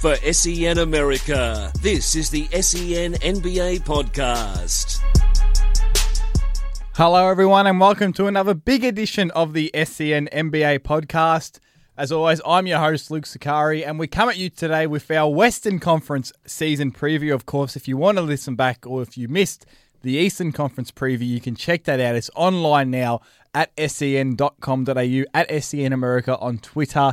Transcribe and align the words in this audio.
For 0.00 0.16
SEN 0.32 0.78
America, 0.78 1.70
this 1.82 2.16
is 2.16 2.30
the 2.30 2.46
SEN 2.46 3.12
NBA 3.16 3.80
podcast. 3.80 4.98
Hello, 6.94 7.28
everyone, 7.28 7.66
and 7.66 7.78
welcome 7.78 8.14
to 8.14 8.26
another 8.26 8.54
big 8.54 8.82
edition 8.82 9.30
of 9.32 9.52
the 9.52 9.70
SEN 9.74 10.30
NBA 10.32 10.78
podcast. 10.78 11.58
As 11.98 12.10
always, 12.10 12.40
I'm 12.46 12.66
your 12.66 12.78
host, 12.78 13.10
Luke 13.10 13.26
Sakari, 13.26 13.84
and 13.84 13.98
we 13.98 14.06
come 14.06 14.30
at 14.30 14.38
you 14.38 14.48
today 14.48 14.86
with 14.86 15.10
our 15.10 15.28
Western 15.28 15.78
Conference 15.78 16.32
season 16.46 16.92
preview. 16.92 17.34
Of 17.34 17.44
course, 17.44 17.76
if 17.76 17.86
you 17.86 17.98
want 17.98 18.16
to 18.16 18.22
listen 18.22 18.54
back 18.54 18.86
or 18.86 19.02
if 19.02 19.18
you 19.18 19.28
missed 19.28 19.66
the 20.00 20.12
Eastern 20.12 20.52
Conference 20.52 20.90
preview, 20.90 21.28
you 21.28 21.42
can 21.42 21.54
check 21.54 21.84
that 21.84 22.00
out. 22.00 22.16
It's 22.16 22.30
online 22.34 22.90
now 22.90 23.20
at 23.54 23.70
sen.com.au, 23.78 25.24
at 25.34 25.62
SEN 25.62 25.92
America 25.92 26.38
on 26.38 26.58
Twitter, 26.58 27.12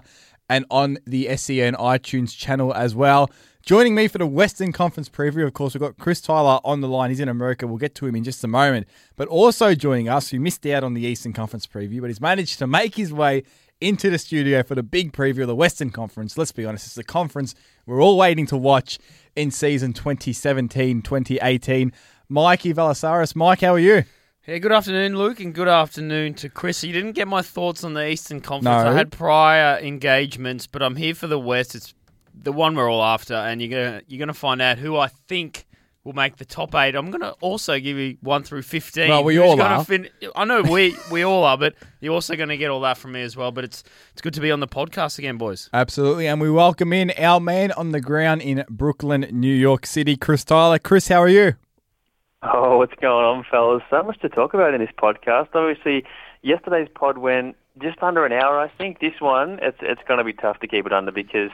and 0.50 0.66
on 0.70 0.98
the 1.06 1.36
SEN 1.36 1.76
iTunes 1.76 2.36
channel 2.36 2.74
as 2.74 2.96
well. 2.96 3.30
Joining 3.62 3.96
me 3.96 4.08
for 4.08 4.18
the 4.18 4.26
Western 4.26 4.72
Conference 4.72 5.10
preview, 5.10 5.46
of 5.46 5.54
course, 5.54 5.74
we've 5.74 5.82
got 5.82 5.98
Chris 5.98 6.22
Tyler 6.22 6.60
on 6.64 6.80
the 6.80 6.88
line. 6.88 7.10
He's 7.10 7.20
in 7.20 7.28
America. 7.28 7.68
We'll 7.68 7.78
get 7.78 7.96
to 7.96 8.06
him 8.06 8.16
in 8.16 8.24
just 8.24 8.42
a 8.44 8.48
moment. 8.48 8.88
But 9.18 9.28
also 9.28 9.76
joining 9.76 10.08
us, 10.08 10.30
who 10.30 10.40
missed 10.40 10.66
out 10.68 10.86
on 10.86 10.94
the 10.94 11.02
Eastern 11.02 11.34
Conference 11.34 11.68
preview, 11.68 12.00
but 12.00 12.08
he's 12.08 12.22
managed 12.22 12.60
to 12.60 12.68
make 12.68 12.96
his 12.96 13.12
way 13.12 13.44
into 13.82 14.10
the 14.10 14.18
studio 14.18 14.64
for 14.64 14.74
the 14.74 14.84
big 14.84 15.12
preview 15.12 15.42
of 15.42 15.48
the 15.48 15.56
Western 15.56 15.90
Conference. 15.90 16.38
Let's 16.38 16.52
be 16.52 16.66
honest, 16.66 16.88
it's 16.88 16.96
the 16.96 17.04
conference 17.04 17.54
we're 17.86 18.02
all 18.02 18.18
waiting 18.18 18.46
to 18.48 18.58
watch 18.58 19.00
in 19.36 19.52
season 19.52 19.94
2017 19.94 21.02
2018. 21.02 21.92
Mikey 22.30 22.74
Valasaris. 22.74 23.36
Mike, 23.36 23.62
how 23.62 23.74
are 23.74 23.80
you? 23.80 24.04
Yeah, 24.48 24.60
good 24.60 24.72
afternoon, 24.72 25.18
Luke, 25.18 25.42
and 25.42 25.54
good 25.54 25.68
afternoon 25.68 26.34
to 26.36 26.48
Chris. 26.48 26.82
You 26.82 26.94
didn't 26.94 27.12
get 27.12 27.28
my 27.28 27.42
thoughts 27.42 27.84
on 27.84 27.96
the 27.96 28.08
Eastern 28.08 28.40
Conference. 28.40 28.86
No. 28.86 28.92
I 28.92 28.94
had 28.94 29.12
prior 29.12 29.78
engagements, 29.78 30.68
but 30.68 30.82
I'm 30.82 30.96
here 30.96 31.14
for 31.14 31.28
the 31.28 31.38
West. 31.38 31.76
It's 31.76 31.94
the 32.34 32.54
one 32.54 32.74
we're 32.74 32.90
all 32.90 33.04
after, 33.04 33.34
and 33.34 33.62
you're 33.62 33.70
gonna 33.70 34.02
you're 34.08 34.20
gonna 34.20 34.34
find 34.34 34.62
out 34.62 34.78
who 34.78 34.96
I 34.96 35.08
think 35.28 35.66
will 36.06 36.14
make 36.14 36.38
the 36.38 36.46
top 36.46 36.74
eight. 36.76 36.96
I'm 36.96 37.12
gonna 37.12 37.32
also 37.42 37.78
give 37.78 37.98
you 37.98 38.16
one 38.22 38.44
through 38.44 38.62
fifteen. 38.62 39.10
Well, 39.10 39.26
we 39.26 39.36
Who's 39.36 39.44
all 39.44 39.62
are. 39.62 39.84
Fin- 39.84 40.08
I 40.34 40.46
know 40.46 40.62
we 40.62 40.96
we 41.12 41.24
all 41.24 41.44
are, 41.44 41.58
but 41.58 41.76
you're 42.00 42.14
also 42.14 42.38
gonna 42.38 42.56
get 42.56 42.70
all 42.70 42.80
that 42.82 42.98
from 42.98 43.12
me 43.12 43.24
as 43.24 43.36
well. 43.36 43.52
But 43.52 43.66
it's 43.66 43.84
it's 44.14 44.22
good 44.22 44.36
to 44.36 44.40
be 44.40 44.50
on 44.50 44.62
the 44.62 44.68
podcast 44.70 45.20
again, 45.20 45.38
boys. 45.38 45.70
Absolutely. 45.74 46.26
And 46.26 46.40
we 46.40 46.50
welcome 46.50 46.94
in 46.94 47.12
our 47.20 47.42
man 47.42 47.74
on 47.74 47.92
the 47.92 48.00
ground 48.00 48.44
in 48.44 48.64
Brooklyn, 48.70 49.28
New 49.30 49.54
York 49.54 49.86
City, 49.86 50.16
Chris 50.16 50.46
Tyler. 50.46 50.80
Chris, 50.80 51.10
how 51.10 51.22
are 51.22 51.28
you? 51.28 51.56
Oh, 52.44 52.78
what's 52.78 52.94
going 53.02 53.26
on, 53.26 53.44
fellas? 53.50 53.84
So 53.90 54.04
much 54.04 54.20
to 54.20 54.30
talk 54.30 54.54
about 54.54 54.74
in 54.74 54.80
this 54.82 54.92
podcast. 54.98 55.50
Obviously, 55.54 56.06
yesterday's 56.44 56.88
pod 56.94 57.18
went 57.18 57.56
just 57.80 58.02
under 58.04 58.26
an 58.26 58.32
hour. 58.32 58.60
I 58.60 58.68
think 58.70 59.00
this 59.00 59.20
one, 59.20 59.60
it's 59.62 59.78
it's 59.82 60.02
going 60.08 60.20
to 60.20 60.24
be 60.24 60.34
tough 60.34 60.60
to 60.60 60.68
keep 60.68 60.86
it 60.86 60.94
under 60.94 61.12
because 61.12 61.50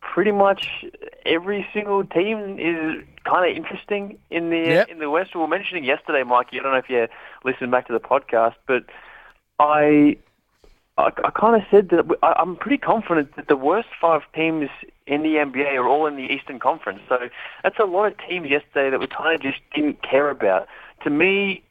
pretty 0.00 0.32
much 0.32 0.84
every 1.26 1.66
single 1.72 2.04
team 2.04 2.58
is 2.58 3.02
kind 3.24 3.50
of 3.50 3.56
interesting 3.56 4.18
in 4.30 4.50
the 4.50 4.58
Yep. 4.58 4.88
in 4.88 4.98
the 4.98 5.10
West. 5.10 5.34
We 5.34 5.40
were 5.40 5.48
mentioning 5.48 5.84
yesterday, 5.84 6.22
Mikey. 6.24 6.60
I 6.60 6.62
don't 6.62 6.72
know 6.72 6.78
if 6.78 6.90
you 6.90 7.08
listened 7.44 7.70
back 7.70 7.86
to 7.86 7.92
the 7.92 8.00
podcast, 8.00 8.54
but 8.66 8.84
I 9.58 10.18
I, 10.98 11.10
I 11.24 11.30
kind 11.30 11.54
of 11.54 11.62
said 11.70 11.90
that 11.90 12.04
I, 12.22 12.34
I'm 12.38 12.56
pretty 12.56 12.78
confident 12.78 13.36
that 13.36 13.46
the 13.46 13.56
worst 13.56 13.88
five 14.00 14.22
teams 14.34 14.68
in 15.06 15.22
the 15.22 15.36
NBA 15.36 15.74
are 15.74 15.88
all 15.88 16.06
in 16.06 16.16
the 16.16 16.24
Eastern 16.24 16.58
Conference. 16.58 17.00
So 17.08 17.28
that's 17.62 17.78
a 17.78 17.84
lot 17.84 18.12
of 18.12 18.18
teams 18.28 18.50
yesterday 18.50 18.90
that 18.90 18.98
we 18.98 19.06
kind 19.06 19.34
of 19.34 19.40
just 19.40 19.60
didn't 19.74 20.02
care 20.02 20.28
about. 20.28 20.66
To 21.04 21.10
me, 21.10 21.62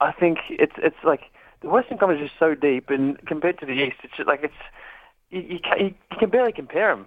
I 0.00 0.12
think 0.12 0.38
it's 0.48 0.72
it's 0.78 0.96
like 1.04 1.20
the 1.60 1.68
Western 1.68 1.98
Conference 1.98 2.22
is 2.24 2.30
so 2.38 2.54
deep, 2.54 2.88
and 2.88 3.18
compared 3.26 3.60
to 3.60 3.66
the 3.66 3.72
East, 3.72 3.96
it's 4.02 4.16
just 4.16 4.26
like 4.26 4.40
it's 4.42 4.54
you, 5.28 5.40
you, 5.40 5.58
can, 5.60 5.78
you, 5.78 5.94
you 6.10 6.16
can 6.18 6.30
barely 6.30 6.52
compare 6.52 6.96
them. 6.96 7.06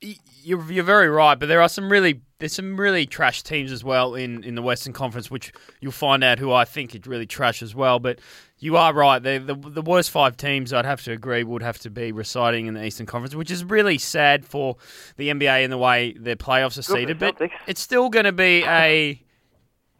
You're, 0.00 0.70
you're 0.70 0.84
very 0.84 1.08
right, 1.08 1.38
but 1.38 1.46
there 1.46 1.60
are 1.60 1.68
some 1.68 1.90
really 1.90 2.20
there's 2.38 2.52
some 2.52 2.78
really 2.78 3.04
trash 3.04 3.42
teams 3.42 3.72
as 3.72 3.82
well 3.82 4.14
in, 4.14 4.44
in 4.44 4.54
the 4.54 4.62
Western 4.62 4.92
Conference, 4.92 5.28
which 5.28 5.52
you'll 5.80 5.90
find 5.90 6.22
out 6.22 6.38
who 6.38 6.52
I 6.52 6.64
think 6.64 6.94
is 6.94 7.04
really 7.06 7.26
trash 7.26 7.62
as 7.62 7.74
well. 7.74 7.98
But 7.98 8.20
you 8.60 8.76
are 8.76 8.94
right; 8.94 9.20
the 9.20 9.38
the, 9.38 9.54
the 9.54 9.82
worst 9.82 10.10
five 10.10 10.36
teams, 10.36 10.72
I'd 10.72 10.84
have 10.84 11.02
to 11.02 11.12
agree, 11.12 11.42
would 11.42 11.62
have 11.62 11.78
to 11.80 11.90
be 11.90 12.12
residing 12.12 12.66
in 12.66 12.74
the 12.74 12.84
Eastern 12.84 13.06
Conference, 13.06 13.34
which 13.34 13.50
is 13.50 13.64
really 13.64 13.98
sad 13.98 14.46
for 14.46 14.76
the 15.16 15.30
NBA 15.30 15.64
in 15.64 15.70
the 15.70 15.78
way 15.78 16.12
their 16.12 16.36
playoffs 16.36 16.78
are 16.78 16.82
seeded. 16.82 17.18
But 17.18 17.36
it's 17.66 17.80
still 17.80 18.08
going 18.08 18.26
to 18.26 18.32
be 18.32 18.64
a 18.64 19.20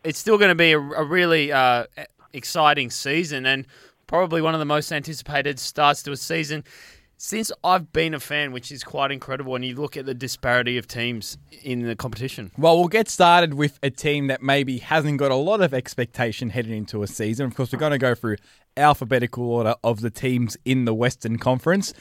it's 0.04 0.18
still 0.18 0.38
going 0.38 0.50
to 0.50 0.54
be 0.54 0.72
a, 0.72 0.78
a 0.78 1.04
really 1.04 1.50
uh, 1.50 1.86
exciting 2.32 2.90
season 2.90 3.46
and 3.46 3.66
probably 4.06 4.40
one 4.40 4.54
of 4.54 4.60
the 4.60 4.64
most 4.64 4.90
anticipated 4.92 5.58
starts 5.58 6.02
to 6.02 6.12
a 6.12 6.16
season 6.16 6.64
since 7.18 7.50
I've 7.64 7.92
been 7.92 8.14
a 8.14 8.20
fan, 8.20 8.52
which 8.52 8.70
is 8.70 8.84
quite 8.84 9.10
incredible. 9.10 9.52
When 9.52 9.64
you 9.64 9.74
look 9.74 9.96
at 9.96 10.06
the 10.06 10.14
disparity 10.14 10.78
of 10.78 10.86
teams 10.86 11.36
in 11.64 11.82
the 11.82 11.96
competition, 11.96 12.52
Well, 12.56 12.78
we'll 12.78 12.88
get 12.88 13.08
started 13.08 13.54
with 13.54 13.78
a 13.82 13.90
team 13.90 14.28
that 14.28 14.40
maybe 14.40 14.78
hasn't 14.78 15.18
got 15.18 15.32
a 15.32 15.36
lot 15.36 15.60
of 15.60 15.74
expectation 15.74 16.50
heading 16.50 16.76
into 16.76 17.02
a 17.02 17.08
season. 17.08 17.46
Of 17.46 17.56
course, 17.56 17.72
we're 17.72 17.80
going 17.80 17.92
to 17.92 17.98
go 17.98 18.14
through 18.14 18.36
alphabetical 18.76 19.50
order 19.50 19.74
of 19.82 20.00
the 20.00 20.10
teams 20.10 20.56
in 20.64 20.84
the 20.84 20.94
Western 20.94 21.38
Conference. 21.38 21.92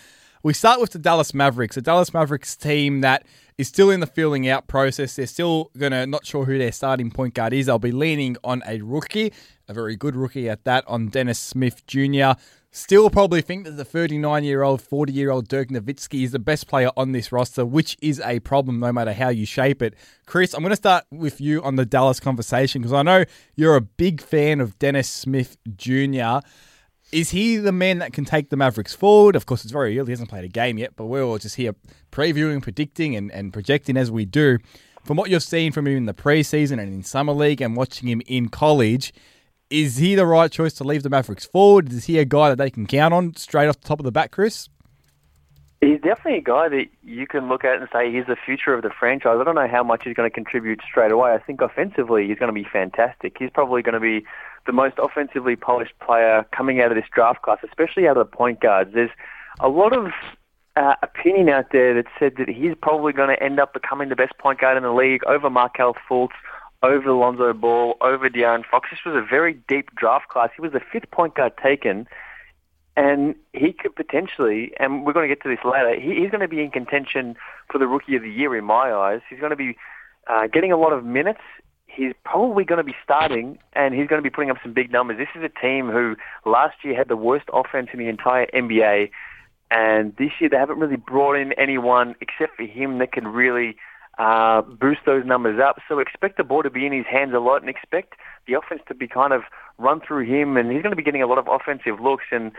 We 0.43 0.53
start 0.53 0.79
with 0.79 0.91
the 0.91 0.99
Dallas 0.99 1.33
Mavericks, 1.33 1.75
a 1.77 1.81
Dallas 1.81 2.13
Mavericks 2.13 2.55
team 2.55 3.01
that 3.01 3.25
is 3.57 3.67
still 3.67 3.89
in 3.89 4.01
the 4.01 4.07
filling 4.07 4.47
out 4.47 4.67
process. 4.67 5.15
They're 5.15 5.25
still 5.25 5.71
going 5.75 5.93
to 5.93 6.05
not 6.05 6.27
sure 6.27 6.45
who 6.45 6.59
their 6.59 6.71
starting 6.71 7.09
point 7.09 7.33
guard 7.33 7.53
is. 7.53 7.65
They'll 7.65 7.79
be 7.79 7.91
leaning 7.91 8.37
on 8.43 8.61
a 8.67 8.81
rookie, 8.81 9.33
a 9.67 9.73
very 9.73 9.95
good 9.95 10.15
rookie 10.15 10.47
at 10.47 10.63
that, 10.65 10.83
on 10.87 11.07
Dennis 11.07 11.39
Smith 11.39 11.85
Jr. 11.87 12.33
Still 12.77 13.09
probably 13.09 13.41
think 13.41 13.65
that 13.65 13.71
the 13.71 13.83
39 13.83 14.43
year 14.43 14.61
old, 14.61 14.83
40 14.83 15.11
year 15.11 15.31
old 15.31 15.47
Dirk 15.47 15.69
Nowitzki 15.69 16.23
is 16.23 16.31
the 16.31 16.37
best 16.37 16.67
player 16.67 16.91
on 16.95 17.11
this 17.11 17.31
roster, 17.31 17.65
which 17.65 17.97
is 18.03 18.19
a 18.19 18.39
problem 18.41 18.79
no 18.79 18.93
matter 18.93 19.13
how 19.13 19.29
you 19.29 19.47
shape 19.47 19.81
it. 19.81 19.95
Chris, 20.27 20.53
I'm 20.53 20.61
going 20.61 20.69
to 20.69 20.75
start 20.75 21.03
with 21.09 21.41
you 21.41 21.63
on 21.63 21.75
the 21.75 21.87
Dallas 21.87 22.19
conversation 22.19 22.83
because 22.83 22.93
I 22.93 23.01
know 23.01 23.25
you're 23.55 23.75
a 23.75 23.81
big 23.81 24.21
fan 24.21 24.61
of 24.61 24.77
Dennis 24.77 25.09
Smith 25.09 25.57
Jr. 25.75 26.45
Is 27.11 27.31
he 27.31 27.57
the 27.57 27.71
man 27.71 27.97
that 27.97 28.13
can 28.13 28.25
take 28.25 28.51
the 28.51 28.57
Mavericks 28.57 28.93
forward? 28.93 29.35
Of 29.35 29.47
course, 29.47 29.63
it's 29.63 29.73
very 29.73 29.97
early. 29.97 30.09
He 30.09 30.11
hasn't 30.11 30.29
played 30.29 30.45
a 30.45 30.47
game 30.47 30.77
yet, 30.77 30.95
but 30.95 31.07
we're 31.07 31.23
all 31.23 31.39
just 31.39 31.55
here 31.55 31.73
previewing, 32.11 32.61
predicting, 32.61 33.15
and, 33.15 33.31
and 33.31 33.51
projecting 33.51 33.97
as 33.97 34.11
we 34.11 34.25
do. 34.25 34.59
From 35.03 35.17
what 35.17 35.31
you've 35.31 35.41
seen 35.41 35.71
from 35.71 35.87
him 35.87 35.97
in 35.97 36.05
the 36.05 36.13
preseason 36.13 36.73
and 36.73 36.93
in 36.93 37.01
Summer 37.01 37.33
League 37.33 37.59
and 37.59 37.75
watching 37.75 38.07
him 38.07 38.21
in 38.27 38.49
college, 38.49 39.13
is 39.69 39.97
he 39.97 40.15
the 40.15 40.25
right 40.25 40.51
choice 40.51 40.73
to 40.73 40.83
leave 40.83 41.03
the 41.03 41.09
Mavericks 41.09 41.45
forward? 41.45 41.91
Is 41.91 42.05
he 42.05 42.19
a 42.19 42.25
guy 42.25 42.49
that 42.49 42.57
they 42.57 42.69
can 42.69 42.85
count 42.85 43.13
on 43.13 43.35
straight 43.35 43.67
off 43.67 43.79
the 43.81 43.87
top 43.87 43.99
of 43.99 44.05
the 44.05 44.11
bat, 44.11 44.31
Chris? 44.31 44.69
He's 45.79 46.01
definitely 46.01 46.39
a 46.39 46.41
guy 46.41 46.69
that 46.69 46.85
you 47.03 47.27
can 47.27 47.49
look 47.49 47.63
at 47.63 47.79
and 47.79 47.87
say 47.93 48.11
he's 48.11 48.25
the 48.25 48.35
future 48.35 48.73
of 48.73 48.81
the 48.81 48.89
franchise. 48.89 49.37
I 49.39 49.43
don't 49.43 49.53
know 49.53 49.67
how 49.67 49.83
much 49.83 50.03
he's 50.05 50.15
going 50.15 50.27
to 50.27 50.33
contribute 50.33 50.81
straight 50.89 51.11
away. 51.11 51.33
I 51.33 51.37
think 51.37 51.61
offensively 51.61 52.27
he's 52.27 52.39
going 52.39 52.53
to 52.53 52.53
be 52.53 52.67
fantastic. 52.71 53.35
He's 53.37 53.51
probably 53.51 53.83
going 53.83 53.93
to 53.93 53.99
be 53.99 54.25
the 54.65 54.71
most 54.71 54.95
offensively 54.97 55.55
polished 55.55 55.93
player 55.99 56.45
coming 56.51 56.81
out 56.81 56.91
of 56.91 56.95
this 56.95 57.05
draft 57.13 57.43
class, 57.43 57.59
especially 57.63 58.07
out 58.07 58.17
of 58.17 58.29
the 58.29 58.37
point 58.37 58.59
guards. 58.59 58.91
There's 58.93 59.11
a 59.59 59.69
lot 59.69 59.95
of 59.95 60.11
uh, 60.75 60.95
opinion 61.03 61.49
out 61.49 61.71
there 61.71 61.93
that 61.93 62.05
said 62.19 62.33
that 62.37 62.49
he's 62.49 62.73
probably 62.81 63.13
going 63.13 63.29
to 63.29 63.41
end 63.41 63.59
up 63.59 63.73
becoming 63.73 64.09
the 64.09 64.15
best 64.15 64.37
point 64.39 64.59
guard 64.59 64.77
in 64.77 64.83
the 64.83 64.91
league 64.91 65.23
over 65.25 65.49
Markelle 65.49 65.95
Fultz, 66.09 66.29
over 66.83 67.09
Alonzo 67.09 67.53
Ball, 67.53 67.95
over 68.01 68.29
De'Aaron 68.29 68.63
Fox. 68.69 68.89
This 68.91 68.99
was 69.05 69.15
a 69.15 69.25
very 69.27 69.53
deep 69.67 69.95
draft 69.95 70.29
class. 70.29 70.49
He 70.55 70.61
was 70.61 70.71
the 70.71 70.81
fifth 70.91 71.09
point 71.11 71.35
guard 71.35 71.53
taken 71.61 72.07
and 72.97 73.35
he 73.53 73.73
could 73.73 73.95
potentially, 73.95 74.71
and 74.79 75.05
we're 75.05 75.13
going 75.13 75.29
to 75.29 75.33
get 75.33 75.43
to 75.43 75.49
this 75.49 75.63
later, 75.63 75.97
he, 75.99 76.19
he's 76.19 76.31
going 76.31 76.41
to 76.41 76.47
be 76.47 76.61
in 76.61 76.71
contention 76.71 77.35
for 77.71 77.77
the 77.77 77.85
Rookie 77.85 78.15
of 78.15 78.23
the 78.23 78.29
Year 78.29 78.57
in 78.57 78.65
my 78.65 78.91
eyes. 78.91 79.21
He's 79.29 79.39
going 79.39 79.51
to 79.51 79.55
be 79.55 79.77
uh, 80.25 80.47
getting 80.47 80.71
a 80.71 80.77
lot 80.77 80.93
of 80.93 81.05
minutes. 81.05 81.39
He's 81.85 82.13
probably 82.25 82.65
going 82.65 82.79
to 82.79 82.83
be 82.83 82.95
starting, 83.03 83.59
and 83.73 83.93
he's 83.93 84.07
going 84.07 84.17
to 84.19 84.23
be 84.23 84.31
putting 84.31 84.49
up 84.49 84.57
some 84.63 84.73
big 84.73 84.91
numbers. 84.91 85.17
This 85.19 85.27
is 85.35 85.43
a 85.43 85.61
team 85.61 85.89
who 85.89 86.15
last 86.43 86.77
year 86.83 86.97
had 86.97 87.07
the 87.07 87.15
worst 87.15 87.45
offense 87.53 87.89
in 87.93 87.99
the 87.99 88.07
entire 88.07 88.47
NBA, 88.47 89.11
and 89.69 90.15
this 90.17 90.31
year 90.39 90.49
they 90.49 90.57
haven't 90.57 90.79
really 90.79 90.97
brought 90.97 91.35
in 91.35 91.53
anyone 91.53 92.15
except 92.19 92.55
for 92.55 92.63
him 92.63 92.97
that 92.97 93.11
can 93.11 93.27
really 93.27 93.77
uh, 94.17 94.61
boost 94.61 95.01
those 95.05 95.25
numbers 95.25 95.59
up. 95.59 95.79
So 95.87 95.99
expect 95.99 96.37
the 96.37 96.43
ball 96.43 96.63
to 96.63 96.69
be 96.69 96.85
in 96.85 96.93
his 96.93 97.05
hands 97.05 97.33
a 97.33 97.39
lot, 97.39 97.61
and 97.61 97.69
expect 97.69 98.13
the 98.47 98.53
offense 98.53 98.81
to 98.87 98.95
be 98.95 99.07
kind 99.07 99.33
of 99.33 99.43
run 99.77 100.01
through 100.01 100.25
him, 100.25 100.57
and 100.57 100.71
he's 100.71 100.81
going 100.81 100.91
to 100.91 100.97
be 100.97 101.03
getting 101.03 101.21
a 101.21 101.27
lot 101.27 101.37
of 101.37 101.47
offensive 101.47 101.99
looks. 101.99 102.25
And 102.31 102.51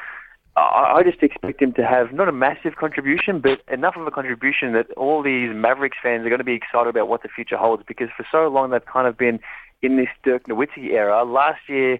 I 0.57 0.99
I 0.99 1.03
just 1.03 1.23
expect 1.23 1.61
him 1.61 1.73
to 1.75 1.87
have 1.87 2.13
not 2.13 2.29
a 2.29 2.33
massive 2.33 2.77
contribution, 2.77 3.41
but 3.41 3.61
enough 3.73 3.97
of 3.97 4.07
a 4.07 4.11
contribution 4.11 4.73
that 4.73 4.91
all 4.93 5.23
these 5.23 5.51
Mavericks 5.55 5.99
fans 6.03 6.25
are 6.25 6.29
going 6.29 6.39
to 6.39 6.45
be 6.45 6.55
excited 6.55 6.89
about 6.89 7.09
what 7.09 7.23
the 7.23 7.29
future 7.29 7.57
holds. 7.57 7.83
Because 7.87 8.09
for 8.17 8.27
so 8.31 8.49
long 8.49 8.71
they've 8.71 8.85
kind 8.85 9.07
of 9.07 9.17
been 9.17 9.41
in 9.83 9.97
this 9.97 10.09
Dirk 10.25 10.45
Nowitzki 10.45 10.91
era. 10.91 11.25
Last 11.25 11.61
year, 11.69 11.99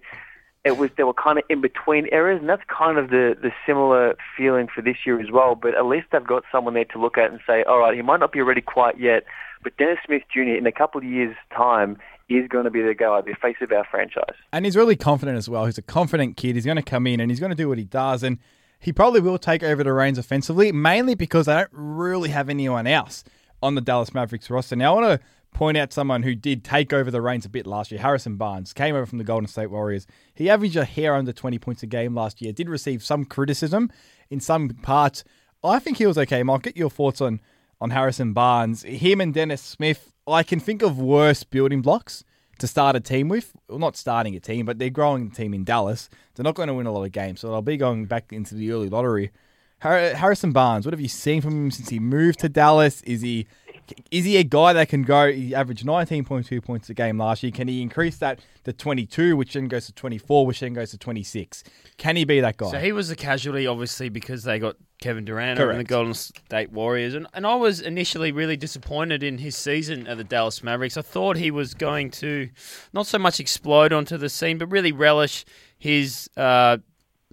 it 0.65 0.77
was 0.77 0.89
they 0.97 1.03
were 1.03 1.13
kind 1.13 1.37
of 1.37 1.45
in 1.49 1.61
between 1.61 2.07
eras, 2.11 2.39
and 2.39 2.49
that's 2.49 2.63
kind 2.67 2.97
of 2.97 3.09
the 3.09 3.37
the 3.41 3.51
similar 3.65 4.15
feeling 4.35 4.67
for 4.73 4.81
this 4.81 4.97
year 5.05 5.19
as 5.19 5.31
well. 5.31 5.55
But 5.55 5.75
at 5.75 5.85
least 5.85 6.07
they've 6.11 6.25
got 6.25 6.43
someone 6.51 6.73
there 6.73 6.85
to 6.85 6.99
look 6.99 7.17
at 7.17 7.31
and 7.31 7.39
say, 7.47 7.63
all 7.63 7.79
right, 7.79 7.95
he 7.95 8.01
might 8.01 8.19
not 8.19 8.31
be 8.31 8.41
ready 8.41 8.61
quite 8.61 8.99
yet, 8.99 9.23
but 9.63 9.75
Dennis 9.77 9.99
Smith 10.05 10.23
Jr. 10.31 10.41
in 10.57 10.65
a 10.65 10.71
couple 10.71 10.99
of 10.99 11.05
years' 11.05 11.35
time 11.55 11.97
is 12.29 12.47
going 12.47 12.65
to 12.65 12.69
be 12.69 12.81
the 12.81 12.93
guy, 12.93 13.21
the 13.21 13.35
face 13.41 13.57
of 13.61 13.71
our 13.71 13.85
franchise. 13.89 14.35
And 14.53 14.65
he's 14.65 14.75
really 14.75 14.95
confident 14.95 15.37
as 15.37 15.49
well. 15.49 15.65
He's 15.65 15.77
a 15.77 15.83
confident 15.83 16.37
kid. 16.37 16.55
He's 16.55 16.65
going 16.65 16.77
to 16.77 16.83
come 16.83 17.07
in 17.07 17.19
and 17.19 17.31
he's 17.31 17.39
going 17.39 17.51
to 17.51 17.55
do 17.55 17.67
what 17.67 17.77
he 17.77 17.83
does. 17.83 18.23
And 18.23 18.37
he 18.79 18.93
probably 18.93 19.19
will 19.19 19.37
take 19.37 19.63
over 19.63 19.83
the 19.83 19.93
reins 19.93 20.17
offensively, 20.17 20.71
mainly 20.71 21.15
because 21.15 21.47
they 21.47 21.53
don't 21.53 21.69
really 21.71 22.29
have 22.29 22.49
anyone 22.49 22.87
else 22.87 23.23
on 23.61 23.75
the 23.75 23.81
Dallas 23.81 24.13
Mavericks 24.13 24.49
roster. 24.49 24.75
Now, 24.75 24.95
I 24.95 25.01
want 25.01 25.19
to 25.19 25.27
point 25.51 25.77
out 25.77 25.91
someone 25.91 26.23
who 26.23 26.35
did 26.35 26.63
take 26.63 26.93
over 26.93 27.11
the 27.11 27.21
reins 27.21 27.45
a 27.45 27.49
bit 27.49 27.67
last 27.67 27.91
year. 27.91 27.99
Harrison 27.99 28.37
Barnes 28.37 28.71
came 28.71 28.95
over 28.95 29.05
from 29.05 29.17
the 29.17 29.23
Golden 29.23 29.47
State 29.47 29.71
Warriors. 29.71 30.07
He 30.33 30.49
averaged 30.49 30.77
a 30.77 30.85
hair 30.85 31.15
under 31.15 31.33
20 31.33 31.59
points 31.59 31.83
a 31.83 31.87
game 31.87 32.15
last 32.15 32.41
year, 32.41 32.53
did 32.53 32.69
receive 32.69 33.03
some 33.03 33.25
criticism 33.25 33.91
in 34.29 34.39
some 34.39 34.69
parts. 34.69 35.23
I 35.63 35.79
think 35.79 35.97
he 35.97 36.05
was 36.05 36.17
okay. 36.17 36.43
Mike, 36.43 36.63
get 36.63 36.77
your 36.77 36.89
thoughts 36.89 37.19
on, 37.19 37.41
on 37.81 37.91
Harrison 37.91 38.33
Barnes. 38.33 38.83
Him 38.83 39.21
and 39.21 39.33
Dennis 39.33 39.61
Smith, 39.61 40.11
I 40.27 40.43
can 40.43 40.59
think 40.59 40.81
of 40.81 40.99
worse 40.99 41.43
building 41.43 41.81
blocks 41.81 42.23
to 42.59 42.67
start 42.67 42.95
a 42.95 42.99
team 42.99 43.29
with. 43.29 43.53
Well, 43.67 43.79
not 43.79 43.95
starting 43.95 44.35
a 44.35 44.39
team, 44.39 44.65
but 44.65 44.79
they're 44.79 44.89
growing 44.89 45.29
the 45.29 45.35
team 45.35 45.53
in 45.53 45.63
Dallas. 45.63 46.09
They're 46.35 46.43
not 46.43 46.55
going 46.55 46.67
to 46.67 46.73
win 46.73 46.85
a 46.85 46.91
lot 46.91 47.03
of 47.03 47.11
games, 47.11 47.39
so 47.39 47.49
they'll 47.49 47.61
be 47.61 47.77
going 47.77 48.05
back 48.05 48.31
into 48.31 48.55
the 48.55 48.71
early 48.71 48.89
lottery. 48.89 49.31
Harrison 49.81 50.51
Barnes, 50.51 50.85
what 50.85 50.91
have 50.91 50.99
you 50.99 51.07
seen 51.07 51.41
from 51.41 51.53
him 51.53 51.71
since 51.71 51.87
he 51.87 51.99
moved 51.99 52.39
to 52.39 52.49
Dallas? 52.49 53.01
Is 53.03 53.21
he 53.21 53.47
is 54.11 54.25
he 54.25 54.37
a 54.37 54.43
guy 54.43 54.73
that 54.73 54.89
can 54.89 55.03
go? 55.03 55.31
He 55.31 55.55
averaged 55.55 55.85
19.2 55.85 56.63
points 56.63 56.89
a 56.89 56.93
game 56.93 57.17
last 57.17 57.43
year. 57.43 57.51
Can 57.51 57.67
he 57.67 57.81
increase 57.81 58.17
that 58.17 58.39
to 58.65 58.73
22, 58.73 59.35
which 59.35 59.53
then 59.53 59.67
goes 59.67 59.85
to 59.87 59.93
24, 59.93 60.45
which 60.45 60.59
then 60.59 60.73
goes 60.73 60.91
to 60.91 60.97
26? 60.97 61.63
Can 61.97 62.15
he 62.15 62.25
be 62.25 62.39
that 62.41 62.57
guy? 62.57 62.71
So 62.71 62.79
he 62.79 62.91
was 62.91 63.09
a 63.09 63.15
casualty, 63.15 63.67
obviously, 63.67 64.09
because 64.09 64.43
they 64.43 64.59
got 64.59 64.75
Kevin 65.01 65.25
Durant 65.25 65.57
Correct. 65.57 65.69
over 65.69 65.77
the 65.77 65.83
Golden 65.83 66.13
State 66.13 66.71
Warriors. 66.71 67.13
And, 67.13 67.27
and 67.33 67.47
I 67.47 67.55
was 67.55 67.79
initially 67.79 68.31
really 68.31 68.57
disappointed 68.57 69.23
in 69.23 69.37
his 69.37 69.55
season 69.55 70.07
at 70.07 70.17
the 70.17 70.23
Dallas 70.23 70.61
Mavericks. 70.61 70.97
I 70.97 71.01
thought 71.01 71.37
he 71.37 71.51
was 71.51 71.73
going 71.73 72.11
to 72.11 72.49
not 72.93 73.07
so 73.07 73.17
much 73.17 73.39
explode 73.39 73.93
onto 73.93 74.17
the 74.17 74.29
scene, 74.29 74.57
but 74.57 74.67
really 74.67 74.91
relish 74.91 75.45
his 75.77 76.29
uh, 76.35 76.77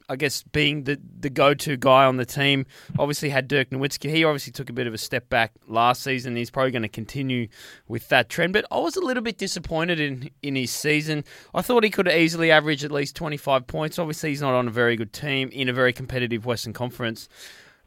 I 0.08 0.16
guess 0.16 0.42
being 0.42 0.84
the 0.84 1.00
the 1.18 1.30
go 1.30 1.54
to 1.54 1.76
guy 1.76 2.04
on 2.04 2.16
the 2.16 2.24
team. 2.24 2.66
Obviously 2.98 3.28
had 3.30 3.48
Dirk 3.48 3.70
Nowitzki. 3.70 4.10
He 4.10 4.24
obviously 4.24 4.52
took 4.52 4.70
a 4.70 4.72
bit 4.72 4.86
of 4.86 4.94
a 4.94 4.98
step 4.98 5.28
back 5.28 5.52
last 5.66 6.02
season. 6.02 6.36
He's 6.36 6.50
probably 6.50 6.70
going 6.70 6.82
to 6.82 6.88
continue 6.88 7.48
with 7.88 8.08
that 8.08 8.28
trend. 8.28 8.52
But 8.52 8.66
I 8.70 8.78
was 8.78 8.96
a 8.96 9.00
little 9.00 9.22
bit 9.22 9.38
disappointed 9.38 9.98
in 9.98 10.30
in 10.42 10.54
his 10.54 10.70
season. 10.70 11.24
I 11.54 11.62
thought 11.62 11.84
he 11.84 11.90
could 11.90 12.08
easily 12.08 12.50
average 12.50 12.84
at 12.84 12.92
least 12.92 13.16
twenty 13.16 13.36
five 13.36 13.66
points. 13.66 13.98
Obviously 13.98 14.30
he's 14.30 14.42
not 14.42 14.54
on 14.54 14.68
a 14.68 14.72
very 14.72 14.96
good 14.96 15.12
team 15.12 15.48
in 15.52 15.68
a 15.68 15.72
very 15.72 15.92
competitive 15.92 16.46
Western 16.46 16.72
Conference. 16.72 17.28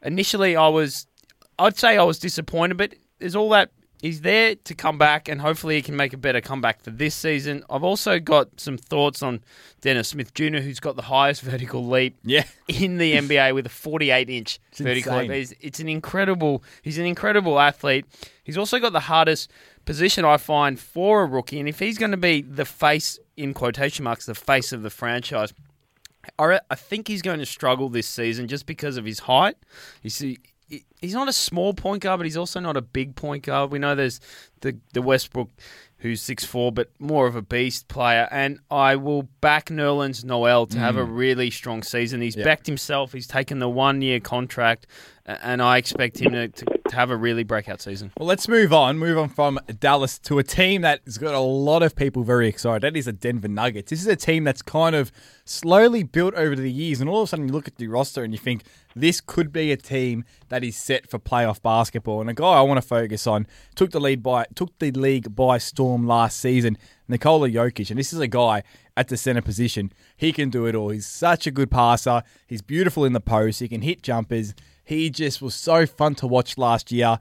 Initially 0.02 0.56
I 0.56 0.68
was 0.68 1.06
I'd 1.58 1.78
say 1.78 1.96
I 1.96 2.02
was 2.02 2.18
disappointed, 2.18 2.76
but 2.76 2.94
there's 3.18 3.36
all 3.36 3.50
that 3.50 3.70
he's 4.00 4.22
there 4.22 4.54
to 4.54 4.74
come 4.74 4.98
back, 4.98 5.28
and 5.28 5.40
hopefully 5.40 5.76
he 5.76 5.82
can 5.82 5.96
make 5.96 6.12
a 6.12 6.16
better 6.16 6.40
comeback 6.40 6.82
for 6.82 6.90
this 6.90 7.14
season. 7.14 7.62
I've 7.70 7.84
also 7.84 8.18
got 8.18 8.60
some 8.60 8.76
thoughts 8.76 9.22
on 9.22 9.42
Dennis 9.80 10.08
Smith 10.08 10.34
Jr., 10.34 10.58
who's 10.58 10.80
got 10.80 10.96
the 10.96 11.02
highest 11.02 11.42
vertical 11.42 11.86
leap 11.86 12.16
yeah. 12.24 12.44
in 12.68 12.98
the 12.98 13.14
NBA 13.14 13.54
with 13.54 13.66
a 13.66 13.70
48 13.70 14.30
inch 14.30 14.58
vertical 14.76 15.12
insane. 15.12 15.30
leap. 15.30 15.42
It's, 15.42 15.54
it's 15.60 15.80
an 15.80 15.88
incredible. 15.88 16.62
He's 16.82 16.98
an 16.98 17.06
incredible 17.06 17.58
athlete. 17.58 18.06
He's 18.44 18.58
also 18.58 18.78
got 18.78 18.92
the 18.92 19.00
hardest 19.00 19.50
position 19.84 20.24
I 20.24 20.36
find 20.36 20.78
for 20.78 21.22
a 21.22 21.26
rookie, 21.26 21.60
and 21.60 21.68
if 21.68 21.78
he's 21.78 21.98
going 21.98 22.10
to 22.10 22.16
be 22.16 22.42
the 22.42 22.64
face 22.64 23.18
in 23.36 23.54
quotation 23.54 24.04
marks, 24.04 24.26
the 24.26 24.34
face 24.34 24.72
of 24.72 24.82
the 24.82 24.90
franchise. 24.90 25.52
I 26.38 26.58
think 26.74 27.08
he's 27.08 27.22
going 27.22 27.38
to 27.38 27.46
struggle 27.46 27.88
this 27.88 28.06
season 28.06 28.46
just 28.46 28.66
because 28.66 28.98
of 28.98 29.06
his 29.06 29.20
height. 29.20 29.56
You 30.02 30.10
see, 30.10 30.38
he's 31.00 31.14
not 31.14 31.28
a 31.28 31.32
small 31.32 31.74
point 31.74 32.02
guard, 32.02 32.18
but 32.18 32.26
he's 32.26 32.36
also 32.36 32.60
not 32.60 32.76
a 32.76 32.82
big 32.82 33.16
point 33.16 33.44
guard. 33.44 33.70
We 33.70 33.78
know 33.78 33.94
there's 33.94 34.20
the 34.60 34.76
the 34.92 35.02
Westbrook, 35.02 35.50
who's 35.98 36.22
six 36.22 36.44
four, 36.44 36.72
but 36.72 36.90
more 36.98 37.26
of 37.26 37.36
a 37.36 37.42
beast 37.42 37.88
player. 37.88 38.28
And 38.30 38.58
I 38.70 38.96
will 38.96 39.24
back 39.40 39.66
Nerlens 39.66 40.24
Noel 40.24 40.66
to 40.66 40.78
have 40.78 40.96
a 40.96 41.04
mm. 41.04 41.16
really 41.16 41.50
strong 41.50 41.82
season. 41.82 42.20
He's 42.20 42.36
Yeah. 42.36 42.44
backed 42.44 42.66
himself. 42.66 43.12
He's 43.12 43.26
taken 43.26 43.58
the 43.58 43.68
one 43.68 44.02
year 44.02 44.20
contract, 44.20 44.86
and 45.42 45.62
I 45.62 45.76
expect 45.76 46.18
him 46.18 46.32
to, 46.32 46.48
to, 46.48 46.80
have 46.92 47.10
a 47.10 47.16
really 47.16 47.44
breakout 47.44 47.80
season. 47.80 48.10
Well, 48.18 48.26
let's 48.26 48.48
move 48.48 48.72
on. 48.72 48.98
Move 48.98 49.16
on 49.16 49.28
from 49.28 49.60
Dallas 49.78 50.18
to 50.20 50.40
a 50.40 50.42
team 50.42 50.82
that's 50.82 51.18
got 51.18 51.34
a 51.34 51.40
lot 51.40 51.84
of 51.84 51.94
people 51.94 52.24
very 52.24 52.48
excited. 52.48 52.82
That 52.82 52.96
is 52.96 53.04
the 53.04 53.12
Denver 53.12 53.46
Nuggets. 53.46 53.90
This 53.90 54.00
is 54.00 54.08
a 54.08 54.16
team 54.16 54.42
that's 54.42 54.60
kind 54.60 54.96
of 54.96 55.12
slowly 55.44 56.02
built 56.02 56.34
over 56.34 56.56
the 56.56 56.70
years, 56.70 57.00
and 57.00 57.08
all 57.08 57.22
of 57.22 57.28
a 57.28 57.30
sudden 57.30 57.46
you 57.46 57.52
look 57.52 57.68
at 57.68 57.76
the 57.76 57.86
roster 57.86 58.24
and 58.24 58.32
you 58.32 58.38
think 58.38 58.64
this 58.96 59.20
could 59.20 59.52
be 59.52 59.70
a 59.70 59.76
team 59.76 60.24
that 60.48 60.64
is 60.64 60.76
set 60.76 61.08
for 61.08 61.20
playoff 61.20 61.62
basketball. 61.62 62.20
And 62.20 62.28
a 62.28 62.34
guy 62.34 62.54
I 62.54 62.62
want 62.62 62.78
to 62.78 62.86
focus 62.86 63.26
on 63.26 63.46
took 63.76 63.92
the 63.92 64.00
lead 64.00 64.22
by 64.22 64.46
took 64.56 64.76
the 64.80 64.90
league 64.90 65.36
by 65.36 65.58
storm 65.58 66.08
last 66.08 66.40
season, 66.40 66.76
Nikola 67.06 67.48
Jokic, 67.50 67.90
and 67.90 67.98
this 67.98 68.12
is 68.12 68.18
a 68.18 68.28
guy 68.28 68.64
at 68.96 69.08
the 69.08 69.16
center 69.16 69.42
position. 69.42 69.92
He 70.16 70.32
can 70.32 70.50
do 70.50 70.66
it 70.66 70.74
all. 70.74 70.90
He's 70.90 71.06
such 71.06 71.46
a 71.46 71.50
good 71.50 71.70
passer. 71.70 72.22
He's 72.46 72.62
beautiful 72.62 73.04
in 73.04 73.12
the 73.12 73.20
post. 73.20 73.60
He 73.60 73.68
can 73.68 73.82
hit 73.82 74.02
jumpers. 74.02 74.54
He 74.90 75.08
just 75.08 75.40
was 75.40 75.54
so 75.54 75.86
fun 75.86 76.16
to 76.16 76.26
watch 76.26 76.58
last 76.58 76.90
year 76.90 77.20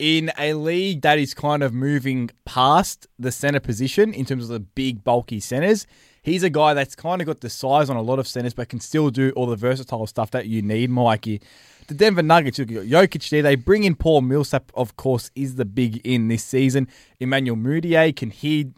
in 0.00 0.32
a 0.36 0.54
league 0.54 1.02
that 1.02 1.16
is 1.16 1.32
kind 1.32 1.62
of 1.62 1.72
moving 1.72 2.28
past 2.44 3.06
the 3.16 3.30
center 3.30 3.60
position 3.60 4.12
in 4.12 4.24
terms 4.24 4.42
of 4.42 4.48
the 4.48 4.58
big, 4.58 5.04
bulky 5.04 5.38
centers. 5.38 5.86
He's 6.24 6.42
a 6.42 6.50
guy 6.50 6.74
that's 6.74 6.96
kind 6.96 7.22
of 7.22 7.28
got 7.28 7.40
the 7.40 7.50
size 7.50 7.88
on 7.88 7.94
a 7.94 8.02
lot 8.02 8.18
of 8.18 8.26
centers, 8.26 8.52
but 8.52 8.68
can 8.68 8.80
still 8.80 9.10
do 9.10 9.30
all 9.36 9.46
the 9.46 9.54
versatile 9.54 10.08
stuff 10.08 10.32
that 10.32 10.46
you 10.46 10.60
need, 10.60 10.90
Mikey. 10.90 11.40
The 11.86 11.94
Denver 11.94 12.20
Nuggets, 12.20 12.58
you've 12.58 12.66
got 12.66 12.86
Jokic 12.86 13.30
there. 13.30 13.42
They 13.42 13.54
bring 13.54 13.84
in 13.84 13.94
Paul 13.94 14.22
Millsap, 14.22 14.72
of 14.74 14.96
course, 14.96 15.30
is 15.36 15.54
the 15.54 15.64
big 15.64 15.98
in 15.98 16.26
this 16.26 16.42
season. 16.42 16.88
Emmanuel 17.20 17.56
Mudiay 17.56 18.14
can 18.16 18.30
he, 18.30 18.72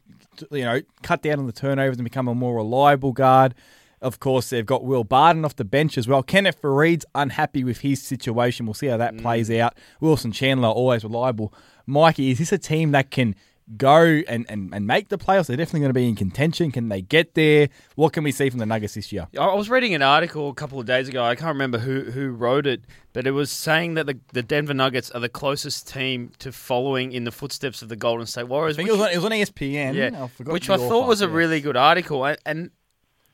you 0.50 0.64
know, 0.64 0.82
cut 1.02 1.22
down 1.22 1.38
on 1.38 1.46
the 1.46 1.52
turnovers 1.52 1.96
and 1.96 2.04
become 2.04 2.28
a 2.28 2.34
more 2.34 2.56
reliable 2.56 3.12
guard. 3.12 3.54
Of 4.02 4.18
course, 4.18 4.50
they've 4.50 4.64
got 4.64 4.84
Will 4.84 5.04
Barton 5.04 5.44
off 5.44 5.56
the 5.56 5.64
bench 5.64 5.98
as 5.98 6.08
well. 6.08 6.22
Kenneth 6.22 6.58
Faried's 6.60 7.04
unhappy 7.14 7.64
with 7.64 7.80
his 7.80 8.02
situation. 8.02 8.64
We'll 8.64 8.74
see 8.74 8.86
how 8.86 8.96
that 8.96 9.18
plays 9.18 9.50
mm. 9.50 9.60
out. 9.60 9.76
Wilson 10.00 10.32
Chandler, 10.32 10.68
always 10.68 11.04
reliable. 11.04 11.52
Mikey, 11.86 12.30
is 12.30 12.38
this 12.38 12.52
a 12.52 12.58
team 12.58 12.92
that 12.92 13.10
can 13.10 13.34
go 13.76 14.22
and, 14.26 14.46
and, 14.48 14.74
and 14.74 14.86
make 14.86 15.08
the 15.08 15.18
playoffs? 15.18 15.48
They're 15.48 15.56
definitely 15.56 15.80
going 15.80 15.90
to 15.90 15.94
be 15.94 16.08
in 16.08 16.16
contention. 16.16 16.72
Can 16.72 16.88
they 16.88 17.02
get 17.02 17.34
there? 17.34 17.68
What 17.94 18.14
can 18.14 18.24
we 18.24 18.32
see 18.32 18.48
from 18.48 18.58
the 18.58 18.66
Nuggets 18.66 18.94
this 18.94 19.12
year? 19.12 19.28
I 19.38 19.54
was 19.54 19.68
reading 19.68 19.94
an 19.94 20.00
article 20.00 20.48
a 20.48 20.54
couple 20.54 20.80
of 20.80 20.86
days 20.86 21.08
ago. 21.08 21.22
I 21.22 21.34
can't 21.34 21.48
remember 21.48 21.78
who, 21.78 22.10
who 22.10 22.30
wrote 22.30 22.66
it, 22.66 22.84
but 23.12 23.26
it 23.26 23.32
was 23.32 23.50
saying 23.50 23.94
that 23.94 24.06
the, 24.06 24.18
the 24.32 24.42
Denver 24.42 24.74
Nuggets 24.74 25.10
are 25.10 25.20
the 25.20 25.28
closest 25.28 25.88
team 25.88 26.32
to 26.38 26.52
following 26.52 27.12
in 27.12 27.24
the 27.24 27.32
footsteps 27.32 27.82
of 27.82 27.90
the 27.90 27.96
Golden 27.96 28.26
State 28.26 28.48
Warriors. 28.48 28.76
I 28.76 28.78
think 28.78 28.88
which- 28.88 28.96
it 28.96 28.98
was 28.98 29.08
on, 29.08 29.12
it 29.12 29.16
was 29.16 29.24
on 29.26 29.32
ESPN. 29.32 29.94
yeah, 29.94 30.24
I 30.24 30.28
forgot 30.28 30.52
which 30.52 30.70
I 30.70 30.76
thought 30.76 31.06
was 31.06 31.20
a 31.20 31.28
really 31.28 31.60
good 31.60 31.76
article. 31.76 32.24
And, 32.24 32.38
and 32.46 32.70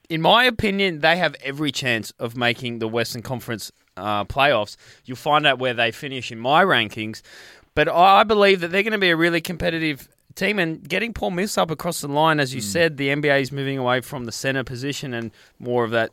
in 0.08 0.22
my 0.22 0.44
opinion, 0.44 1.00
they 1.00 1.16
have 1.16 1.34
every 1.42 1.72
chance 1.72 2.12
of 2.18 2.36
making 2.36 2.78
the 2.78 2.88
Western 2.88 3.22
Conference 3.22 3.72
uh, 3.96 4.24
playoffs. 4.24 4.76
You'll 5.04 5.16
find 5.16 5.46
out 5.46 5.58
where 5.58 5.74
they 5.74 5.90
finish 5.90 6.30
in 6.30 6.38
my 6.38 6.64
rankings. 6.64 7.22
But 7.74 7.88
I 7.88 8.24
believe 8.24 8.60
that 8.60 8.68
they're 8.68 8.82
going 8.82 8.92
to 8.92 8.98
be 8.98 9.10
a 9.10 9.16
really 9.16 9.40
competitive 9.40 10.08
team. 10.34 10.58
And 10.58 10.86
getting 10.88 11.12
Paul 11.12 11.32
Millsap 11.32 11.70
across 11.70 12.00
the 12.00 12.08
line, 12.08 12.40
as 12.40 12.54
you 12.54 12.60
said, 12.60 12.96
the 12.96 13.08
NBA 13.08 13.42
is 13.42 13.52
moving 13.52 13.78
away 13.78 14.00
from 14.00 14.24
the 14.24 14.32
center 14.32 14.64
position 14.64 15.12
and 15.12 15.30
more 15.58 15.84
of 15.84 15.90
that 15.90 16.10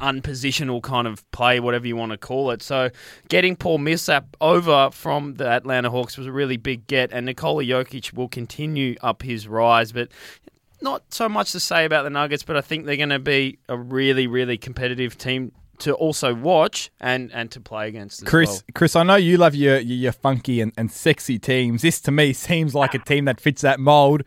unpositional 0.00 0.82
kind 0.82 1.06
of 1.06 1.28
play, 1.32 1.60
whatever 1.60 1.86
you 1.86 1.96
want 1.96 2.12
to 2.12 2.18
call 2.18 2.50
it. 2.50 2.62
So 2.62 2.90
getting 3.28 3.56
Paul 3.56 3.78
Millsap 3.78 4.36
over 4.40 4.90
from 4.92 5.34
the 5.34 5.46
Atlanta 5.46 5.90
Hawks 5.90 6.16
was 6.16 6.26
a 6.26 6.32
really 6.32 6.56
big 6.56 6.86
get, 6.86 7.12
and 7.12 7.26
Nikola 7.26 7.64
Jokic 7.64 8.14
will 8.14 8.28
continue 8.28 8.96
up 9.02 9.22
his 9.22 9.48
rise, 9.48 9.92
but. 9.92 10.08
Not 10.82 11.02
so 11.12 11.28
much 11.28 11.52
to 11.52 11.60
say 11.60 11.84
about 11.84 12.04
the 12.04 12.10
Nuggets, 12.10 12.42
but 12.42 12.56
I 12.56 12.60
think 12.60 12.86
they're 12.86 12.96
going 12.96 13.10
to 13.10 13.18
be 13.18 13.58
a 13.68 13.76
really, 13.76 14.26
really 14.26 14.56
competitive 14.56 15.18
team 15.18 15.52
to 15.80 15.94
also 15.94 16.34
watch 16.34 16.90
and, 17.00 17.30
and 17.32 17.50
to 17.50 17.60
play 17.60 17.88
against. 17.88 18.22
As 18.22 18.28
Chris, 18.28 18.48
well. 18.48 18.60
Chris, 18.74 18.96
I 18.96 19.02
know 19.02 19.16
you 19.16 19.36
love 19.36 19.54
your 19.54 19.78
your, 19.78 19.96
your 19.96 20.12
funky 20.12 20.60
and, 20.60 20.72
and 20.76 20.90
sexy 20.90 21.38
teams. 21.38 21.82
This 21.82 22.00
to 22.02 22.10
me 22.10 22.32
seems 22.32 22.74
like 22.74 22.94
a 22.94 22.98
team 22.98 23.24
that 23.26 23.40
fits 23.40 23.62
that 23.62 23.80
mold. 23.80 24.22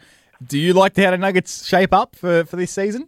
Do 0.46 0.60
you 0.60 0.74
like 0.74 0.98
how 0.98 1.12
the 1.12 1.18
Nuggets 1.18 1.66
shape 1.66 1.94
up 1.94 2.16
for, 2.16 2.44
for 2.46 2.56
this 2.56 2.72
season? 2.72 3.08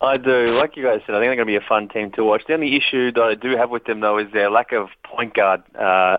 I 0.00 0.16
do. 0.16 0.56
Like 0.56 0.76
you 0.76 0.84
guys 0.84 1.00
said, 1.04 1.16
I 1.16 1.18
think 1.18 1.30
they're 1.30 1.36
going 1.36 1.38
to 1.38 1.44
be 1.46 1.56
a 1.56 1.60
fun 1.60 1.88
team 1.88 2.12
to 2.12 2.22
watch. 2.22 2.42
The 2.46 2.54
only 2.54 2.76
issue 2.76 3.10
that 3.12 3.22
I 3.22 3.34
do 3.34 3.56
have 3.56 3.70
with 3.70 3.84
them, 3.84 4.00
though, 4.00 4.18
is 4.18 4.32
their 4.32 4.48
lack 4.48 4.72
of 4.72 4.90
point 5.02 5.34
guard, 5.34 5.62
uh, 5.74 6.18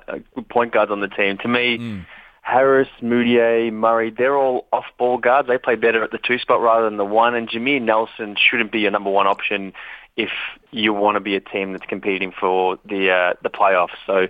point 0.49 0.73
guards 0.73 0.91
on 0.91 0.99
the 0.99 1.07
team. 1.07 1.37
To 1.37 1.47
me, 1.47 2.03
Harris, 2.49 2.89
Mudiay, 3.01 3.71
Murray, 3.71 4.09
they're 4.09 4.35
all 4.35 4.65
off-ball 4.73 5.19
guards. 5.19 5.47
They 5.47 5.57
play 5.57 5.75
better 5.75 6.03
at 6.03 6.11
the 6.11 6.17
two 6.17 6.39
spot 6.39 6.61
rather 6.61 6.85
than 6.85 6.97
the 6.97 7.05
one. 7.05 7.35
And 7.35 7.47
Jameer 7.47 7.81
Nelson 7.81 8.35
shouldn't 8.37 8.71
be 8.71 8.79
your 8.79 8.91
number 8.91 9.09
one 9.11 9.27
option 9.27 9.73
if 10.17 10.31
you 10.71 10.93
want 10.93 11.15
to 11.15 11.19
be 11.19 11.35
a 11.35 11.39
team 11.39 11.73
that's 11.73 11.85
competing 11.85 12.31
for 12.31 12.77
the 12.85 13.11
uh, 13.11 13.33
the 13.43 13.49
playoffs. 13.49 13.97
So 14.05 14.27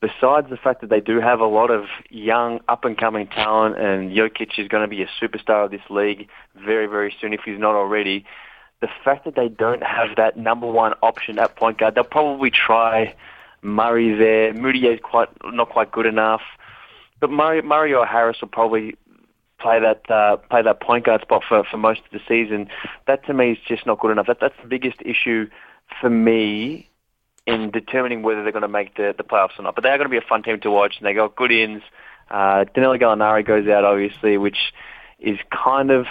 besides 0.00 0.50
the 0.50 0.56
fact 0.56 0.82
that 0.82 0.90
they 0.90 1.00
do 1.00 1.20
have 1.20 1.40
a 1.40 1.46
lot 1.46 1.70
of 1.70 1.86
young 2.10 2.60
up 2.68 2.84
and 2.84 2.96
coming 2.96 3.26
talent 3.26 3.78
and 3.78 4.12
Jokic 4.12 4.58
is 4.58 4.68
going 4.68 4.82
to 4.82 4.88
be 4.88 5.02
a 5.02 5.08
superstar 5.20 5.64
of 5.64 5.70
this 5.70 5.80
league 5.88 6.28
very 6.54 6.86
very 6.86 7.14
soon 7.20 7.32
if 7.32 7.40
he's 7.44 7.58
not 7.58 7.74
already. 7.74 8.24
The 8.82 8.88
fact 9.02 9.24
that 9.24 9.34
they 9.34 9.48
don't 9.48 9.82
have 9.82 10.16
that 10.16 10.36
number 10.36 10.66
one 10.66 10.92
option 11.02 11.38
at 11.38 11.56
point 11.56 11.78
guard, 11.78 11.94
they'll 11.94 12.04
probably 12.04 12.50
try 12.50 13.14
Murray 13.62 14.14
there. 14.14 14.50
is 14.92 15.00
quite 15.02 15.28
not 15.44 15.70
quite 15.70 15.90
good 15.90 16.06
enough, 16.06 16.42
but 17.20 17.30
Mario, 17.30 17.62
Murray 17.62 17.94
or 17.94 18.06
Harris 18.06 18.38
will 18.40 18.48
probably 18.48 18.96
play 19.58 19.80
that 19.80 20.10
uh, 20.10 20.36
play 20.36 20.62
that 20.62 20.80
point 20.80 21.04
guard 21.04 21.22
spot 21.22 21.42
for, 21.48 21.64
for 21.64 21.76
most 21.76 22.00
of 22.00 22.10
the 22.12 22.20
season. 22.28 22.68
That 23.06 23.24
to 23.26 23.34
me 23.34 23.52
is 23.52 23.58
just 23.66 23.86
not 23.86 23.98
good 24.00 24.10
enough. 24.10 24.26
That 24.26 24.38
that's 24.40 24.54
the 24.62 24.68
biggest 24.68 24.98
issue 25.04 25.48
for 26.00 26.10
me 26.10 26.88
in 27.46 27.70
determining 27.70 28.22
whether 28.22 28.42
they're 28.42 28.52
going 28.52 28.62
to 28.62 28.68
make 28.68 28.96
the, 28.96 29.14
the 29.16 29.22
playoffs 29.22 29.58
or 29.58 29.62
not. 29.62 29.74
But 29.74 29.84
they 29.84 29.90
are 29.90 29.98
going 29.98 30.10
to 30.10 30.10
be 30.10 30.18
a 30.18 30.28
fun 30.28 30.42
team 30.42 30.60
to 30.60 30.70
watch, 30.70 30.94
and 30.98 31.06
they 31.06 31.14
got 31.14 31.36
good 31.36 31.52
ins. 31.52 31.82
Uh, 32.30 32.64
Danilo 32.74 32.98
Gallinari 32.98 33.46
goes 33.46 33.68
out, 33.68 33.84
obviously, 33.84 34.36
which 34.36 34.72
is 35.20 35.38
kind 35.50 35.90
of 35.92 36.06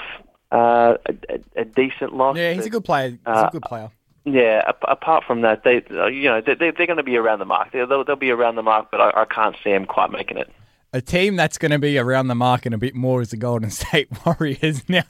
uh, 0.51 0.95
a, 1.05 1.39
a, 1.57 1.65
decent 1.65 2.13
loss. 2.13 2.37
Yeah, 2.37 2.51
he's 2.51 2.59
but, 2.59 2.67
a 2.67 2.69
good 2.69 2.85
player. 2.85 3.09
He's 3.09 3.19
uh, 3.25 3.47
a 3.49 3.51
good 3.51 3.63
player. 3.63 3.91
Yeah, 4.23 4.71
apart 4.81 5.25
from 5.27 5.41
that, 5.41 5.63
they 5.63 5.83
you 6.11 6.29
know 6.29 6.41
they, 6.41 6.55
they're 6.55 6.71
going 6.71 6.97
to 6.97 7.03
be 7.03 7.17
around 7.17 7.39
the 7.39 7.45
mark. 7.45 7.71
They'll, 7.71 8.03
they'll 8.03 8.15
be 8.15 8.31
around 8.31 8.55
the 8.55 8.63
mark, 8.63 8.89
but 8.89 8.99
I, 8.99 9.21
I 9.21 9.25
can't 9.25 9.55
see 9.63 9.71
them 9.71 9.85
quite 9.85 10.09
making 10.09 10.37
it 10.37 10.49
a 10.95 11.01
team 11.01 11.35
that's 11.35 11.57
going 11.57 11.71
to 11.71 11.79
be 11.79 11.97
around 11.97 12.27
the 12.27 12.35
mark 12.35 12.65
and 12.65 12.73
a 12.73 12.77
bit 12.77 12.95
more 12.95 13.21
is 13.21 13.31
the 13.31 13.37
Golden 13.37 13.69
State 13.69 14.07
Warriors. 14.25 14.87
Now, 14.87 15.03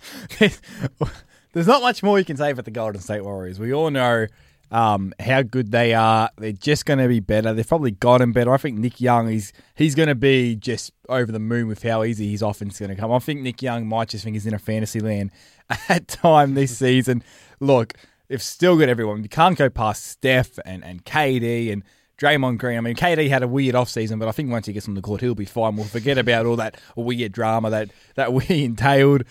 there's 1.54 1.68
not 1.68 1.84
much 1.84 2.02
more 2.02 2.18
you 2.18 2.26
can 2.26 2.38
say 2.38 2.50
about 2.50 2.66
the 2.66 2.72
Golden 2.72 3.00
State 3.00 3.24
Warriors. 3.24 3.60
We 3.60 3.72
all 3.72 3.92
know 3.92 4.26
um, 4.72 5.14
how 5.20 5.44
good 5.44 5.72
they 5.72 5.94
are. 5.94 6.32
They're 6.38 6.54
just 6.54 6.88
going 6.88 6.98
to 6.98 7.08
be 7.08 7.20
better. 7.20 7.54
They've 7.54 7.68
probably 7.68 7.92
gotten 7.92 8.32
better. 8.32 8.52
I 8.52 8.58
think 8.58 8.80
Nick 8.80 9.00
Young 9.00 9.30
is 9.30 9.54
he's 9.76 9.94
going 9.94 10.10
to 10.10 10.16
be 10.16 10.56
just 10.56 10.92
over 11.08 11.32
the 11.32 11.40
moon 11.40 11.68
with 11.68 11.84
how 11.84 12.04
easy 12.04 12.32
his 12.32 12.42
offense 12.42 12.74
is 12.74 12.80
going 12.80 12.96
to 12.96 13.00
come. 13.00 13.12
I 13.12 13.20
think 13.20 13.42
Nick 13.42 13.62
Young 13.62 13.86
might 13.88 14.10
just 14.10 14.24
think 14.24 14.34
he's 14.36 14.48
in 14.48 14.56
a 14.56 14.60
fantasy 14.60 15.02
land 15.02 15.30
at 15.88 16.08
time 16.08 16.56
this 16.56 16.76
season. 16.80 17.24
Look, 17.60 17.94
they've 18.28 18.42
still 18.42 18.76
got 18.76 18.90
everyone. 18.90 19.22
You 19.22 19.30
can't 19.30 19.56
go 19.56 19.70
past 19.70 20.08
Steph 20.08 20.58
and, 20.66 20.84
and 20.84 21.06
KD 21.06 21.72
and 21.72 21.84
Draymond 22.18 22.58
Green. 22.58 22.78
I 22.78 22.82
mean, 22.82 22.96
KD 22.96 23.30
had 23.30 23.44
a 23.44 23.48
weird 23.48 23.76
off 23.76 23.90
season, 23.90 24.20
but 24.20 24.28
I 24.28 24.32
think 24.32 24.50
once 24.50 24.68
he 24.68 24.74
gets 24.74 24.88
on 24.88 24.94
the 24.94 25.02
court, 25.02 25.22
he'll 25.22 25.36
be 25.36 25.46
fine. 25.46 25.76
We'll 25.76 25.86
forget 25.86 26.18
about 26.18 26.46
all 26.46 26.56
that 26.58 26.80
weird 26.96 27.32
drama 27.32 27.70
that 27.70 27.92
that 28.16 28.34
we 28.34 28.46
entailed. 28.64 29.24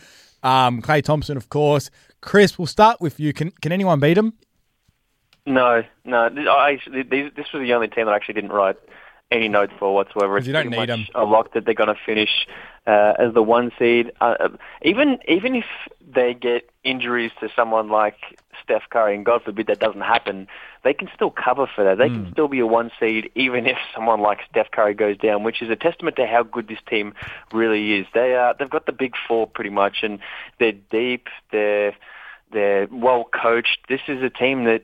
Um, 0.43 0.83
Klay 0.83 1.03
Thompson, 1.03 1.37
of 1.37 1.49
course. 1.49 1.91
Chris, 2.21 2.59
we'll 2.59 2.67
start 2.67 3.01
with 3.01 3.19
you. 3.19 3.33
Can 3.33 3.51
can 3.51 3.73
anyone 3.73 4.01
beat 4.01 4.19
him? 4.19 4.35
No, 5.47 5.83
no. 6.05 6.29
I, 6.51 6.79
this 6.87 7.53
was 7.53 7.63
the 7.63 7.75
only 7.75 7.89
team 7.89 8.07
that 8.07 8.13
I 8.13 8.17
actually 8.17 8.35
didn't 8.35 8.53
write 8.53 8.77
any 9.31 9.49
notes 9.49 9.73
for 9.79 9.95
whatsoever. 9.95 10.39
It's 10.39 10.47
you 10.47 10.53
don't 10.53 10.71
need 10.71 10.89
them. 10.89 11.07
a 11.15 11.25
lock 11.25 11.53
that 11.55 11.65
they're 11.65 11.75
going 11.75 11.95
to 11.95 12.01
finish 12.07 12.47
uh, 12.87 13.15
as 13.19 13.35
the 13.35 13.43
one 13.43 13.73
seed. 13.79 14.13
Uh, 14.21 14.35
uh, 14.41 14.49
even 14.83 15.19
even 15.29 15.55
if 15.55 15.65
they 16.01 16.35
get 16.35 16.71
injuries 16.83 17.33
to 17.41 17.49
someone 17.55 17.89
like 17.89 18.17
Steph 18.63 18.83
Curry, 18.91 19.15
and 19.15 19.25
God 19.25 19.43
forbid 19.43 19.67
that 19.67 19.81
doesn't 19.81 20.03
happen, 20.03 20.47
they 20.85 20.95
can 20.95 21.09
still 21.15 21.31
cover 21.31 21.67
for 21.75 21.83
that. 21.83 21.99
They 21.99 22.09
mm. 22.09 22.15
can 22.15 22.25
hmm. 22.27 22.33
still 22.33 22.49
be 22.49 22.61
a 22.61 22.67
one 22.67 22.91
seed, 23.01 23.31
even 23.35 23.67
if 23.67 23.79
someone 23.95 24.21
like 24.21 24.41
Steph 24.51 24.71
Curry 24.71 24.95
goes 24.95 25.17
down, 25.17 25.43
which 25.43 25.63
is 25.63 25.71
a 25.71 25.77
testament 25.77 26.17
to 26.17 26.27
how 26.27 26.43
good 26.43 26.69
this 26.69 26.79
team 26.89 27.15
really 27.53 27.95
is. 27.95 28.07
They 28.15 28.35
are 28.35 28.55
they've 28.57 28.71
got 28.71 28.87
the 28.87 28.93
big 28.93 29.15
four 29.27 29.47
pretty 29.47 29.71
much, 29.71 29.99
and 30.03 30.21
they're 30.61 30.73
deep. 30.73 31.29
They're 31.51 31.97
they're 32.53 32.87
well 32.93 33.25
coached. 33.25 33.79
This 33.89 34.03
is 34.07 34.23
a 34.23 34.31
team 34.31 34.65
that 34.65 34.83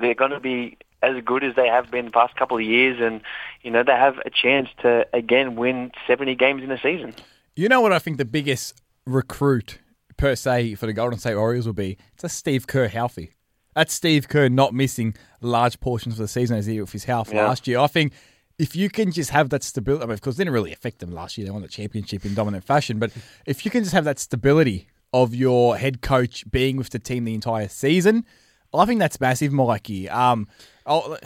they're 0.00 0.14
going 0.14 0.32
to 0.32 0.40
be 0.40 0.76
as 1.02 1.22
good 1.24 1.44
as 1.44 1.54
they 1.54 1.68
have 1.68 1.90
been 1.90 2.06
the 2.06 2.10
past 2.10 2.34
couple 2.36 2.56
of 2.56 2.64
years, 2.64 2.98
and 3.00 3.20
you 3.62 3.70
know 3.70 3.84
they 3.84 3.92
have 3.92 4.18
a 4.26 4.30
chance 4.30 4.68
to 4.82 5.06
again 5.12 5.54
win 5.54 5.92
seventy 6.06 6.34
games 6.34 6.62
in 6.62 6.70
a 6.70 6.78
season. 6.78 7.14
You 7.54 7.68
know 7.68 7.80
what 7.80 7.92
I 7.92 8.00
think 8.00 8.18
the 8.18 8.24
biggest 8.24 8.82
recruit 9.06 9.78
per 10.16 10.34
se 10.34 10.74
for 10.74 10.86
the 10.86 10.92
Golden 10.92 11.18
State 11.18 11.36
Warriors 11.36 11.66
will 11.66 11.72
be? 11.72 11.96
It's 12.14 12.24
a 12.24 12.28
Steve 12.28 12.66
Kerr 12.66 12.88
healthy. 12.88 13.32
That's 13.76 13.94
Steve 13.94 14.28
Kerr 14.28 14.48
not 14.48 14.74
missing 14.74 15.14
large 15.40 15.78
portions 15.78 16.14
of 16.14 16.18
the 16.18 16.28
season 16.28 16.56
as 16.56 16.66
he 16.66 16.74
did 16.74 16.80
with 16.80 16.92
his 16.92 17.04
health 17.04 17.32
yeah. 17.32 17.46
last 17.46 17.68
year. 17.68 17.78
I 17.78 17.86
think 17.86 18.12
if 18.58 18.74
you 18.74 18.90
can 18.90 19.12
just 19.12 19.30
have 19.30 19.50
that 19.50 19.62
stability, 19.62 20.02
I 20.02 20.06
mean, 20.06 20.14
of 20.14 20.20
course, 20.22 20.36
it 20.36 20.38
didn't 20.38 20.54
really 20.54 20.72
affect 20.72 20.98
them 20.98 21.12
last 21.12 21.38
year. 21.38 21.44
They 21.44 21.52
won 21.52 21.62
the 21.62 21.68
championship 21.68 22.24
in 22.24 22.34
dominant 22.34 22.64
fashion. 22.64 22.98
But 22.98 23.12
if 23.46 23.64
you 23.64 23.70
can 23.70 23.84
just 23.84 23.94
have 23.94 24.04
that 24.04 24.18
stability 24.18 24.88
of 25.12 25.32
your 25.32 25.76
head 25.76 26.02
coach 26.02 26.50
being 26.50 26.76
with 26.76 26.90
the 26.90 26.98
team 26.98 27.24
the 27.24 27.34
entire 27.34 27.68
season, 27.68 28.24
I 28.74 28.84
think 28.84 28.98
that's 28.98 29.20
massive, 29.20 29.52
Mikey. 29.52 30.08
Um, 30.08 30.48
Oh, 30.88 31.18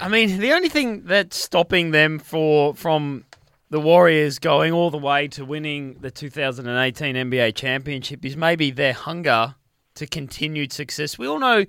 I 0.00 0.08
mean, 0.08 0.38
the 0.38 0.52
only 0.52 0.68
thing 0.68 1.02
that's 1.04 1.36
stopping 1.36 1.90
them 1.90 2.20
for 2.20 2.74
from 2.74 3.24
the 3.70 3.80
Warriors 3.80 4.38
going 4.38 4.72
all 4.72 4.90
the 4.90 4.98
way 4.98 5.26
to 5.28 5.44
winning 5.44 5.96
the 6.00 6.12
2018 6.12 7.16
NBA 7.16 7.56
championship 7.56 8.24
is 8.24 8.36
maybe 8.36 8.70
their 8.70 8.92
hunger 8.92 9.56
to 9.98 10.06
continued 10.06 10.72
success. 10.72 11.18
We 11.18 11.26
all 11.26 11.38
know, 11.38 11.64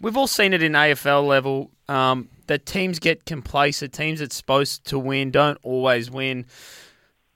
we've 0.00 0.16
all 0.16 0.26
seen 0.26 0.52
it 0.52 0.62
in 0.62 0.72
AFL 0.72 1.26
level 1.26 1.70
um, 1.88 2.28
that 2.46 2.66
teams 2.66 2.98
get 2.98 3.24
complacent. 3.24 3.92
Teams 3.92 4.20
that's 4.20 4.36
supposed 4.36 4.84
to 4.86 4.98
win 4.98 5.30
don't 5.30 5.58
always 5.62 6.10
win. 6.10 6.46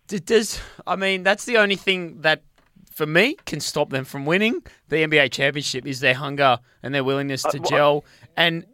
Does 0.09 0.61
I 0.87 0.97
mean 0.97 1.23
that's 1.23 1.47
the 1.47 1.57
only 1.57 1.77
thing 1.77 2.21
that 2.21 2.43
for 2.91 3.07
me 3.07 3.37
can 3.47 3.61
stop 3.61 3.89
them 3.89 4.05
from 4.05 4.27
winning 4.27 4.63
the 4.89 4.97
NBA 4.97 5.33
championship 5.33 5.87
is 5.87 6.01
their 6.01 6.13
hunger 6.13 6.59
and 6.83 6.95
their 6.95 7.03
willingness 7.03 7.43
to 7.45 7.59
uh, 7.59 7.65
gel. 7.65 8.05
And 8.37 8.67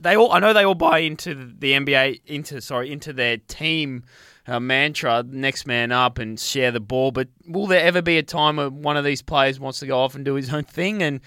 they 0.00 0.16
all 0.16 0.32
I 0.32 0.40
know 0.40 0.52
they 0.52 0.64
all 0.64 0.74
buy 0.74 0.98
into 0.98 1.34
the 1.34 1.72
NBA 1.72 2.22
into 2.26 2.60
sorry 2.60 2.90
into 2.90 3.12
their 3.12 3.36
team 3.36 4.04
uh, 4.50 4.58
mantra, 4.58 5.24
next 5.26 5.66
man 5.66 5.92
up 5.92 6.18
and 6.18 6.38
share 6.38 6.72
the 6.72 6.80
ball. 6.80 7.12
But 7.12 7.28
will 7.46 7.66
there 7.66 7.80
ever 7.80 8.02
be 8.02 8.18
a 8.18 8.22
time 8.22 8.56
where 8.56 8.68
one 8.68 8.96
of 8.96 9.04
these 9.04 9.22
players 9.22 9.60
wants 9.60 9.78
to 9.78 9.86
go 9.86 9.98
off 9.98 10.14
and 10.14 10.24
do 10.24 10.34
his 10.34 10.52
own 10.52 10.64
thing 10.64 11.02
and 11.02 11.20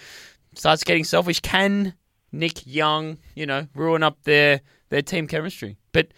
starts 0.56 0.84
getting 0.84 1.06
selfish? 1.06 1.40
Can 1.40 1.94
Nick 2.32 2.68
Young, 2.68 3.18
you 3.36 3.46
know, 3.46 3.68
ruin 3.74 4.04
up 4.04 4.22
their 4.24 4.62
their 4.90 5.02
team 5.02 5.28
chemistry? 5.28 5.78
But 5.94 6.10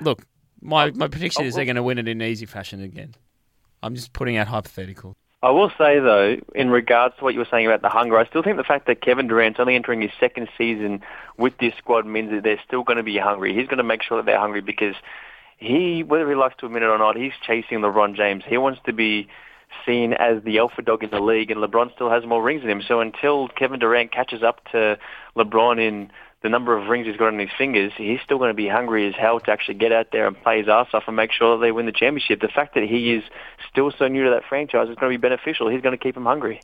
look, 0.00 0.24
my 0.60 0.92
my 0.92 1.08
prediction 1.08 1.44
is 1.44 1.56
they're 1.56 1.64
going 1.64 1.76
to 1.76 1.82
win 1.82 1.98
it 1.98 2.06
in 2.06 2.22
easy 2.22 2.46
fashion 2.46 2.80
again. 2.82 3.14
I'm 3.82 3.96
just 3.96 4.12
putting 4.12 4.36
out 4.36 4.46
hypothetical. 4.46 5.16
I 5.40 5.50
will 5.50 5.70
say 5.78 6.00
though, 6.00 6.36
in 6.54 6.70
regards 6.70 7.16
to 7.18 7.24
what 7.24 7.32
you 7.34 7.40
were 7.40 7.48
saying 7.50 7.66
about 7.66 7.82
the 7.82 7.88
hunger, 7.88 8.18
I 8.18 8.26
still 8.26 8.42
think 8.42 8.56
the 8.56 8.64
fact 8.64 8.86
that 8.86 9.02
Kevin 9.02 9.28
Durant's 9.28 9.60
only 9.60 9.76
entering 9.76 10.00
his 10.00 10.10
second 10.18 10.48
season 10.56 11.00
with 11.36 11.56
this 11.58 11.74
squad 11.76 12.06
means 12.06 12.30
that 12.30 12.42
they're 12.42 12.60
still 12.64 12.82
going 12.82 12.96
to 12.96 13.04
be 13.04 13.18
hungry. 13.18 13.54
He's 13.54 13.66
going 13.68 13.78
to 13.78 13.84
make 13.84 14.02
sure 14.02 14.16
that 14.16 14.26
they're 14.26 14.38
hungry 14.38 14.60
because 14.60 14.96
he, 15.58 16.02
whether 16.02 16.28
he 16.28 16.34
likes 16.34 16.56
to 16.58 16.66
admit 16.66 16.82
it 16.82 16.86
or 16.86 16.98
not, 16.98 17.16
he's 17.16 17.32
chasing 17.46 17.80
LeBron 17.80 18.16
James. 18.16 18.44
He 18.46 18.56
wants 18.56 18.80
to 18.86 18.92
be 18.92 19.28
seen 19.84 20.12
as 20.14 20.42
the 20.44 20.58
alpha 20.58 20.82
dog 20.82 21.02
in 21.04 21.10
the 21.10 21.20
league, 21.20 21.50
and 21.50 21.60
LeBron 21.60 21.92
still 21.94 22.08
has 22.10 22.24
more 22.24 22.42
rings 22.42 22.62
than 22.62 22.70
him. 22.70 22.82
So 22.86 23.00
until 23.00 23.48
Kevin 23.48 23.80
Durant 23.80 24.12
catches 24.12 24.42
up 24.42 24.64
to 24.72 24.98
LeBron 25.36 25.80
in 25.80 26.10
the 26.42 26.48
number 26.48 26.78
of 26.78 26.88
rings 26.88 27.06
he's 27.06 27.16
got 27.16 27.32
on 27.32 27.38
his 27.38 27.50
fingers, 27.58 27.92
he's 27.96 28.20
still 28.24 28.38
going 28.38 28.50
to 28.50 28.54
be 28.54 28.68
hungry 28.68 29.08
as 29.08 29.14
hell 29.14 29.40
to 29.40 29.50
actually 29.50 29.74
get 29.74 29.92
out 29.92 30.06
there 30.12 30.28
and 30.28 30.40
play 30.40 30.58
his 30.58 30.68
ass 30.68 30.86
off 30.92 31.02
and 31.08 31.16
make 31.16 31.32
sure 31.32 31.56
that 31.56 31.60
they 31.60 31.72
win 31.72 31.86
the 31.86 31.92
championship. 31.92 32.40
The 32.40 32.48
fact 32.48 32.74
that 32.74 32.84
he 32.84 33.12
is 33.12 33.24
still 33.70 33.90
so 33.90 34.06
new 34.06 34.24
to 34.24 34.30
that 34.30 34.44
franchise 34.48 34.88
is 34.88 34.94
going 34.94 35.12
to 35.12 35.18
be 35.18 35.20
beneficial. 35.20 35.68
He's 35.68 35.82
going 35.82 35.98
to 35.98 36.02
keep 36.02 36.16
him 36.16 36.24
hungry. 36.24 36.62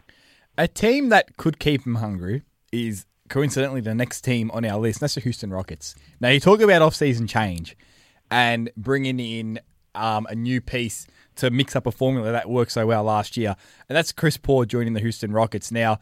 A 0.57 0.69
team 0.69 1.09
that 1.09 1.37
could 1.37 1.59
keep 1.59 1.85
him 1.85 1.97
hungry 1.97 2.43
is 2.71 3.07
coincidentally 3.29 3.81
the 3.81 3.95
next 3.95 4.21
team 4.21 4.53
on 4.53 4.65
our 4.65 4.79
list. 4.79 5.01
That's 5.01 5.17
the 5.17 5.21
Houston 5.21 5.51
Rockets. 5.51 5.97
Now, 6.21 6.29
you 6.29 6.39
talk 6.39 6.61
about 6.61 6.81
off-season 6.81 7.27
change 7.27 7.77
and 8.35 8.69
bringing 8.77 9.21
in 9.21 9.61
um, 9.95 10.27
a 10.29 10.35
new 10.35 10.61
piece 10.61 11.07
to 11.37 11.51
mix 11.51 11.77
up 11.77 11.87
a 11.87 11.93
formula 11.93 12.33
that 12.33 12.51
worked 12.51 12.73
so 12.73 12.85
well 12.85 13.05
last 13.05 13.37
year, 13.37 13.55
and 13.89 13.95
that's 13.97 14.11
Chris 14.11 14.37
Paul 14.37 14.65
joining 14.65 14.93
the 14.93 15.01
Houston 15.01 15.31
Rockets. 15.31 15.71
Now, 15.71 16.01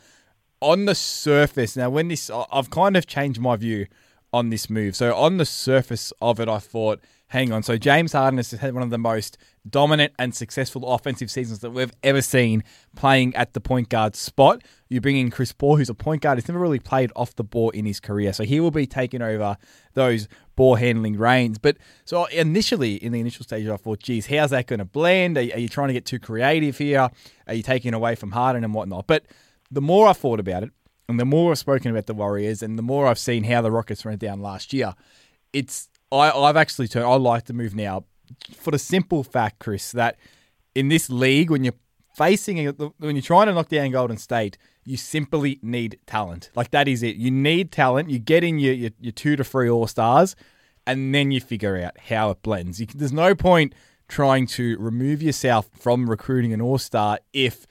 on 0.62 0.86
the 0.86 0.94
surface, 0.94 1.76
now 1.76 1.90
when 1.90 2.08
this, 2.08 2.30
I've 2.50 2.70
kind 2.70 2.96
of 2.96 3.06
changed 3.06 3.38
my 3.38 3.56
view 3.56 3.86
on 4.32 4.48
this 4.48 4.70
move. 4.70 4.96
So 4.96 5.14
on 5.14 5.36
the 5.36 5.44
surface 5.44 6.10
of 6.22 6.40
it, 6.40 6.48
I 6.48 6.58
thought, 6.58 7.00
hang 7.32 7.50
on. 7.50 7.62
So 7.62 7.78
James 7.78 8.12
Harden 8.12 8.36
has 8.36 8.50
had 8.50 8.74
one 8.74 8.82
of 8.82 8.90
the 8.90 8.98
most 8.98 9.38
dominant 9.68 10.12
and 10.18 10.34
successful 10.34 10.92
offensive 10.92 11.30
seasons 11.30 11.60
that 11.60 11.70
we've 11.70 11.92
ever 12.02 12.20
seen 12.20 12.62
playing 12.94 13.34
at 13.34 13.54
the 13.54 13.60
point 13.60 13.88
guard 13.88 14.14
spot. 14.14 14.62
You 14.90 15.00
bring 15.00 15.16
in 15.16 15.30
Chris 15.30 15.50
Paul, 15.50 15.78
who's 15.78 15.88
a 15.88 15.94
point 15.94 16.20
guard. 16.20 16.36
He's 16.36 16.46
never 16.46 16.60
really 16.60 16.78
played 16.78 17.10
off 17.16 17.34
the 17.34 17.42
ball 17.42 17.70
in 17.70 17.86
his 17.86 18.00
career, 18.00 18.34
so 18.34 18.44
he 18.44 18.60
will 18.60 18.70
be 18.70 18.86
taking 18.86 19.22
over 19.22 19.56
those 19.94 20.28
ball 20.56 20.74
handling 20.74 21.16
reins. 21.16 21.56
But 21.56 21.78
so 22.04 22.26
initially, 22.26 22.96
in 22.96 23.12
the 23.12 23.20
initial 23.20 23.44
stage, 23.44 23.66
I 23.66 23.76
thought, 23.78 24.00
geez, 24.00 24.26
how's 24.26 24.50
that 24.50 24.66
going 24.66 24.80
to 24.80 24.84
blend? 24.84 25.38
Are, 25.38 25.40
are 25.40 25.58
you 25.58 25.70
trying 25.70 25.88
to 25.88 25.94
get 25.94 26.04
too 26.04 26.18
creative 26.18 26.76
here? 26.76 27.08
Are 27.46 27.54
you 27.54 27.62
taking 27.62 27.94
away 27.94 28.14
from 28.14 28.32
Harden 28.32 28.62
and 28.62 28.74
whatnot? 28.74 29.06
But 29.06 29.24
the 29.70 29.80
more 29.80 30.06
I 30.06 30.12
thought 30.12 30.38
about 30.38 30.64
it, 30.64 30.70
and 31.08 31.18
the 31.18 31.24
more 31.24 31.50
I've 31.50 31.58
spoken 31.58 31.90
about 31.90 32.04
the 32.04 32.14
Warriors, 32.14 32.62
and 32.62 32.78
the 32.78 32.82
more 32.82 33.06
I've 33.06 33.18
seen 33.18 33.44
how 33.44 33.62
the 33.62 33.70
Rockets 33.70 34.04
went 34.04 34.20
down 34.20 34.42
last 34.42 34.74
year, 34.74 34.94
it's 35.54 35.88
I, 36.12 36.30
I've 36.30 36.56
actually 36.56 36.88
turned. 36.88 37.06
I 37.06 37.14
like 37.14 37.46
the 37.46 37.54
move 37.54 37.74
now 37.74 38.04
for 38.54 38.70
the 38.70 38.78
simple 38.78 39.24
fact, 39.24 39.58
Chris, 39.58 39.92
that 39.92 40.16
in 40.74 40.88
this 40.88 41.10
league, 41.10 41.50
when 41.50 41.64
you're 41.64 41.74
facing 42.16 42.64
when 42.98 43.16
you're 43.16 43.22
trying 43.22 43.46
to 43.46 43.54
knock 43.54 43.68
down 43.68 43.90
Golden 43.90 44.18
State, 44.18 44.58
You 44.84 44.96
simply 44.96 45.58
need 45.62 45.98
talent. 46.06 46.50
Like 46.54 46.70
that 46.72 46.88
is 46.88 47.02
it. 47.02 47.16
You 47.16 47.30
need 47.30 47.70
talent. 47.70 48.10
You 48.10 48.18
get 48.18 48.42
in 48.44 48.58
your 48.58 48.74
your, 48.74 48.90
your 49.00 49.12
two 49.12 49.36
to 49.36 49.44
three 49.44 49.70
all 49.70 49.86
stars, 49.86 50.34
and 50.86 51.14
then 51.14 51.30
you 51.30 51.40
figure 51.40 51.76
out 51.76 51.98
how 51.98 52.30
it 52.30 52.42
blends. 52.42 52.80
You, 52.80 52.86
there's 52.94 53.12
no 53.12 53.34
point 53.34 53.74
trying 54.08 54.46
to 54.46 54.76
remove 54.78 55.22
yourself 55.22 55.70
from 55.78 56.10
recruiting 56.10 56.52
an 56.52 56.60
all 56.60 56.78
star 56.78 57.18
if 57.32 57.66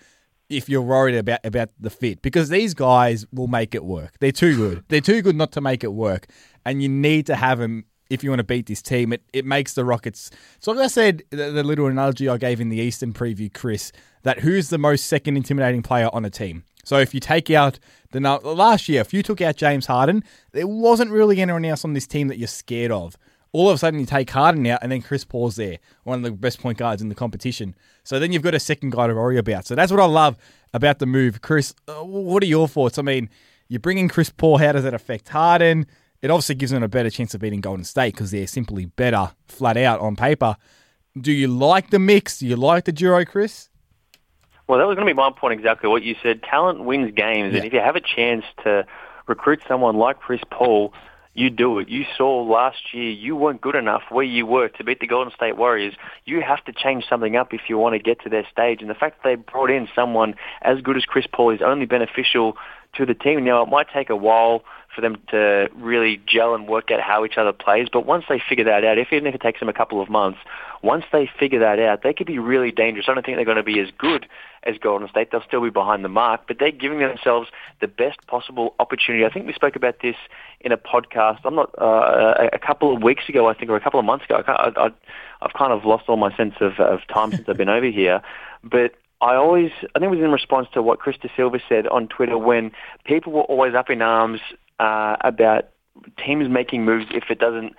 if 0.49 0.69
you're 0.69 0.81
worried 0.81 1.15
about 1.15 1.39
about 1.45 1.69
the 1.79 1.89
fit 1.89 2.21
because 2.21 2.49
these 2.49 2.73
guys 2.73 3.25
will 3.31 3.47
make 3.47 3.75
it 3.75 3.83
work. 3.83 4.15
They're 4.19 4.31
too 4.31 4.55
good. 4.55 4.83
They're 4.87 5.01
too 5.01 5.21
good 5.21 5.35
not 5.35 5.51
to 5.53 5.61
make 5.61 5.83
it 5.83 5.93
work, 5.93 6.27
and 6.65 6.81
you 6.81 6.89
need 6.89 7.25
to 7.27 7.35
have 7.35 7.59
them 7.59 7.85
if 8.11 8.23
you 8.23 8.29
want 8.29 8.39
to 8.39 8.43
beat 8.43 8.65
this 8.65 8.81
team. 8.81 9.13
It 9.13 9.23
it 9.33 9.45
makes 9.45 9.73
the 9.73 9.85
Rockets. 9.85 10.29
So 10.59 10.71
like 10.71 10.85
I 10.85 10.87
said, 10.87 11.23
the, 11.29 11.51
the 11.51 11.63
little 11.63 11.87
analogy 11.87 12.27
I 12.29 12.37
gave 12.37 12.59
in 12.61 12.69
the 12.69 12.77
Eastern 12.77 13.13
preview, 13.13 13.51
Chris, 13.53 13.91
that 14.23 14.39
who's 14.39 14.69
the 14.69 14.77
most 14.77 15.05
second 15.05 15.37
intimidating 15.37 15.81
player 15.81 16.09
on 16.13 16.25
a 16.25 16.29
team. 16.29 16.63
So 16.83 16.97
if 16.97 17.13
you 17.13 17.19
take 17.19 17.49
out 17.51 17.79
the 18.11 18.19
last 18.19 18.89
year, 18.89 19.01
if 19.01 19.13
you 19.13 19.21
took 19.21 19.39
out 19.39 19.55
James 19.55 19.85
Harden, 19.85 20.23
there 20.51 20.67
wasn't 20.67 21.11
really 21.11 21.39
anyone 21.39 21.63
else 21.63 21.85
on 21.85 21.93
this 21.93 22.07
team 22.07 22.27
that 22.27 22.37
you're 22.37 22.47
scared 22.47 22.91
of 22.91 23.17
all 23.53 23.69
of 23.69 23.75
a 23.75 23.77
sudden 23.77 23.99
you 23.99 24.05
take 24.05 24.29
Harden 24.29 24.65
out 24.67 24.79
and 24.81 24.91
then 24.91 25.01
Chris 25.01 25.25
Paul's 25.25 25.55
there, 25.55 25.79
one 26.03 26.19
of 26.19 26.23
the 26.23 26.31
best 26.31 26.61
point 26.61 26.77
guards 26.77 27.01
in 27.01 27.09
the 27.09 27.15
competition. 27.15 27.75
So 28.03 28.19
then 28.19 28.31
you've 28.31 28.41
got 28.41 28.55
a 28.55 28.59
second 28.59 28.91
guy 28.91 29.07
to 29.07 29.13
worry 29.13 29.37
about. 29.37 29.65
So 29.65 29.75
that's 29.75 29.91
what 29.91 29.99
I 29.99 30.05
love 30.05 30.37
about 30.73 30.99
the 30.99 31.05
move. 31.05 31.41
Chris, 31.41 31.73
uh, 31.87 32.03
what 32.03 32.43
are 32.43 32.47
your 32.47 32.67
thoughts? 32.67 32.97
I 32.97 33.01
mean, 33.01 33.29
you're 33.67 33.79
bringing 33.79 34.07
Chris 34.07 34.29
Paul. 34.29 34.57
How 34.57 34.71
does 34.71 34.83
that 34.83 34.93
affect 34.93 35.29
Harden? 35.29 35.85
It 36.21 36.29
obviously 36.29 36.55
gives 36.55 36.71
them 36.71 36.83
a 36.83 36.87
better 36.87 37.09
chance 37.09 37.33
of 37.33 37.41
beating 37.41 37.61
Golden 37.61 37.83
State 37.83 38.13
because 38.13 38.31
they're 38.31 38.47
simply 38.47 38.85
better 38.85 39.31
flat 39.47 39.77
out 39.77 39.99
on 39.99 40.15
paper. 40.15 40.55
Do 41.19 41.31
you 41.31 41.47
like 41.47 41.89
the 41.89 41.99
mix? 41.99 42.39
Do 42.39 42.47
you 42.47 42.55
like 42.55 42.85
the 42.85 42.91
duo, 42.91 43.25
Chris? 43.25 43.69
Well, 44.67 44.79
that 44.79 44.87
was 44.87 44.95
going 44.95 45.07
to 45.07 45.13
be 45.13 45.17
my 45.17 45.31
point 45.31 45.53
exactly 45.53 45.89
what 45.89 46.03
you 46.03 46.15
said. 46.21 46.43
Talent 46.43 46.83
wins 46.83 47.11
games, 47.13 47.51
yeah. 47.51 47.57
and 47.57 47.65
if 47.65 47.73
you 47.73 47.79
have 47.79 47.95
a 47.95 48.01
chance 48.01 48.45
to 48.63 48.85
recruit 49.27 49.61
someone 49.67 49.97
like 49.97 50.19
Chris 50.19 50.41
Paul– 50.49 50.93
you 51.33 51.49
do 51.49 51.79
it. 51.79 51.87
You 51.87 52.05
saw 52.17 52.43
last 52.43 52.93
year 52.93 53.09
you 53.09 53.35
weren't 53.35 53.61
good 53.61 53.75
enough 53.75 54.03
where 54.09 54.25
you 54.25 54.45
were 54.45 54.67
to 54.67 54.83
beat 54.83 54.99
the 54.99 55.07
Golden 55.07 55.33
State 55.33 55.55
Warriors. 55.55 55.93
You 56.25 56.41
have 56.41 56.63
to 56.65 56.73
change 56.73 57.05
something 57.07 57.35
up 57.35 57.53
if 57.53 57.61
you 57.69 57.77
want 57.77 57.93
to 57.93 57.99
get 57.99 58.21
to 58.23 58.29
their 58.29 58.45
stage. 58.51 58.81
And 58.81 58.89
the 58.89 58.95
fact 58.95 59.23
that 59.23 59.29
they 59.29 59.35
brought 59.35 59.71
in 59.71 59.87
someone 59.95 60.35
as 60.61 60.81
good 60.81 60.97
as 60.97 61.05
Chris 61.05 61.25
Paul 61.31 61.51
is 61.51 61.61
only 61.61 61.85
beneficial 61.85 62.57
to 62.95 63.05
the 63.05 63.13
team. 63.13 63.43
Now, 63.45 63.63
it 63.63 63.69
might 63.69 63.87
take 63.93 64.09
a 64.09 64.15
while 64.15 64.63
for 64.93 65.01
them 65.01 65.17
to 65.29 65.69
really 65.75 66.21
gel 66.25 66.53
and 66.53 66.67
work 66.67 66.91
out 66.91 66.99
how 66.99 67.23
each 67.25 67.37
other 67.37 67.53
plays, 67.53 67.87
but 67.91 68.05
once 68.05 68.25
they 68.27 68.41
figure 68.47 68.65
that 68.65 68.83
out, 68.83 68.97
if 68.97 69.07
even 69.11 69.27
if 69.27 69.35
it 69.35 69.41
takes 69.41 69.59
them 69.59 69.69
a 69.69 69.73
couple 69.73 70.01
of 70.01 70.09
months, 70.09 70.39
once 70.83 71.05
they 71.11 71.29
figure 71.39 71.59
that 71.59 71.79
out, 71.79 72.03
they 72.03 72.13
could 72.13 72.27
be 72.27 72.39
really 72.39 72.71
dangerous. 72.71 73.05
I 73.07 73.13
don't 73.13 73.25
think 73.25 73.37
they're 73.37 73.45
going 73.45 73.57
to 73.57 73.63
be 73.63 73.79
as 73.79 73.89
good 73.97 74.27
as 74.63 74.77
Golden 74.77 75.07
State. 75.09 75.31
They'll 75.31 75.43
still 75.43 75.61
be 75.61 75.69
behind 75.69 76.03
the 76.03 76.09
mark, 76.09 76.41
but 76.47 76.57
they're 76.59 76.71
giving 76.71 76.99
themselves 76.99 77.49
the 77.79 77.87
best 77.87 78.25
possible 78.27 78.75
opportunity. 78.79 79.25
I 79.25 79.29
think 79.29 79.47
we 79.47 79.53
spoke 79.53 79.75
about 79.75 80.01
this 80.01 80.15
in 80.59 80.71
a 80.71 80.77
podcast. 80.77 81.39
I'm 81.45 81.55
not 81.55 81.73
uh, 81.79 82.49
a 82.51 82.59
couple 82.59 82.95
of 82.95 83.01
weeks 83.01 83.29
ago, 83.29 83.47
I 83.47 83.53
think, 83.53 83.71
or 83.71 83.75
a 83.75 83.81
couple 83.81 83.99
of 83.99 84.05
months 84.05 84.25
ago. 84.25 84.43
I, 84.47 84.91
I've 85.41 85.53
kind 85.53 85.71
of 85.71 85.85
lost 85.85 86.05
all 86.07 86.17
my 86.17 86.35
sense 86.35 86.55
of, 86.59 86.79
of 86.79 86.99
time 87.07 87.31
since 87.31 87.47
I've 87.47 87.57
been 87.57 87.69
over 87.69 87.89
here, 87.89 88.21
but 88.63 88.95
I 89.21 89.35
always, 89.35 89.69
I 89.95 89.99
think 89.99 90.11
it 90.11 90.15
was 90.15 90.25
in 90.25 90.31
response 90.31 90.67
to 90.73 90.81
what 90.81 90.97
Chris 90.97 91.15
De 91.21 91.29
Silva 91.35 91.59
said 91.69 91.85
on 91.85 92.07
Twitter 92.07 92.39
when 92.39 92.71
people 93.05 93.31
were 93.31 93.43
always 93.43 93.75
up 93.75 93.91
in 93.91 94.01
arms 94.01 94.39
uh, 94.81 95.15
about 95.21 95.69
teams 96.17 96.49
making 96.49 96.83
moves 96.83 97.05
if 97.11 97.25
it 97.29 97.39
doesn't 97.39 97.73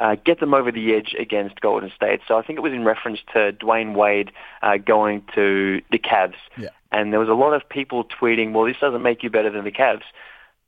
uh, 0.00 0.16
get 0.24 0.40
them 0.40 0.52
over 0.52 0.72
the 0.72 0.94
edge 0.94 1.14
against 1.18 1.60
Golden 1.60 1.92
State. 1.94 2.20
So 2.26 2.36
I 2.36 2.42
think 2.42 2.58
it 2.58 2.62
was 2.62 2.72
in 2.72 2.84
reference 2.84 3.20
to 3.34 3.52
Dwyane 3.52 3.94
Wade 3.94 4.32
uh, 4.62 4.78
going 4.78 5.22
to 5.34 5.80
the 5.90 5.98
Cavs. 5.98 6.34
Yeah. 6.56 6.70
And 6.90 7.12
there 7.12 7.20
was 7.20 7.28
a 7.28 7.34
lot 7.34 7.52
of 7.52 7.68
people 7.68 8.04
tweeting, 8.04 8.52
well, 8.52 8.64
this 8.64 8.78
doesn't 8.80 9.02
make 9.02 9.22
you 9.22 9.30
better 9.30 9.50
than 9.50 9.64
the 9.64 9.70
Cavs. 9.70 10.02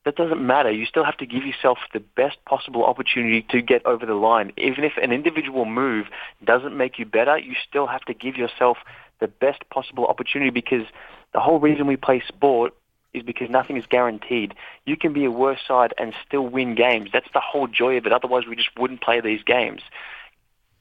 That 0.04 0.16
doesn't 0.16 0.44
matter. 0.44 0.70
You 0.70 0.84
still 0.84 1.04
have 1.04 1.16
to 1.18 1.26
give 1.26 1.44
yourself 1.44 1.78
the 1.92 2.00
best 2.00 2.36
possible 2.44 2.84
opportunity 2.84 3.46
to 3.50 3.62
get 3.62 3.84
over 3.86 4.04
the 4.04 4.14
line. 4.14 4.52
Even 4.56 4.84
if 4.84 4.92
an 5.02 5.12
individual 5.12 5.64
move 5.64 6.06
doesn't 6.44 6.76
make 6.76 6.98
you 6.98 7.06
better, 7.06 7.38
you 7.38 7.54
still 7.68 7.86
have 7.86 8.02
to 8.02 8.14
give 8.14 8.36
yourself 8.36 8.78
the 9.20 9.28
best 9.28 9.62
possible 9.70 10.06
opportunity 10.06 10.50
because 10.50 10.84
the 11.32 11.40
whole 11.40 11.60
reason 11.60 11.86
we 11.86 11.96
play 11.96 12.22
sport 12.26 12.74
is 13.14 13.22
because 13.22 13.50
nothing 13.50 13.76
is 13.76 13.84
guaranteed. 13.86 14.54
You 14.86 14.96
can 14.96 15.12
be 15.12 15.24
a 15.24 15.30
worse 15.30 15.60
side 15.66 15.92
and 15.98 16.14
still 16.26 16.46
win 16.46 16.74
games. 16.74 17.10
That's 17.12 17.30
the 17.32 17.40
whole 17.40 17.66
joy 17.66 17.96
of 17.98 18.06
it. 18.06 18.12
Otherwise, 18.12 18.46
we 18.46 18.56
just 18.56 18.70
wouldn't 18.78 19.02
play 19.02 19.20
these 19.20 19.42
games. 19.42 19.82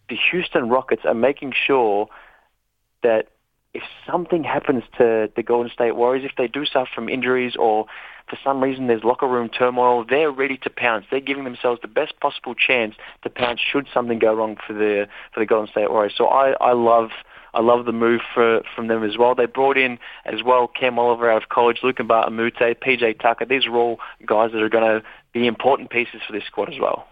The 0.09 0.17
Houston 0.31 0.69
Rockets 0.69 1.03
are 1.05 1.13
making 1.13 1.53
sure 1.53 2.07
that 3.03 3.29
if 3.73 3.83
something 4.05 4.43
happens 4.43 4.83
to 4.97 5.29
the 5.35 5.43
Golden 5.43 5.71
State 5.71 5.95
Warriors, 5.95 6.25
if 6.25 6.35
they 6.37 6.47
do 6.47 6.65
suffer 6.65 6.89
from 6.93 7.07
injuries 7.07 7.55
or 7.57 7.85
for 8.27 8.37
some 8.43 8.61
reason 8.61 8.87
there's 8.87 9.03
locker 9.03 9.27
room 9.27 9.49
turmoil, 9.49 10.05
they're 10.07 10.31
ready 10.31 10.57
to 10.57 10.69
pounce. 10.69 11.05
They're 11.09 11.19
giving 11.19 11.43
themselves 11.45 11.81
the 11.81 11.87
best 11.87 12.19
possible 12.19 12.53
chance 12.53 12.95
to 13.23 13.29
pounce 13.29 13.59
should 13.61 13.87
something 13.93 14.19
go 14.19 14.33
wrong 14.33 14.57
for 14.65 14.73
the 14.73 15.07
for 15.33 15.39
the 15.39 15.45
Golden 15.45 15.69
State 15.69 15.89
Warriors. 15.89 16.13
So 16.17 16.27
I, 16.27 16.51
I 16.61 16.73
love 16.73 17.11
I 17.53 17.61
love 17.61 17.85
the 17.85 17.91
move 17.91 18.21
for, 18.33 18.61
from 18.75 18.87
them 18.87 19.03
as 19.03 19.17
well. 19.17 19.35
They 19.35 19.45
brought 19.45 19.77
in 19.77 19.99
as 20.25 20.43
well 20.43 20.67
Cam 20.67 20.97
Oliver 20.97 21.29
out 21.29 21.43
of 21.43 21.49
college, 21.49 21.79
Luka 21.83 22.03
Mute, 22.03 22.55
PJ 22.55 23.19
Tucker. 23.19 23.45
These 23.45 23.65
are 23.65 23.75
all 23.75 23.99
guys 24.25 24.51
that 24.53 24.61
are 24.61 24.69
going 24.69 25.01
to 25.01 25.03
be 25.33 25.47
important 25.47 25.89
pieces 25.89 26.21
for 26.25 26.33
this 26.33 26.43
squad 26.45 26.73
as 26.73 26.79
well. 26.79 27.07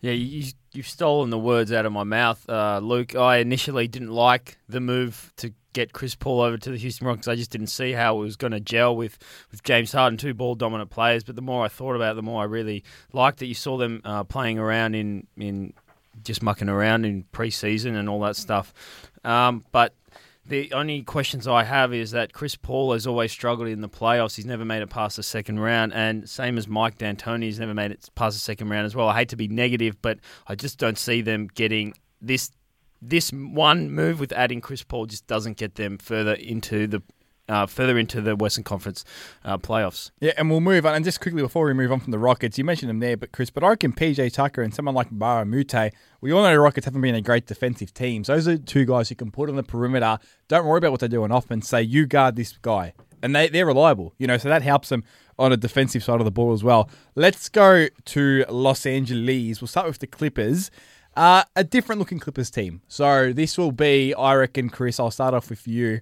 Yeah, 0.00 0.12
you, 0.12 0.50
you've 0.72 0.88
stolen 0.88 1.30
the 1.30 1.38
words 1.38 1.72
out 1.72 1.86
of 1.86 1.92
my 1.92 2.02
mouth, 2.02 2.44
uh, 2.48 2.80
Luke. 2.82 3.14
I 3.14 3.36
initially 3.36 3.86
didn't 3.86 4.10
like 4.10 4.58
the 4.68 4.80
move 4.80 5.32
to 5.36 5.52
get 5.72 5.92
Chris 5.92 6.14
Paul 6.14 6.40
over 6.40 6.58
to 6.58 6.70
the 6.70 6.76
Houston 6.76 7.06
Rockets. 7.06 7.28
I 7.28 7.36
just 7.36 7.50
didn't 7.50 7.68
see 7.68 7.92
how 7.92 8.16
it 8.16 8.20
was 8.20 8.36
going 8.36 8.50
to 8.50 8.60
gel 8.60 8.96
with, 8.96 9.16
with 9.50 9.62
James 9.62 9.92
Harden, 9.92 10.18
two 10.18 10.34
ball 10.34 10.56
dominant 10.56 10.90
players. 10.90 11.22
But 11.24 11.36
the 11.36 11.42
more 11.42 11.64
I 11.64 11.68
thought 11.68 11.94
about 11.94 12.12
it, 12.12 12.16
the 12.16 12.22
more 12.22 12.42
I 12.42 12.46
really 12.46 12.84
liked 13.12 13.42
it. 13.42 13.46
You 13.46 13.54
saw 13.54 13.76
them 13.76 14.00
uh, 14.04 14.24
playing 14.24 14.58
around 14.58 14.94
in, 14.96 15.28
in 15.36 15.72
just 16.22 16.42
mucking 16.42 16.68
around 16.68 17.04
in 17.04 17.24
preseason 17.32 17.96
and 17.96 18.08
all 18.08 18.20
that 18.20 18.36
stuff. 18.36 18.72
Um, 19.24 19.64
but 19.72 19.94
the 20.44 20.72
only 20.72 21.02
questions 21.02 21.46
I 21.46 21.64
have 21.64 21.94
is 21.94 22.10
that 22.10 22.32
Chris 22.32 22.56
Paul 22.56 22.92
has 22.92 23.06
always 23.06 23.30
struggled 23.30 23.68
in 23.68 23.80
the 23.80 23.88
playoffs. 23.88 24.34
He's 24.34 24.46
never 24.46 24.64
made 24.64 24.82
it 24.82 24.90
past 24.90 25.16
the 25.16 25.22
second 25.22 25.60
round, 25.60 25.92
and 25.92 26.28
same 26.28 26.58
as 26.58 26.66
Mike 26.66 26.98
D'Antoni, 26.98 27.44
he's 27.44 27.60
never 27.60 27.74
made 27.74 27.92
it 27.92 28.08
past 28.14 28.36
the 28.36 28.40
second 28.40 28.68
round 28.68 28.86
as 28.86 28.96
well. 28.96 29.08
I 29.08 29.14
hate 29.18 29.28
to 29.30 29.36
be 29.36 29.48
negative, 29.48 30.00
but 30.02 30.18
I 30.48 30.54
just 30.54 30.78
don't 30.78 30.98
see 30.98 31.20
them 31.20 31.48
getting 31.54 31.94
this. 32.20 32.50
This 33.04 33.30
one 33.30 33.90
move 33.90 34.20
with 34.20 34.30
adding 34.32 34.60
Chris 34.60 34.84
Paul 34.84 35.06
just 35.06 35.26
doesn't 35.26 35.56
get 35.56 35.74
them 35.74 35.98
further 35.98 36.34
into 36.34 36.86
the 36.86 37.02
uh, 37.48 37.66
further 37.66 37.98
into 37.98 38.20
the 38.20 38.36
Western 38.36 38.64
Conference 38.64 39.04
uh, 39.44 39.58
playoffs. 39.58 40.10
Yeah, 40.20 40.32
and 40.36 40.50
we'll 40.50 40.60
move 40.60 40.86
on. 40.86 40.94
And 40.94 41.04
just 41.04 41.20
quickly 41.20 41.42
before 41.42 41.66
we 41.66 41.74
move 41.74 41.92
on 41.92 42.00
from 42.00 42.10
the 42.10 42.18
Rockets, 42.18 42.58
you 42.58 42.64
mentioned 42.64 42.88
them 42.88 43.00
there, 43.00 43.16
but 43.16 43.32
Chris, 43.32 43.50
but 43.50 43.64
I 43.64 43.68
reckon 43.70 43.92
PJ 43.92 44.32
Tucker 44.32 44.62
and 44.62 44.74
someone 44.74 44.94
like 44.94 45.10
Mbah 45.10 45.42
a 45.42 45.44
Moute, 45.44 45.92
we 46.20 46.32
all 46.32 46.42
know 46.42 46.50
the 46.50 46.60
Rockets 46.60 46.84
haven't 46.84 47.00
been 47.00 47.14
a 47.14 47.20
great 47.20 47.46
defensive 47.46 47.92
team. 47.92 48.24
So 48.24 48.34
those 48.34 48.48
are 48.48 48.58
two 48.58 48.84
guys 48.84 49.08
who 49.08 49.14
can 49.14 49.30
put 49.30 49.48
on 49.48 49.56
the 49.56 49.62
perimeter. 49.62 50.18
Don't 50.48 50.66
worry 50.66 50.78
about 50.78 50.92
what 50.92 51.00
they 51.00 51.08
do 51.08 51.22
on 51.24 51.32
offense. 51.32 51.68
Say, 51.68 51.82
you 51.82 52.06
guard 52.06 52.36
this 52.36 52.56
guy. 52.58 52.94
And 53.24 53.36
they, 53.36 53.48
they're 53.48 53.66
reliable, 53.66 54.14
you 54.18 54.26
know, 54.26 54.36
so 54.36 54.48
that 54.48 54.62
helps 54.62 54.88
them 54.88 55.04
on 55.38 55.52
a 55.52 55.56
defensive 55.56 56.02
side 56.02 56.20
of 56.20 56.24
the 56.24 56.32
ball 56.32 56.52
as 56.52 56.64
well. 56.64 56.90
Let's 57.14 57.48
go 57.48 57.86
to 58.06 58.44
Los 58.48 58.84
Angeles. 58.84 59.60
We'll 59.60 59.68
start 59.68 59.86
with 59.86 60.00
the 60.00 60.08
Clippers. 60.08 60.70
Uh, 61.14 61.44
a 61.54 61.62
different 61.62 61.98
looking 61.98 62.18
Clippers 62.18 62.50
team. 62.50 62.80
So 62.88 63.32
this 63.32 63.58
will 63.58 63.70
be, 63.70 64.14
I 64.14 64.34
reckon, 64.34 64.70
Chris, 64.70 64.98
I'll 64.98 65.10
start 65.10 65.34
off 65.34 65.50
with 65.50 65.68
you. 65.68 66.00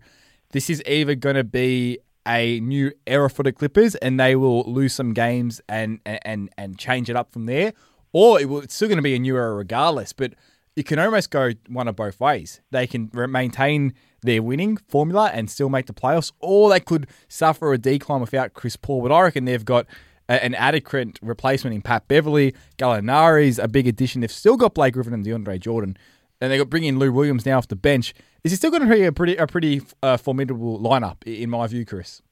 This 0.52 0.68
is 0.68 0.82
either 0.86 1.14
going 1.14 1.36
to 1.36 1.44
be 1.44 1.98
a 2.26 2.60
new 2.60 2.92
era 3.06 3.30
for 3.30 3.42
the 3.42 3.52
Clippers 3.52 3.94
and 3.96 4.20
they 4.20 4.36
will 4.36 4.62
lose 4.64 4.92
some 4.92 5.14
games 5.14 5.60
and 5.68 6.00
and 6.04 6.50
and 6.58 6.78
change 6.78 7.08
it 7.08 7.16
up 7.16 7.32
from 7.32 7.46
there, 7.46 7.72
or 8.12 8.40
it 8.40 8.48
will, 8.48 8.60
it's 8.60 8.74
still 8.74 8.88
going 8.88 8.98
to 8.98 9.02
be 9.02 9.14
a 9.14 9.18
new 9.18 9.36
era 9.36 9.54
regardless. 9.54 10.12
But 10.12 10.34
it 10.76 10.86
can 10.86 10.98
almost 10.98 11.30
go 11.30 11.52
one 11.68 11.88
of 11.88 11.96
both 11.96 12.20
ways. 12.20 12.60
They 12.70 12.86
can 12.86 13.10
maintain 13.12 13.94
their 14.22 14.42
winning 14.42 14.76
formula 14.88 15.30
and 15.32 15.50
still 15.50 15.68
make 15.68 15.86
the 15.86 15.92
playoffs, 15.92 16.32
or 16.40 16.70
they 16.70 16.80
could 16.80 17.06
suffer 17.28 17.72
a 17.72 17.78
decline 17.78 18.20
without 18.20 18.54
Chris 18.54 18.76
Paul. 18.76 19.02
But 19.02 19.12
I 19.12 19.22
reckon 19.22 19.44
they've 19.44 19.64
got 19.64 19.86
an 20.28 20.54
adequate 20.54 21.18
replacement 21.22 21.74
in 21.74 21.82
Pat 21.82 22.06
Beverley. 22.06 22.54
Gallinari's 22.78 23.58
a 23.58 23.66
big 23.66 23.88
addition. 23.88 24.20
They've 24.20 24.30
still 24.30 24.56
got 24.56 24.74
Blake 24.74 24.94
Griffin 24.94 25.12
and 25.12 25.24
DeAndre 25.24 25.58
Jordan, 25.58 25.96
and 26.40 26.52
they 26.52 26.58
got 26.58 26.70
bring 26.70 26.84
in 26.84 26.98
Lou 26.98 27.12
Williams 27.12 27.44
now 27.44 27.58
off 27.58 27.68
the 27.68 27.76
bench. 27.76 28.14
Is 28.44 28.52
he 28.52 28.56
still 28.56 28.70
going 28.70 28.88
to 28.88 28.94
be 28.94 29.04
a 29.04 29.12
pretty 29.12 29.36
a 29.36 29.46
pretty 29.46 29.82
uh, 30.02 30.16
formidable 30.16 30.78
lineup 30.78 31.22
in 31.24 31.50
my 31.50 31.66
view, 31.66 31.84
Chris? 31.84 32.22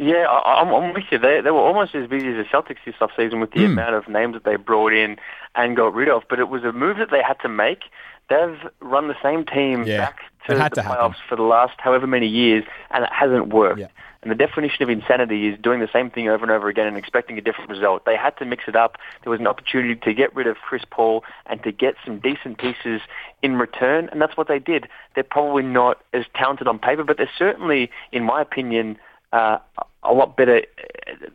Yeah, 0.00 0.24
I, 0.24 0.62
am 0.62 0.72
I'm 0.72 0.94
with 0.94 1.04
you. 1.10 1.18
They, 1.18 1.42
they 1.42 1.50
were 1.50 1.60
almost 1.60 1.94
as 1.94 2.08
busy 2.08 2.28
as 2.28 2.36
the 2.36 2.44
Celtics 2.44 2.78
this 2.86 2.94
offseason 3.02 3.38
with 3.38 3.50
the 3.50 3.60
mm. 3.60 3.66
amount 3.66 3.94
of 3.94 4.08
names 4.08 4.32
that 4.32 4.44
they 4.44 4.56
brought 4.56 4.94
in 4.94 5.18
and 5.54 5.76
got 5.76 5.92
rid 5.92 6.08
of. 6.08 6.22
But 6.30 6.38
it 6.38 6.48
was 6.48 6.64
a 6.64 6.72
move 6.72 6.96
that 6.96 7.10
they 7.10 7.22
had 7.22 7.38
to 7.40 7.50
make. 7.50 7.82
They've 8.30 8.58
run 8.80 9.08
the 9.08 9.16
same 9.22 9.44
team 9.44 9.84
yeah, 9.84 10.06
back 10.06 10.20
to 10.46 10.54
the 10.54 10.68
to 10.68 10.80
playoffs 10.80 10.86
happen. 10.86 11.14
for 11.28 11.36
the 11.36 11.42
last 11.42 11.74
however 11.78 12.06
many 12.06 12.28
years, 12.28 12.64
and 12.90 13.04
it 13.04 13.10
hasn't 13.12 13.48
worked. 13.48 13.80
Yeah. 13.80 13.88
And 14.22 14.30
the 14.30 14.36
definition 14.36 14.82
of 14.82 14.90
insanity 14.90 15.48
is 15.48 15.58
doing 15.58 15.80
the 15.80 15.88
same 15.90 16.10
thing 16.10 16.28
over 16.28 16.44
and 16.44 16.50
over 16.50 16.68
again 16.68 16.86
and 16.86 16.96
expecting 16.96 17.38
a 17.38 17.40
different 17.40 17.70
result. 17.70 18.04
They 18.04 18.16
had 18.16 18.36
to 18.38 18.44
mix 18.44 18.64
it 18.68 18.76
up. 18.76 18.98
There 19.24 19.30
was 19.30 19.40
an 19.40 19.46
opportunity 19.46 19.94
to 19.96 20.12
get 20.12 20.34
rid 20.36 20.46
of 20.46 20.56
Chris 20.56 20.82
Paul 20.90 21.24
and 21.46 21.62
to 21.62 21.72
get 21.72 21.94
some 22.04 22.18
decent 22.18 22.58
pieces 22.58 23.00
in 23.42 23.56
return, 23.56 24.10
and 24.10 24.20
that's 24.20 24.36
what 24.36 24.46
they 24.46 24.58
did. 24.58 24.88
They're 25.14 25.24
probably 25.24 25.62
not 25.62 26.02
as 26.12 26.26
talented 26.34 26.68
on 26.68 26.78
paper, 26.78 27.02
but 27.02 27.16
they're 27.16 27.30
certainly, 27.38 27.90
in 28.12 28.24
my 28.24 28.42
opinion, 28.42 28.98
uh, 29.32 29.58
a 30.02 30.12
lot 30.12 30.36
better. 30.36 30.62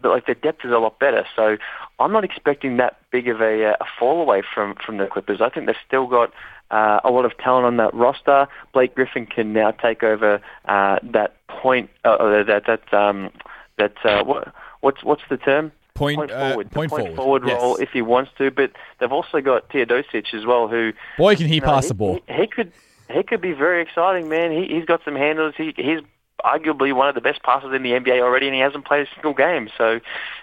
Like 0.03 0.25
their 0.25 0.35
depth 0.35 0.65
is 0.65 0.71
a 0.71 0.77
lot 0.77 0.99
better. 0.99 1.25
So 1.35 1.57
I'm 1.99 2.11
not 2.11 2.23
expecting 2.23 2.77
that 2.77 2.99
big 3.11 3.27
of 3.27 3.41
a, 3.41 3.71
a 3.73 3.85
fall 3.97 4.21
away 4.21 4.43
from 4.53 4.75
from 4.75 4.97
the 4.97 5.07
Clippers. 5.07 5.41
I 5.41 5.49
think 5.49 5.65
they've 5.67 5.75
still 5.87 6.07
got 6.07 6.31
uh, 6.71 6.99
a 7.03 7.11
lot 7.11 7.25
of 7.25 7.37
talent 7.37 7.65
on 7.65 7.77
that 7.77 7.93
roster. 7.93 8.47
Blake 8.73 8.95
Griffin 8.95 9.25
can 9.25 9.53
now 9.53 9.71
take 9.71 10.03
over 10.03 10.41
uh, 10.65 10.99
that 11.03 11.35
point. 11.47 11.89
Uh, 12.03 12.43
that 12.43 12.63
that 12.65 12.93
um, 12.93 13.31
that 13.77 13.93
uh, 14.03 14.23
what 14.23 14.53
what's 14.81 15.03
what's 15.03 15.23
the 15.29 15.37
term? 15.37 15.71
Point, 15.93 16.17
point 16.17 16.31
uh, 16.31 16.49
forward, 16.49 16.71
point 16.71 16.89
point 16.89 17.01
forward, 17.03 17.15
forward 17.15 17.43
yes. 17.47 17.61
role 17.61 17.75
if 17.77 17.89
he 17.91 18.01
wants 18.01 18.31
to. 18.37 18.51
But 18.51 18.71
they've 18.99 19.11
also 19.11 19.39
got 19.41 19.69
Teodosic 19.69 20.33
as 20.33 20.45
well, 20.45 20.67
who 20.67 20.91
Boy, 21.17 21.35
can 21.35 21.47
he 21.47 21.55
you 21.55 21.61
know, 21.61 21.67
pass 21.67 21.85
he, 21.85 21.87
the 21.89 21.93
ball. 21.93 22.19
He, 22.27 22.33
he 22.33 22.47
could 22.47 22.71
he 23.09 23.23
could 23.23 23.41
be 23.41 23.53
very 23.53 23.81
exciting, 23.81 24.27
man. 24.27 24.51
He 24.51 24.73
he's 24.73 24.85
got 24.85 25.01
some 25.05 25.15
handles. 25.15 25.53
He 25.55 25.73
he's 25.77 26.01
arguably 26.43 26.93
one 26.93 27.09
of 27.09 27.15
the 27.15 27.21
best 27.21 27.41
passers 27.43 27.73
in 27.73 27.83
the 27.83 27.91
NBA 27.91 28.21
already, 28.21 28.47
and 28.47 28.55
he 28.55 28.61
hasn't 28.61 28.85
played 28.85 29.07
a 29.07 29.13
single 29.15 29.33
game. 29.33 29.69
So 29.77 29.99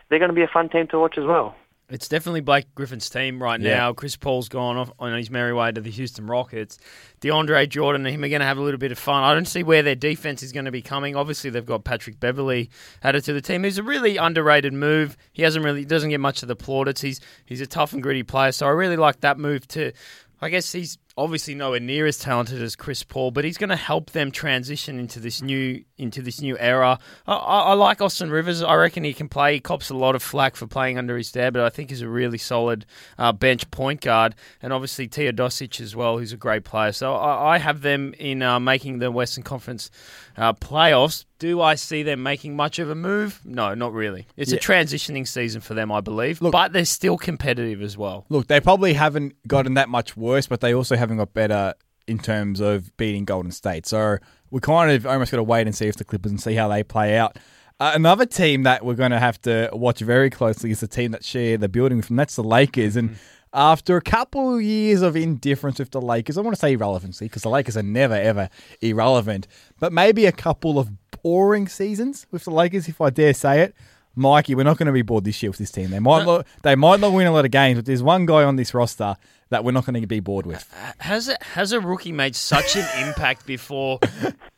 they're 0.08 0.18
going 0.18 0.30
to 0.30 0.34
be 0.34 0.42
a 0.42 0.48
fun 0.48 0.68
team 0.68 0.86
to 0.88 0.98
watch 0.98 1.18
as 1.18 1.24
well. 1.24 1.54
It's 1.92 2.08
definitely 2.08 2.40
Blake 2.40 2.74
Griffin's 2.74 3.08
team 3.10 3.42
right 3.42 3.60
Yeah. 3.60 3.76
now. 3.76 3.92
Chris 3.92 4.16
Paul's 4.16 4.48
gone 4.48 4.76
off 4.76 4.90
on 4.98 5.14
his 5.16 5.30
merry 5.30 5.52
way 5.52 5.70
to 5.70 5.80
the 5.80 5.90
Houston 5.90 6.26
Rockets. 6.26 6.78
DeAndre 7.20 7.68
Jordan 7.68 8.06
and 8.06 8.14
him 8.14 8.24
are 8.24 8.28
going 8.28 8.40
to 8.40 8.46
have 8.46 8.58
a 8.58 8.62
little 8.62 8.78
bit 8.78 8.92
of 8.92 8.98
fun. 8.98 9.22
I 9.22 9.34
don't 9.34 9.46
see 9.46 9.62
where 9.62 9.82
their 9.82 9.94
defense 9.94 10.42
is 10.42 10.52
going 10.52 10.64
to 10.64 10.70
be 10.70 10.82
coming. 10.82 11.14
Obviously, 11.16 11.50
they've 11.50 11.64
got 11.66 11.84
Patrick 11.84 12.18
Beverley 12.18 12.70
added 13.02 13.24
to 13.24 13.32
the 13.32 13.40
team. 13.42 13.62
He's 13.64 13.78
a 13.78 13.82
really 13.82 14.16
underrated 14.16 14.72
move. 14.72 15.16
He 15.32 15.42
hasn't 15.42 15.64
really 15.64 15.84
doesn't 15.84 16.10
get 16.10 16.20
much 16.20 16.42
of 16.42 16.48
the 16.48 16.56
plaudits. 16.56 17.02
He's 17.02 17.20
he's 17.44 17.60
a 17.60 17.66
tough 17.66 17.92
and 17.92 18.02
gritty 18.02 18.22
player, 18.22 18.52
so 18.52 18.66
I 18.66 18.70
really 18.70 18.96
like 18.96 19.20
that 19.20 19.38
move 19.38 19.68
too. 19.68 19.92
I 20.40 20.48
guess 20.48 20.72
he's 20.72 20.96
obviously 21.16 21.54
nowhere 21.54 21.80
near 21.80 22.06
as 22.06 22.18
talented 22.18 22.62
as 22.62 22.76
Chris 22.76 23.02
Paul, 23.02 23.30
but 23.30 23.44
he's 23.44 23.58
going 23.58 23.70
to 23.70 23.76
help 23.76 24.10
them 24.10 24.30
transition 24.30 24.98
into 24.98 25.20
this 25.20 25.42
new 25.42 25.84
into 25.98 26.22
this 26.22 26.40
new 26.40 26.58
era. 26.58 26.98
I, 27.26 27.34
I, 27.34 27.72
like 27.74 28.00
Austin 28.00 28.30
Rivers. 28.30 28.62
I 28.62 28.74
reckon 28.74 29.04
he 29.04 29.12
can 29.12 29.28
play. 29.28 29.54
He 29.54 29.60
cops 29.60 29.90
a 29.90 29.94
lot 29.94 30.16
of 30.16 30.22
flack 30.22 30.56
for 30.56 30.66
playing 30.66 30.98
under 30.98 31.16
his 31.16 31.30
dad, 31.30 31.52
but 31.52 31.62
I 31.62 31.70
think 31.70 31.90
he's 31.90 32.02
a 32.02 32.08
really 32.08 32.38
solid 32.38 32.86
uh, 33.18 33.32
bench 33.32 33.70
point 33.70 34.00
guard, 34.00 34.34
and 34.60 34.72
obviously 34.72 35.08
Teodosic 35.08 35.80
as 35.80 35.94
well, 35.94 36.18
who's 36.18 36.32
a 36.32 36.36
great 36.36 36.64
player. 36.64 36.92
So 36.92 37.14
I, 37.14 37.54
I 37.54 37.58
have 37.58 37.82
them 37.82 38.14
in 38.18 38.42
uh, 38.42 38.58
making 38.58 38.98
the 38.98 39.10
Western 39.10 39.44
Conference 39.44 39.90
uh, 40.36 40.52
playoffs. 40.54 41.24
Do 41.38 41.60
I 41.60 41.74
see 41.74 42.02
them 42.02 42.22
making 42.22 42.56
much 42.56 42.78
of 42.78 42.88
a 42.90 42.94
move? 42.94 43.40
No, 43.44 43.74
not 43.74 43.92
really. 43.92 44.26
It's 44.36 44.52
a 44.52 44.58
transitioning 44.58 45.26
season 45.26 45.60
for 45.60 45.74
them, 45.74 45.90
I 45.90 46.00
believe, 46.00 46.40
but 46.40 46.72
they're 46.72 46.84
still 46.84 47.18
competitive 47.18 47.82
as 47.82 47.96
well. 47.96 48.26
Look, 48.28 48.46
they 48.46 48.60
probably 48.60 48.92
haven't 48.94 49.34
gotten 49.46 49.74
that 49.74 49.88
much 49.88 50.16
worse, 50.16 50.46
but 50.46 50.60
they 50.60 50.74
also 50.74 50.96
haven't 50.96 51.16
got 51.16 51.34
better 51.34 51.74
in 52.06 52.18
terms 52.18 52.60
of 52.60 52.96
beating 52.96 53.24
Golden 53.24 53.52
State. 53.52 53.86
So 53.86 54.18
we 54.50 54.60
kind 54.60 54.90
of 54.90 55.06
almost 55.06 55.30
got 55.30 55.38
to 55.38 55.42
wait 55.42 55.66
and 55.66 55.74
see 55.74 55.86
if 55.86 55.96
the 55.96 56.04
Clippers 56.04 56.30
and 56.30 56.40
see 56.40 56.54
how 56.54 56.68
they 56.68 56.82
play 56.82 57.16
out. 57.16 57.38
Uh, 57.80 57.92
another 57.94 58.26
team 58.26 58.62
that 58.62 58.84
we're 58.84 58.94
going 58.94 59.10
to 59.10 59.18
have 59.18 59.40
to 59.42 59.68
watch 59.72 60.00
very 60.00 60.30
closely 60.30 60.70
is 60.70 60.80
the 60.80 60.86
team 60.86 61.10
that 61.10 61.24
share 61.24 61.56
the 61.56 61.68
building 61.68 61.98
with 61.98 62.08
them. 62.08 62.16
That's 62.16 62.36
the 62.36 62.44
Lakers. 62.44 62.96
And 62.96 63.16
after 63.54 63.96
a 63.96 64.02
couple 64.02 64.56
of 64.56 64.62
years 64.62 65.02
of 65.02 65.16
indifference 65.16 65.78
with 65.78 65.90
the 65.90 66.00
Lakers, 66.00 66.38
I 66.38 66.40
want 66.40 66.54
to 66.56 66.60
say 66.60 66.72
irrelevancy 66.72 67.26
because 67.26 67.42
the 67.42 67.50
Lakers 67.50 67.76
are 67.76 67.82
never, 67.82 68.14
ever 68.14 68.48
irrelevant, 68.80 69.46
but 69.78 69.92
maybe 69.92 70.26
a 70.26 70.32
couple 70.32 70.78
of 70.78 70.90
boring 71.22 71.68
seasons 71.68 72.26
with 72.30 72.44
the 72.44 72.50
Lakers, 72.50 72.88
if 72.88 73.00
I 73.00 73.10
dare 73.10 73.34
say 73.34 73.60
it. 73.60 73.74
Mikey, 74.14 74.54
we're 74.54 74.62
not 74.64 74.76
going 74.76 74.88
to 74.88 74.92
be 74.92 75.00
bored 75.02 75.24
this 75.24 75.42
year 75.42 75.50
with 75.50 75.58
this 75.58 75.70
team. 75.70 75.90
They 75.90 75.98
might 75.98 76.26
not, 76.26 76.46
they 76.62 76.74
might 76.74 77.00
not 77.00 77.12
win 77.14 77.26
a 77.26 77.32
lot 77.32 77.46
of 77.46 77.50
games, 77.50 77.78
but 77.78 77.86
there's 77.86 78.02
one 78.02 78.26
guy 78.26 78.44
on 78.44 78.56
this 78.56 78.74
roster 78.74 79.16
that 79.48 79.64
we're 79.64 79.72
not 79.72 79.86
going 79.86 79.98
to 80.00 80.06
be 80.06 80.20
bored 80.20 80.44
with. 80.44 80.70
Uh, 80.74 80.88
uh, 80.88 80.92
has 80.98 81.28
a, 81.28 81.36
has 81.40 81.72
a 81.72 81.80
rookie 81.80 82.12
made 82.12 82.36
such 82.36 82.76
an 82.76 83.06
impact 83.06 83.46
before? 83.46 84.00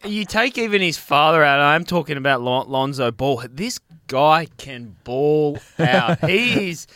You 0.04 0.24
take 0.24 0.58
even 0.58 0.82
his 0.82 0.98
father 0.98 1.44
out. 1.44 1.60
I'm 1.60 1.84
talking 1.84 2.16
about 2.16 2.42
Lon- 2.42 2.68
Lonzo 2.68 3.10
Ball. 3.12 3.44
This 3.48 3.78
guy 4.08 4.48
can 4.56 4.96
ball 5.04 5.58
out. 5.78 6.18
he 6.28 6.70
is. 6.70 6.86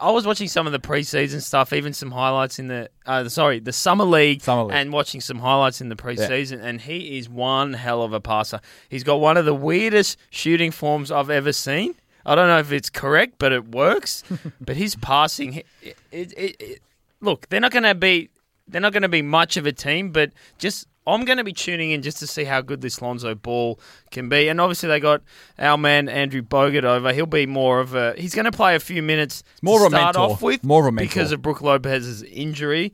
I 0.00 0.10
was 0.10 0.26
watching 0.26 0.48
some 0.48 0.66
of 0.66 0.72
the 0.72 0.80
preseason 0.80 1.40
stuff, 1.40 1.72
even 1.72 1.92
some 1.92 2.10
highlights 2.10 2.58
in 2.58 2.66
the 2.66 2.90
uh, 3.06 3.28
sorry 3.28 3.60
the 3.60 3.72
summer 3.72 4.04
league, 4.04 4.42
Summer 4.42 4.64
league. 4.64 4.74
and 4.74 4.92
watching 4.92 5.20
some 5.20 5.38
highlights 5.38 5.80
in 5.80 5.88
the 5.88 5.96
preseason. 5.96 6.60
And 6.62 6.80
he 6.80 7.18
is 7.18 7.28
one 7.28 7.74
hell 7.74 8.02
of 8.02 8.12
a 8.12 8.20
passer. 8.20 8.60
He's 8.88 9.04
got 9.04 9.20
one 9.20 9.36
of 9.36 9.44
the 9.44 9.54
weirdest 9.54 10.18
shooting 10.30 10.70
forms 10.72 11.12
I've 11.12 11.30
ever 11.30 11.52
seen. 11.52 11.94
I 12.26 12.34
don't 12.34 12.48
know 12.48 12.58
if 12.58 12.72
it's 12.72 12.90
correct, 12.90 13.34
but 13.38 13.52
it 13.52 13.68
works. 13.68 14.24
but 14.60 14.76
his 14.76 14.96
passing, 14.96 15.62
it, 15.82 15.96
it, 16.10 16.32
it, 16.36 16.82
look, 17.20 17.48
they're 17.48 17.60
not 17.60 17.72
going 17.72 17.84
to 17.84 17.94
be 17.94 18.30
they're 18.66 18.80
not 18.80 18.92
going 18.92 19.02
to 19.02 19.08
be 19.08 19.22
much 19.22 19.56
of 19.56 19.64
a 19.64 19.72
team, 19.72 20.10
but 20.10 20.32
just 20.58 20.86
I'm 21.08 21.24
going 21.24 21.38
to 21.38 21.44
be 21.44 21.52
tuning 21.52 21.90
in 21.90 22.02
just 22.02 22.18
to 22.18 22.26
see 22.26 22.44
how 22.44 22.60
good 22.60 22.80
this 22.80 23.00
Lonzo 23.00 23.34
Ball 23.34 23.80
can 24.10 24.28
be. 24.28 24.48
And 24.48 24.60
obviously 24.60 24.88
they 24.88 25.00
got 25.00 25.22
our 25.58 25.78
man 25.78 26.08
Andrew 26.08 26.42
Bogut 26.42 26.84
over. 26.84 27.12
He'll 27.12 27.26
be 27.26 27.46
more 27.46 27.80
of 27.80 27.94
a 27.94 28.14
he's 28.18 28.34
going 28.34 28.44
to 28.44 28.52
play 28.52 28.74
a 28.74 28.80
few 28.80 29.02
minutes 29.02 29.42
More 29.62 29.80
to 29.80 29.86
of 29.86 29.92
a 29.92 29.96
start 29.96 30.16
mentor. 30.16 30.32
off 30.32 30.42
with 30.42 30.62
More 30.62 30.86
of 30.86 30.94
because 30.94 31.32
of 31.32 31.42
Brook 31.42 31.60
Lopez's 31.62 32.22
injury. 32.22 32.92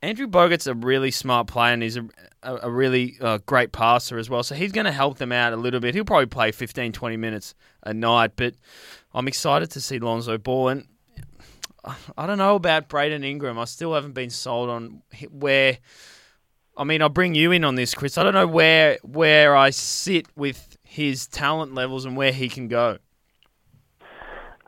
Andrew 0.00 0.26
Bogut's 0.26 0.66
a 0.66 0.74
really 0.74 1.10
smart 1.10 1.48
player 1.48 1.72
and 1.74 1.82
he's 1.82 1.96
a, 1.96 2.08
a, 2.42 2.56
a 2.62 2.70
really 2.70 3.16
uh, 3.20 3.38
great 3.46 3.72
passer 3.72 4.16
as 4.16 4.30
well. 4.30 4.42
So 4.42 4.54
he's 4.54 4.72
going 4.72 4.84
to 4.86 4.92
help 4.92 5.18
them 5.18 5.32
out 5.32 5.52
a 5.52 5.56
little 5.56 5.80
bit. 5.80 5.94
He'll 5.94 6.04
probably 6.04 6.26
play 6.26 6.52
15, 6.52 6.92
20 6.92 7.16
minutes 7.16 7.54
a 7.82 7.92
night, 7.92 8.32
but 8.36 8.54
I'm 9.12 9.26
excited 9.26 9.70
to 9.72 9.80
see 9.80 9.98
Lonzo 9.98 10.38
Ball. 10.38 10.68
And 10.68 10.86
I 12.16 12.26
don't 12.26 12.38
know 12.38 12.54
about 12.54 12.88
Brandon 12.88 13.24
Ingram. 13.24 13.58
I 13.58 13.64
still 13.64 13.92
haven't 13.92 14.12
been 14.12 14.30
sold 14.30 14.70
on 14.70 15.02
where. 15.30 15.78
I 16.78 16.84
mean, 16.84 17.02
I'll 17.02 17.08
bring 17.08 17.34
you 17.34 17.50
in 17.50 17.64
on 17.64 17.74
this, 17.74 17.92
Chris. 17.92 18.16
I 18.16 18.22
don't 18.22 18.34
know 18.34 18.46
where 18.46 18.98
where 19.02 19.56
I 19.56 19.70
sit 19.70 20.26
with 20.36 20.78
his 20.84 21.26
talent 21.26 21.74
levels 21.74 22.04
and 22.04 22.16
where 22.16 22.32
he 22.32 22.48
can 22.48 22.68
go. 22.68 22.98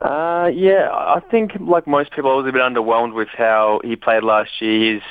Uh, 0.01 0.49
yeah, 0.53 0.89
I 0.91 1.21
think 1.31 1.53
like 1.59 1.87
most 1.87 2.11
people, 2.11 2.31
I 2.31 2.35
was 2.35 2.47
a 2.47 2.51
bit 2.51 2.61
underwhelmed 2.61 3.13
with 3.13 3.29
how 3.29 3.79
he 3.83 3.95
played 3.95 4.23
last 4.23 4.61
year. 4.61 4.95
He's 4.95 5.03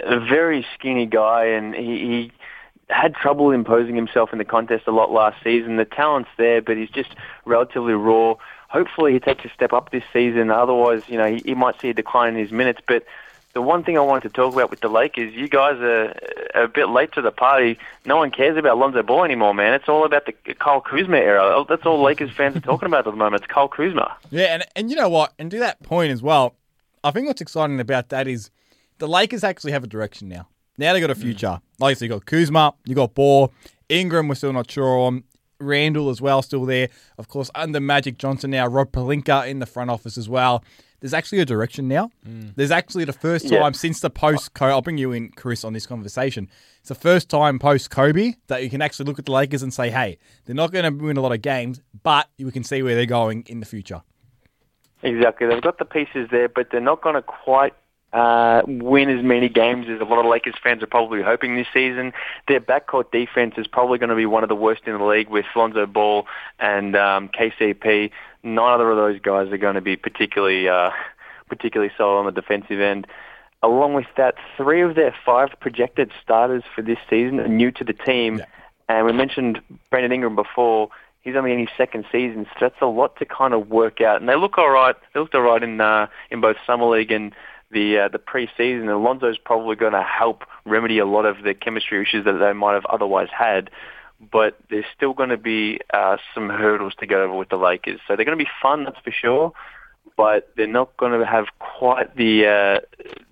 a 0.00 0.18
very 0.18 0.66
skinny 0.74 1.06
guy, 1.06 1.44
and 1.44 1.74
he, 1.74 1.98
he 1.98 2.32
had 2.88 3.14
trouble 3.14 3.50
imposing 3.50 3.94
himself 3.94 4.32
in 4.32 4.38
the 4.38 4.44
contest 4.44 4.86
a 4.86 4.92
lot 4.92 5.12
last 5.12 5.42
season. 5.44 5.76
The 5.76 5.84
talent's 5.84 6.30
there, 6.36 6.62
but 6.62 6.76
he's 6.76 6.90
just 6.90 7.14
relatively 7.44 7.92
raw. 7.92 8.34
Hopefully, 8.68 9.12
he 9.12 9.20
takes 9.20 9.44
a 9.44 9.50
step 9.50 9.72
up 9.72 9.90
this 9.90 10.04
season. 10.12 10.50
Otherwise, 10.50 11.02
you 11.06 11.18
know, 11.18 11.30
he, 11.30 11.42
he 11.44 11.54
might 11.54 11.80
see 11.80 11.90
a 11.90 11.94
decline 11.94 12.34
in 12.34 12.40
his 12.40 12.50
minutes. 12.50 12.80
But 12.86 13.04
the 13.54 13.62
one 13.62 13.82
thing 13.82 13.96
I 13.96 14.02
wanted 14.02 14.28
to 14.28 14.28
talk 14.28 14.52
about 14.52 14.70
with 14.70 14.80
the 14.80 14.88
Lakers, 14.88 15.34
you 15.34 15.48
guys 15.48 15.76
are 15.80 16.14
a 16.54 16.68
bit 16.68 16.90
late 16.90 17.12
to 17.12 17.22
the 17.22 17.30
party. 17.30 17.78
No 18.04 18.16
one 18.16 18.30
cares 18.30 18.56
about 18.56 18.78
Lonzo 18.78 19.02
Ball 19.02 19.24
anymore, 19.24 19.54
man. 19.54 19.74
It's 19.74 19.88
all 19.88 20.04
about 20.04 20.26
the 20.26 20.32
Kyle 20.54 20.80
Kuzma 20.80 21.16
era. 21.16 21.64
That's 21.68 21.84
all 21.86 22.02
Lakers 22.02 22.30
fans 22.30 22.56
are 22.56 22.60
talking 22.60 22.86
about 22.86 23.06
at 23.06 23.10
the 23.10 23.16
moment. 23.16 23.42
It's 23.42 23.52
Kyle 23.52 23.68
Kuzma. 23.68 24.16
Yeah, 24.30 24.54
and 24.54 24.64
and 24.76 24.90
you 24.90 24.96
know 24.96 25.08
what? 25.08 25.32
And 25.38 25.50
to 25.50 25.58
that 25.58 25.82
point 25.82 26.12
as 26.12 26.22
well, 26.22 26.56
I 27.02 27.10
think 27.10 27.26
what's 27.26 27.40
exciting 27.40 27.80
about 27.80 28.10
that 28.10 28.28
is 28.28 28.50
the 28.98 29.08
Lakers 29.08 29.42
actually 29.42 29.72
have 29.72 29.84
a 29.84 29.88
direction 29.88 30.28
now. 30.28 30.48
Now 30.76 30.92
they 30.92 31.00
got 31.00 31.10
a 31.10 31.14
mm. 31.14 31.22
future. 31.22 31.60
Like 31.78 31.96
so, 31.96 32.04
you 32.04 32.10
got 32.10 32.26
Kuzma, 32.26 32.74
you 32.84 32.94
got 32.94 33.14
Ball, 33.14 33.52
Ingram. 33.88 34.28
We're 34.28 34.34
still 34.34 34.52
not 34.52 34.70
sure 34.70 34.98
on. 34.98 35.24
Randle 35.60 36.08
as 36.08 36.20
well, 36.20 36.40
still 36.42 36.64
there. 36.64 36.88
Of 37.18 37.26
course, 37.26 37.50
under 37.52 37.80
Magic 37.80 38.16
Johnson 38.16 38.52
now, 38.52 38.68
Rob 38.68 38.92
Pelinka 38.92 39.48
in 39.48 39.58
the 39.58 39.66
front 39.66 39.90
office 39.90 40.16
as 40.16 40.28
well. 40.28 40.62
There's 41.00 41.14
actually 41.14 41.38
a 41.40 41.44
direction 41.44 41.86
now. 41.88 42.10
There's 42.24 42.70
actually 42.70 43.04
the 43.04 43.12
first 43.12 43.44
Yeah. 43.50 43.60
time 43.60 43.74
since 43.74 44.00
the 44.00 44.10
post 44.10 44.54
Kobe. 44.54 44.72
I'll 44.72 44.82
bring 44.82 44.98
you 44.98 45.12
in, 45.12 45.30
Chris, 45.30 45.64
on 45.64 45.72
this 45.72 45.86
conversation. 45.86 46.48
It's 46.80 46.88
the 46.88 46.94
first 46.94 47.30
time 47.30 47.58
post 47.58 47.90
Kobe 47.90 48.34
that 48.48 48.62
you 48.64 48.70
can 48.70 48.82
actually 48.82 49.06
look 49.06 49.18
at 49.18 49.26
the 49.26 49.32
Lakers 49.32 49.62
and 49.62 49.72
say, 49.72 49.90
"Hey, 49.90 50.18
they're 50.44 50.56
not 50.56 50.72
going 50.72 50.84
to 50.84 51.04
win 51.04 51.16
a 51.16 51.20
lot 51.20 51.32
of 51.32 51.42
games, 51.42 51.80
but 52.02 52.28
you 52.36 52.50
can 52.50 52.64
see 52.64 52.82
where 52.82 52.94
they're 52.94 53.06
going 53.06 53.44
in 53.48 53.60
the 53.60 53.66
future." 53.66 54.02
Exactly. 55.02 55.46
They've 55.46 55.62
got 55.62 55.78
the 55.78 55.84
pieces 55.84 56.28
there, 56.30 56.48
but 56.48 56.70
they're 56.70 56.80
not 56.80 57.00
going 57.02 57.14
to 57.14 57.22
quite 57.22 57.74
uh, 58.12 58.62
win 58.66 59.10
as 59.10 59.22
many 59.22 59.50
games 59.50 59.86
as 59.90 60.00
a 60.00 60.04
lot 60.04 60.18
of 60.18 60.24
Lakers 60.30 60.54
fans 60.62 60.82
are 60.82 60.86
probably 60.86 61.20
hoping 61.22 61.56
this 61.56 61.66
season. 61.74 62.12
Their 62.48 62.58
backcourt 62.58 63.10
defense 63.12 63.54
is 63.58 63.66
probably 63.66 63.98
going 63.98 64.08
to 64.08 64.16
be 64.16 64.24
one 64.24 64.42
of 64.42 64.48
the 64.48 64.56
worst 64.56 64.84
in 64.86 64.96
the 64.96 65.04
league 65.04 65.28
with 65.28 65.44
Lonzo 65.54 65.84
Ball 65.84 66.26
and 66.58 66.96
um, 66.96 67.28
KCP. 67.28 68.10
Neither 68.54 68.90
of 68.90 68.96
those 68.96 69.20
guys 69.20 69.52
are 69.52 69.58
going 69.58 69.74
to 69.74 69.80
be 69.80 69.96
particularly 69.96 70.68
uh, 70.68 70.90
particularly 71.48 71.92
solid 71.96 72.18
on 72.20 72.26
the 72.26 72.32
defensive 72.32 72.80
end. 72.80 73.06
Along 73.62 73.94
with 73.94 74.06
that, 74.16 74.36
three 74.56 74.82
of 74.82 74.94
their 74.94 75.14
five 75.26 75.48
projected 75.60 76.12
starters 76.22 76.62
for 76.74 76.82
this 76.82 76.98
season 77.10 77.40
are 77.40 77.48
new 77.48 77.72
to 77.72 77.84
the 77.84 77.92
team. 77.92 78.38
Yeah. 78.38 78.44
And 78.88 79.06
we 79.06 79.12
mentioned 79.12 79.60
Brandon 79.90 80.12
Ingram 80.12 80.36
before. 80.36 80.90
He's 81.22 81.34
only 81.34 81.52
in 81.52 81.58
his 81.58 81.68
second 81.76 82.06
season, 82.10 82.46
so 82.46 82.56
that's 82.60 82.80
a 82.80 82.86
lot 82.86 83.16
to 83.16 83.26
kind 83.26 83.52
of 83.52 83.68
work 83.68 84.00
out. 84.00 84.20
And 84.20 84.28
they 84.28 84.36
look 84.36 84.56
all 84.56 84.70
right. 84.70 84.94
They 85.12 85.20
looked 85.20 85.34
all 85.34 85.42
right 85.42 85.62
in 85.62 85.80
uh, 85.80 86.06
in 86.30 86.40
both 86.40 86.56
summer 86.66 86.86
league 86.86 87.10
and 87.10 87.34
the 87.70 87.98
uh, 87.98 88.08
the 88.08 88.18
preseason. 88.18 88.88
Alonso's 88.88 89.38
probably 89.38 89.76
going 89.76 89.92
to 89.92 90.02
help 90.02 90.44
remedy 90.64 90.98
a 90.98 91.06
lot 91.06 91.26
of 91.26 91.42
the 91.42 91.54
chemistry 91.54 92.00
issues 92.00 92.24
that 92.24 92.38
they 92.38 92.52
might 92.52 92.74
have 92.74 92.86
otherwise 92.86 93.28
had. 93.36 93.70
But 94.20 94.58
there's 94.68 94.84
still 94.96 95.12
going 95.12 95.28
to 95.28 95.36
be 95.36 95.80
uh, 95.92 96.16
some 96.34 96.48
hurdles 96.48 96.94
to 96.98 97.06
get 97.06 97.18
over 97.18 97.34
with 97.34 97.50
the 97.50 97.56
Lakers. 97.56 98.00
So 98.06 98.16
they're 98.16 98.24
going 98.24 98.38
to 98.38 98.44
be 98.44 98.50
fun, 98.60 98.84
that's 98.84 98.98
for 98.98 99.12
sure. 99.12 99.52
But 100.16 100.52
they're 100.56 100.66
not 100.66 100.96
going 100.96 101.18
to 101.18 101.24
have 101.24 101.46
quite 101.60 102.16
the 102.16 102.46
uh, 102.46 102.80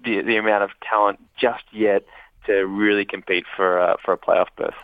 the 0.05 0.23
the 0.23 0.37
amount 0.37 0.63
of 0.63 0.71
talent 0.89 1.19
just 1.37 1.65
yet 1.73 2.05
to 2.47 2.65
really 2.67 3.05
compete 3.05 3.45
for 3.57 3.81
uh, 3.81 3.97
for 4.05 4.13
a 4.13 4.19
playoff 4.19 4.49
berth. 4.57 4.75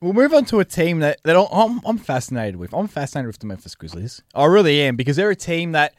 We'll 0.00 0.12
move 0.12 0.34
on 0.34 0.44
to 0.46 0.60
a 0.60 0.66
team 0.66 0.98
that, 0.98 1.20
that 1.24 1.34
I'm, 1.34 1.80
I'm 1.86 1.96
fascinated 1.96 2.56
with. 2.56 2.74
I'm 2.74 2.88
fascinated 2.88 3.28
with 3.28 3.38
the 3.38 3.46
Memphis 3.46 3.74
Grizzlies. 3.74 4.22
I 4.34 4.44
really 4.44 4.82
am 4.82 4.96
because 4.96 5.16
they're 5.16 5.30
a 5.30 5.36
team 5.36 5.72
that 5.72 5.94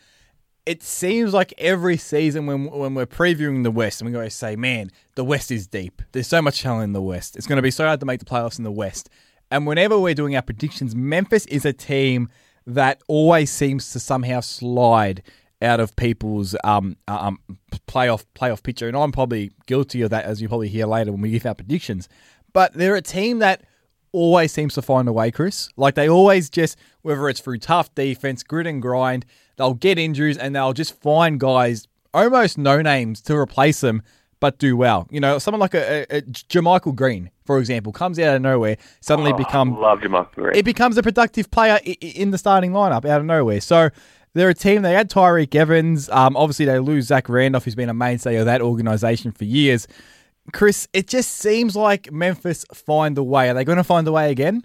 it 0.66 0.84
seems 0.84 1.34
like 1.34 1.54
every 1.58 1.98
season 1.98 2.46
when 2.46 2.66
when 2.66 2.94
we're 2.94 3.06
previewing 3.06 3.64
the 3.64 3.72
West 3.72 4.02
and 4.02 4.10
we 4.10 4.16
always 4.16 4.36
say, 4.36 4.56
man, 4.56 4.92
the 5.16 5.24
West 5.24 5.52
is 5.52 5.68
deep. 5.68 6.02
There's 6.12 6.28
so 6.28 6.42
much 6.42 6.62
talent 6.62 6.84
in 6.84 6.94
the 6.94 7.02
West. 7.02 7.36
It's 7.36 7.48
going 7.48 7.58
to 7.58 7.64
be 7.64 7.72
so 7.72 7.86
hard 7.86 8.00
to 8.00 8.06
make 8.06 8.20
the 8.20 8.26
playoffs 8.26 8.58
in 8.58 8.64
the 8.64 8.72
West. 8.72 9.10
And 9.52 9.68
whenever 9.68 10.00
we're 10.00 10.16
doing 10.16 10.36
our 10.36 10.42
predictions, 10.42 10.96
Memphis 10.96 11.46
is 11.48 11.66
a 11.66 11.74
team 11.74 12.30
that 12.66 13.02
always 13.08 13.52
seems 13.52 13.92
to 13.92 14.00
somehow 14.00 14.40
slide 14.40 15.22
out 15.62 15.80
of 15.80 15.96
people's 15.96 16.56
um, 16.64 16.98
uh, 17.08 17.18
um, 17.20 17.40
playoff 17.88 18.26
playoff 18.36 18.64
picture. 18.64 18.88
And 18.88 18.98
I'm 18.98 19.12
probably 19.12 19.52
guilty 19.68 20.02
of 20.02 20.10
that, 20.10 20.26
as 20.26 20.42
you 20.42 20.48
probably 20.48 20.70
hear 20.70 20.86
later 20.86 21.12
when 21.12 21.22
we 21.22 21.32
give 21.32 21.46
our 21.46 21.56
predictions. 21.56 22.10
But 22.54 22.74
they're 22.74 22.96
a 22.96 23.02
team 23.02 23.40
that 23.40 23.64
always 24.12 24.52
seems 24.52 24.74
to 24.76 24.82
find 24.82 25.08
a 25.08 25.14
way, 25.14 25.30
Chris. 25.30 25.70
Like 25.76 25.96
they 25.96 26.10
always 26.10 26.50
just, 26.50 26.78
whether 27.02 27.28
it's 27.30 27.42
through 27.42 27.60
tough 27.60 27.94
defense, 27.96 28.44
grit 28.44 28.66
and 28.66 28.82
grind, 28.82 29.26
they'll 29.58 29.74
get 29.74 30.00
injuries 30.00 30.38
and 30.38 30.56
they'll 30.56 30.74
just 30.74 31.00
find 31.02 31.40
guys, 31.40 31.88
almost 32.14 32.58
no 32.58 32.82
names, 32.82 33.22
to 33.22 33.36
replace 33.36 33.82
them, 33.82 34.02
but 34.46 34.60
do 34.60 34.78
well. 34.78 35.08
You 35.10 35.20
know, 35.20 35.40
someone 35.40 35.60
like 35.60 35.74
a, 35.74 36.06
a, 36.14 36.18
a 36.18 36.22
JaMychal 36.22 36.94
Green, 36.96 37.32
for 37.46 37.58
example, 37.58 37.92
comes 37.92 38.20
out 38.20 38.36
of 38.36 38.42
nowhere, 38.44 38.78
suddenly 39.02 39.32
Oh, 39.34 39.38
become 39.38 39.80
love 39.80 40.02
JaMychal 40.02 40.34
Green. 40.36 40.56
it 40.56 40.66
becomes 40.66 40.98
a 40.98 41.02
productive 41.04 41.50
player 41.50 41.80
in 41.84 42.30
the 42.30 42.38
starting 42.38 42.72
lineup 42.72 43.06
out 43.06 43.20
of 43.22 43.26
nowhere. 43.26 43.60
So 43.60 43.90
they're 44.36 44.50
a 44.50 44.54
team. 44.54 44.84
They 44.84 44.94
had 44.94 45.10
Tyreke 45.10 45.56
Evans. 45.56 46.10
Um, 46.10 46.38
obviously, 46.38 46.66
they 46.66 46.78
lose 46.78 47.08
Zach 47.08 47.28
Randolph, 47.28 47.64
who's 47.66 47.74
been 47.74 47.90
a 47.90 47.94
mainstay 47.96 48.36
of 48.36 48.46
that 48.46 48.62
organization 48.62 49.32
for 49.32 49.46
years. 49.46 49.88
Chris, 50.54 50.88
it 50.94 51.08
just 51.08 51.32
seems 51.32 51.76
like 51.76 52.12
Memphis 52.12 52.66
find 52.72 53.18
the 53.18 53.24
way. 53.24 53.50
Are 53.50 53.56
they 53.56 53.64
going 53.66 53.78
to 53.80 53.84
find 53.84 54.06
the 54.06 54.12
way 54.12 54.30
again? 54.30 54.64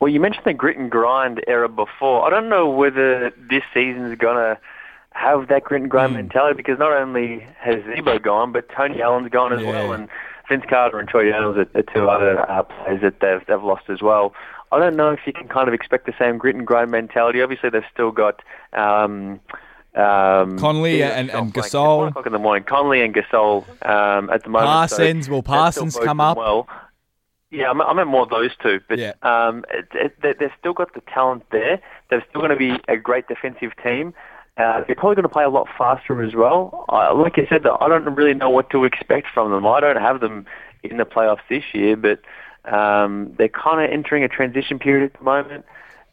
Well, 0.00 0.12
you 0.12 0.20
mentioned 0.20 0.44
the 0.44 0.52
grit 0.52 0.76
and 0.76 0.90
grind 0.90 1.42
era 1.46 1.68
before. 1.70 2.26
I 2.26 2.28
don't 2.30 2.50
know 2.50 2.68
whether 2.68 3.30
this 3.48 3.62
season's 3.72 4.18
going 4.18 4.36
to 4.36 4.58
have 5.14 5.48
that 5.48 5.64
grit 5.64 5.80
and 5.82 5.90
grind 5.90 6.10
Hmm. 6.12 6.16
mentality 6.18 6.56
because 6.56 6.78
not 6.78 6.92
only 6.92 7.46
has 7.58 7.76
Z-Bo 7.84 8.18
gone, 8.18 8.52
but 8.52 8.68
Tony 8.68 9.00
Allen's 9.00 9.30
gone 9.30 9.52
as 9.52 9.62
Yeah. 9.62 9.70
well, 9.70 9.92
and 9.92 10.08
Vince 10.48 10.64
Carter 10.68 10.98
and 10.98 11.08
Troy 11.08 11.30
Daniels 11.30 11.56
are, 11.56 11.68
are 11.78 11.82
two 11.82 12.08
other 12.10 12.48
uh, 12.50 12.62
players 12.64 13.00
that 13.00 13.20
they've 13.20 13.40
they've 13.46 13.62
lost 13.62 13.84
as 13.88 14.02
well. 14.02 14.34
I 14.72 14.78
don't 14.78 14.96
know 14.96 15.10
if 15.10 15.20
you 15.24 15.32
can 15.32 15.46
kind 15.48 15.68
of 15.68 15.74
expect 15.74 16.04
the 16.06 16.12
same 16.18 16.36
grit 16.36 16.56
and 16.56 16.66
grind 16.66 16.90
mentality. 16.90 17.40
Obviously, 17.42 17.70
they've 17.70 17.82
still 17.92 18.10
got. 18.10 18.42
Um, 18.72 19.40
um, 19.94 20.58
Conley 20.58 20.98
yeah, 20.98 21.10
and- 21.10 21.30
and 21.30 21.54
Gasol. 21.54 21.98
one 21.98 22.08
o'clock 22.08 22.26
in 22.26 22.32
the 22.32 22.38
morning. 22.40 22.64
Conley 22.64 23.00
and 23.02 23.14
Gasol 23.14 23.64
um, 23.88 24.28
at 24.30 24.42
the 24.42 24.50
moment. 24.50 24.90
so 24.90 24.96
Parsons, 24.96 25.30
will 25.30 25.42
Parsons 25.44 25.96
come 25.96 26.20
up? 26.20 26.36
Well, 26.36 26.66
yeah, 27.52 27.70
I 27.70 27.72
meant, 27.74 27.88
I 27.88 27.92
meant 27.92 28.08
more 28.08 28.26
those 28.26 28.50
two, 28.60 28.80
but 28.88 28.98
Yeah. 28.98 29.12
um, 29.22 29.64
it, 29.70 29.86
it, 29.94 30.20
they- 30.20 30.32
they've 30.32 30.50
still 30.58 30.72
got 30.72 30.92
the 30.94 31.00
talent 31.02 31.44
there. 31.52 31.78
They're 32.10 32.24
still 32.28 32.40
going 32.40 32.50
to 32.50 32.56
be 32.56 32.76
a 32.88 32.96
great 32.96 33.28
defensive 33.28 33.70
team. 33.84 34.12
Uh, 34.56 34.82
they're 34.86 34.94
probably 34.94 35.16
going 35.16 35.24
to 35.24 35.28
play 35.28 35.44
a 35.44 35.48
lot 35.48 35.66
faster 35.76 36.22
as 36.22 36.34
well. 36.34 36.84
Uh, 36.88 37.12
like 37.14 37.38
I 37.38 37.46
said, 37.48 37.66
I 37.66 37.88
don't 37.88 38.04
really 38.14 38.34
know 38.34 38.50
what 38.50 38.70
to 38.70 38.84
expect 38.84 39.26
from 39.34 39.50
them. 39.50 39.66
I 39.66 39.80
don't 39.80 39.96
have 39.96 40.20
them 40.20 40.46
in 40.84 40.98
the 40.98 41.04
playoffs 41.04 41.40
this 41.48 41.64
year, 41.72 41.96
but 41.96 42.20
um, 42.72 43.34
they're 43.36 43.48
kind 43.48 43.84
of 43.84 43.90
entering 43.90 44.22
a 44.22 44.28
transition 44.28 44.78
period 44.78 45.12
at 45.12 45.18
the 45.18 45.24
moment. 45.24 45.64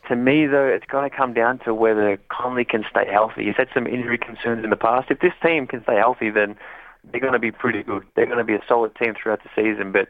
To 0.08 0.16
me, 0.16 0.48
though, 0.48 0.66
it's 0.66 0.86
going 0.86 1.08
to 1.08 1.16
come 1.16 1.34
down 1.34 1.60
to 1.60 1.74
whether 1.74 2.18
Conley 2.30 2.66
can 2.66 2.84
stay 2.90 3.06
healthy. 3.10 3.46
He's 3.46 3.56
had 3.56 3.70
some 3.74 3.86
injury 3.86 4.18
concerns 4.18 4.64
in 4.64 4.72
the 4.72 4.76
past. 4.76 5.12
If 5.12 5.20
this 5.20 5.34
team 5.44 5.68
can 5.68 5.84
stay 5.84 5.96
healthy, 5.96 6.32
then 6.32 6.58
they're 7.04 7.22
going 7.22 7.34
to 7.34 7.40
be 7.40 7.52
pretty 7.52 7.84
good. 7.84 8.04
They're 8.16 8.26
going 8.26 8.40
to 8.40 8.44
be 8.44 8.56
a 8.56 8.64
solid 8.68 8.96
team 8.96 9.14
throughout 9.14 9.42
the 9.44 9.50
season, 9.56 9.92
but 9.92 10.08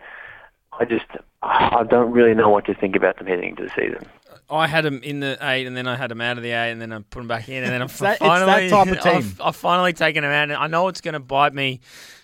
I 0.80 0.86
just 0.86 1.06
I 1.44 1.84
don't 1.84 2.12
really 2.12 2.34
know 2.34 2.50
what 2.50 2.66
to 2.66 2.74
think 2.74 2.96
about 2.96 3.18
them 3.18 3.28
heading 3.28 3.50
into 3.50 3.64
the 3.64 3.70
season. 3.70 4.08
I 4.52 4.68
had 4.68 4.86
him 4.86 5.02
in 5.02 5.22
the 5.22 5.38
eight, 5.42 5.66
and 5.66 5.76
then 5.78 5.88
I 5.88 5.96
had 5.96 6.12
him 6.12 6.20
out 6.22 6.38
of 6.38 6.44
the 6.44 6.52
eight, 6.52 6.72
and 6.72 6.82
then 6.82 6.92
I 6.92 7.00
put 7.00 7.22
him 7.22 7.28
back 7.28 7.48
in, 7.48 7.64
and 7.64 7.72
then 7.72 7.82
I've 7.82 7.98
that- 8.00 8.14
it's 8.16 8.22
that 8.70 8.70
type 8.70 8.88
of 8.98 9.00
team. 9.04 9.14
I've, 9.16 9.42
I've 9.42 9.56
finally 9.56 9.94
taken 9.94 10.24
him 10.24 10.32
out. 10.32 10.44
And 10.44 10.54
I 10.54 10.68
know 10.68 10.88
it's 10.90 11.02
going 11.02 11.14
to 11.14 11.20
bite 11.20 11.54
me 11.54 11.80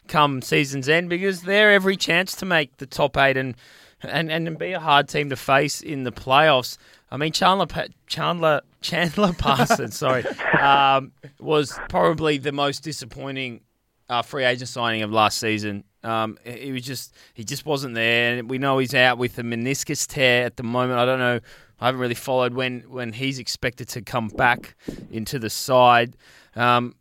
come 0.08 0.42
season's 0.42 0.88
end 0.90 1.10
because 1.10 1.42
they're 1.44 1.74
every 1.74 1.98
chance 1.98 2.36
to 2.38 2.46
make 2.46 2.78
the 2.78 2.86
top 2.86 3.18
eight 3.18 3.38
and 3.38 3.56
and 4.02 4.32
and 4.32 4.58
be 4.60 4.74
a 4.74 4.80
hard 4.80 5.10
team 5.10 5.30
to 5.30 5.36
face 5.36 5.82
in 5.82 6.04
the 6.04 6.12
playoffs. 6.12 6.78
I 7.10 7.18
mean, 7.18 7.32
Chandler 7.32 7.68
Chandler 8.08 8.62
Chandler 8.82 9.34
Parsons, 9.38 9.98
sorry, 9.98 10.26
um, 10.60 11.12
was 11.40 11.78
probably 11.90 12.38
the 12.38 12.52
most 12.52 12.84
disappointing 12.84 13.62
uh, 14.10 14.22
free 14.22 14.44
agent 14.46 14.70
signing 14.70 15.02
of 15.02 15.12
last 15.12 15.40
season. 15.40 15.84
Um, 16.04 16.38
he 16.44 16.72
was 16.72 16.84
just 16.84 17.16
he 17.34 17.44
just 17.44 17.66
wasn't 17.66 17.96
there, 17.96 18.44
we 18.44 18.58
know 18.58 18.78
he's 18.78 18.94
out 18.94 19.18
with 19.18 19.38
a 19.40 19.44
meniscus 19.44 20.08
tear 20.08 20.46
at 20.46 20.58
the 20.58 20.64
moment. 20.64 21.00
I 21.00 21.06
don't 21.06 21.20
know. 21.20 21.40
I 21.80 21.86
haven't 21.86 22.02
really 22.02 22.16
followed 22.16 22.54
when 22.54 22.82
when 22.82 23.14
he's 23.14 23.40
expected 23.40 23.88
to 23.90 24.02
come 24.02 24.30
back 24.30 24.76
into 25.12 25.40
the 25.40 25.50
side. 25.50 26.16
Um, 26.56 26.96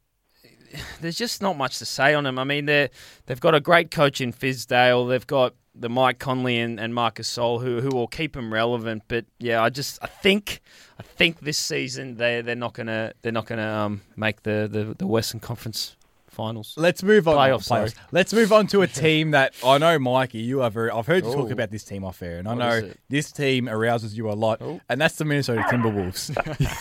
there's 1.01 1.17
just 1.17 1.41
not 1.41 1.57
much 1.57 1.79
to 1.79 1.85
say 1.87 2.15
on 2.15 2.27
him. 2.27 2.39
I 2.39 2.45
mean, 2.45 2.67
they 2.67 2.91
they've 3.27 3.41
got 3.41 3.55
a 3.55 3.61
great 3.61 3.91
coach 3.91 4.21
in 4.21 4.33
Fizdale. 4.33 5.09
They've 5.09 5.27
got 5.27 5.55
the 5.79 5.89
Mike 5.89 6.19
Conley 6.19 6.59
and, 6.59 6.81
and 6.81 6.95
Marc 6.95 7.17
Gasol 7.17 7.63
who 7.63 7.81
who 7.81 7.91
will 7.91 8.07
keep 8.09 8.37
him 8.37 8.53
relevant. 8.53 9.03
But 9.09 9.27
yeah, 9.39 9.63
I 9.63 9.71
just 9.71 9.99
I 10.03 10.07
think 10.07 10.61
I 10.99 11.03
think 11.03 11.41
this 11.41 11.59
season 11.59 12.17
they 12.17 12.41
they're 12.41 12.55
not 12.55 12.75
gonna 12.75 13.13
they're 13.23 13.33
not 13.33 13.47
gonna 13.47 13.69
um, 13.69 14.03
make 14.17 14.43
the, 14.43 14.69
the, 14.71 14.95
the 14.97 15.07
Western 15.07 15.41
Conference 15.41 15.97
finals. 16.37 16.75
Let's 16.77 17.03
move 17.03 17.27
on. 17.27 17.35
Playoffs, 17.37 17.65
sorry. 17.65 17.91
Let's 18.13 18.33
move 18.33 18.53
on 18.53 18.67
to 18.69 18.83
a 18.83 18.87
team 19.05 19.33
that 19.33 19.55
I 19.65 19.79
know, 19.79 19.99
Mikey. 19.99 20.39
You 20.39 20.63
are 20.63 20.71
very. 20.71 20.91
I've 20.91 21.07
heard 21.07 21.25
you 21.25 21.33
talk 21.33 21.49
Oh. 21.49 21.53
about 21.53 21.71
this 21.71 21.83
team 21.83 22.05
off 22.05 22.23
air, 22.23 22.39
and 22.39 22.47
I 22.47 22.53
What 22.53 22.59
know 22.59 22.91
this 23.09 23.33
team 23.33 23.69
arouses 23.69 24.17
you 24.17 24.31
a 24.31 24.35
lot, 24.35 24.61
Oh. 24.63 24.81
and 24.89 25.01
that's 25.01 25.17
the 25.17 25.25
Minnesota 25.25 25.63
Timberwolves. 25.69 26.31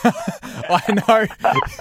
I 0.69 0.93
know 1.07 1.25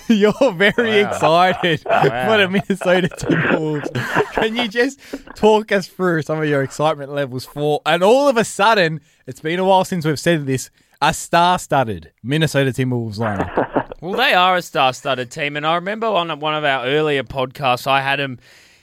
you're 0.15 0.53
very 0.53 1.03
Wow. 1.05 1.11
excited 1.11 1.81
for 1.81 2.39
the 2.39 2.49
Minnesota 2.51 3.09
Timberwolves. 3.09 4.33
Can 4.33 4.57
you 4.57 4.69
just 4.69 5.01
talk 5.35 5.73
us 5.73 5.89
through 5.89 6.23
some 6.23 6.39
of 6.41 6.49
your 6.49 6.63
excitement 6.63 7.13
levels 7.13 7.45
for? 7.45 7.81
And 7.85 8.03
all 8.03 8.29
of 8.29 8.37
a 8.37 8.45
sudden, 8.45 9.01
it's 9.27 9.41
been 9.41 9.59
a 9.59 9.65
while 9.65 9.85
since 9.85 10.05
we've 10.07 10.19
said 10.21 10.47
this. 10.47 10.71
A 11.03 11.13
star-studded 11.13 12.13
Minnesota 12.23 12.71
Timberwolves 12.71 13.19
lineup. 13.19 13.84
Well, 14.05 14.19
they 14.19 14.35
are 14.35 14.55
a 14.55 14.61
star-studded 14.61 15.31
team, 15.31 15.57
and 15.57 15.67
I 15.67 15.77
remember 15.77 16.07
on 16.07 16.39
one 16.39 16.55
of 16.55 16.63
our 16.63 16.85
earlier 16.85 17.23
podcasts, 17.23 17.87
I 17.87 18.03
had 18.03 18.19
them, 18.19 18.39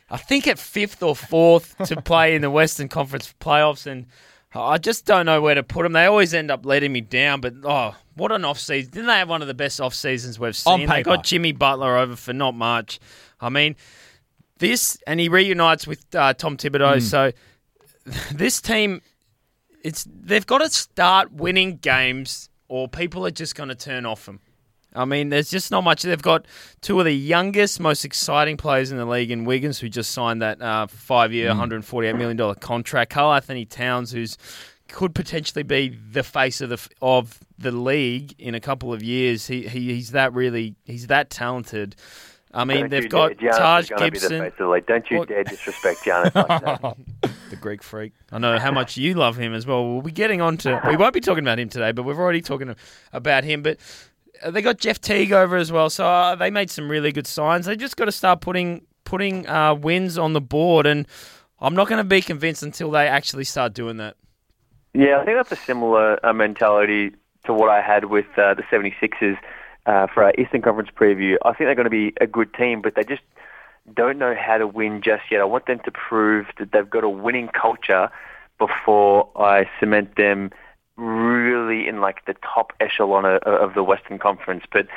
I 0.10 0.18
think 0.18 0.48
at 0.48 0.58
fifth 0.58 1.04
or 1.04 1.16
fourth 1.16 1.78
to 1.86 2.02
play 2.02 2.34
in 2.34 2.42
the 2.42 2.50
Western 2.50 2.88
Conference 2.88 3.32
playoffs, 3.40 3.86
and 3.86 4.08
I 4.56 4.80
just 4.80 5.06
don't 5.06 5.28
know 5.28 5.40
where 5.40 5.54
to 5.54 5.62
put 5.62 5.84
them. 5.84 5.94
They 5.94 6.06
always 6.06 6.34
end 6.34 6.50
up 6.50 6.66
letting 6.66 6.92
me 6.92 7.02
down, 7.02 7.40
but 7.40 7.54
oh, 7.64 7.96
what 8.16 8.32
an 8.32 8.44
off 8.44 8.58
season! 8.58 8.94
Didn't 8.94 9.06
they 9.06 9.20
have 9.20 9.30
one 9.30 9.44
of 9.44 9.48
the 9.48 9.54
best 9.54 9.80
off 9.80 9.94
seasons 9.94 10.40
we've 10.40 10.56
seen? 10.56 10.88
They 10.88 11.04
got 11.04 11.24
Jimmy 11.24 11.52
Butler 11.52 12.00
over 12.00 12.16
for 12.16 12.34
not 12.34 12.56
much. 12.56 13.00
I 13.40 13.50
mean, 13.50 13.76
this, 14.58 14.98
and 15.06 15.20
he 15.20 15.30
reunites 15.30 15.86
with 15.86 16.04
uh, 16.16 16.34
Tom 16.34 16.58
Thibodeau, 16.58 17.00
so 17.00 17.32
this 18.34 18.60
team 18.60 19.04
it's 19.84 20.04
they've 20.12 20.48
got 20.48 20.62
to 20.62 20.70
start 20.72 21.32
winning 21.32 21.78
games 21.78 22.50
or 22.68 22.88
people 22.88 23.24
are 23.28 23.32
just 23.32 23.54
going 23.54 23.70
to 23.70 23.76
turn 23.76 24.08
off 24.08 24.26
them. 24.26 24.40
I 24.94 25.06
mean, 25.06 25.30
there's 25.30 25.50
just 25.50 25.72
not 25.72 25.84
much. 25.84 26.04
They've 26.04 26.22
got 26.22 26.46
two 26.82 27.00
of 27.00 27.06
the 27.06 27.16
youngest, 27.16 27.80
most 27.80 28.04
exciting 28.04 28.58
players 28.58 28.92
in 28.92 28.98
the 28.98 29.06
league 29.06 29.32
in 29.32 29.46
Wiggins, 29.46 29.80
who 29.80 29.88
just 29.90 30.12
signed 30.12 30.42
that 30.42 30.62
uh, 30.62 30.88
five-year, 30.88 31.50
$148 31.50 32.18
million 32.18 32.56
contract. 32.56 33.12
Karl-Anthony 33.12 33.66
Towns, 33.66 34.12
who's 34.12 34.38
could 34.90 35.16
potentially 35.16 35.64
be 35.64 35.88
the 36.12 36.24
face 36.24 36.60
of 36.60 36.70
the 36.70 36.90
of 37.02 37.40
the 37.58 37.72
league 37.72 38.36
in 38.38 38.56
a 38.56 38.60
couple 38.60 38.94
of 38.94 39.02
years. 39.02 39.48
He, 39.48 39.62
he 39.68 39.94
he's 39.94 40.12
that 40.12 40.34
really 40.34 40.76
he's 40.84 41.08
that 41.08 41.30
talented. 41.30 41.96
I 42.54 42.66
mean, 42.66 42.82
Don't 42.82 42.90
they've 42.90 43.10
got 43.10 43.38
dare. 43.38 43.52
Giannis 43.54 43.58
Taj 43.58 43.84
is 43.84 43.90
the 43.90 43.96
Gibson. 43.96 44.40
face 44.42 44.54
the. 44.58 44.84
Don't 44.86 45.10
you 45.12 45.18
What- 45.20 45.30
dare 45.30 45.44
disrespect 45.46 46.02
Giannis 46.02 46.36
like 46.36 46.82
that. 46.82 46.98
the 47.50 47.56
Greek 47.56 47.82
freak. 47.82 48.12
I 48.32 48.40
know 48.40 48.60
how 48.60 48.72
much 48.72 48.98
you 48.98 49.14
love 49.14 49.38
him 49.38 49.54
as 49.54 49.66
well. 49.66 49.86
We'll 49.94 50.02
be 50.02 50.12
getting 50.12 50.42
on 50.42 50.58
to. 50.58 50.82
We 50.88 50.98
won't 50.98 51.14
be 51.14 51.22
talking 51.22 51.44
about 51.46 51.60
him 51.60 51.70
today, 51.70 51.94
but 51.94 52.04
we've 52.04 52.20
already 52.20 52.42
talking 52.42 52.76
about 53.14 53.46
him. 53.46 53.62
But 53.64 53.78
they 54.50 54.62
got 54.62 54.78
Jeff 54.78 55.00
Teague 55.00 55.32
over 55.32 55.56
as 55.56 55.72
well, 55.72 55.90
so 55.90 56.06
uh, 56.06 56.36
they 56.36 56.50
made 56.50 56.70
some 56.70 56.90
really 56.90 57.12
good 57.12 57.28
signs. 57.28 57.66
They 57.66 57.76
just 57.76 57.98
got 57.98 58.06
to 58.06 58.12
start 58.12 58.42
putting 58.42 58.86
putting 59.04 59.48
uh, 59.48 59.74
wins 59.76 60.18
on 60.18 60.34
the 60.34 60.42
board, 60.42 60.86
and 60.86 61.08
I'm 61.60 61.76
not 61.76 61.88
going 61.88 61.98
to 61.98 62.04
be 62.04 62.22
convinced 62.22 62.64
until 62.64 62.92
they 62.92 63.08
actually 63.08 63.44
start 63.44 63.74
doing 63.74 63.98
that. 63.98 64.16
Yeah, 64.94 65.20
I 65.20 65.26
think 65.26 65.38
that's 65.38 65.52
a 65.52 65.64
similar 65.66 66.24
uh, 66.26 66.34
mentality 66.34 67.12
to 67.46 67.54
what 67.54 67.70
I 67.70 67.82
had 67.82 68.06
with 68.06 68.28
uh, 68.38 68.54
the 68.54 68.64
76ers 68.64 69.38
uh, 69.86 70.08
for 70.08 70.24
our 70.24 70.34
Eastern 70.38 70.62
Conference 70.62 70.90
preview. 70.96 71.36
I 71.44 71.54
think 71.54 71.68
they're 71.68 71.76
going 71.76 71.86
to 71.86 71.90
be 71.90 72.14
a 72.20 72.28
good 72.28 72.54
team, 72.54 72.82
but 72.82 72.96
they 72.96 73.04
just 73.04 73.22
don't 73.94 74.18
know 74.18 74.36
how 74.36 74.58
to 74.58 74.68
win 74.68 75.02
just 75.02 75.24
yet. 75.32 75.42
I 75.42 75.46
want 75.46 75.66
them 75.66 75.80
to 75.86 75.92
prove 75.92 76.48
that 76.60 76.72
they've 76.72 76.90
got 76.90 77.04
a 77.04 77.10
winning 77.10 77.50
culture 77.50 78.10
before 78.60 79.30
I 79.36 79.70
cement 79.80 80.16
them 80.18 80.52
really 80.98 81.81
like 82.02 82.26
the 82.26 82.36
top 82.44 82.74
echelon 82.80 83.26
of, 83.26 83.42
of 83.44 83.74
the 83.74 83.84
Western 83.84 84.20
Conference. 84.20 84.64
But 84.72 84.88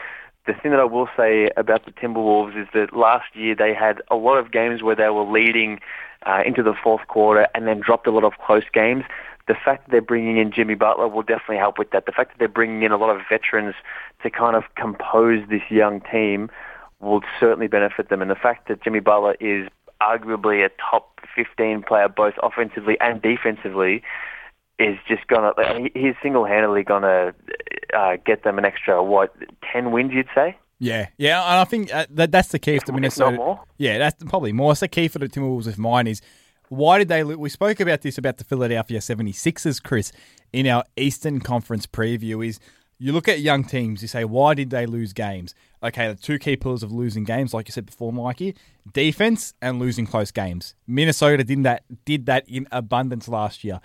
the 0.47 0.53
thing 0.55 0.73
that 0.73 0.81
I 0.81 0.85
will 0.85 1.09
say 1.17 1.51
about 1.57 1.87
the 1.87 1.93
Timberwolves 1.93 2.61
is 2.61 2.69
that 2.75 2.95
last 2.95 3.35
year 3.35 3.55
they 3.55 3.73
had 3.73 4.03
a 4.11 4.17
lot 4.17 4.37
of 4.37 4.51
games 4.51 4.83
where 4.83 4.97
they 4.97 5.09
were 5.09 5.25
leading 5.25 5.81
uh, 6.27 6.43
into 6.45 6.63
the 6.63 6.75
fourth 6.75 7.07
quarter 7.09 7.47
and 7.55 7.67
then 7.67 7.81
dropped 7.81 8.07
a 8.07 8.11
lot 8.11 8.25
of 8.25 8.35
close 8.45 8.65
games. 8.73 9.05
The 9.47 9.55
fact 9.55 9.87
that 9.87 9.91
they're 9.91 10.03
bringing 10.03 10.39
in 10.39 10.53
Jimmy 10.53 10.75
Butler 10.75 11.09
will 11.09 11.23
definitely 11.23 11.59
help 11.59 11.79
with 11.79 11.91
that. 11.91 12.07
The 12.07 12.13
fact 12.13 12.33
that 12.33 12.39
they're 12.39 12.49
bringing 12.49 12.83
in 12.83 12.93
a 12.93 12.97
lot 12.97 13.15
of 13.15 13.23
veterans 13.29 13.75
to 14.23 14.31
kind 14.31 14.57
of 14.57 14.65
compose 14.75 15.47
this 15.49 15.63
young 15.71 16.01
team 16.01 16.51
will 17.01 17.21
certainly 17.39 17.67
benefit 17.67 18.09
them. 18.09 18.23
And 18.23 18.31
the 18.31 18.37
fact 18.37 18.69
that 18.69 18.83
Jimmy 18.83 19.01
Butler 19.01 19.37
is 19.41 19.69
arguably 20.01 20.65
a 20.65 20.71
top 20.91 21.21
15 21.35 21.83
player 21.83 22.09
both 22.09 22.35
offensively 22.43 22.99
and 23.01 23.21
defensively 23.21 24.03
is 24.79 24.97
just 25.07 25.27
gonna 25.29 25.53
he's 25.95 26.15
single-handedly 26.23 26.83
gonna 26.83 27.33
uh, 27.97 28.17
get 28.27 28.43
them 28.43 28.59
an 28.59 28.65
extra 28.65 29.03
what 29.03 29.35
10 29.73 29.93
wins 29.93 30.13
you'd 30.13 30.29
say 30.35 30.57
yeah, 30.81 31.07
yeah, 31.17 31.41
and 31.41 31.61
I 31.61 31.65
think 31.65 31.95
uh, 31.95 32.07
that 32.11 32.33
that's 32.33 32.49
the 32.49 32.59
key 32.59 32.79
for 32.79 32.87
the 32.87 32.93
Minnesota. 32.93 33.37
More. 33.37 33.61
Yeah, 33.79 33.99
that's 33.99 34.23
probably 34.25 34.53
more. 34.53 34.73
It's 34.73 34.81
the 34.81 34.89
key 34.89 35.09
for 35.09 35.19
the 35.19 35.29
Timberwolves 35.29 35.67
of 35.67 35.79
mine 35.79 36.07
is 36.07 36.21
why 36.69 36.99
did 36.99 37.09
they? 37.09 37.23
We 37.23 37.49
spoke 37.49 37.81
about 37.81 38.03
this 38.03 38.19
about 38.19 38.39
the 38.39 38.45
Philadelphia 38.45 38.99
76ers, 38.99 39.83
Chris, 39.83 40.13
in 40.53 40.67
our 40.67 40.85
Eastern 40.97 41.41
Conference 41.41 41.87
preview. 41.87 42.47
Is 42.47 42.59
you 42.99 43.13
look 43.13 43.29
at 43.29 43.41
young 43.41 43.65
teams, 43.65 44.03
you 44.03 44.09
say 44.09 44.25
why 44.25 44.55
did 44.55 44.71
they 44.71 44.87
lose 44.87 45.13
games? 45.13 45.55
Okay, 45.83 46.09
the 46.09 46.15
two 46.15 46.39
key 46.39 46.57
pillars 46.57 46.83
of 46.83 46.91
losing 46.91 47.25
games, 47.25 47.55
like 47.55 47.69
you 47.69 47.73
said 47.73 47.87
before, 47.87 48.13
Mikey, 48.13 48.55
defense 48.93 49.55
and 49.63 49.79
losing 49.79 50.07
close 50.07 50.31
games. 50.31 50.75
Minnesota 50.87 51.45
did 51.45 51.63
that 51.63 51.85
did 52.05 52.27
that 52.27 52.49
in 52.49 52.67
abundance 52.73 53.29
last 53.29 53.63
year. 53.63 53.81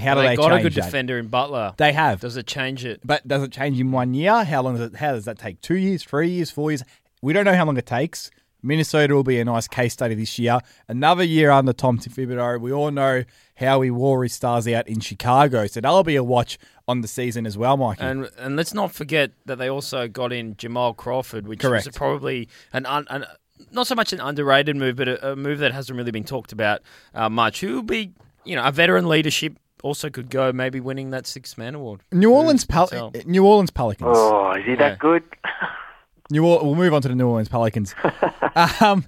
How 0.00 0.14
do 0.14 0.22
they 0.22 0.28
they, 0.28 0.36
got 0.36 0.52
a 0.52 0.62
good 0.62 0.74
that? 0.74 0.84
defender 0.84 1.18
in 1.18 1.28
Butler. 1.28 1.74
They 1.76 1.92
have. 1.92 2.20
Does 2.20 2.36
it 2.36 2.46
change 2.46 2.84
it? 2.84 3.00
But 3.04 3.26
does 3.28 3.42
it 3.42 3.52
change 3.52 3.78
in 3.78 3.92
one 3.92 4.14
year? 4.14 4.44
How 4.44 4.62
long 4.62 4.76
does 4.76 4.92
it? 4.92 4.96
How 4.96 5.12
does 5.12 5.26
that 5.26 5.38
take? 5.38 5.60
Two 5.60 5.76
years, 5.76 6.02
three 6.02 6.30
years, 6.30 6.50
four 6.50 6.70
years? 6.70 6.82
We 7.20 7.32
don't 7.32 7.44
know 7.44 7.54
how 7.54 7.66
long 7.66 7.76
it 7.76 7.86
takes. 7.86 8.30
Minnesota 8.62 9.14
will 9.14 9.24
be 9.24 9.40
a 9.40 9.44
nice 9.44 9.66
case 9.66 9.92
study 9.92 10.14
this 10.14 10.38
year. 10.38 10.60
Another 10.86 11.24
year 11.24 11.50
under 11.50 11.72
Tom 11.72 11.98
Thibodeau. 11.98 12.60
We 12.60 12.72
all 12.72 12.90
know 12.92 13.24
how 13.56 13.80
he 13.80 13.90
wore 13.90 14.22
his 14.22 14.32
stars 14.32 14.68
out 14.68 14.88
in 14.88 15.00
Chicago, 15.00 15.66
so 15.66 15.80
that'll 15.80 16.04
be 16.04 16.16
a 16.16 16.22
watch 16.22 16.58
on 16.86 17.00
the 17.00 17.08
season 17.08 17.44
as 17.44 17.58
well, 17.58 17.76
Mikey. 17.76 18.02
And 18.02 18.30
and 18.38 18.56
let's 18.56 18.72
not 18.72 18.92
forget 18.92 19.32
that 19.46 19.58
they 19.58 19.68
also 19.68 20.08
got 20.08 20.32
in 20.32 20.56
Jamal 20.56 20.94
Crawford, 20.94 21.46
which 21.46 21.60
Correct. 21.60 21.86
was 21.86 21.96
probably 21.96 22.48
an, 22.72 22.86
un, 22.86 23.06
an 23.10 23.26
not 23.72 23.86
so 23.86 23.94
much 23.94 24.12
an 24.12 24.20
underrated 24.20 24.76
move, 24.76 24.96
but 24.96 25.08
a, 25.08 25.32
a 25.32 25.36
move 25.36 25.58
that 25.58 25.72
hasn't 25.72 25.96
really 25.96 26.10
been 26.12 26.24
talked 26.24 26.52
about 26.52 26.80
uh, 27.14 27.28
much. 27.28 27.60
Who 27.60 27.74
will 27.74 27.82
be, 27.82 28.12
you 28.44 28.54
know, 28.56 28.64
a 28.64 28.72
veteran 28.72 29.08
leadership 29.08 29.56
also 29.82 30.08
could 30.10 30.30
go 30.30 30.52
maybe 30.52 30.80
winning 30.80 31.10
that 31.10 31.26
six 31.26 31.58
man 31.58 31.74
award. 31.74 32.00
New 32.12 32.32
Orleans, 32.32 32.62
Who 32.62 32.66
Pel- 32.68 32.86
tell? 32.88 33.12
New 33.26 33.44
Orleans 33.46 33.70
Pelicans. 33.70 34.16
oh 34.16 34.52
is 34.52 34.64
he 34.64 34.70
Yeah. 34.72 34.76
that 34.76 34.98
good 34.98 35.22
New 36.30 36.46
or- 36.46 36.62
we'll 36.64 36.74
move 36.74 36.94
on 36.94 37.02
to 37.02 37.08
the 37.08 37.14
New 37.14 37.28
Orleans 37.28 37.48
Pelicans. 37.48 37.94
um, 38.80 39.04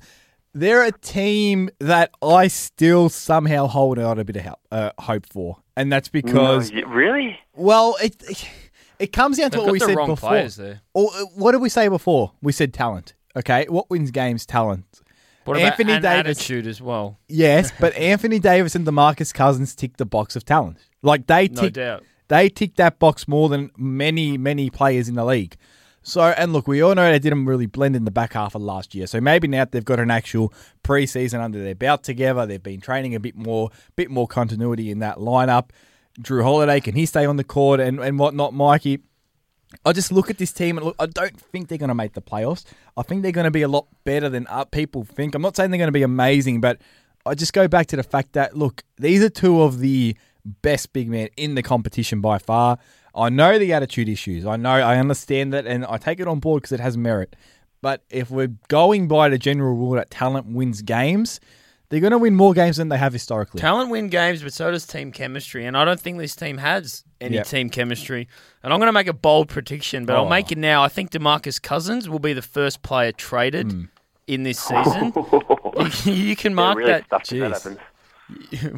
they're 0.53 0.85
a 0.85 0.93
team 0.93 1.71
that 1.81 2.11
I 2.23 2.49
still 2.49 3.09
somehow 3.09 3.67
hold 3.67 3.99
out 3.99 4.19
a 4.19 4.25
bit 4.25 4.37
of 4.37 4.43
help, 4.43 4.59
uh, 4.71 4.91
hope 4.99 5.27
for, 5.27 5.57
and 5.77 5.91
that's 5.93 6.09
because 6.09 6.71
No, 6.71 6.83
y- 6.87 6.93
really 6.95 7.39
Well, 7.55 7.97
it 8.03 8.23
it 8.99 9.13
comes 9.13 9.39
down 9.39 9.51
to 9.53 9.57
They've 9.57 9.61
what 9.63 9.67
got 9.67 9.73
we 9.73 9.79
the 9.81 9.85
said 9.87 9.97
wrong 9.97 10.07
before. 10.09 10.29
players 10.31 10.57
there. 10.57 10.81
Or, 10.93 11.09
uh, 11.15 11.25
what 11.35 11.53
did 11.53 11.61
we 11.61 11.69
say 11.69 11.89
before? 11.89 12.33
We 12.43 12.53
said 12.53 12.73
talent. 12.75 13.15
Okay, 13.37 13.67
what 13.69 13.91
wins 13.91 14.11
games? 14.13 14.47
Talent. 14.47 14.85
What 15.45 15.57
about 15.57 15.73
Anthony 15.73 15.93
an 15.95 16.03
Davis- 16.03 16.39
attitude 16.39 16.67
as 16.67 16.81
well? 16.81 17.19
Yes, 17.29 17.73
but 17.79 17.95
Anthony 17.97 18.39
Davis 18.39 18.75
and 18.75 18.87
DeMarcus 18.87 19.33
Cousins 19.35 19.75
tick 19.75 19.97
the 19.97 20.07
box 20.07 20.37
of 20.37 20.45
talent. 20.45 20.79
Like 21.03 21.27
they 21.27 21.49
No 21.49 21.63
tick, 21.63 21.75
doubt. 21.75 22.03
they 22.29 22.49
tick 22.49 22.77
that 22.77 22.99
box 22.99 23.29
more 23.29 23.49
than 23.49 23.71
many 23.77 24.39
many 24.39 24.71
players 24.71 25.09
in 25.09 25.15
the 25.15 25.25
league. 25.25 25.57
So, 26.07 26.21
and 26.23 26.53
look, 26.53 26.69
we 26.69 26.83
all 26.83 26.95
know 26.95 27.11
they 27.11 27.19
didn't 27.19 27.47
really 27.47 27.65
blend 27.65 27.97
in 27.97 28.05
the 28.05 28.11
back 28.11 28.35
half 28.35 28.55
of 28.55 28.61
last 28.61 28.95
year. 28.95 29.07
So 29.07 29.23
maybe 29.23 29.49
now 29.49 29.65
they've 29.65 29.83
got 29.83 29.99
an 30.01 30.11
actual 30.11 30.53
preseason 30.83 31.41
under 31.41 31.63
their 31.63 31.75
belt 31.75 32.03
together. 32.03 32.45
They've 32.45 32.63
been 32.63 32.83
training 32.83 33.15
a 33.15 33.21
bit 33.21 33.35
more, 33.35 33.71
bit 33.97 34.11
more 34.11 34.27
continuity 34.29 34.91
in 34.91 34.99
that 34.99 35.17
lineup. 35.17 35.71
Jrue 36.21 36.43
Holiday 36.43 36.81
can 36.81 36.95
he 36.95 37.07
stay 37.07 37.25
on 37.25 37.37
the 37.37 37.45
court 37.45 37.81
and 37.81 37.99
and 38.01 38.19
whatnot, 38.19 38.53
Mikey? 38.55 39.01
I 39.85 39.93
just 39.93 40.13
look 40.13 40.31
at 40.31 40.39
this 40.39 40.53
team 40.53 40.77
and 40.77 40.87
look. 40.87 40.97
I 40.99 41.07
don't 41.07 41.39
think 41.39 41.69
they're 41.69 41.79
going 41.79 41.89
to 41.89 41.95
make 41.95 42.15
the 42.15 42.23
playoffs. 42.23 42.65
I 42.97 43.03
think 43.03 43.23
they're 43.23 43.33
going 43.33 43.45
to 43.45 43.51
be 43.51 43.63
a 43.63 43.69
lot 43.69 43.87
better 44.05 44.29
than 44.29 44.47
uh, 44.49 44.65
people 44.65 45.05
think. 45.05 45.35
I'm 45.35 45.43
not 45.43 45.57
saying 45.57 45.71
they're 45.71 45.79
going 45.79 45.89
to 45.89 45.93
be 45.93 46.03
amazing, 46.03 46.61
but 46.61 46.81
I 47.27 47.35
just 47.35 47.53
go 47.53 47.69
back 47.69 47.87
to 47.89 47.97
the 47.97 48.03
fact 48.03 48.33
that 48.35 48.57
look, 48.57 48.83
these 48.99 49.23
are 49.23 49.31
two 49.31 49.63
of 49.63 49.79
the 49.79 50.17
best 50.45 50.93
big 50.93 51.09
men 51.09 51.29
in 51.37 51.55
the 51.55 51.63
competition 51.63 52.21
by 52.21 52.39
far. 52.39 52.79
I 53.15 53.29
know 53.29 53.59
the 53.59 53.73
attitude 53.73 54.09
issues. 54.09 54.45
I 54.45 54.57
know. 54.57 54.71
I 54.71 54.99
understand 54.99 55.53
that, 55.53 55.67
and 55.67 55.85
I 55.87 55.99
take 55.99 56.21
it 56.21 56.29
on 56.29 56.41
board 56.41 56.63
because 56.63 56.73
it 56.73 56.81
has 56.81 56.97
merit. 56.97 57.37
But 57.81 58.03
if 58.11 58.31
we're 58.31 58.55
going 58.69 59.09
by 59.09 59.29
the 59.29 59.39
general 59.39 59.75
rule 59.75 59.93
that 59.93 60.11
talent 60.11 60.47
wins 60.47 60.83
games, 60.83 61.39
they're 61.95 62.01
going 62.01 62.11
to 62.11 62.19
win 62.19 62.35
more 62.35 62.53
games 62.53 62.77
than 62.79 62.89
they 62.89 62.99
have 62.99 63.13
historically. 63.13 63.61
Talent 63.61 63.89
win 63.89 64.09
games, 64.09 64.43
but 64.43 64.53
so 64.53 64.71
does 64.73 64.85
team 64.85 65.13
chemistry. 65.13 65.65
And 65.65 65.77
I 65.77 65.85
don't 65.85 66.01
think 66.01 66.19
this 66.19 66.35
team 66.35 66.59
has 66.59 67.05
any 67.21 67.37
Yep. 67.37 67.47
team 67.47 67.71
chemistry. 67.71 68.27
And 68.65 68.73
I'm 68.73 68.81
going 68.81 68.89
to 68.89 68.93
make 68.93 69.07
a 69.07 69.13
bold 69.13 69.49
prediction, 69.49 70.05
but 70.05 70.17
Oh. 70.17 70.25
I'll 70.25 70.29
make 70.29 70.51
it 70.51 70.59
now. 70.59 70.83
I 70.83 70.89
think 70.89 71.13
DeMarcus 71.13 71.63
Cousins 71.63 72.09
will 72.09 72.19
be 72.19 72.33
the 72.33 72.43
first 72.43 72.83
player 72.83 73.13
traded 73.13 73.71
Hmm. 73.71 73.85
in 74.27 74.43
this 74.43 74.59
season. 74.59 75.13
you 76.05 76.35
can 76.35 76.53
mark 76.55 76.79
really 76.79 76.91
that. 76.91 77.05
stuffed 77.07 77.33
if 77.33 77.41
that 77.41 77.51
Jeez. 77.53 77.63
happens. 77.63 77.79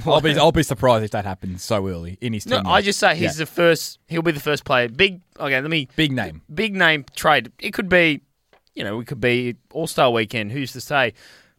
I'll 0.07 0.21
be 0.21 0.37
I'll 0.37 0.53
be 0.53 0.63
surprised 0.65 1.05
if 1.05 1.13
that 1.13 1.25
happens 1.25 1.63
so 1.63 1.87
early 1.89 2.19
in 2.21 2.33
his 2.33 2.47
No, 2.47 2.57
tenure. 2.57 2.71
I 2.71 2.83
just 2.83 2.99
say 2.99 3.15
he's 3.15 3.39
Yeah. 3.39 3.45
the 3.45 3.47
first. 3.47 3.99
He'll 4.09 4.21
be 4.23 4.33
the 4.33 4.41
first 4.41 4.65
player. 4.65 4.89
Big. 4.89 5.21
Okay, 5.39 5.61
let 5.61 5.71
me. 5.71 5.89
big 5.97 6.13
name. 6.13 6.43
Big 6.53 6.75
name 6.75 7.05
trade. 7.15 7.53
It 7.61 7.73
could 7.73 7.89
be, 7.89 8.21
you 8.75 8.83
know, 8.85 9.01
it 9.01 9.07
could 9.07 9.21
be 9.21 9.55
All 9.73 9.87
Star 9.87 10.11
Weekend. 10.11 10.51
Who's 10.53 10.73
to 10.73 10.81
say? 10.81 11.15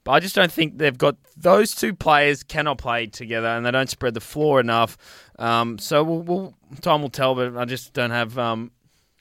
But 0.07 0.13
I 0.13 0.19
just 0.19 0.33
don't 0.35 0.51
think 0.51 0.77
they've 0.79 0.97
got 0.97 1.17
those 1.35 1.75
two 1.75 1.93
players 1.93 2.41
cannot 2.43 2.77
play 2.79 3.05
together, 3.07 3.47
and 3.47 3.65
they 3.65 3.71
don't 3.71 3.89
spread 3.89 4.13
the 4.15 4.21
floor 4.21 4.59
enough. 4.59 4.97
Um, 5.37 5.77
so 5.77 6.03
we'll, 6.03 6.21
we'll, 6.21 6.55
time 6.81 7.01
will 7.01 7.09
tell. 7.09 7.35
But 7.35 7.55
I 7.55 7.65
just 7.65 7.93
don't 7.93 8.11
have 8.11 8.37
um, 8.39 8.71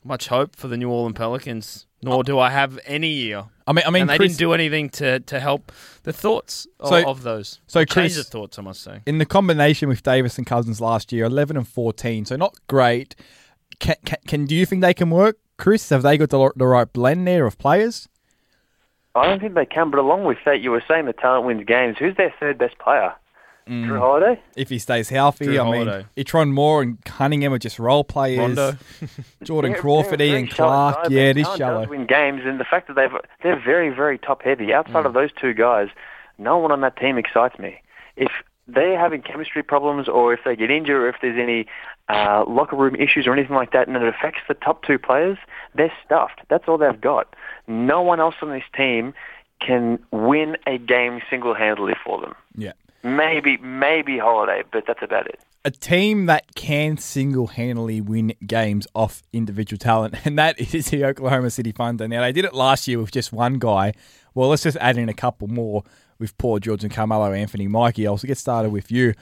much 0.04 0.28
hope 0.28 0.56
for 0.56 0.68
the 0.68 0.76
New 0.76 0.88
Orleans 0.88 1.16
Pelicans. 1.16 1.86
Nor 2.02 2.22
do 2.22 2.38
I 2.38 2.50
have 2.50 2.78
any 2.84 3.08
year. 3.08 3.44
I 3.66 3.72
mean, 3.72 3.84
I 3.84 3.90
mean, 3.90 4.02
and 4.02 4.10
they 4.10 4.16
Chris, 4.16 4.32
didn't 4.32 4.38
do 4.38 4.52
anything 4.52 4.90
to, 4.90 5.18
to 5.18 5.40
help 5.40 5.72
the 6.04 6.12
thoughts 6.12 6.68
of, 6.78 6.88
So- 6.90 7.08
of 7.08 7.22
those. 7.24 7.60
so 7.66 7.80
Or 7.80 7.84
change 7.84 8.14
Chris- 8.14 8.16
the 8.16 8.22
thoughts, 8.22 8.58
I 8.58 8.62
must 8.62 8.82
say. 8.82 9.00
in 9.06 9.18
the 9.18 9.26
combination 9.26 9.88
with 9.88 10.04
Davis 10.04 10.38
and 10.38 10.46
Cousins 10.46 10.80
last 10.80 11.10
year, 11.10 11.24
eleven 11.24 11.56
and 11.56 11.66
fourteen, 11.66 12.24
so 12.24 12.36
not 12.36 12.54
great. 12.68 13.16
Can, 13.80 13.96
can, 14.04 14.18
can 14.28 14.44
do 14.46 14.54
you 14.54 14.66
think 14.66 14.82
they 14.82 14.94
can 14.94 15.10
work, 15.10 15.38
Chris? 15.58 15.88
Have 15.88 16.02
they 16.02 16.16
got 16.16 16.30
the, 16.30 16.52
the 16.54 16.66
right 16.66 16.92
blend 16.92 17.26
there 17.26 17.44
of 17.44 17.58
players? 17.58 18.08
I 19.16 19.26
don't 19.26 19.40
think 19.40 19.54
they 19.54 19.66
can. 19.66 19.90
But 19.90 19.98
along 20.00 20.24
with 20.24 20.38
that, 20.44 20.60
you 20.60 20.70
were 20.70 20.82
saying 20.86 21.06
the 21.06 21.12
talent 21.12 21.46
wins 21.46 21.64
games. 21.66 21.96
Who's 21.98 22.16
their 22.16 22.32
third 22.38 22.58
best 22.58 22.78
player? 22.78 23.12
Mm. 23.68 23.86
Jrue 23.86 23.98
Holiday. 23.98 24.40
If 24.56 24.68
he 24.68 24.78
stays 24.78 25.08
healthy, 25.08 25.46
Jrue 25.46 25.60
I 25.60 25.64
mean, 25.64 25.86
Holiday. 25.88 26.06
E'Twaun 26.16 26.52
Moore 26.52 26.82
and 26.82 27.04
Cunningham 27.04 27.52
are 27.52 27.58
just 27.58 27.80
role 27.80 28.04
players. 28.04 28.38
Rondo. 28.38 28.76
Jordan 29.42 29.72
They're- 29.72 29.80
Crawford, 29.80 30.20
they're 30.20 30.26
Ian 30.28 30.44
very 30.44 30.50
shallow 30.50 30.70
Clark, 30.92 30.94
side, 31.06 31.12
yeah, 31.12 31.32
but 31.32 31.36
it 31.36 31.36
is 31.40 31.56
shallow. 31.56 31.80
Does 31.80 31.90
win 31.90 32.06
games, 32.06 32.42
and 32.44 32.60
the 32.60 32.64
fact 32.64 32.86
that 32.86 32.94
they've 32.94 33.10
they're 33.42 33.60
very 33.60 33.88
very 33.90 34.18
top 34.18 34.42
heavy. 34.42 34.72
Outside 34.72 35.02
Mm. 35.04 35.06
of 35.06 35.14
those 35.14 35.30
two 35.40 35.52
guys, 35.52 35.88
no 36.38 36.58
one 36.58 36.70
on 36.70 36.80
that 36.82 36.96
team 36.96 37.18
excites 37.18 37.58
me. 37.58 37.80
If 38.16 38.30
they're 38.68 38.98
having 38.98 39.22
chemistry 39.22 39.62
problems, 39.62 40.08
or 40.08 40.32
if 40.32 40.40
they 40.44 40.56
get 40.56 40.70
injured, 40.70 40.96
or 40.96 41.08
if 41.08 41.16
there's 41.22 41.38
any 41.38 41.66
uh, 42.08 42.44
locker 42.46 42.76
room 42.76 42.96
issues 42.96 43.26
or 43.26 43.32
anything 43.32 43.54
like 43.56 43.72
that, 43.72 43.86
and 43.88 43.96
it 43.96 44.02
affects 44.02 44.40
the 44.48 44.54
top 44.54 44.82
two 44.84 44.98
players, 44.98 45.38
they're 45.74 45.92
stuffed. 46.04 46.40
That's 46.48 46.64
all 46.68 46.78
they've 46.78 47.00
got. 47.00 47.34
No 47.66 48.02
one 48.02 48.20
else 48.20 48.34
on 48.42 48.50
this 48.50 48.64
team 48.76 49.14
can 49.60 49.98
win 50.10 50.56
a 50.66 50.78
game 50.78 51.20
single-handedly 51.30 51.94
for 52.04 52.20
them. 52.20 52.34
Yeah. 52.56 52.72
Maybe 53.02 53.56
maybe 53.58 54.18
Holiday, 54.18 54.64
but 54.72 54.84
that's 54.86 55.02
about 55.02 55.28
it. 55.28 55.38
a 55.64 55.70
team 55.70 56.26
that 56.26 56.54
can 56.56 56.96
single 56.96 57.46
handedly 57.46 58.00
win 58.00 58.34
games 58.46 58.86
off 58.94 59.22
individual 59.32 59.78
talent, 59.78 60.14
and 60.24 60.36
that 60.38 60.58
is 60.60 60.90
the 60.90 61.04
Oklahoma 61.04 61.50
City 61.50 61.70
Thunder. 61.70 62.08
Now, 62.08 62.22
they 62.22 62.32
did 62.32 62.44
it 62.44 62.52
last 62.52 62.88
year 62.88 62.98
with 62.98 63.12
just 63.12 63.32
one 63.32 63.54
guy. 63.60 63.92
Well, 64.34 64.48
let's 64.48 64.64
just 64.64 64.76
add 64.78 64.98
in 64.98 65.08
a 65.08 65.14
couple 65.14 65.46
more 65.48 65.84
with 66.18 66.36
Paul 66.38 66.58
George 66.58 66.84
and 66.84 66.92
Carmelo 66.92 67.32
Anthony. 67.32 67.68
Mikey, 67.68 68.06
I'll 68.06 68.16
get 68.16 68.38
started 68.38 68.70
with 68.70 68.90
you. 68.90 69.14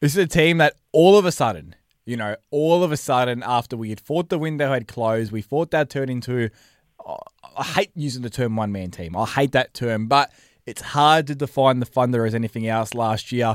This 0.00 0.16
is 0.16 0.24
a 0.24 0.26
team 0.26 0.58
that 0.58 0.74
all 0.92 1.16
of 1.16 1.24
a 1.24 1.32
sudden, 1.32 1.74
you 2.04 2.16
know, 2.16 2.36
all 2.50 2.84
of 2.84 2.92
a 2.92 2.96
sudden, 2.96 3.42
after 3.42 3.76
we 3.76 3.88
had 3.90 4.00
thought 4.00 4.28
the 4.28 4.38
window 4.38 4.70
had 4.70 4.86
closed, 4.88 5.32
we 5.32 5.42
thought 5.42 5.70
that 5.70 5.90
turned 5.90 6.10
into. 6.10 6.50
I 7.56 7.62
hate 7.62 7.90
using 7.94 8.22
the 8.22 8.30
term 8.30 8.56
one 8.56 8.72
man 8.72 8.90
team. 8.90 9.16
I 9.16 9.26
hate 9.26 9.52
that 9.52 9.74
term, 9.74 10.06
but 10.06 10.30
it's 10.66 10.80
hard 10.80 11.26
to 11.26 11.34
define 11.34 11.80
the 11.80 11.86
Thunder 11.86 12.24
as 12.24 12.34
anything 12.34 12.66
else 12.66 12.94
last 12.94 13.30
year. 13.32 13.54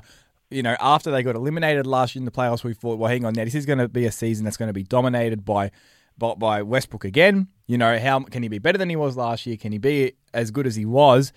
You 0.51 0.64
know, 0.64 0.76
after 0.80 1.12
they 1.12 1.24
got 1.24 1.36
eliminated 1.36 1.86
last 1.86 2.16
year 2.16 2.22
in 2.22 2.26
the 2.26 2.32
playoffs, 2.32 2.64
we 2.64 2.74
thought, 2.74 2.97
well, 2.97 3.10
hang 3.10 3.26
on 3.26 3.34
now, 3.34 3.45
this 3.45 3.56
is 3.56 3.66
going 3.66 3.80
to 3.80 3.88
be 3.88 4.06
a 4.06 4.12
season 4.12 4.45
that's 4.45 4.58
going 4.58 4.68
to 4.68 4.74
be 4.74 4.84
dominated 4.84 5.45
by, 5.45 5.72
by 6.18 6.34
by 6.36 6.62
Westbrook 6.62 7.06
again. 7.06 7.47
You 7.68 7.78
know, 7.78 7.99
how 7.99 8.22
can 8.22 8.41
he 8.43 8.49
be 8.49 8.60
better 8.60 8.78
than 8.78 8.89
he 8.89 8.95
was 8.95 9.16
last 9.18 9.45
year? 9.45 9.58
Can 9.58 9.72
he 9.72 9.78
be 9.78 10.14
as 10.34 10.49
good 10.51 10.66
as 10.66 10.76
he 10.76 10.86
was? 10.86 11.34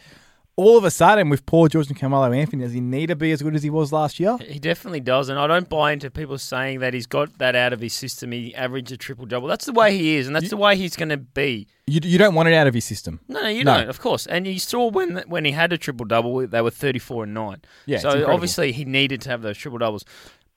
All 0.57 0.77
of 0.77 0.85
a 0.85 0.91
sudden, 0.91 1.31
with 1.31 1.47
Paul 1.47 1.69
George 1.69 1.89
and 1.89 1.99
Carmelo 1.99 2.31
Anthony, 2.31 2.63
does 2.63 2.75
he 2.75 2.81
need 2.81 3.07
to 3.07 3.17
be 3.17 3.33
as 3.33 3.41
good 3.41 3.55
as 3.55 3.63
he 3.63 3.71
was 3.71 3.91
last 3.91 4.21
year? 4.21 4.37
He 4.37 4.59
definitely 4.59 5.01
does, 5.01 5.31
and 5.31 5.39
I 5.39 5.47
don't 5.47 5.67
buy 5.67 5.93
into 5.93 6.11
people 6.11 6.37
saying 6.37 6.81
that 6.81 6.93
he's 6.93 7.07
got 7.07 7.39
that 7.39 7.57
out 7.57 7.73
of 7.73 7.81
his 7.81 7.95
system. 7.95 8.33
He 8.33 8.55
averaged 8.55 8.93
a 8.93 8.99
triple 8.99 9.25
double. 9.25 9.49
That's 9.49 9.65
the 9.65 9.73
way 9.73 9.97
he 9.97 10.17
is, 10.17 10.27
and 10.27 10.37
that's 10.37 10.51
the 10.51 10.59
way 10.59 10.77
he's 10.77 10.95
going 10.95 11.09
to 11.09 11.17
be. 11.17 11.69
You, 11.87 12.01
you 12.05 12.19
don't 12.19 12.35
want 12.35 12.51
it 12.51 12.55
out 12.55 12.67
of 12.67 12.75
his 12.75 12.85
system. 12.85 13.21
No, 13.29 13.41
no, 13.41 13.49
you 13.49 13.65
No. 13.65 13.79
don't, 13.79 13.89
of 13.89 13.99
course. 14.01 14.27
And 14.27 14.47
you 14.47 14.59
saw 14.59 14.91
when 14.91 15.25
when 15.27 15.47
he 15.47 15.53
had 15.53 15.73
a 15.73 15.79
triple 15.79 16.05
double, 16.05 16.47
they 16.47 16.61
were 16.61 16.71
thirty 16.71 16.99
four 16.99 17.25
and 17.25 17.33
nine. 17.33 17.63
Yeah, 17.87 17.99
so 17.99 18.31
obviously 18.31 18.73
he 18.73 18.85
needed 18.85 19.23
to 19.23 19.31
have 19.31 19.41
those 19.41 19.57
triple 19.57 19.79
doubles. 19.79 20.05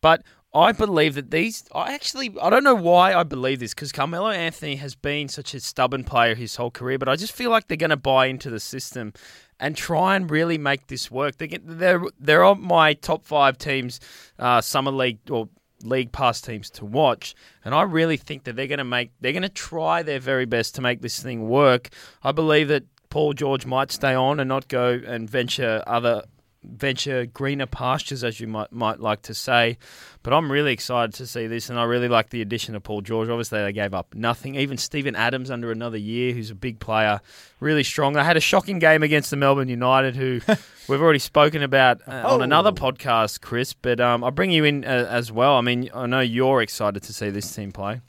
But 0.02 0.24
I 0.54 0.74
believe 0.74 1.16
that 1.16 1.32
these. 1.32 1.64
I 1.74 1.94
actually, 1.94 2.36
I 2.42 2.50
don't 2.50 2.64
know 2.66 2.76
why 2.76 3.14
I 3.14 3.24
believe 3.24 3.60
this 3.60 3.74
because 3.74 3.92
Carmelo 3.92 4.30
Anthony 4.30 4.76
has 4.76 4.94
been 4.94 5.30
such 5.30 5.54
a 5.54 5.60
stubborn 5.62 6.04
player 6.04 6.36
his 6.36 6.58
whole 6.58 6.70
career, 6.72 6.98
but 6.98 7.10
I 7.10 7.16
just 7.16 7.34
feel 7.34 7.50
like 7.50 7.68
they're 7.68 7.78
going 7.78 7.90
to 7.90 7.98
buy 7.98 8.28
into 8.28 8.50
the 8.50 8.60
system 8.60 9.14
and 9.60 9.76
try 9.76 10.16
and 10.16 10.30
really 10.30 10.58
make 10.58 10.88
this 10.88 11.10
work. 11.10 11.38
They 11.38 11.48
get, 11.48 11.62
they're 11.66 12.02
they're 12.20 12.44
on 12.44 12.62
my 12.62 12.94
top 12.94 13.26
five 13.26 13.58
teams, 13.58 14.00
uh, 14.40 14.62
summer 14.62 14.92
league 14.92 15.20
or 15.30 15.50
league 15.84 16.12
pass 16.12 16.42
teams 16.42 16.70
to 16.72 16.86
watch, 16.86 17.36
and 17.64 17.74
I 17.76 17.84
really 17.84 18.18
think 18.18 18.44
that 18.46 18.56
they're 18.56 18.68
going 18.68 18.80
to 18.80 18.84
make 18.84 19.12
they're 19.22 19.32
going 19.32 19.44
to 19.44 19.50
try 19.50 20.04
their 20.04 20.20
very 20.20 20.46
best 20.46 20.76
to 20.76 20.82
make 20.82 21.02
this 21.02 21.22
thing 21.22 21.48
work. 21.48 21.90
I 22.24 22.32
believe 22.32 22.68
that 22.70 22.84
Paul 23.10 23.34
George 23.34 23.66
might 23.66 23.92
stay 23.92 24.14
on 24.14 24.40
and 24.40 24.50
not 24.50 24.68
go 24.68 25.00
and 25.06 25.30
venture 25.30 25.84
other 25.88 26.24
venture 26.66 27.26
greener 27.26 27.66
pastures, 27.66 28.24
as 28.24 28.40
you 28.40 28.48
might 28.48 28.72
might 28.72 29.00
like 29.00 29.22
to 29.24 29.34
say. 29.34 29.78
But 30.24 30.34
I'm 30.34 30.52
really 30.52 30.74
excited 30.74 31.14
to 31.16 31.28
see 31.28 31.48
this, 31.48 31.70
and 31.70 31.80
I 31.80 31.84
really 31.84 32.08
like 32.08 32.30
the 32.30 32.42
addition 32.42 32.76
of 32.76 32.84
Paul 32.84 33.02
George. 33.02 33.30
Obviously, 33.30 33.62
they 33.62 33.72
gave 33.72 33.94
up 33.94 34.16
nothing. 34.16 34.56
Even 34.56 34.78
Steven 34.78 35.16
Adams 35.16 35.52
under 35.52 35.72
another 35.72 35.98
year, 35.98 36.34
who's 36.34 36.50
a 36.50 36.56
big 36.56 36.80
player, 36.80 37.22
really 37.60 37.84
strong. 37.84 38.14
They 38.14 38.24
had 38.24 38.38
a 38.38 38.42
shocking 38.42 38.80
game 38.80 39.04
against 39.04 39.30
the 39.30 39.38
Melbourne 39.38 39.70
United, 39.70 40.16
who 40.16 40.42
we've 40.88 41.02
already 41.02 41.20
spoken 41.20 41.62
about 41.64 42.02
uh, 42.08 42.24
on 42.26 42.42
another 42.42 42.72
podcast, 42.72 43.42
Chris. 43.42 43.74
But 43.74 44.00
um, 44.00 44.24
I'll 44.24 44.32
bring 44.32 44.52
you 44.52 44.64
in 44.64 44.84
uh, 44.84 45.08
as 45.10 45.32
well. 45.32 45.56
I 45.58 45.62
mean, 45.62 45.90
I 45.94 46.06
know 46.08 46.22
you're 46.22 46.62
excited 46.62 47.04
to 47.04 47.14
see 47.14 47.30
this 47.30 47.54
team 47.54 47.72
play. 47.72 48.02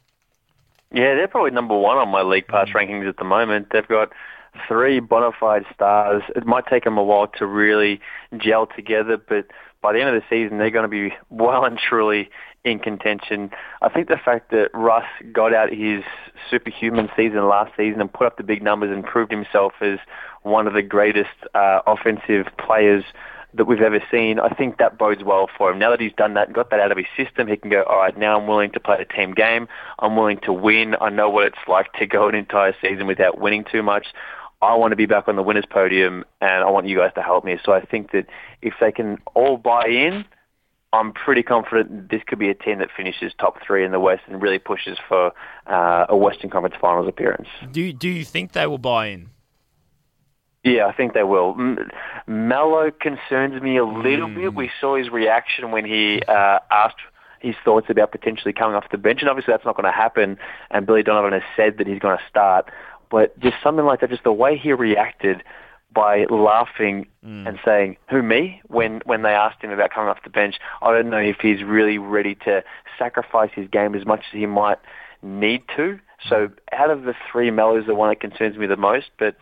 Yeah, 0.92 1.14
they're 1.14 1.28
probably 1.28 1.50
number 1.50 1.76
one 1.76 1.98
on 1.98 2.08
my 2.08 2.22
league 2.22 2.46
pass 2.46 2.68
rankings 2.68 3.08
at 3.08 3.16
the 3.16 3.24
moment. 3.24 3.68
They've 3.70 3.86
got 3.86 4.12
three 4.68 5.00
bona 5.00 5.30
fide 5.38 5.64
stars. 5.74 6.22
It 6.34 6.46
might 6.46 6.66
take 6.66 6.84
them 6.84 6.98
a 6.98 7.02
while 7.02 7.28
to 7.38 7.46
really 7.46 8.00
gel 8.38 8.66
together, 8.66 9.16
but 9.16 9.46
by 9.82 9.92
the 9.92 10.00
end 10.00 10.14
of 10.14 10.20
the 10.20 10.26
season, 10.28 10.58
they're 10.58 10.70
going 10.70 10.84
to 10.84 10.88
be 10.88 11.14
well 11.30 11.64
and 11.64 11.78
truly 11.78 12.28
in 12.64 12.78
contention. 12.80 13.50
I 13.80 13.88
think 13.88 14.08
the 14.08 14.18
fact 14.22 14.50
that 14.50 14.70
Russ 14.74 15.04
got 15.32 15.54
out 15.54 15.72
his 15.72 16.02
superhuman 16.50 17.08
season 17.16 17.48
last 17.48 17.72
season 17.76 18.00
and 18.00 18.12
put 18.12 18.26
up 18.26 18.36
the 18.36 18.42
big 18.42 18.62
numbers 18.62 18.90
and 18.90 19.04
proved 19.04 19.30
himself 19.30 19.74
as 19.80 19.98
one 20.42 20.66
of 20.66 20.74
the 20.74 20.82
greatest 20.82 21.30
uh, 21.54 21.80
offensive 21.86 22.46
players 22.58 23.04
that 23.54 23.64
we've 23.66 23.80
ever 23.80 24.02
seen, 24.10 24.38
I 24.38 24.48
think 24.50 24.78
that 24.78 24.98
bodes 24.98 25.24
well 25.24 25.48
for 25.56 25.70
him. 25.70 25.78
Now 25.78 25.90
that 25.90 26.00
he's 26.00 26.12
done 26.12 26.34
that 26.34 26.48
and 26.48 26.54
got 26.54 26.70
that 26.70 26.80
out 26.80 26.92
of 26.92 26.98
his 26.98 27.06
system, 27.16 27.48
he 27.48 27.56
can 27.56 27.70
go, 27.70 27.82
all 27.84 27.98
right, 27.98 28.16
now 28.16 28.38
I'm 28.38 28.46
willing 28.46 28.70
to 28.72 28.80
play 28.80 28.98
a 29.00 29.04
team 29.04 29.32
game. 29.32 29.68
I'm 29.98 30.16
willing 30.16 30.38
to 30.40 30.52
win. 30.52 30.96
I 31.00 31.08
know 31.08 31.30
what 31.30 31.46
it's 31.46 31.68
like 31.68 31.92
to 31.94 32.06
go 32.06 32.28
an 32.28 32.34
entire 32.34 32.74
season 32.82 33.06
without 33.06 33.40
winning 33.40 33.64
too 33.64 33.82
much. 33.82 34.08
I 34.62 34.74
want 34.74 34.92
to 34.92 34.96
be 34.96 35.06
back 35.06 35.28
on 35.28 35.36
the 35.36 35.42
winners 35.42 35.66
podium 35.68 36.24
and 36.40 36.64
I 36.64 36.70
want 36.70 36.86
you 36.86 36.96
guys 36.96 37.12
to 37.14 37.22
help 37.22 37.44
me. 37.44 37.58
So 37.64 37.72
I 37.72 37.84
think 37.84 38.12
that 38.12 38.26
if 38.62 38.74
they 38.80 38.90
can 38.90 39.18
all 39.34 39.56
buy 39.56 39.86
in, 39.86 40.24
I'm 40.92 41.12
pretty 41.12 41.42
confident 41.42 42.10
this 42.10 42.22
could 42.26 42.38
be 42.38 42.48
a 42.48 42.54
team 42.54 42.78
that 42.78 42.88
finishes 42.96 43.32
top 43.38 43.58
three 43.66 43.84
in 43.84 43.92
the 43.92 44.00
West 44.00 44.22
and 44.26 44.40
really 44.40 44.58
pushes 44.58 44.98
for 45.08 45.32
uh, 45.66 46.06
a 46.08 46.16
Western 46.16 46.48
Conference 46.48 46.76
Finals 46.80 47.06
appearance. 47.08 47.48
Do 47.70 47.82
you, 47.82 47.92
do 47.92 48.08
you 48.08 48.24
think 48.24 48.52
they 48.52 48.66
will 48.66 48.78
buy 48.78 49.08
in? 49.08 49.30
Yeah, 50.64 50.86
I 50.86 50.92
think 50.92 51.14
they 51.14 51.22
will. 51.22 51.54
M- 51.56 51.90
Melo 52.26 52.90
concerns 52.90 53.62
me 53.62 53.76
a 53.76 53.84
little 53.84 54.28
mm. 54.28 54.34
bit. 54.34 54.54
We 54.54 54.70
saw 54.80 54.96
his 54.96 55.10
reaction 55.10 55.70
when 55.70 55.84
he 55.84 56.22
uh, 56.26 56.58
asked 56.70 56.96
his 57.40 57.54
thoughts 57.64 57.86
about 57.88 58.10
potentially 58.10 58.52
coming 58.52 58.74
off 58.74 58.86
the 58.90 58.98
bench, 58.98 59.20
and 59.20 59.28
obviously 59.28 59.52
that's 59.52 59.64
not 59.64 59.76
going 59.76 59.84
to 59.84 59.92
happen. 59.92 60.38
And 60.70 60.86
Billy 60.86 61.02
Donovan 61.02 61.32
has 61.32 61.42
said 61.54 61.78
that 61.78 61.86
he's 61.86 62.00
going 62.00 62.16
to 62.16 62.24
start 62.28 62.70
but 63.10 63.38
just 63.38 63.56
something 63.62 63.84
like 63.84 64.00
that, 64.00 64.10
just 64.10 64.24
the 64.24 64.32
way 64.32 64.56
he 64.56 64.72
reacted 64.72 65.42
by 65.92 66.26
laughing 66.28 67.06
mm. 67.24 67.48
and 67.48 67.58
saying, 67.64 67.96
"Who 68.10 68.22
me?" 68.22 68.60
when 68.66 69.00
when 69.04 69.22
they 69.22 69.30
asked 69.30 69.62
him 69.62 69.70
about 69.70 69.90
coming 69.90 70.10
off 70.10 70.22
the 70.22 70.30
bench. 70.30 70.56
I 70.82 70.92
don't 70.92 71.10
know 71.10 71.18
if 71.18 71.36
he's 71.40 71.62
really 71.62 71.98
ready 71.98 72.34
to 72.44 72.62
sacrifice 72.98 73.50
his 73.54 73.68
game 73.68 73.94
as 73.94 74.04
much 74.04 74.20
as 74.32 74.38
he 74.38 74.46
might 74.46 74.78
need 75.22 75.62
to. 75.76 75.98
So 76.28 76.50
out 76.72 76.90
of 76.90 77.02
the 77.02 77.14
three, 77.30 77.50
Melo's 77.50 77.86
the 77.86 77.94
one 77.94 78.10
that 78.10 78.20
concerns 78.20 78.56
me 78.56 78.66
the 78.66 78.76
most. 78.76 79.10
But 79.18 79.36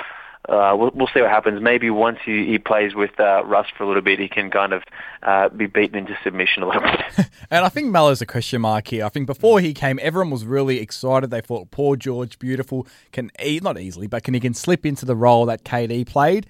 uh, 0.48 0.74
we'll, 0.76 0.90
we'll 0.94 1.08
see 1.08 1.20
what 1.20 1.30
happens. 1.30 1.62
Maybe 1.62 1.90
once 1.90 2.18
he, 2.24 2.46
he 2.46 2.58
plays 2.58 2.94
with 2.94 3.18
uh, 3.18 3.44
Russ 3.44 3.66
for 3.76 3.84
a 3.84 3.86
little 3.86 4.02
bit, 4.02 4.18
he 4.18 4.28
can 4.28 4.50
kind 4.50 4.72
of 4.72 4.82
uh, 5.22 5.48
be 5.48 5.66
beaten 5.66 5.96
into 5.96 6.16
submission 6.22 6.62
a 6.62 6.66
little 6.66 6.82
bit. 6.82 7.28
and 7.50 7.64
I 7.64 7.68
think 7.68 7.90
Melo's 7.90 8.20
a 8.20 8.26
question 8.26 8.60
mark 8.60 8.88
here. 8.88 9.04
I 9.04 9.08
think 9.08 9.26
before 9.26 9.60
he 9.60 9.72
came, 9.72 9.98
everyone 10.02 10.30
was 10.30 10.44
really 10.44 10.80
excited. 10.80 11.30
They 11.30 11.40
thought 11.40 11.70
Paul 11.70 11.96
George, 11.96 12.38
beautiful, 12.38 12.86
can 13.12 13.30
e- 13.42 13.60
not 13.62 13.78
easily, 13.78 14.06
but 14.06 14.22
can 14.22 14.34
he 14.34 14.40
can 14.40 14.54
slip 14.54 14.84
into 14.84 15.06
the 15.06 15.16
role 15.16 15.46
that 15.46 15.64
KD 15.64 16.06
played. 16.06 16.46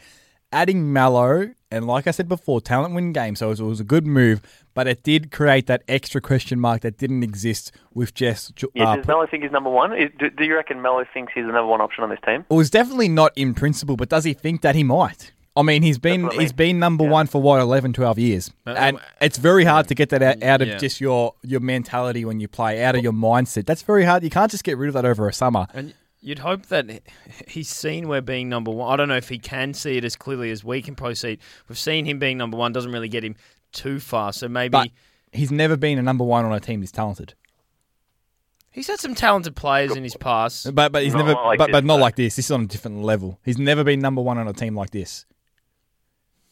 Adding 0.54 0.92
Melo, 0.92 1.52
and 1.70 1.86
like 1.86 2.06
I 2.06 2.12
said 2.12 2.28
before, 2.28 2.60
talent 2.60 2.94
win 2.94 3.12
games, 3.12 3.40
so 3.40 3.46
it 3.46 3.50
was, 3.50 3.60
it 3.60 3.64
was 3.64 3.80
a 3.80 3.84
good 3.84 4.06
move 4.06 4.40
but 4.74 4.88
it 4.88 5.02
did 5.02 5.30
create 5.30 5.66
that 5.66 5.82
extra 5.88 6.20
question 6.20 6.60
mark 6.60 6.82
that 6.82 6.98
didn't 6.98 7.22
exist 7.22 7.72
with 7.94 8.12
Jess. 8.12 8.52
Uh, 8.62 8.66
yeah, 8.74 8.96
does 8.96 9.06
Melo 9.06 9.26
think 9.26 9.44
he's 9.44 9.52
number 9.52 9.70
one? 9.70 9.90
Do, 10.18 10.30
do 10.30 10.44
you 10.44 10.56
reckon 10.56 10.82
Melo 10.82 11.04
thinks 11.14 11.32
he's 11.32 11.46
the 11.46 11.52
number 11.52 11.66
one 11.66 11.80
option 11.80 12.04
on 12.04 12.10
this 12.10 12.18
team? 12.26 12.44
Well, 12.48 12.60
it's 12.60 12.70
definitely 12.70 13.08
not 13.08 13.32
in 13.36 13.54
principle, 13.54 13.96
but 13.96 14.08
does 14.08 14.24
he 14.24 14.34
think 14.34 14.60
that 14.62 14.74
he 14.74 14.84
might? 14.84 15.32
I 15.56 15.62
mean, 15.62 15.82
he's 15.82 15.98
been 15.98 16.28
he's 16.30 16.52
been 16.52 16.80
number 16.80 17.04
yeah. 17.04 17.10
one 17.10 17.26
for 17.28 17.40
what 17.40 17.60
11, 17.60 17.92
12 17.92 18.18
years, 18.18 18.50
and 18.66 18.98
it's 19.20 19.38
very 19.38 19.64
hard 19.64 19.86
to 19.86 19.94
get 19.94 20.08
that 20.08 20.20
out, 20.20 20.42
out 20.42 20.62
of 20.62 20.66
yeah. 20.66 20.78
just 20.78 21.00
your 21.00 21.34
your 21.42 21.60
mentality 21.60 22.24
when 22.24 22.40
you 22.40 22.48
play, 22.48 22.82
out 22.82 22.96
of 22.96 23.04
your 23.04 23.12
mindset. 23.12 23.64
That's 23.64 23.82
very 23.82 24.04
hard. 24.04 24.24
You 24.24 24.30
can't 24.30 24.50
just 24.50 24.64
get 24.64 24.76
rid 24.76 24.88
of 24.88 24.94
that 24.94 25.04
over 25.04 25.28
a 25.28 25.32
summer. 25.32 25.68
And 25.72 25.94
you'd 26.24 26.38
hope 26.38 26.66
that 26.66 27.02
he's 27.46 27.68
seen 27.68 28.08
we're 28.08 28.22
being 28.22 28.48
number 28.48 28.70
one. 28.70 28.92
I 28.92 28.96
don't 28.96 29.08
know 29.08 29.16
if 29.16 29.28
he 29.28 29.38
can 29.38 29.74
see 29.74 29.96
it 29.96 30.04
as 30.04 30.16
clearly 30.16 30.50
as 30.50 30.64
we 30.64 30.82
can 30.82 30.94
proceed. 30.94 31.40
We've 31.68 31.78
seen 31.78 32.06
him 32.06 32.18
being 32.18 32.38
number 32.38 32.56
one 32.56 32.72
doesn't 32.72 32.90
really 32.90 33.08
get 33.08 33.22
him 33.22 33.36
too 33.72 34.00
far. 34.00 34.32
So 34.32 34.48
maybe 34.48 34.70
but 34.70 34.88
he's 35.32 35.52
never 35.52 35.76
been 35.76 35.98
a 35.98 36.02
number 36.02 36.24
one 36.24 36.44
on 36.44 36.52
a 36.52 36.60
team 36.60 36.80
this 36.80 36.90
talented. 36.90 37.34
He's 38.70 38.88
had 38.88 38.98
some 38.98 39.14
talented 39.14 39.54
players 39.54 39.94
in 39.94 40.02
his 40.02 40.16
past, 40.16 40.74
but 40.74 40.90
but 40.90 41.04
he's 41.04 41.12
not 41.12 41.26
never 41.26 41.34
like 41.34 41.58
but, 41.58 41.70
but 41.70 41.84
not 41.84 42.00
like 42.00 42.16
this. 42.16 42.34
This 42.34 42.46
is 42.46 42.50
on 42.50 42.62
a 42.62 42.66
different 42.66 43.02
level. 43.02 43.38
He's 43.44 43.58
never 43.58 43.84
been 43.84 44.00
number 44.00 44.20
one 44.20 44.36
on 44.38 44.48
a 44.48 44.52
team 44.52 44.74
like 44.74 44.90
this. 44.90 45.26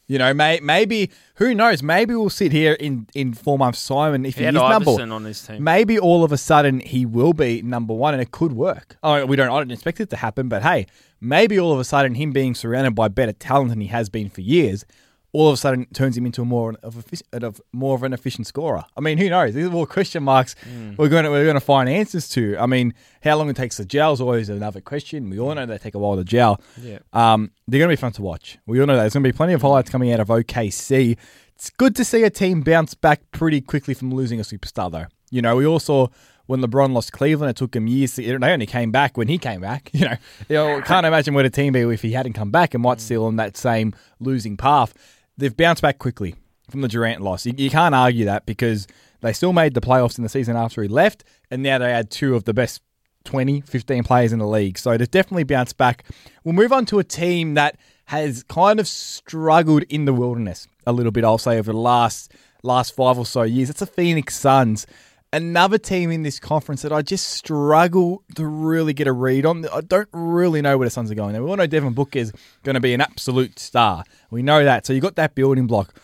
You 0.09 0.18
know, 0.18 0.34
may, 0.34 0.61
maybe 0.61 1.11
who 1.36 1.55
knows? 1.55 1.82
Maybe 1.82 2.14
we'll 2.14 2.28
sit 2.28 2.53
here 2.53 2.74
in, 2.74 3.07
in 3.14 3.32
four 3.34 3.57
months' 3.57 3.86
time, 3.86 4.14
and 4.14 4.26
if 4.26 4.34
he, 4.34 4.42
he 4.42 4.48
is 4.48 4.55
number 4.55 4.90
on 5.12 5.24
his 5.24 5.46
team, 5.46 5.62
maybe 5.64 5.98
all 5.98 6.24
of 6.24 6.32
a 6.32 6.36
sudden 6.36 6.80
he 6.80 7.07
will 7.07 7.32
be 7.32 7.62
number 7.62 7.94
one, 7.94 8.12
and 8.12 8.20
it 8.20 8.30
could 8.30 8.53
work. 8.53 8.96
Oh, 9.03 9.24
we 9.24 9.36
don't. 9.36 9.48
I 9.48 9.59
don't 9.59 9.70
expect 9.70 10.00
it 10.00 10.11
to 10.11 10.16
happen, 10.16 10.48
but 10.48 10.62
hey, 10.62 10.86
maybe 11.20 11.59
all 11.59 11.72
of 11.72 11.78
a 11.78 11.84
sudden 11.84 12.14
him 12.16 12.32
being 12.32 12.55
surrounded 12.55 12.94
by 12.94 13.09
better 13.09 13.32
talent 13.32 13.70
than 13.70 13.80
he 13.80 13.86
has 13.88 14.09
been 14.09 14.28
for 14.28 14.40
years 14.40 14.84
all 15.33 15.49
of 15.49 15.55
a 15.55 15.57
sudden 15.57 15.87
turns 15.95 16.16
him 16.16 16.26
into 16.26 16.43
a 16.43 16.45
more 16.45 16.74
of 16.83 17.05
a, 17.33 17.47
of 17.47 17.61
more 17.72 17.95
of 17.95 18.03
an 18.03 18.12
efficient 18.12 18.47
scorer. 18.47 18.85
I 18.97 19.01
mean, 19.01 19.16
who 19.16 19.30
knows? 19.30 19.55
These 19.55 19.66
are 19.66 19.72
all 19.72 19.87
question 19.87 20.22
marks 20.22 20.55
mm. 20.68 20.97
we're 20.99 21.09
going 21.09 21.24
to 21.24 21.30
we're 21.30 21.45
going 21.45 21.55
to 21.55 21.61
find 21.61 21.89
answers 21.89 22.28
to. 22.30 22.57
I 22.59 22.66
mean, 22.66 22.93
how 23.22 23.37
long 23.37 23.49
it 23.49 23.57
takes 23.57 23.76
to 23.76 23.87
gel 23.87 24.12
is 24.12 24.20
always 24.20 24.51
another 24.51 24.80
question. 24.80 25.30
We 25.30 25.39
all 25.39 25.55
know 25.55 25.64
they 25.64 25.78
take 25.78 25.95
a 25.95 25.99
while 25.99 26.16
to 26.16 26.24
gel. 26.24 26.61
Yeah. 26.80 26.99
Um, 27.12 27.51
they're 27.66 27.78
going 27.78 27.89
to 27.89 27.97
be 27.97 28.01
fun 28.01 28.12
to 28.12 28.22
watch. 28.22 28.59
We 28.66 28.80
all 28.80 28.87
know 28.87 28.95
that. 28.95 29.03
There's 29.03 29.14
going 29.14 29.24
to 29.24 29.28
be 29.33 29.37
plenty 29.37 29.55
of 29.55 29.62
highlights 29.62 29.91
coming 29.91 30.12
out 30.12 30.20
of 30.20 30.28
OKC. 30.28 31.16
It's 31.55 31.70
good 31.70 31.97
to 31.97 32.05
see 32.05 32.24
a 32.24 32.30
team 32.30 32.61
bounce 32.61 32.95
back 32.95 33.22
pretty 33.30 33.61
quickly 33.61 33.95
from 33.95 34.12
losing 34.12 34.39
a 34.39 34.43
superstar, 34.43 34.91
though. 34.91 35.07
You 35.30 35.41
know, 35.41 35.57
we 35.57 35.64
all 35.64 35.80
saw 35.80 36.09
when 36.47 36.61
LeBron 36.61 36.93
lost 36.93 37.12
Cleveland, 37.12 37.51
it 37.51 37.57
took 37.57 37.74
him 37.74 37.87
years. 37.87 38.16
To, 38.16 38.39
they 38.39 38.53
only 38.53 38.66
came 38.66 38.91
back 38.91 39.16
when 39.16 39.28
he 39.28 39.39
came 39.39 39.62
back. 39.62 39.91
You 40.03 40.07
know, 40.07 40.16
you 40.49 40.57
know 40.57 40.80
can't 40.83 41.07
imagine 41.07 41.33
where 41.35 41.45
the 41.45 41.51
team 41.51 41.72
be 41.72 41.80
if 41.80 42.03
he 42.03 42.12
hadn't 42.12 42.33
come 42.33 42.51
back 42.51 42.74
and 42.74 42.83
might 42.83 42.99
mm. 42.99 43.03
still 43.03 43.24
on 43.24 43.37
that 43.37 43.57
same 43.57 43.95
losing 44.18 44.57
path 44.57 44.93
they've 45.37 45.57
bounced 45.57 45.83
back 45.83 45.99
quickly 45.99 46.35
from 46.70 46.80
the 46.80 46.89
Durant 46.89 47.20
loss. 47.20 47.47
You, 47.47 47.55
you, 47.57 47.70
can't 47.70 47.95
argue 47.95 48.24
that 48.26 48.47
because 48.47 48.87
they 49.20 49.33
still 49.33 49.53
made 49.53 49.74
the 49.74 49.80
playoffs 49.80 50.18
in 50.18 50.22
the 50.22 50.28
season 50.28 50.57
after 50.57 50.83
he 50.83 50.89
left, 50.89 51.24
and 51.51 51.62
now 51.62 51.78
they 51.78 51.91
had 51.91 52.11
two 52.11 52.35
of 52.35 52.45
the 52.45 52.55
best 52.55 52.83
20, 53.24 53.61
15 53.62 54.05
players 54.05 54.33
in 54.33 54.39
the 54.39 54.47
league. 54.47 54.78
So 54.78 54.97
they've 54.97 55.11
definitely 55.11 55.45
bounced 55.45 55.76
back. 55.76 56.05
We'll 56.45 56.55
move 56.55 56.72
on 56.72 56.87
to 56.87 56.99
a 56.99 57.05
team 57.05 57.55
that 57.55 57.78
has 58.07 58.43
kind 58.45 58.80
of 58.80 58.89
struggled 58.89 59.85
in 59.85 60.05
the 60.05 60.12
wilderness 60.12 60.66
a 60.87 60.93
little 60.93 61.12
bit, 61.12 61.24
I'll 61.24 61.39
say, 61.39 61.59
over 61.59 61.72
the 61.72 61.78
last 61.78 62.33
last 62.64 62.95
five 62.95 63.18
or 63.18 63.26
so 63.26 63.43
years. 63.43 63.70
It's 63.70 63.80
the 63.80 63.87
Phoenix 63.87 64.37
Suns. 64.37 64.87
Another 65.35 65.78
team 65.78 66.11
in 66.11 66.24
this 66.24 66.39
conference 66.39 66.83
that 66.83 66.93
I 66.93 67.01
just 67.01 67.30
struggle 67.30 68.22
to 68.35 68.47
really 68.47 68.93
get 68.93 69.07
a 69.07 69.12
read 69.12 69.47
on. 69.47 69.66
I 69.72 69.80
don't 69.80 70.09
really 70.12 70.61
know 70.61 70.76
where 70.76 70.87
the 70.87 70.91
Suns 70.91 71.11
are 71.11 71.14
going. 71.14 71.33
we 71.33 71.49
all 71.49 71.57
know 71.57 71.66
Devin 71.66 71.95
Booker 71.95 72.18
is 72.18 72.33
going 72.64 72.74
to 72.74 72.80
be 72.80 72.93
an 72.93 73.01
absolute 73.01 73.59
star. 73.59 74.05
We 74.30 74.43
know 74.43 74.62
that. 74.62 74.85
So 74.85 74.93
you 74.93 75.01
got 75.01 75.16
that 75.16 75.35
building 75.35 75.66
block. 75.66 75.95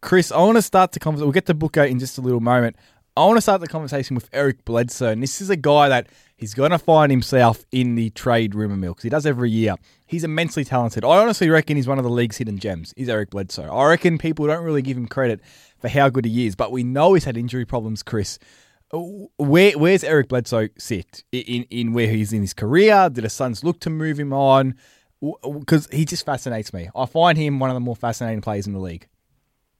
Chris, 0.00 0.32
I 0.32 0.38
want 0.38 0.56
to 0.56 0.62
start 0.62 0.90
the 0.90 0.98
conversation. 0.98 1.26
We'll 1.26 1.32
get 1.32 1.46
to 1.46 1.54
Booker 1.54 1.84
in 1.84 2.00
just 2.00 2.18
a 2.18 2.20
little 2.20 2.40
moment. 2.40 2.74
I 3.16 3.24
want 3.24 3.36
to 3.36 3.42
start 3.42 3.60
the 3.60 3.68
conversation 3.68 4.16
with 4.16 4.28
Eric 4.32 4.64
Bledsoe. 4.64 5.10
And 5.10 5.22
this 5.22 5.40
is 5.40 5.48
a 5.48 5.56
guy 5.56 5.88
that 5.88 6.08
he's 6.36 6.54
going 6.54 6.72
to 6.72 6.78
find 6.78 7.12
himself 7.12 7.64
in 7.70 7.94
the 7.94 8.10
trade 8.10 8.52
rumor 8.54 8.76
mill 8.76 8.94
because 8.94 9.04
he 9.04 9.10
does 9.10 9.26
every 9.26 9.50
year. 9.50 9.76
He's 10.06 10.24
immensely 10.24 10.64
talented. 10.64 11.04
I 11.04 11.18
honestly 11.18 11.48
reckon 11.50 11.76
he's 11.76 11.86
one 11.86 11.98
of 11.98 12.04
the 12.04 12.10
league's 12.10 12.38
hidden 12.38 12.58
gems, 12.58 12.92
is 12.96 13.08
Eric 13.08 13.30
Bledsoe. 13.30 13.70
I 13.70 13.90
reckon 13.90 14.18
people 14.18 14.48
don't 14.48 14.64
really 14.64 14.82
give 14.82 14.96
him 14.96 15.06
credit 15.06 15.40
for 15.78 15.88
how 15.88 16.08
good 16.08 16.24
he 16.24 16.46
is, 16.46 16.56
but 16.56 16.72
we 16.72 16.82
know 16.82 17.14
he's 17.14 17.24
had 17.24 17.36
injury 17.36 17.64
problems, 17.64 18.02
Chris. 18.02 18.40
Where 18.92 19.72
where's 19.78 20.04
Eric 20.04 20.28
Bledsoe 20.28 20.68
sit 20.76 21.24
in 21.32 21.64
in 21.70 21.94
where 21.94 22.08
he's 22.08 22.32
in 22.32 22.42
his 22.42 22.52
career? 22.52 23.08
Did 23.10 23.24
the 23.24 23.30
Suns 23.30 23.64
look 23.64 23.80
to 23.80 23.90
move 23.90 24.18
him 24.18 24.34
on? 24.34 24.74
Because 25.42 25.88
he 25.90 26.04
just 26.04 26.26
fascinates 26.26 26.74
me. 26.74 26.90
I 26.94 27.06
find 27.06 27.38
him 27.38 27.58
one 27.58 27.70
of 27.70 27.74
the 27.74 27.80
more 27.80 27.96
fascinating 27.96 28.42
players 28.42 28.66
in 28.66 28.74
the 28.74 28.80
league. 28.80 29.06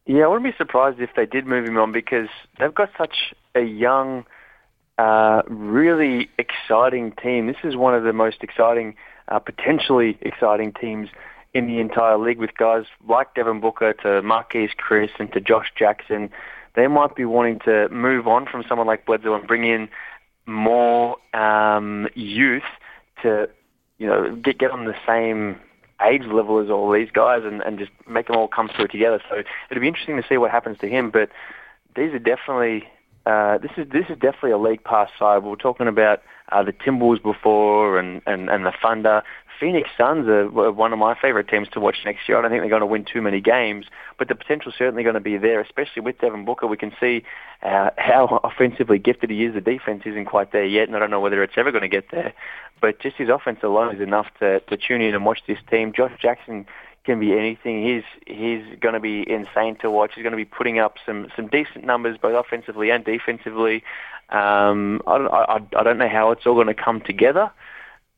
Yeah, 0.07 0.25
I 0.25 0.29
wouldn't 0.29 0.51
be 0.51 0.57
surprised 0.57 1.01
if 1.01 1.11
they 1.15 1.27
did 1.27 1.47
move 1.47 1.67
him 1.67 1.77
on 1.77 1.93
because 1.93 2.29
they've 2.59 2.75
got 2.75 2.91
such 2.97 3.35
a 3.55 3.61
young, 3.61 4.25
uh, 4.99 5.43
really 5.47 6.31
exciting 6.39 7.13
team. 7.13 7.49
This 7.49 7.57
is 7.65 7.77
one 7.77 7.95
of 7.95 8.05
the 8.05 8.13
most 8.13 8.39
exciting, 8.43 8.97
uh, 9.29 9.41
potentially 9.41 10.17
exciting 10.23 10.73
teams 10.73 11.09
in 11.55 11.67
the 11.67 11.81
entire 11.81 12.17
league 12.17 12.39
with 12.39 12.57
guys 12.57 12.85
like 13.07 13.35
Devin 13.35 13.61
Booker 13.61 13.93
to 13.93 14.23
Marquese 14.23 14.75
Chriss 14.77 15.11
and 15.19 15.31
to 15.35 15.41
Josh 15.41 15.71
Jackson. 15.77 16.31
They 16.75 16.87
might 16.87 17.14
be 17.14 17.25
wanting 17.25 17.61
to 17.61 17.89
move 17.91 18.27
on 18.27 18.47
from 18.47 18.64
someone 18.68 18.87
like 18.87 19.07
Bledsoe 19.07 19.35
and 19.35 19.47
bring 19.47 19.64
in 19.64 19.89
more 20.47 21.16
um, 21.35 22.09
youth 22.14 22.62
to, 23.23 23.49
you 23.99 24.07
know, 24.07 24.35
get 24.37 24.59
get 24.59 24.70
on 24.70 24.87
the 24.87 24.95
same 25.07 25.61
age 26.05 26.25
level 26.25 26.59
as 26.59 26.70
all 26.70 26.91
these 26.91 27.11
guys 27.12 27.43
and, 27.45 27.61
and 27.62 27.79
just 27.79 27.93
make 28.09 28.27
them 28.27 28.37
all 28.37 28.49
come 28.49 28.68
through 28.75 28.89
together. 28.89 29.20
So 29.29 29.43
it'll 29.70 29.81
be 29.81 29.89
interesting 29.89 30.16
to 30.16 30.27
see 30.29 30.37
what 30.37 30.51
happens 30.51 30.79
to 30.79 30.89
him. 30.89 31.11
But 31.11 31.31
these 31.95 32.12
are 32.12 32.18
definitely 32.18 32.85
uh, 33.27 33.59
this 33.59 33.70
is 33.77 33.89
this 33.93 34.07
is 34.09 34.18
definitely 34.18 34.51
a 34.51 34.59
league 34.59 34.83
pass 34.83 35.09
side. 35.18 35.43
We 35.43 35.51
were 35.51 35.57
talking 35.57 35.87
about 35.87 36.23
uh, 36.51 36.62
the 36.62 36.73
Timberwolves 36.73 37.23
before 37.23 37.99
and, 37.99 38.20
and, 38.27 38.51
and 38.51 38.66
the 38.66 38.73
Thunder. 38.83 39.23
Phoenix 39.63 39.91
Suns 39.97 40.27
are 40.27 40.49
one 40.73 40.93
of 40.93 40.99
my 40.99 41.15
favourite 41.15 41.47
teams 41.47 41.69
to 41.69 41.79
watch 41.79 41.99
next 42.05 42.29
year. 42.29 42.37
I 42.37 42.43
don't 42.43 42.51
think 42.51 42.63
they're 42.63 42.69
going 42.69 42.81
to 42.81 42.87
win 42.87 43.05
too 43.05 43.23
many 43.23 43.41
games, 43.41 43.87
but 44.19 44.27
the 44.27 44.35
potential's 44.35 44.75
certainly 44.77 45.05
going 45.05 45.15
to 45.15 45.21
be 45.21 45.37
there, 45.37 45.61
especially 45.61 46.03
with 46.03 46.19
Devin 46.19 46.45
Booker. 46.45 46.67
We 46.67 46.77
can 46.77 46.91
see 46.99 47.23
uh, 47.63 47.91
how 47.97 48.41
offensively 48.45 48.99
gifted 48.99 49.31
he 49.31 49.45
is. 49.45 49.55
The 49.55 49.61
defense 49.61 50.03
isn't 50.05 50.25
quite 50.25 50.51
there 50.51 50.65
yet, 50.65 50.89
and 50.89 50.97
I 50.97 50.99
don't 50.99 51.13
know 51.13 51.21
whether 51.21 51.45
it's 51.45 51.53
ever 51.57 51.71
going 51.71 51.83
to 51.83 51.89
get 51.89 52.11
there. 52.11 52.33
But 52.81 52.99
just 52.99 53.15
his 53.15 53.29
offense 53.29 53.61
alone 53.63 53.95
is 53.95 54.01
enough 54.01 54.27
to, 54.41 54.59
to 54.59 54.77
tune 54.77 55.01
in 55.01 55.15
and 55.15 55.25
watch 55.25 55.45
this 55.47 55.59
team. 55.71 55.93
Josh 55.93 56.19
Jackson 56.21 56.67
can 57.05 57.21
be 57.21 57.33
anything. 57.33 57.87
He's 57.87 58.03
he's 58.27 58.65
going 58.81 58.95
to 58.95 59.01
be 59.01 59.25
insane 59.31 59.77
to 59.77 59.93
watch. 59.93 60.11
He's 60.17 60.25
going 60.25 60.33
to 60.33 60.37
be 60.37 60.45
putting 60.45 60.81
up 60.81 60.97
some 61.07 61.29
some 61.37 61.47
decent 61.47 61.85
numbers 61.85 62.19
both 62.21 62.35
offensively 62.35 62.91
and 62.91 63.05
defensively. 63.05 63.85
Um, 64.29 65.03
I, 65.07 65.19
don't, 65.19 65.33
I, 65.33 65.61
I 65.79 65.83
don't 65.85 65.99
know 65.99 66.09
how 66.09 66.33
it's 66.33 66.47
all 66.47 66.55
going 66.55 66.67
to 66.67 66.75
come 66.75 67.01
together, 67.01 67.53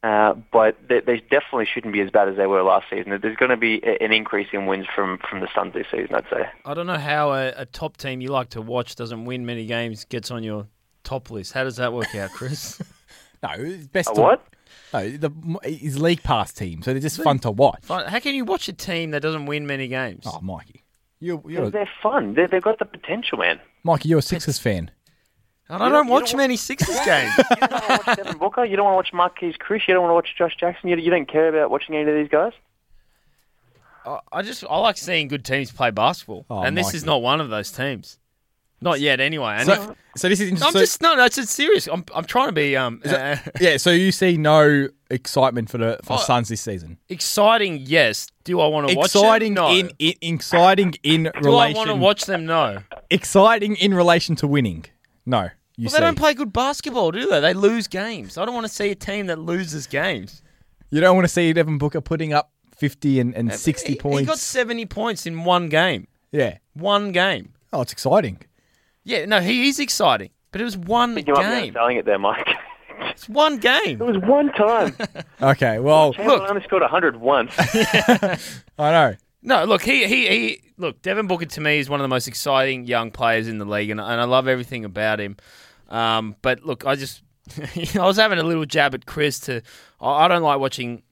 uh, 0.04 0.34
but 0.52 0.76
they, 0.86 1.00
they 1.00 1.16
definitely 1.18 1.64
shouldn't 1.64 1.94
be 1.94 2.00
as 2.02 2.10
bad 2.10 2.28
as 2.28 2.36
they 2.36 2.46
were 2.46 2.62
last 2.62 2.90
season. 2.90 3.18
There's 3.22 3.36
going 3.36 3.48
to 3.48 3.56
be 3.56 3.82
an 3.82 4.12
increase 4.12 4.48
in 4.52 4.66
wins 4.66 4.84
from, 4.94 5.18
from 5.18 5.40
the 5.40 5.48
Suns 5.54 5.72
this 5.72 5.86
season, 5.90 6.14
I'd 6.14 6.26
say. 6.30 6.46
I 6.66 6.74
don't 6.74 6.86
know 6.86 6.98
how 6.98 7.32
a, 7.32 7.54
a 7.56 7.64
top 7.64 7.96
team 7.96 8.20
you 8.20 8.28
like 8.28 8.50
to 8.50 8.60
watch 8.60 8.96
doesn't 8.96 9.24
win 9.24 9.46
many 9.46 9.64
games 9.64 10.04
gets 10.04 10.30
on 10.30 10.42
your 10.42 10.66
top 11.04 11.30
list. 11.30 11.54
How 11.54 11.64
does 11.64 11.76
that 11.76 11.94
work 11.94 12.14
out, 12.14 12.32
Chris? 12.32 12.78
no, 13.42 13.48
it's 13.56 13.86
best. 13.86 14.10
A 14.10 14.14
to- 14.14 14.20
what? 14.20 14.46
No, 14.92 15.08
the 15.08 15.58
his 15.64 15.98
league 15.98 16.22
pass 16.22 16.52
team, 16.52 16.82
so 16.82 16.92
they're 16.92 17.00
just 17.00 17.22
fun 17.22 17.38
to 17.40 17.50
watch. 17.50 17.84
How 17.88 18.20
can 18.20 18.34
you 18.34 18.44
watch 18.44 18.68
a 18.68 18.72
team 18.72 19.10
that 19.12 19.22
doesn't 19.22 19.46
win 19.46 19.66
many 19.66 19.88
games? 19.88 20.24
Oh, 20.26 20.38
Mikey, 20.40 20.84
you, 21.18 21.42
you're 21.48 21.64
a, 21.64 21.70
They're 21.70 21.90
fun. 22.02 22.34
They're, 22.34 22.46
they've 22.46 22.62
got 22.62 22.78
the 22.78 22.84
potential, 22.84 23.38
man. 23.38 23.58
Mikey, 23.82 24.10
you're 24.10 24.20
a 24.20 24.22
Sixers 24.22 24.58
fan. 24.58 24.90
And 25.68 25.82
I 25.82 25.86
don't 25.88 25.92
don't- 25.92 26.08
watch 26.08 26.30
don't 26.32 26.38
many 26.38 26.56
Sixers 26.56 26.98
games. 27.06 27.32
You 27.38 27.44
don't 27.56 27.70
want 27.72 27.82
to 27.84 28.02
watch 28.06 28.16
Devin 28.18 28.38
Booker. 28.38 28.64
You 28.64 28.76
don't 28.76 28.84
want 28.92 29.06
to 29.06 29.16
watch 29.18 29.32
Marquese 29.32 29.56
Chriss. 29.58 29.88
You 29.88 29.94
don't 29.94 30.02
want 30.02 30.10
to 30.10 30.14
watch 30.14 30.34
Josh 30.36 30.56
Jackson. 30.56 30.88
You, 30.90 30.96
you 30.96 31.10
don't 31.10 31.26
care 31.26 31.48
about 31.48 31.70
watching 31.70 31.94
any 31.96 32.08
of 32.10 32.16
these 32.16 32.28
guys. 32.28 32.52
I- 34.06 34.20
I 34.32 34.42
just 34.42 34.64
I 34.68 34.78
like 34.78 34.98
seeing 34.98 35.28
good 35.28 35.44
teams 35.44 35.72
play 35.72 35.90
basketball, 35.90 36.44
Oh, 36.50 36.62
and 36.62 36.76
this 36.76 36.86
Mikey. 36.88 36.96
is 36.98 37.04
not 37.06 37.22
one 37.22 37.40
of 37.40 37.48
those 37.48 37.70
teams. 37.72 38.18
Not 38.80 39.00
yet, 39.00 39.18
anyway. 39.18 39.54
And 39.60 39.66
So, 39.66 39.96
so 40.16 40.28
this 40.28 40.40
is 40.40 40.50
I'm 40.50 40.56
interesting. 40.56 40.80
just 40.82 41.00
no, 41.00 41.14
no, 41.14 41.24
it's 41.24 41.50
serious. 41.50 41.86
I'm 41.86 42.04
I'm 42.14 42.24
trying 42.26 42.48
to 42.48 42.52
be 42.52 42.76
um 42.76 43.00
uh, 43.06 43.36
yeah, 43.60 43.78
so 43.78 43.90
you 43.90 44.12
see 44.12 44.36
no 44.36 44.88
excitement 45.08 45.70
for 45.70 45.78
the 45.78 45.98
for 46.04 46.14
Oh, 46.14 46.16
Suns 46.18 46.50
this 46.50 46.60
season. 46.60 46.98
exciting. 47.08 47.78
Yes. 47.86 48.26
Do 48.42 48.60
I 48.60 48.66
want 48.66 48.88
to 48.90 48.94
watch 48.94 49.06
Exciting? 49.14 49.54
No. 49.54 49.70
in, 49.70 49.90
in 49.98 50.12
exciting 50.20 50.92
in 51.02 51.30
Do 51.42 51.54
I 51.54 51.72
want 51.72 51.88
to 51.88 51.94
watch 51.96 52.26
them? 52.26 52.44
No. 52.44 52.80
exciting 53.08 53.76
in 53.76 53.94
relation 53.94 54.36
to 54.36 54.46
winning. 54.46 54.84
No, 55.26 55.48
you 55.76 55.84
Well, 55.86 55.90
see. 55.90 55.96
they 55.96 56.00
don't 56.00 56.18
play 56.18 56.34
good 56.34 56.52
basketball, 56.52 57.10
do 57.10 57.26
they? 57.28 57.40
They 57.40 57.54
lose 57.54 57.86
games. 57.88 58.36
I 58.38 58.44
don't 58.44 58.54
want 58.54 58.66
to 58.66 58.72
see 58.72 58.90
a 58.90 58.94
team 58.94 59.26
that 59.26 59.38
loses 59.38 59.86
games. 59.86 60.42
you 60.90 61.00
don't 61.00 61.16
want 61.16 61.24
to 61.24 61.32
see 61.32 61.52
Devin 61.52 61.78
Booker 61.78 62.00
putting 62.00 62.32
up 62.32 62.50
fifty 62.76 63.20
and, 63.20 63.34
and 63.34 63.52
sixty 63.52 63.92
He- 63.92 63.98
points. 63.98 64.20
He 64.20 64.26
got 64.26 64.38
70 64.38 64.86
points 64.86 65.26
in 65.26 65.44
one 65.44 65.68
game. 65.68 66.06
yeah. 66.32 66.58
One 66.74 67.12
game. 67.12 67.52
Oh, 67.72 67.80
it's 67.82 67.92
exciting. 67.92 68.38
Yeah, 69.04 69.24
no, 69.26 69.40
he 69.40 69.68
is 69.68 69.78
exciting, 69.80 70.30
but 70.50 70.60
it 70.60 70.64
was 70.64 70.76
one 70.76 71.10
You 71.10 71.14
might 71.34 71.60
be 71.60 71.64
game. 71.66 71.72
selling 71.74 71.96
it 71.98 72.04
there, 72.04 72.18
Mike. 72.18 72.48
It's 73.00 73.28
one 73.28 73.58
game. 73.58 74.00
it 74.00 74.04
was 74.04 74.18
one 74.18 74.50
time. 74.52 74.96
Okay, 75.42 75.78
well, 75.78 76.14
Chamberlain 76.14 76.48
only 76.48 76.62
scored 76.62 76.82
100 76.82 77.16
once. 77.16 77.52
I 77.58 78.38
know. 78.78 79.14
No, 79.46 79.64
look, 79.64 79.82
he, 79.82 80.06
he, 80.06 80.26
he, 80.28 80.60
look, 80.78 81.02
Devin 81.02 81.26
Booker 81.26 81.44
to 81.44 81.60
me 81.60 81.78
is 81.78 81.90
one 81.90 82.00
of 82.00 82.04
the 82.04 82.08
most 82.08 82.26
exciting 82.26 82.86
young 82.86 83.10
players 83.10 83.46
in 83.46 83.58
the 83.58 83.66
league, 83.66 83.90
and, 83.90 84.00
and 84.00 84.20
I 84.20 84.24
love 84.24 84.48
everything 84.48 84.84
about 84.86 85.20
him. 85.20 85.36
Um, 85.90 86.34
but 86.40 86.64
look, 86.64 86.86
I 86.86 86.94
just, 86.96 87.22
I 87.94 88.06
was 88.06 88.16
having 88.16 88.38
a 88.38 88.42
little 88.42 88.64
jab 88.64 88.94
at 88.94 89.04
Chris 89.04 89.38
to, 89.40 89.60
I, 90.00 90.24
I 90.24 90.28
don't 90.28 90.42
like 90.42 90.58
watching 90.60 91.02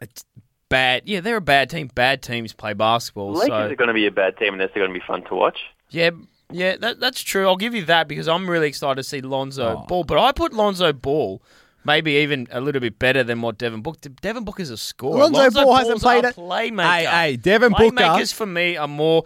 a 0.00 0.06
t- 0.06 0.22
bad, 0.68 1.02
yeah, 1.06 1.20
they're 1.20 1.36
a 1.36 1.40
bad 1.40 1.70
team. 1.70 1.88
Bad 1.94 2.22
teams 2.22 2.52
play 2.52 2.72
basketball. 2.72 3.32
Lakers 3.32 3.48
so, 3.48 3.54
are 3.54 3.74
going 3.76 3.88
to 3.88 3.94
be 3.94 4.06
a 4.06 4.10
bad 4.10 4.36
team 4.36 4.54
unless 4.54 4.70
they're 4.74 4.82
going 4.82 4.92
to 4.92 4.98
be 5.00 5.06
fun 5.06 5.22
to 5.28 5.34
watch. 5.36 5.58
yeah, 5.90 6.10
yeah, 6.50 6.76
that, 6.78 6.98
that's 6.98 7.20
true. 7.20 7.46
I'll 7.46 7.56
give 7.56 7.74
you 7.74 7.84
that 7.84 8.08
because 8.08 8.26
I'm 8.26 8.48
really 8.50 8.68
excited 8.68 8.96
to 8.96 9.02
see 9.02 9.20
Lonzo 9.20 9.82
Oh. 9.82 9.86
Ball. 9.86 10.04
But 10.04 10.18
I 10.18 10.32
put 10.32 10.52
Lonzo 10.54 10.92
Ball 10.94 11.42
maybe 11.84 12.12
even 12.12 12.46
a 12.50 12.60
little 12.60 12.80
bit 12.80 12.98
better 12.98 13.22
than 13.24 13.40
what 13.42 13.58
Devin 13.58 13.82
Booker. 13.82 14.08
Devin 14.08 14.44
Booker's 14.44 14.70
a 14.70 14.76
scorer. 14.76 15.28
Lonzo 15.28 15.50
Ball 15.62 15.74
hasn't 15.76 16.00
played 16.00 16.24
a 16.24 16.28
it. 16.28 16.36
playmaker. 16.36 16.90
Hey, 16.92 17.04
hey, 17.06 17.36
Devin 17.36 17.72
Booker. 17.72 17.96
Playmakers 17.96 18.32
for 18.34 18.46
me 18.46 18.76
are 18.76 18.88
more. 18.88 19.24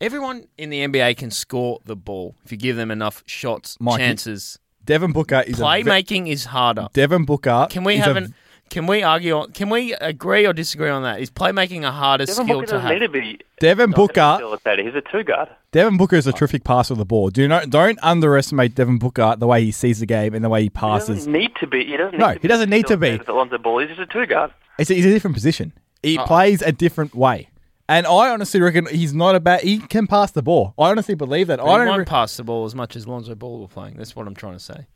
Everyone 0.00 0.46
in 0.58 0.68
the 0.70 0.86
NBA 0.86 1.16
can 1.16 1.30
score 1.30 1.80
the 1.86 1.96
ball 1.96 2.36
if 2.44 2.52
you 2.52 2.58
give 2.58 2.76
them 2.76 2.90
enough 2.90 3.22
shots, 3.26 3.78
Mikey, 3.80 4.04
chances. 4.04 4.58
Devin 4.84 5.12
Booker 5.12 5.42
is 5.46 5.54
a 5.58 5.62
ve- 5.62 5.62
Playmaking 5.62 6.28
is 6.28 6.44
harder. 6.44 6.88
Devin 6.92 7.24
Booker. 7.24 7.66
Can 7.70 7.82
we 7.82 7.96
have 7.96 8.14
a- 8.16 8.18
an? 8.20 8.34
Can 8.68 8.86
we 8.86 9.02
argue 9.02 9.34
on? 9.36 9.52
Can 9.52 9.70
we 9.70 9.92
agree 9.94 10.44
or 10.46 10.52
disagree 10.52 10.90
on 10.90 11.02
that? 11.04 11.20
Is 11.20 11.30
playmaking 11.30 11.84
a 11.84 11.92
harder 11.92 12.26
Devin 12.26 12.44
skill 12.46 12.56
Booker 12.60 12.66
to 12.66 12.72
doesn't 12.72 12.80
have? 12.88 12.92
need 13.00 13.06
to 13.06 13.08
be 13.08 13.38
Devin 13.60 13.90
not 13.90 13.96
Booker? 13.96 14.20
a 14.20 14.38
facilitator. 14.40 14.84
He's 14.84 14.94
a 14.94 15.00
two 15.02 15.22
guard. 15.22 15.48
Devin 15.72 15.96
Booker 15.96 16.16
is 16.16 16.26
a 16.26 16.32
terrific 16.32 16.64
passer 16.64 16.94
of 16.94 16.98
the 16.98 17.04
ball. 17.04 17.30
Do 17.30 17.46
not 17.46 17.70
don't 17.70 17.98
underestimate 18.02 18.74
Devin 18.74 18.98
Booker 18.98 19.36
the 19.38 19.46
way 19.46 19.64
he 19.64 19.70
sees 19.72 20.00
the 20.00 20.06
game 20.06 20.34
and 20.34 20.44
the 20.44 20.48
way 20.48 20.62
he 20.62 20.70
passes. 20.70 21.06
He 21.08 21.12
passes. 21.14 21.26
doesn't 21.26 21.32
need 21.32 21.52
to 21.60 21.66
be. 21.66 21.84
He 21.84 21.96
doesn't. 21.96 22.18
No, 22.18 22.28
need 22.28 22.34
to 22.34 22.40
he 22.42 22.48
doesn't 22.48 22.70
need 22.70 22.86
to 22.88 22.96
be. 22.96 23.06
facilitator 23.18 23.26
that 23.26 23.32
Lonzo 23.34 23.58
Ball. 23.58 23.78
He's 23.78 23.88
just 23.90 24.00
a 24.00 24.06
two 24.06 24.26
guard. 24.26 24.52
It's 24.78 24.90
a, 24.90 24.94
he's 24.94 25.06
a 25.06 25.10
different 25.10 25.34
position. 25.34 25.72
He 26.02 26.18
Oh. 26.18 26.24
plays 26.24 26.60
a 26.62 26.72
different 26.72 27.14
way. 27.14 27.48
And 27.88 28.04
I 28.04 28.30
honestly 28.30 28.60
reckon 28.60 28.86
he's 28.86 29.14
not 29.14 29.36
about. 29.36 29.60
He 29.60 29.78
can 29.78 30.08
pass 30.08 30.32
the 30.32 30.42
ball. 30.42 30.74
I 30.76 30.90
honestly 30.90 31.14
believe 31.14 31.46
that. 31.46 31.58
But 31.60 31.66
I 31.66 31.70
he 31.72 31.76
don't. 31.78 31.86
won't 31.86 31.98
Re- 32.00 32.04
pass 32.04 32.36
the 32.36 32.42
ball 32.42 32.64
as 32.64 32.74
much 32.74 32.96
as 32.96 33.06
Lonzo 33.06 33.36
Ball 33.36 33.60
were 33.60 33.68
playing. 33.68 33.94
That's 33.96 34.16
what 34.16 34.26
I'm 34.26 34.34
trying 34.34 34.54
to 34.54 34.58
say. 34.60 34.86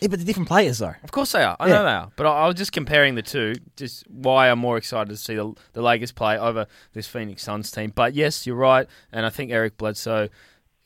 Yeah, 0.00 0.08
but 0.08 0.18
they're 0.18 0.26
different 0.26 0.48
players 0.48 0.78
though. 0.78 0.94
Of 1.02 1.12
course 1.12 1.32
they 1.32 1.42
are. 1.42 1.56
I 1.60 1.68
Yeah. 1.68 1.74
know 1.74 1.84
they 1.84 1.90
are. 1.92 2.10
But 2.16 2.26
I, 2.26 2.30
I 2.42 2.46
was 2.46 2.56
just 2.56 2.72
comparing 2.72 3.14
the 3.14 3.22
two. 3.22 3.54
Just 3.76 4.04
why 4.08 4.50
I'm 4.50 4.58
more 4.58 4.76
excited 4.76 5.08
to 5.10 5.16
see 5.16 5.34
the, 5.34 5.52
the 5.72 5.82
Lakers 5.82 6.12
play 6.12 6.38
over 6.38 6.66
this 6.92 7.06
Phoenix 7.06 7.42
Suns 7.42 7.70
team. 7.70 7.92
But 7.94 8.14
yes, 8.14 8.46
you're 8.46 8.56
right. 8.56 8.86
And 9.12 9.24
I 9.26 9.30
think 9.30 9.50
Eric 9.50 9.76
Bledsoe 9.76 10.28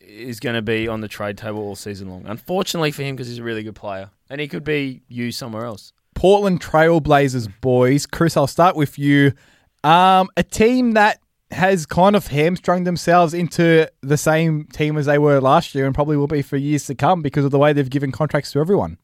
is 0.00 0.38
going 0.40 0.54
to 0.54 0.62
be 0.62 0.86
on 0.88 1.00
the 1.00 1.08
trade 1.08 1.38
table 1.38 1.60
all 1.60 1.76
season 1.76 2.08
long. 2.10 2.26
Unfortunately 2.26 2.90
for 2.92 3.02
him, 3.02 3.16
because 3.16 3.28
he's 3.28 3.38
a 3.38 3.42
really 3.42 3.62
good 3.62 3.74
player, 3.74 4.10
and 4.28 4.40
he 4.40 4.48
could 4.48 4.64
be 4.64 5.02
used 5.08 5.38
somewhere 5.38 5.64
else. 5.64 5.92
Portland 6.14 6.60
Trailblazers 6.60 7.48
boys. 7.60 8.06
Chris, 8.06 8.36
I'll 8.36 8.46
start 8.46 8.76
with 8.76 8.98
you. 8.98 9.32
Um, 9.82 10.28
a 10.36 10.42
team 10.42 10.92
that 10.92 11.20
has 11.54 11.86
kind 11.86 12.14
of 12.14 12.26
hamstrung 12.26 12.84
themselves 12.84 13.34
into 13.34 13.88
the 14.02 14.16
same 14.16 14.64
team 14.66 14.96
as 14.98 15.06
they 15.06 15.18
were 15.18 15.40
last 15.40 15.74
year 15.74 15.86
and 15.86 15.94
probably 15.94 16.16
will 16.16 16.26
be 16.26 16.42
for 16.42 16.56
years 16.56 16.86
to 16.86 16.94
come 16.94 17.22
because 17.22 17.44
of 17.44 17.50
the 17.50 17.58
way 17.58 17.72
they've 17.72 17.90
given 17.90 18.12
contracts 18.12 18.52
to 18.52 18.60
everyone. 18.60 18.98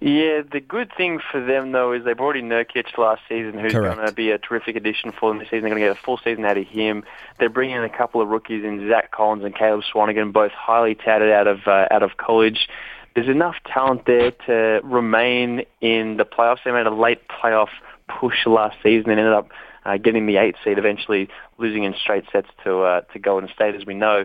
Yeah, 0.00 0.42
the 0.50 0.58
good 0.58 0.90
thing 0.96 1.20
for 1.30 1.40
them 1.40 1.70
though 1.70 1.92
is 1.92 2.04
they 2.04 2.12
brought 2.12 2.36
in 2.36 2.48
Nurkic 2.48 2.98
last 2.98 3.22
season, 3.28 3.56
who's 3.56 3.72
Correct. 3.72 3.94
going 3.96 4.08
to 4.08 4.12
be 4.12 4.32
a 4.32 4.38
terrific 4.38 4.74
addition 4.74 5.12
for 5.12 5.30
them 5.30 5.38
this 5.38 5.46
season. 5.46 5.60
They're 5.60 5.70
going 5.70 5.82
to 5.82 5.88
get 5.88 5.96
a 5.96 6.02
full 6.02 6.18
season 6.18 6.44
out 6.44 6.58
of 6.58 6.66
him. 6.66 7.04
They're 7.38 7.48
bringing 7.48 7.76
in 7.76 7.84
a 7.84 7.88
couple 7.88 8.20
of 8.20 8.26
rookies 8.26 8.64
in 8.64 8.88
Zach 8.88 9.12
Collins 9.12 9.44
and 9.44 9.54
Caleb 9.54 9.82
Swanigan, 9.94 10.32
both 10.32 10.50
highly 10.50 10.96
touted 10.96 11.30
out 11.30 11.46
of 11.46 11.68
uh, 11.68 11.86
out 11.92 12.02
of 12.02 12.16
college. 12.16 12.68
There's 13.14 13.28
enough 13.28 13.54
talent 13.64 14.06
there 14.06 14.32
to 14.46 14.80
remain 14.82 15.62
in 15.80 16.16
the 16.16 16.24
playoffs. 16.24 16.64
They 16.64 16.72
made 16.72 16.86
a 16.86 16.90
late 16.90 17.20
playoff 17.28 17.68
push 18.08 18.44
last 18.44 18.78
season 18.82 19.10
and 19.10 19.20
ended 19.20 19.34
up 19.34 19.50
uh, 19.84 19.96
getting 19.96 20.26
the 20.26 20.36
eighth 20.36 20.58
seed, 20.64 20.78
eventually 20.78 21.28
losing 21.58 21.84
in 21.84 21.94
straight 22.00 22.24
sets 22.32 22.48
to 22.64 22.80
uh, 22.82 23.00
to 23.12 23.18
Golden 23.18 23.48
State, 23.54 23.74
as 23.74 23.84
we 23.86 23.94
know. 23.94 24.24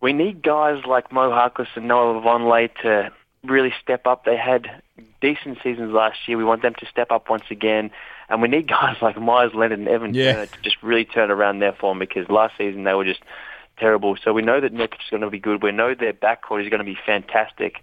We 0.00 0.12
need 0.12 0.42
guys 0.42 0.84
like 0.86 1.10
Mo 1.10 1.30
Harkless 1.30 1.68
and 1.74 1.88
Noah 1.88 2.20
Vonleh 2.20 2.68
to 2.82 3.10
really 3.44 3.72
step 3.82 4.06
up. 4.06 4.24
They 4.24 4.36
had 4.36 4.82
decent 5.20 5.58
seasons 5.62 5.92
last 5.92 6.18
year. 6.26 6.36
We 6.36 6.44
want 6.44 6.62
them 6.62 6.74
to 6.78 6.86
step 6.86 7.10
up 7.10 7.30
once 7.30 7.44
again. 7.50 7.90
And 8.28 8.42
we 8.42 8.48
need 8.48 8.68
guys 8.78 8.96
like 9.00 9.18
Meyers 9.20 9.52
Leonard 9.54 9.78
and 9.78 9.88
Evan 9.88 10.14
Yeah. 10.14 10.32
Turner 10.32 10.46
to 10.46 10.62
just 10.62 10.82
really 10.82 11.04
turn 11.04 11.30
around 11.30 11.60
their 11.60 11.72
form 11.72 11.98
because 11.98 12.28
last 12.28 12.54
season 12.58 12.84
they 12.84 12.94
were 12.94 13.04
just 13.04 13.20
terrible. 13.78 14.16
So 14.22 14.32
we 14.32 14.42
know 14.42 14.60
that 14.60 14.72
Nurkic 14.74 14.94
is 15.04 15.10
going 15.10 15.22
to 15.22 15.30
be 15.30 15.38
good. 15.38 15.62
We 15.62 15.72
know 15.72 15.94
their 15.94 16.12
backcourt 16.12 16.62
is 16.62 16.68
going 16.68 16.78
to 16.78 16.84
be 16.84 16.98
fantastic. 17.06 17.82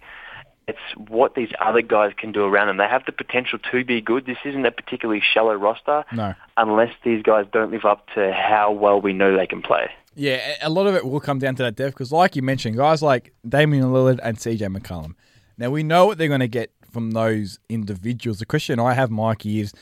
It's 0.66 0.78
what 1.08 1.34
these 1.34 1.50
other 1.60 1.82
guys 1.82 2.12
can 2.16 2.32
do 2.32 2.44
around 2.44 2.68
them. 2.68 2.78
They 2.78 2.88
have 2.88 3.04
the 3.04 3.12
potential 3.12 3.58
to 3.70 3.84
be 3.84 4.00
good. 4.00 4.24
This 4.26 4.38
isn't 4.44 4.64
a 4.64 4.70
particularly 4.70 5.20
shallow 5.20 5.54
roster 5.54 6.04
No. 6.12 6.34
unless 6.56 6.92
these 7.04 7.22
guys 7.22 7.44
don't 7.52 7.70
live 7.70 7.84
up 7.84 8.06
to 8.14 8.32
how 8.32 8.72
well 8.72 9.00
we 9.00 9.12
know 9.12 9.36
they 9.36 9.46
can 9.46 9.60
play. 9.62 9.90
Yeah, 10.14 10.40
a 10.62 10.70
lot 10.70 10.86
of 10.86 10.94
it 10.94 11.04
will 11.04 11.20
come 11.20 11.38
down 11.38 11.54
to 11.56 11.62
that 11.64 11.76
depth 11.76 11.94
because, 11.94 12.12
like 12.12 12.34
you 12.36 12.42
mentioned, 12.42 12.76
guys 12.76 13.02
like 13.02 13.32
Damian 13.46 13.84
Lillard 13.86 14.20
and 14.22 14.38
CJ 14.38 14.74
McCollum. 14.74 15.14
Now 15.58 15.70
we 15.70 15.82
know 15.82 16.06
what 16.06 16.18
they're 16.18 16.28
going 16.28 16.40
to 16.40 16.48
get 16.48 16.70
from 16.90 17.10
those 17.10 17.58
individuals. 17.68 18.38
The 18.38 18.46
question 18.46 18.78
I 18.80 18.94
have, 18.94 19.10
Mikey, 19.10 19.60
is 19.60 19.72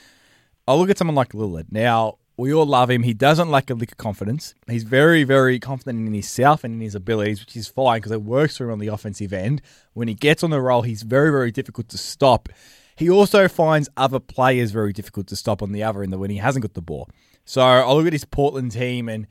I 0.66 0.74
look 0.74 0.90
at 0.90 0.98
someone 0.98 1.14
like 1.14 1.32
Lillard. 1.32 1.66
Now 1.70 2.18
we 2.36 2.52
all 2.52 2.66
love 2.66 2.90
him. 2.90 3.02
He 3.02 3.14
doesn't 3.14 3.50
lack 3.50 3.70
a 3.70 3.74
lick 3.74 3.92
of 3.92 3.98
confidence. 3.98 4.54
He's 4.68 4.84
very, 4.84 5.24
very 5.24 5.58
confident 5.58 6.06
in 6.06 6.12
himself 6.12 6.64
and 6.64 6.74
in 6.74 6.80
his 6.80 6.94
abilities, 6.94 7.40
which 7.40 7.56
is 7.56 7.68
fine 7.68 7.98
because 7.98 8.12
it 8.12 8.22
works 8.22 8.56
for 8.56 8.64
him 8.64 8.72
on 8.72 8.78
the 8.78 8.88
offensive 8.88 9.32
end. 9.32 9.60
When 9.92 10.08
he 10.08 10.14
gets 10.14 10.42
on 10.42 10.50
the 10.50 10.60
roll, 10.60 10.82
he's 10.82 11.02
very, 11.02 11.30
very 11.30 11.50
difficult 11.50 11.88
to 11.90 11.98
stop. 11.98 12.48
He 12.96 13.10
also 13.10 13.48
finds 13.48 13.88
other 13.96 14.20
players 14.20 14.70
very 14.70 14.92
difficult 14.92 15.26
to 15.28 15.36
stop 15.36 15.62
on 15.62 15.72
the 15.72 15.82
other 15.82 16.02
end 16.02 16.18
when 16.18 16.30
he 16.30 16.38
hasn't 16.38 16.62
got 16.62 16.74
the 16.74 16.82
ball. 16.82 17.08
So 17.44 17.60
I 17.60 17.92
look 17.92 18.06
at 18.06 18.12
his 18.12 18.24
Portland 18.24 18.72
team 18.72 19.08
and 19.08 19.26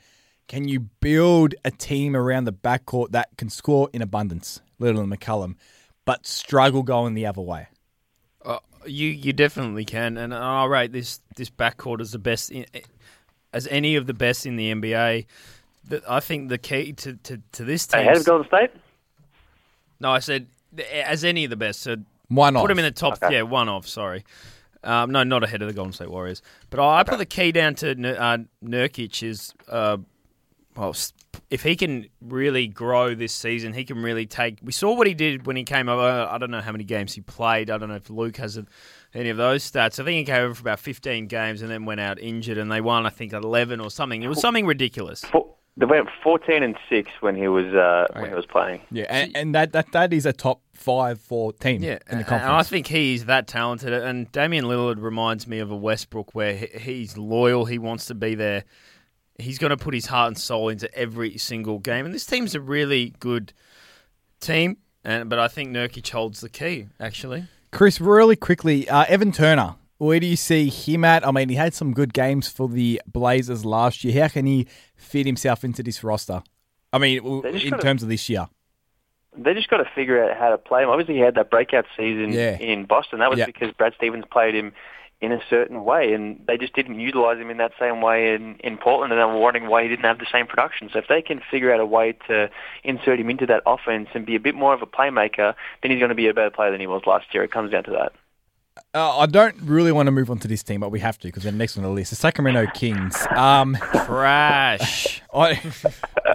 can 0.48 0.68
you 0.68 0.82
build 0.82 1.56
a 1.64 1.72
team 1.72 2.16
around 2.16 2.44
the 2.44 2.54
backcourt 2.54 3.12
that 3.12 3.30
can 3.38 3.50
score 3.50 3.90
in 3.94 4.02
abundance, 4.02 4.62
Lillard 4.80 5.04
and 5.04 5.12
McCollum, 5.12 5.56
but 6.06 6.28
struggle 6.28 6.84
going 6.84 7.14
the 7.14 7.26
other 7.26 7.42
way? 7.42 7.68
You 8.86 9.10
you 9.10 9.34
definitely 9.34 9.86
can, 9.86 10.18
and 10.18 10.34
I'll 10.34 10.68
rate 10.68 10.92
this 10.92 11.20
this 11.36 11.50
backcourt 11.50 12.02
as 12.02 12.12
the 12.12 12.20
best 12.20 12.52
in, 12.52 12.66
as 13.54 13.68
any 13.68 13.96
of 13.96 14.08
the 14.08 14.14
best 14.14 14.46
in 14.46 14.56
the 14.56 14.74
NBA. 14.74 15.26
The, 15.88 16.04
I 16.08 16.20
think 16.20 16.50
the 16.50 16.58
key 16.58 16.94
to, 16.94 17.14
to, 17.16 17.42
to 17.54 17.64
this 17.64 17.88
team. 17.88 18.02
Ahead 18.02 18.18
of 18.18 18.26
Golden 18.26 18.48
State? 18.48 18.72
No, 20.00 20.12
I 20.12 20.20
said 20.20 20.48
as 20.94 21.24
any 21.24 21.44
of 21.44 21.50
the 21.50 21.56
best. 21.56 21.82
So 21.82 21.98
One 22.28 22.56
off. 22.56 22.62
put 22.64 22.72
off. 22.72 22.76
him 22.76 22.80
in 22.80 22.86
the 22.86 22.92
top. 22.92 23.22
Okay. 23.22 23.36
Yeah, 23.36 23.42
one 23.44 23.68
off. 23.70 23.88
Sorry. 23.88 24.24
Um, 24.84 25.12
no, 25.12 25.24
not 25.24 25.44
ahead 25.44 25.62
of 25.62 25.68
the 25.68 25.74
Golden 25.74 25.94
State 25.94 26.10
Warriors. 26.10 26.42
But 26.72 26.80
I 26.88 27.04
put 27.04 27.18
the 27.20 27.26
key 27.26 27.52
down 27.52 27.76
to 27.76 27.94
Nur- 27.94 28.20
uh, 28.20 28.38
Nurkic 28.64 29.22
is, 29.22 29.54
uh, 29.70 29.98
well, 30.76 30.96
if 31.50 31.64
he 31.64 31.76
can 31.76 32.08
really 32.22 32.68
grow 32.68 33.14
this 33.16 33.34
season, 33.34 33.74
he 33.74 33.84
can 33.84 34.02
really 34.02 34.26
take. 34.26 34.60
We 34.64 34.72
saw 34.72 34.96
what 34.96 35.08
he 35.08 35.14
did 35.14 35.46
when 35.46 35.56
he 35.56 35.64
came 35.64 35.90
over. 35.90 36.28
I 36.30 36.38
don't 36.38 36.52
know 36.52 36.62
how 36.62 36.72
many 36.72 36.84
games 36.84 37.14
he 37.14 37.22
played. 37.22 37.70
I 37.70 37.78
don't 37.78 37.90
know 37.90 37.96
if 37.96 38.10
Luke 38.10 38.38
has 38.38 38.60
any 39.14 39.30
of 39.30 39.38
those 39.38 39.70
stats. 39.70 40.00
I 40.00 40.06
think 40.06 40.18
he 40.20 40.24
came 40.24 40.42
over 40.44 40.54
for 40.54 40.62
about 40.62 40.80
15 40.80 41.28
games 41.28 41.62
and 41.62 41.70
then 41.70 41.86
went 41.86 42.00
out 42.00 42.20
injured, 42.20 42.58
and 42.58 42.72
they 42.72 42.82
won, 42.82 43.06
I 43.06 43.10
think, 43.10 43.34
11 43.34 43.80
or 43.82 43.92
something. 43.92 44.24
It 44.24 44.28
was 44.28 44.40
something 44.40 44.66
ridiculous. 44.66 45.22
Four, 45.26 45.48
they 45.78 45.86
went 45.86 46.10
14 46.24 46.64
and 46.64 46.78
6 46.90 47.12
when 47.22 47.36
he 47.36 47.48
was 47.48 47.66
uh, 47.74 48.06
when 48.14 48.30
he 48.30 48.36
was 48.36 48.46
playing. 48.46 48.82
Yeah, 48.92 49.06
and, 49.10 49.36
and 49.36 49.56
that, 49.56 49.72
that 49.74 49.92
that 49.94 50.14
is 50.14 50.26
a 50.26 50.34
top 50.34 50.62
five 50.74 51.20
for 51.20 51.54
team 51.54 51.82
Yeah, 51.82 52.00
in 52.10 52.20
the 52.20 52.34
and 52.34 52.44
I 52.44 52.64
think 52.64 52.88
he's 52.88 53.26
that 53.26 53.48
talented. 53.48 53.94
And 53.94 54.32
Damian 54.32 54.66
Lillard 54.66 55.02
reminds 55.02 55.48
me 55.48 55.60
of 55.60 55.72
a 55.72 55.76
Westbrook 55.76 56.36
where 56.36 56.56
he- 56.56 56.78
he's 56.80 57.18
loyal. 57.18 57.66
He 57.66 57.78
wants 57.78 58.06
to 58.08 58.16
be 58.16 58.36
there. 58.36 58.64
He's 59.42 59.58
going 59.58 59.72
to 59.72 59.78
put 59.78 59.94
his 59.94 60.06
heart 60.08 60.28
and 60.30 60.38
soul 60.38 60.70
into 60.70 60.94
every 60.96 61.38
single 61.38 61.80
game. 61.80 62.06
And 62.06 62.14
this 62.14 62.26
team's 62.26 62.56
a 62.56 62.62
really 62.62 63.14
good 63.20 63.54
team. 64.40 64.78
And 65.04 65.30
but 65.30 65.40
I 65.40 65.48
think 65.48 65.72
Nurkic 65.72 66.10
holds 66.10 66.42
the 66.42 66.50
key. 66.50 66.88
Actually, 67.00 67.46
Chris, 67.72 68.00
really 68.00 68.36
quickly, 68.36 68.88
uh, 68.90 69.06
Evan 69.08 69.32
Turner. 69.32 69.76
Where 69.98 70.20
do 70.20 70.26
you 70.26 70.36
see 70.36 70.70
him 70.70 71.04
at? 71.06 71.28
I 71.28 71.32
mean, 71.32 71.50
he 71.50 71.56
had 71.56 71.76
some 71.76 71.94
good 71.94 72.12
games 72.14 72.48
for 72.48 72.68
the 72.68 73.00
Blazers 73.06 73.66
last 73.66 74.04
year. 74.04 74.24
How 74.24 74.30
can 74.30 74.48
he 74.48 74.68
fit 74.96 75.28
himself 75.28 75.64
into 75.64 75.84
this 75.84 76.04
roster? 76.04 76.42
I 76.92 76.98
mean, 76.98 77.20
w- 77.22 77.42
They 77.44 77.52
just 77.52 77.66
in 77.66 77.70
gotta- 77.72 77.84
terms 77.84 78.02
of 78.04 78.10
this 78.10 78.28
year. 78.28 78.48
They 79.38 79.54
just 79.54 79.70
got 79.70 79.78
to 79.78 79.86
figure 79.96 80.24
out 80.24 80.36
how 80.38 80.50
to 80.50 80.58
play 80.58 80.82
him. 80.84 80.90
Obviously, 80.90 81.14
he 81.16 81.20
had 81.22 81.36
that 81.36 81.50
breakout 81.52 81.86
season 81.96 82.34
Yeah. 82.34 82.58
in 82.58 82.86
Boston. 82.86 83.20
That 83.20 83.30
was 83.30 83.40
Yeah. 83.40 83.46
because 83.46 83.72
Brad 83.74 83.94
Stevens 83.96 84.26
played 84.32 84.56
him 84.56 84.74
in 85.22 85.32
a 85.32 85.40
certain 85.50 85.84
way, 85.84 86.14
and 86.14 86.44
they 86.48 86.58
just 86.58 86.74
didn't 86.74 87.00
utilize 87.00 87.38
him 87.38 87.52
in 87.52 87.58
that 87.58 87.72
same 87.80 88.02
way 88.02 88.34
in, 88.34 88.56
in 88.56 88.78
Portland, 88.78 89.14
and 89.14 89.22
they 89.22 89.26
were 89.26 89.38
wondering 89.38 89.68
why 89.68 89.84
he 89.84 89.90
didn't 89.90 90.06
have 90.06 90.18
the 90.18 90.26
same 90.32 90.48
production. 90.48 90.90
So 90.92 90.98
if 90.98 91.08
they 91.08 91.22
can 91.22 91.42
figure 91.52 91.72
out 91.72 91.80
a 91.80 91.86
way 91.86 92.14
to 92.28 92.50
insert 92.84 93.20
him 93.20 93.30
into 93.30 93.46
that 93.46 93.62
offense 93.68 94.10
and 94.16 94.26
be 94.26 94.36
a 94.36 94.40
bit 94.40 94.56
more 94.56 94.74
of 94.74 94.82
a 94.82 94.88
playmaker, 94.88 95.54
then 95.82 95.92
he's 95.92 96.00
going 96.00 96.10
to 96.10 96.16
be 96.16 96.28
a 96.28 96.34
better 96.34 96.50
player 96.50 96.72
than 96.72 96.80
he 96.80 96.88
was 96.88 97.04
last 97.06 97.28
year. 97.34 97.44
It 97.44 97.52
comes 97.52 97.72
down 97.72 97.84
to 97.84 97.92
that. 97.92 98.14
Uh, 98.94 99.20
I 99.20 99.26
don't 99.26 99.56
really 99.62 99.92
want 99.92 100.08
to 100.08 100.12
move 100.12 100.32
on 100.32 100.40
to 100.40 100.48
this 100.48 100.64
team, 100.64 100.82
but 100.82 100.90
we 100.90 101.00
have 101.02 101.20
to 101.20 101.28
because 101.28 101.44
they're 101.44 101.52
next 101.52 101.78
on 101.78 101.84
the 101.84 101.90
list. 101.90 102.10
The 102.10 102.16
Sacramento 102.16 102.66
Kings. 102.74 103.16
Um, 103.36 103.78
trash. 104.06 105.22
I, 105.34 105.62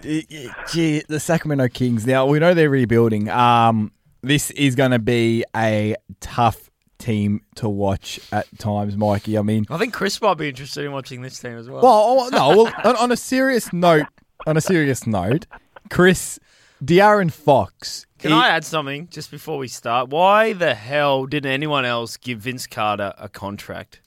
gee, 0.02 1.02
the 1.08 1.18
Sacramento 1.18 1.68
Kings. 1.68 2.06
Now 2.06 2.26
we 2.26 2.38
know 2.38 2.54
they're 2.54 2.70
rebuilding. 2.70 3.28
Um, 3.30 3.90
this 4.22 4.50
is 4.52 4.74
going 4.74 4.92
to 4.92 4.98
be 4.98 5.44
a 5.54 5.96
tough 6.20 6.65
team 7.06 7.40
to 7.54 7.68
watch 7.68 8.20
at 8.32 8.46
times, 8.58 8.96
Mikey. 8.96 9.38
I 9.38 9.42
mean, 9.42 9.64
I 9.70 9.78
think 9.78 9.94
Chris 9.94 10.20
might 10.20 10.34
be 10.34 10.48
interested 10.48 10.84
in 10.84 10.92
watching 10.92 11.22
this 11.22 11.38
team 11.38 11.56
as 11.56 11.68
well. 11.68 11.82
well, 11.82 11.92
oh, 11.92 12.28
no. 12.30 12.64
Well, 12.64 12.72
on, 12.84 12.96
on 12.96 13.12
a 13.12 13.16
serious 13.16 13.72
note, 13.72 14.06
on 14.46 14.56
a 14.56 14.60
serious 14.60 15.06
note, 15.06 15.46
Chris, 15.88 16.38
De'Aaron 16.84 17.32
Fox. 17.32 18.06
Can 18.18 18.32
he- 18.32 18.36
I 18.36 18.48
add 18.48 18.64
something 18.64 19.08
just 19.08 19.30
before 19.30 19.58
we 19.58 19.68
start? 19.68 20.08
Why 20.08 20.52
the 20.52 20.74
hell 20.74 21.26
didn't 21.26 21.52
anyone 21.52 21.84
else 21.84 22.16
give 22.16 22.40
Vince 22.40 22.66
Carter 22.66 23.14
a 23.18 23.28
contract? 23.28 24.00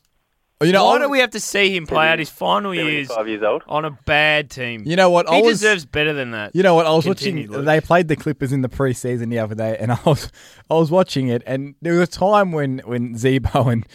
You 0.62 0.74
know, 0.74 0.84
Why 0.86 0.96
I- 0.96 1.00
do 1.00 1.10
we 1.10 1.20
have 1.20 1.30
to 1.32 1.40
see 1.40 1.74
him 1.76 1.86
play 1.88 2.10
out 2.10 2.20
his 2.20 2.30
final 2.30 2.76
years 2.76 3.08
75 3.08 3.28
years 3.30 3.44
old. 3.44 3.64
on 3.68 3.86
a 3.86 3.92
bad 3.92 4.50
team? 4.50 4.84
You 4.86 4.98
know 4.98 5.10
what? 5.10 5.30
He 5.30 5.38
I 5.38 5.42
was, 5.42 5.60
deserves 5.62 5.86
better 5.86 6.12
than 6.12 6.32
that. 6.32 6.54
You 6.54 6.64
know 6.64 6.76
what? 6.76 6.86
I 6.86 6.92
was 6.92 7.06
Continue, 7.06 7.44
watching. 7.44 7.56
Luke. 7.58 7.66
They 7.66 7.80
played 7.80 8.08
the 8.10 8.18
Clippers 8.18 8.52
in 8.52 8.62
the 8.62 8.68
preseason 8.68 9.30
the 9.30 9.40
other 9.40 9.56
day, 9.56 9.78
and 9.80 9.92
I 9.94 10.00
was, 10.06 10.30
I 10.70 10.74
was 10.74 10.92
watching 10.92 11.30
it, 11.30 11.44
and 11.46 11.76
there 11.82 11.94
was 11.98 12.10
a 12.10 12.12
time 12.12 12.52
when 12.52 12.80
when 12.80 13.16
Z-Bo 13.18 13.70
and 13.70 13.86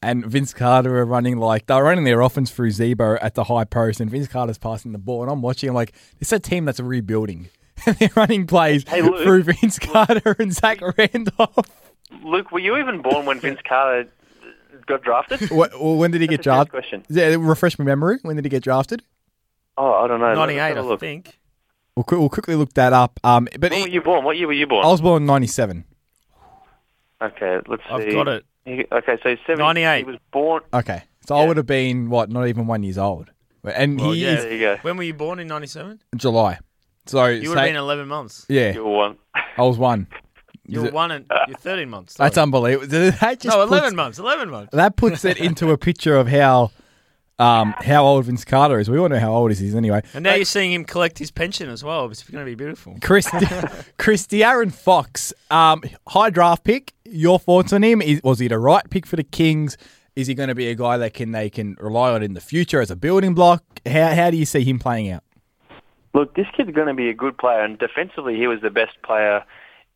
and 0.00 0.24
Vince 0.26 0.52
Carter 0.54 0.90
were 0.90 1.04
running 1.04 1.38
like 1.38 1.66
they 1.66 1.74
were 1.74 1.82
running 1.84 2.04
their 2.04 2.20
offense 2.20 2.50
through 2.52 2.70
Z-Bo 2.70 3.18
at 3.20 3.34
the 3.34 3.44
high 3.44 3.64
post, 3.64 4.00
and 4.00 4.08
Vince 4.08 4.28
Carter's 4.28 4.58
passing 4.58 4.92
the 4.92 4.98
ball, 4.98 5.22
and 5.22 5.30
I'm 5.32 5.42
watching. 5.42 5.68
I'm 5.70 5.74
like, 5.74 5.92
it's 6.20 6.30
a 6.32 6.38
team 6.38 6.64
that's 6.66 6.78
rebuilding, 6.78 7.48
and 7.84 7.96
they're 7.98 8.10
running 8.14 8.46
plays 8.46 8.84
Hey, 8.86 9.02
Luke. 9.02 9.22
through 9.24 9.42
Vince 9.42 9.80
Carter 9.80 10.36
and 10.38 10.52
Zach 10.52 10.80
Randolph. 10.96 11.66
Luke, 12.22 12.52
were 12.52 12.60
you 12.60 12.76
even 12.78 13.02
born 13.02 13.26
when 13.26 13.40
Vince 13.40 13.60
Carter 13.68 14.08
got 14.86 15.02
drafted? 15.02 15.40
Wh- 15.48 15.52
well, 15.80 15.96
when 15.96 16.10
did 16.10 16.20
he 16.20 16.26
get 16.26 16.38
That's 16.38 16.46
a 16.46 16.50
drafted? 16.50 16.70
question. 16.72 17.04
Yeah, 17.08 17.36
refresh 17.38 17.78
my 17.78 17.84
memory. 17.84 18.18
When 18.22 18.36
did 18.36 18.44
he 18.44 18.48
get 18.48 18.62
drafted? 18.62 19.02
Oh, 19.78 19.92
I 20.04 20.06
don't 20.08 20.20
know. 20.20 20.34
98, 20.34 20.60
I 20.78 20.96
think. 20.96 21.38
We'll, 21.96 22.04
qu- 22.04 22.18
we'll 22.20 22.28
quickly 22.28 22.54
look 22.56 22.72
that 22.74 22.92
up. 22.92 23.18
Um, 23.24 23.48
but 23.58 23.70
When 23.70 23.72
he- 23.72 23.82
were 23.82 23.88
you 23.88 24.02
born? 24.02 24.24
What 24.24 24.36
year 24.36 24.46
were 24.46 24.52
you 24.52 24.66
born? 24.66 24.84
I 24.84 24.88
was 24.88 25.00
born 25.00 25.22
in 25.22 25.26
'97. 25.26 25.84
Okay, 27.20 27.60
let's 27.68 27.82
see. 27.84 27.90
I've 27.90 28.12
got 28.12 28.28
it. 28.28 28.44
He- 28.64 28.86
okay, 28.90 29.18
so 29.22 29.28
he's 29.30 29.38
seven, 29.46 29.58
98. 29.58 29.98
He 29.98 30.04
was 30.04 30.16
born. 30.32 30.62
Okay, 30.72 31.02
so 31.26 31.36
I 31.36 31.46
would 31.46 31.56
have 31.56 31.66
been 31.66 32.10
what? 32.10 32.30
Not 32.30 32.46
even 32.48 32.66
one 32.66 32.82
years 32.82 32.98
old. 32.98 33.30
And 33.64 34.00
Well, 34.00 34.12
he 34.12 34.24
yeah. 34.24 34.32
is 34.38 34.42
There 34.44 34.52
you 34.52 34.58
go. 34.60 34.76
When 34.82 34.96
were 34.96 35.02
you 35.04 35.14
born 35.14 35.38
in 35.38 35.46
97? 35.46 36.00
July. 36.16 36.58
So 37.06 37.26
You 37.26 37.48
would 37.50 37.56
say- 37.56 37.60
have 37.62 37.68
been 37.68 37.76
11 37.76 38.08
months. 38.08 38.46
yeah, 38.48 38.72
You 38.72 38.84
were 38.84 38.90
one. 38.96 39.16
I 39.34 39.62
was 39.62 39.78
one. 39.78 40.06
You 40.66 40.78
Is 40.78 40.82
were 40.82 40.88
it- 40.88 40.94
one 40.94 41.10
and 41.10 41.26
you're 41.48 41.56
13 41.56 41.88
months. 41.90 42.14
That's 42.14 42.38
unbelievable. 42.38 42.86
That 42.86 43.40
just 43.40 43.56
no, 43.56 43.66
puts- 43.66 43.72
11 43.80 43.96
months. 43.96 44.18
11 44.18 44.50
months. 44.50 44.70
That 44.72 44.96
puts 44.96 45.24
it 45.24 45.38
into 45.38 45.70
a 45.70 45.78
picture 45.78 46.16
of 46.16 46.28
how 46.28 46.70
um, 47.38 47.74
how 47.78 48.04
old 48.04 48.24
Vince 48.26 48.44
Carter 48.44 48.78
is. 48.78 48.88
We 48.88 48.98
all 48.98 49.08
know 49.08 49.18
how 49.18 49.32
old 49.34 49.52
he 49.52 49.66
is 49.66 49.74
anyway. 49.74 50.02
And 50.14 50.22
now 50.22 50.34
you're 50.34 50.44
seeing 50.44 50.72
him 50.72 50.84
collect 50.84 51.18
his 51.18 51.32
pension 51.32 51.68
as 51.68 51.82
well. 51.82 52.06
It's 52.06 52.22
going 52.22 52.44
to 52.44 52.48
be 52.48 52.54
beautiful. 52.54 52.96
Chris 53.02 53.28
Chris 53.98 54.26
De'Aaron 54.26 54.72
Fox, 54.72 55.32
um, 55.50 55.82
high 56.08 56.30
draft 56.30 56.62
pick. 56.62 56.92
Your 57.04 57.38
thoughts 57.40 57.72
on 57.72 57.82
him? 57.82 58.00
Is, 58.00 58.22
was 58.22 58.38
he 58.38 58.48
the 58.48 58.58
right 58.58 58.88
pick 58.88 59.06
for 59.06 59.16
the 59.16 59.24
Kings? 59.24 59.76
Is 60.14 60.26
he 60.26 60.34
going 60.34 60.50
to 60.50 60.54
be 60.54 60.68
a 60.68 60.74
guy 60.74 60.98
that 60.98 61.14
can 61.14 61.32
they 61.32 61.50
can 61.50 61.74
rely 61.80 62.12
on 62.12 62.22
in 62.22 62.34
the 62.34 62.40
future 62.40 62.80
as 62.80 62.90
a 62.90 62.96
building 62.96 63.34
block? 63.34 63.64
How 63.86 64.14
how 64.14 64.30
do 64.30 64.36
you 64.36 64.44
see 64.46 64.62
him 64.62 64.78
playing 64.78 65.10
out? 65.10 65.24
Look, 66.14 66.34
this 66.36 66.46
kid's 66.54 66.70
going 66.70 66.88
to 66.88 66.94
be 66.94 67.08
a 67.08 67.14
good 67.14 67.38
player, 67.38 67.62
and 67.64 67.78
defensively, 67.78 68.36
he 68.36 68.46
was 68.46 68.60
the 68.60 68.68
best 68.70 69.00
player 69.02 69.42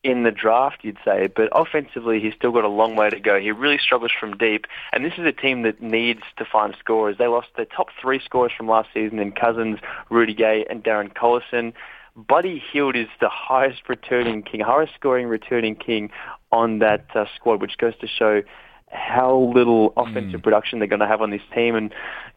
in 0.06 0.22
the 0.22 0.30
draft, 0.30 0.78
you'd 0.82 0.98
say. 1.04 1.26
But 1.26 1.48
offensively, 1.52 2.20
he's 2.20 2.32
still 2.34 2.52
got 2.52 2.64
a 2.64 2.68
long 2.68 2.94
way 2.94 3.10
to 3.10 3.18
go. 3.18 3.40
He 3.40 3.50
really 3.50 3.78
struggles 3.78 4.12
from 4.18 4.36
deep, 4.36 4.66
and 4.92 5.04
this 5.04 5.14
is 5.18 5.26
a 5.26 5.32
team 5.32 5.62
that 5.62 5.82
needs 5.82 6.22
to 6.36 6.44
find 6.44 6.76
scorers. 6.78 7.16
They 7.18 7.26
lost 7.26 7.48
their 7.56 7.66
top 7.66 7.88
three 8.00 8.20
scorers 8.24 8.52
from 8.56 8.68
last 8.68 8.88
season 8.94 9.18
in 9.18 9.32
Cousins, 9.32 9.80
Rudy 10.08 10.32
Gay, 10.34 10.64
and 10.70 10.84
Darren 10.84 11.12
Collison. 11.12 11.72
Buddy 12.14 12.62
Hield 12.72 12.94
is 12.96 13.08
the 13.20 13.28
highest 13.28 13.88
returning 13.88 14.42
king, 14.42 14.60
highest 14.60 14.94
scoring 14.94 15.26
returning 15.26 15.74
king 15.74 16.10
on 16.52 16.78
that 16.78 17.04
uh, 17.14 17.26
squad, 17.34 17.60
which 17.60 17.76
goes 17.76 17.96
to 18.00 18.06
show 18.06 18.42
how 18.90 19.52
little 19.54 19.92
offensive 19.96 20.42
production 20.42 20.78
they're 20.78 20.88
going 20.88 21.00
to 21.00 21.06
have 21.06 21.20
on 21.20 21.30
this 21.30 21.42
team. 21.52 21.74
And 21.74 21.92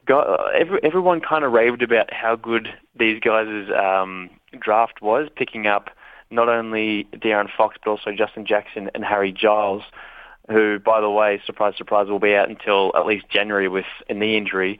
go, 0.07 0.20
uh, 0.20 0.49
every, 0.59 0.80
everyone 0.84 1.22
kind 1.22 1.45
of 1.45 1.51
raved 1.51 1.84
about 1.84 2.11
how 2.11 2.36
good 2.36 2.67
these 2.97 3.20
guys' 3.20 3.70
um, 3.72 4.32
draft 4.59 5.01
was, 5.01 5.30
picking 5.36 5.67
up 5.67 5.91
not 6.32 6.49
only 6.49 7.05
De'Aaron 7.13 7.49
Fox 7.55 7.77
but 7.84 7.89
also 7.91 8.11
Justin 8.11 8.45
Jackson 8.45 8.89
and 8.93 9.03
Harry 9.03 9.32
Giles, 9.32 9.84
who, 10.49 10.80
by 10.80 10.99
the 11.01 11.09
way, 11.09 11.41
surprise, 11.45 11.75
surprise, 11.77 12.07
will 12.07 12.19
be 12.19 12.36
out 12.36 12.49
until 12.49 12.91
at 12.95 13.05
least 13.05 13.30
January 13.30 13.67
with 13.67 13.86
a 14.09 14.13
knee 14.13 14.36
injury. 14.36 14.80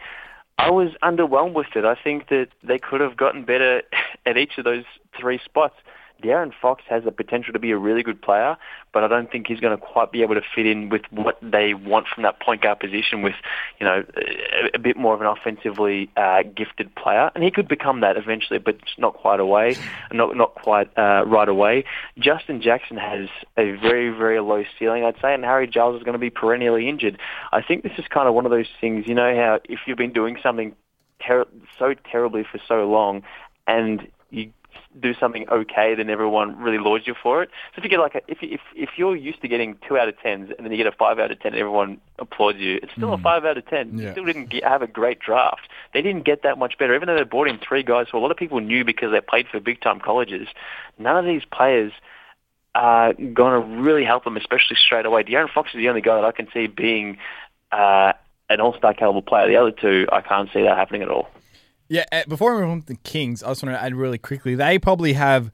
I 0.58 0.72
was 0.72 0.89
underwhelmed 1.04 1.54
with 1.54 1.76
it. 1.76 1.86
I 1.86 1.95
think 1.95 2.28
that 2.30 2.50
they 2.64 2.80
could 2.80 3.02
have 3.02 3.16
gotten 3.16 3.45
better 3.45 3.84
at 4.26 4.38
each 4.38 4.58
of 4.58 4.66
those 4.66 4.84
three 5.18 5.39
spots. 5.43 5.76
De'Aaron 6.22 6.52
Fox 6.62 6.84
has 6.90 7.04
the 7.04 7.12
potential 7.12 7.54
to 7.54 7.60
be 7.60 7.72
a 7.72 7.78
really 7.78 8.04
good 8.04 8.22
player, 8.22 8.58
but 8.94 9.04
I 9.04 9.08
don't 9.08 9.32
think 9.32 9.48
he's 9.48 9.60
going 9.60 9.78
to 9.78 9.84
quite 9.84 10.12
be 10.12 10.22
able 10.22 10.36
to 10.36 10.42
fit 10.56 10.66
in 10.66 10.90
with 10.90 11.04
what 11.12 11.38
they 11.42 11.74
want 11.74 12.08
from 12.08 12.24
that 12.24 12.40
point 12.40 12.62
guard 12.62 12.80
position 12.80 13.22
with, 13.22 13.36
you 13.80 13.86
know, 13.86 14.04
a, 14.18 14.76
a 14.76 14.80
bit 14.80 14.98
more 14.98 15.14
of 15.14 15.22
an 15.22 15.28
offensively 15.28 16.10
uh, 16.18 16.44
gifted 16.44 16.94
player. 16.96 17.32
And 17.36 17.44
he 17.44 17.52
could 17.52 17.68
become 17.68 18.02
that 18.02 18.18
eventually, 18.18 18.60
but 18.60 18.78
not 18.98 19.14
quite 19.14 19.40
away, 19.40 19.78
not 20.12 20.36
not 20.36 20.56
quite 20.56 20.90
uh, 20.98 21.24
right 21.26 21.50
away. 21.50 21.86
Justin 22.18 22.62
Jackson 22.62 22.98
has 22.98 23.30
a 23.58 23.72
very, 23.78 24.10
very 24.10 24.40
low 24.40 24.64
ceiling, 24.78 25.04
I'd 25.04 25.20
say, 25.22 25.34
and 25.34 25.44
Harry 25.44 25.68
Giles 25.68 25.98
is 25.98 26.04
going 26.04 26.14
to 26.14 26.20
be 26.20 26.30
perennially 26.30 26.90
injured. 26.90 27.18
I 27.52 27.62
think 27.62 27.84
this 27.84 27.94
is 27.98 28.06
kind 28.10 28.28
of 28.28 28.34
one 28.34 28.46
of 28.46 28.52
those 28.52 28.70
things, 28.82 29.06
you 29.08 29.16
know, 29.16 29.36
how 29.36 29.60
if 29.70 29.80
you've 29.86 29.98
been 29.98 30.14
doing 30.14 30.38
something 30.42 30.76
ter- 31.26 31.48
so 31.78 31.94
terribly 32.12 32.44
for 32.50 32.60
so 32.68 32.90
long 32.90 33.24
and 33.68 34.08
you 34.32 34.52
do 35.00 35.14
something 35.14 35.48
okay, 35.50 35.96
then 35.96 36.10
everyone 36.10 36.58
really 36.60 36.78
lauds 36.78 37.08
you 37.08 37.16
for 37.22 37.44
it. 37.44 37.50
So 37.74 37.80
if 37.80 37.84
you 37.84 37.90
get 37.90 38.00
like 38.00 38.16
a, 38.16 38.22
if 38.28 38.42
you, 38.42 38.50
if 38.52 38.62
if 38.76 38.90
you're 38.98 39.16
used 39.16 39.42
to 39.42 39.48
getting 39.48 39.78
two 39.88 39.98
out 39.98 40.08
of 40.08 40.20
tens 40.20 40.52
and 40.56 40.66
then 40.66 40.72
you 40.72 40.78
get 40.78 40.88
a 40.88 40.96
five 40.96 41.20
out 41.20 41.32
of 41.32 41.40
ten, 41.40 41.56
everyone 41.56 42.00
applauds 42.18 42.60
you. 42.60 42.80
It's 42.82 42.92
still 42.94 43.10
mm. 43.10 43.20
a 43.20 43.22
five 43.22 43.46
out 43.46 43.58
of 43.58 43.66
ten. 43.68 43.98
Yeah. 43.98 44.06
You 44.06 44.12
still 44.12 44.26
didn't 44.26 44.50
get, 44.50 44.64
have 44.64 44.82
a 44.82 44.88
great 44.88 45.20
draft. 45.20 45.70
They 45.94 46.02
didn't 46.02 46.26
get 46.26 46.44
that 46.44 46.58
much 46.58 46.78
better, 46.78 46.96
even 46.96 47.08
though 47.08 47.16
they 47.16 47.24
brought 47.24 47.48
in 47.48 47.60
three 47.60 47.84
guys 47.84 48.08
who 48.12 48.18
a 48.18 48.20
lot 48.20 48.32
of 48.32 48.38
people 48.38 48.60
knew 48.60 48.84
because 48.84 49.12
they 49.12 49.22
played 49.22 49.48
for 49.52 49.60
big 49.60 49.82
time 49.82 50.00
colleges. 50.00 50.48
None 50.98 51.18
of 51.18 51.26
these 51.26 51.44
players 51.46 51.92
are 52.76 53.14
going 53.14 53.62
to 53.62 53.82
really 53.82 54.06
help 54.06 54.24
them, 54.24 54.38
especially 54.38 54.78
straight 54.78 55.06
away. 55.06 55.24
De'Aaron 55.24 55.52
Fox 55.52 55.70
is 55.74 55.78
the 55.78 55.90
only 55.90 56.02
guy 56.02 56.16
that 56.16 56.26
I 56.26 56.32
can 56.32 56.48
see 56.54 56.68
being 56.68 57.18
uh, 57.72 58.14
an 58.50 58.62
all-star 58.62 58.94
caliber 58.94 59.22
player. 59.22 59.48
The 59.48 59.56
other 59.58 59.72
two, 59.72 60.08
I 60.12 60.22
can't 60.22 60.50
see 60.54 60.62
that 60.62 60.78
happening 60.78 61.02
at 61.02 61.10
all. 61.10 61.30
Yeah, 61.90 62.06
uh, 62.12 62.22
before 62.28 62.56
we 62.56 62.62
move 62.62 62.70
on 62.70 62.82
to 62.82 62.88
the 62.88 62.96
Kings, 62.96 63.42
I 63.42 63.50
just 63.50 63.64
want 63.64 63.76
to 63.76 63.84
add 63.84 63.96
really 63.96 64.20
quickly. 64.20 64.54
They 64.54 64.78
probably 64.78 65.14
have 65.14 65.52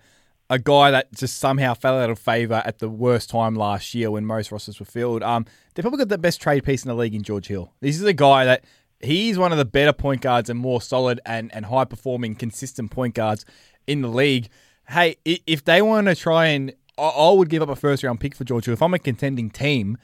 a 0.49 0.59
guy 0.59 0.91
that 0.91 1.11
just 1.13 1.39
somehow 1.39 1.73
fell 1.73 1.97
out 1.99 2.09
of 2.09 2.19
favour 2.19 2.61
at 2.65 2.79
the 2.79 2.89
worst 2.89 3.29
time 3.29 3.55
last 3.55 3.95
year 3.95 4.11
when 4.11 4.25
most 4.25 4.51
rosters 4.51 4.79
were 4.79 4.85
filled. 4.85 5.23
Um, 5.23 5.45
they 5.73 5.81
probably 5.81 5.99
got 5.99 6.09
the 6.09 6.17
best 6.17 6.41
trade 6.41 6.65
piece 6.65 6.83
in 6.83 6.89
the 6.89 6.95
league 6.95 7.15
in 7.15 7.23
George 7.23 7.47
Hill. 7.47 7.73
This 7.79 7.95
is 7.95 8.03
a 8.03 8.13
guy 8.13 8.45
that 8.45 8.65
he's 8.99 9.37
one 9.37 9.53
of 9.53 9.57
the 9.57 9.65
better 9.65 9.93
point 9.93 10.21
guards 10.21 10.49
and 10.49 10.59
more 10.59 10.81
solid 10.81 11.21
and, 11.25 11.53
and 11.55 11.65
high 11.67 11.85
performing, 11.85 12.35
consistent 12.35 12.91
point 12.91 13.15
guards 13.15 13.45
in 13.87 14.01
the 14.01 14.09
league. 14.09 14.49
Hey, 14.89 15.15
if 15.23 15.63
they 15.63 15.81
want 15.81 16.07
to 16.07 16.15
try 16.15 16.47
and, 16.47 16.73
I 16.97 17.31
would 17.31 17.49
give 17.49 17.61
up 17.61 17.69
a 17.69 17.75
first 17.75 18.03
round 18.03 18.19
pick 18.19 18.35
for 18.35 18.43
George 18.43 18.65
Hill. 18.65 18.73
If 18.73 18.81
I'm 18.81 18.93
a 18.93 18.99
contending 18.99 19.49
team 19.49 19.97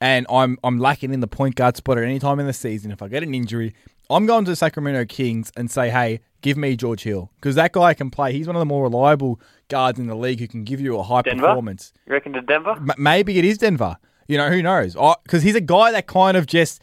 and 0.00 0.26
I'm 0.28 0.58
I'm 0.64 0.78
lacking 0.78 1.14
in 1.14 1.20
the 1.20 1.26
point 1.28 1.54
guard 1.54 1.76
spot 1.76 1.98
at 1.98 2.04
any 2.04 2.18
time 2.18 2.40
in 2.40 2.46
the 2.46 2.52
season, 2.52 2.90
if 2.90 3.00
I 3.00 3.08
get 3.08 3.22
an 3.22 3.34
injury, 3.34 3.74
I'm 4.14 4.26
going 4.26 4.44
to 4.44 4.52
the 4.52 4.56
Sacramento 4.56 5.06
Kings 5.06 5.50
and 5.56 5.68
say, 5.68 5.90
hey, 5.90 6.20
give 6.40 6.56
me 6.56 6.76
George 6.76 7.02
Hill 7.02 7.32
because 7.34 7.56
that 7.56 7.72
guy 7.72 7.94
can 7.94 8.10
play. 8.10 8.32
He's 8.32 8.46
one 8.46 8.54
of 8.54 8.60
the 8.60 8.66
more 8.66 8.84
reliable 8.84 9.40
guards 9.68 9.98
in 9.98 10.06
the 10.06 10.14
league 10.14 10.38
who 10.38 10.46
can 10.46 10.62
give 10.62 10.80
you 10.80 10.96
a 10.98 11.02
high 11.02 11.22
Denver? 11.22 11.48
performance. 11.48 11.92
You 12.06 12.12
reckon 12.12 12.32
to 12.34 12.40
Denver? 12.40 12.76
M- 12.76 12.92
maybe 12.96 13.38
it 13.38 13.44
is 13.44 13.58
Denver. 13.58 13.96
You 14.28 14.38
know, 14.38 14.50
who 14.50 14.62
knows? 14.62 14.94
Because 15.24 15.42
he's 15.42 15.56
a 15.56 15.60
guy 15.60 15.90
that 15.90 16.06
kind 16.06 16.36
of 16.36 16.46
just 16.46 16.80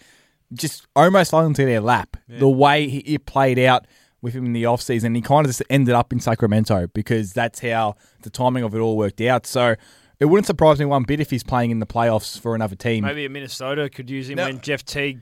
just 0.53 0.85
almost 0.93 1.31
fell 1.31 1.45
into 1.45 1.63
their 1.63 1.79
lap. 1.79 2.17
Yeah. 2.27 2.39
The 2.39 2.49
way 2.49 2.89
he, 2.89 3.01
he, 3.05 3.17
played 3.17 3.57
out 3.57 3.87
with 4.21 4.33
him 4.33 4.45
in 4.45 4.51
the 4.51 4.63
offseason, 4.63 5.15
he 5.15 5.21
kind 5.21 5.45
of 5.45 5.49
just 5.49 5.63
ended 5.69 5.95
up 5.95 6.11
in 6.11 6.19
Sacramento 6.19 6.87
because 6.87 7.31
that's 7.31 7.61
how 7.61 7.95
the 8.23 8.29
timing 8.29 8.65
of 8.65 8.75
it 8.75 8.79
all 8.79 8.97
worked 8.97 9.21
out. 9.21 9.47
So 9.47 9.75
it 10.19 10.25
wouldn't 10.25 10.47
surprise 10.47 10.77
me 10.77 10.85
one 10.85 11.03
bit 11.03 11.21
if 11.21 11.29
he's 11.29 11.43
playing 11.43 11.71
in 11.71 11.79
the 11.79 11.85
playoffs 11.85 12.37
for 12.37 12.53
another 12.53 12.75
team. 12.75 13.05
Maybe 13.05 13.25
Minnesota 13.29 13.89
could 13.89 14.09
use 14.09 14.29
him 14.29 14.35
no. 14.35 14.45
when 14.45 14.59
Jeff 14.59 14.83
Teague 14.83 15.21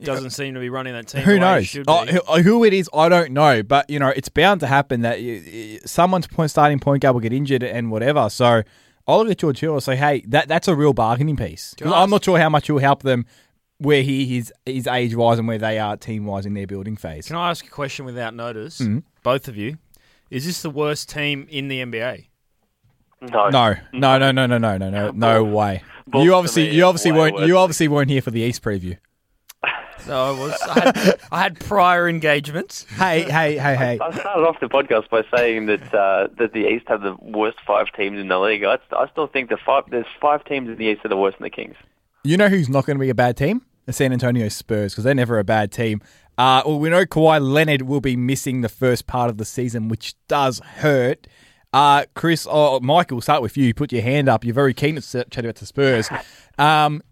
doesn't 0.00 0.30
seem 0.30 0.54
to 0.54 0.60
be 0.60 0.70
running 0.70 0.92
that 0.92 1.08
team. 1.08 1.22
Who 1.22 1.38
knows? 1.38 1.76
Oh, 1.86 2.06
who, 2.06 2.42
who, 2.42 2.64
it 2.64 2.72
is, 2.72 2.88
I 2.94 3.08
don't 3.08 3.32
know. 3.32 3.62
But 3.62 3.88
you 3.90 3.98
know, 3.98 4.08
it's 4.08 4.28
bound 4.28 4.60
to 4.60 4.66
happen 4.66 5.02
that 5.02 5.20
you, 5.20 5.34
you, 5.34 5.80
someone's 5.84 6.26
point, 6.26 6.50
starting 6.50 6.78
point 6.78 7.02
guard 7.02 7.14
will 7.14 7.20
get 7.20 7.32
injured 7.32 7.62
and 7.62 7.90
whatever. 7.90 8.28
So 8.30 8.62
I'll 9.06 9.18
look 9.18 9.30
at 9.30 9.38
George 9.38 9.60
Hill 9.60 9.74
and 9.74 9.82
say, 9.82 9.96
hey, 9.96 10.22
that 10.28 10.48
that's 10.48 10.68
a 10.68 10.74
real 10.74 10.92
bargaining 10.92 11.36
piece. 11.36 11.74
I'm 11.84 12.10
not 12.10 12.24
sure 12.24 12.38
how 12.38 12.48
much 12.48 12.66
he'll 12.66 12.78
help 12.78 13.02
them 13.02 13.26
where 13.78 14.02
he 14.02 14.36
is, 14.36 14.52
is 14.66 14.86
age 14.86 15.14
wise 15.14 15.38
and 15.38 15.48
where 15.48 15.58
they 15.58 15.78
are 15.78 15.96
team 15.96 16.26
wise 16.26 16.46
in 16.46 16.54
their 16.54 16.66
building 16.66 16.96
phase. 16.96 17.28
Can 17.28 17.36
I 17.36 17.50
ask 17.50 17.64
a 17.64 17.70
question 17.70 18.04
without 18.04 18.34
notice? 18.34 18.80
Mm-hmm. 18.80 18.98
Both 19.22 19.48
of 19.48 19.56
you, 19.56 19.78
is 20.30 20.44
this 20.46 20.62
the 20.62 20.70
worst 20.70 21.08
team 21.08 21.46
in 21.48 21.68
the 21.68 21.80
NBA? 21.80 22.26
No. 23.20 23.50
No, 23.50 23.76
no, 23.92 24.18
no, 24.18 24.30
no, 24.32 24.46
no, 24.46 24.58
no, 24.58 24.76
no, 24.76 24.90
no, 24.90 25.10
no 25.10 25.44
way. 25.44 25.82
you 26.14 26.34
obviously, 26.34 26.74
you 26.74 26.84
obviously 26.84 27.12
weren't, 27.12 27.38
you 27.46 27.56
obviously 27.56 27.88
weren't 27.88 28.10
here 28.10 28.22
for 28.22 28.30
the 28.30 28.40
East 28.40 28.62
preview. 28.62 28.96
No, 30.06 30.24
I 30.24 30.38
was. 30.38 30.62
I 30.62 30.80
had, 30.80 31.20
I 31.32 31.42
had 31.42 31.60
prior 31.60 32.08
engagements. 32.08 32.86
Hey, 32.96 33.22
hey, 33.22 33.58
hey, 33.58 33.76
hey. 33.76 33.98
I 34.00 34.10
started 34.18 34.46
off 34.46 34.60
the 34.60 34.68
podcast 34.68 35.10
by 35.10 35.22
saying 35.34 35.66
that 35.66 35.94
uh, 35.94 36.28
that 36.38 36.52
the 36.52 36.66
East 36.68 36.84
have 36.88 37.02
the 37.02 37.16
worst 37.20 37.58
five 37.66 37.86
teams 37.96 38.18
in 38.18 38.28
the 38.28 38.38
league. 38.38 38.64
I, 38.64 38.78
I 38.92 39.08
still 39.10 39.26
think 39.26 39.50
the 39.50 39.58
five 39.64 39.84
there's 39.90 40.06
five 40.20 40.44
teams 40.44 40.68
in 40.68 40.76
the 40.76 40.84
East 40.84 41.02
that 41.02 41.12
are 41.12 41.16
worse 41.16 41.34
than 41.38 41.44
the 41.44 41.50
Kings. 41.50 41.76
You 42.24 42.36
know 42.36 42.48
who's 42.48 42.68
not 42.68 42.86
going 42.86 42.96
to 42.96 43.00
be 43.00 43.10
a 43.10 43.14
bad 43.14 43.36
team? 43.36 43.62
The 43.86 43.92
San 43.92 44.12
Antonio 44.12 44.48
Spurs, 44.48 44.92
because 44.92 45.04
they're 45.04 45.14
never 45.14 45.38
a 45.38 45.44
bad 45.44 45.72
team. 45.72 46.02
Uh, 46.36 46.62
well, 46.64 46.78
we 46.78 46.90
know 46.90 47.04
Kawhi 47.04 47.40
Leonard 47.40 47.82
will 47.82 48.00
be 48.00 48.16
missing 48.16 48.60
the 48.60 48.68
first 48.68 49.06
part 49.06 49.30
of 49.30 49.38
the 49.38 49.44
season, 49.44 49.88
which 49.88 50.14
does 50.28 50.60
hurt. 50.60 51.26
Uh, 51.72 52.04
Chris, 52.14 52.46
oh, 52.50 52.80
Michael, 52.80 53.16
we'll 53.16 53.22
start 53.22 53.42
with 53.42 53.56
you. 53.56 53.74
Put 53.74 53.92
your 53.92 54.02
hand 54.02 54.28
up. 54.28 54.44
You're 54.44 54.54
very 54.54 54.74
keen 54.74 54.94
to 54.96 55.00
chat 55.00 55.36
about 55.38 55.56
the 55.56 55.66
Spurs. 55.66 56.08
Um, 56.58 57.02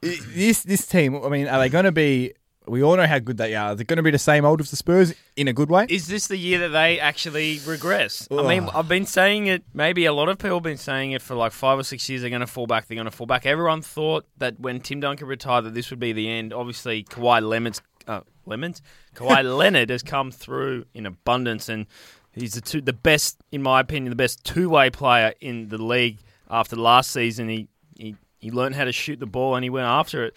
this 0.00 0.62
this 0.62 0.86
team, 0.86 1.22
I 1.24 1.28
mean, 1.28 1.48
are 1.48 1.58
they 1.58 1.68
going 1.68 1.84
to 1.84 1.92
be? 1.92 2.32
We 2.68 2.82
all 2.82 2.96
know 2.96 3.06
how 3.06 3.20
good 3.20 3.36
they 3.36 3.54
are. 3.54 3.76
They're 3.76 3.84
going 3.84 3.98
to 3.98 4.02
be 4.02 4.10
the 4.10 4.18
same 4.18 4.44
old 4.44 4.60
as 4.60 4.70
the 4.70 4.76
Spurs 4.76 5.14
in 5.36 5.46
a 5.46 5.52
good 5.52 5.70
way. 5.70 5.86
Is 5.88 6.08
this 6.08 6.26
the 6.26 6.36
year 6.36 6.58
that 6.60 6.70
they 6.70 6.98
actually 6.98 7.60
regress? 7.64 8.26
Ugh. 8.28 8.44
I 8.44 8.48
mean, 8.48 8.68
I've 8.74 8.88
been 8.88 9.06
saying 9.06 9.46
it. 9.46 9.62
Maybe 9.72 10.04
a 10.04 10.12
lot 10.12 10.28
of 10.28 10.38
people 10.38 10.56
have 10.56 10.64
been 10.64 10.76
saying 10.76 11.12
it 11.12 11.22
for 11.22 11.36
like 11.36 11.52
five 11.52 11.78
or 11.78 11.84
six 11.84 12.08
years. 12.08 12.22
They're 12.22 12.30
going 12.30 12.40
to 12.40 12.46
fall 12.46 12.66
back. 12.66 12.88
They're 12.88 12.96
going 12.96 13.04
to 13.04 13.12
fall 13.12 13.28
back. 13.28 13.46
Everyone 13.46 13.82
thought 13.82 14.26
that 14.38 14.58
when 14.58 14.80
Tim 14.80 14.98
Duncan 14.98 15.28
retired, 15.28 15.62
that 15.62 15.74
this 15.74 15.90
would 15.90 16.00
be 16.00 16.12
the 16.12 16.28
end. 16.28 16.52
Obviously, 16.52 17.04
Kawhi 17.04 17.40
Lemons, 17.40 17.80
uh, 18.08 18.22
Lemons, 18.46 18.82
Kawhi 19.14 19.56
Leonard 19.56 19.90
has 19.90 20.02
come 20.02 20.32
through 20.32 20.86
in 20.92 21.06
abundance, 21.06 21.68
and 21.68 21.86
he's 22.32 22.54
the 22.54 22.60
two, 22.60 22.80
the 22.80 22.92
best, 22.92 23.38
in 23.52 23.62
my 23.62 23.78
opinion, 23.78 24.10
the 24.10 24.16
best 24.16 24.42
two 24.42 24.68
way 24.68 24.90
player 24.90 25.34
in 25.40 25.68
the 25.68 25.78
league. 25.78 26.18
After 26.50 26.74
last 26.74 27.12
season, 27.12 27.48
he 27.48 27.68
he 27.96 28.16
he 28.38 28.50
learned 28.50 28.74
how 28.74 28.84
to 28.84 28.92
shoot 28.92 29.20
the 29.20 29.26
ball 29.26 29.54
and 29.54 29.64
he 29.64 29.70
went 29.70 29.86
after 29.86 30.24
it. 30.24 30.36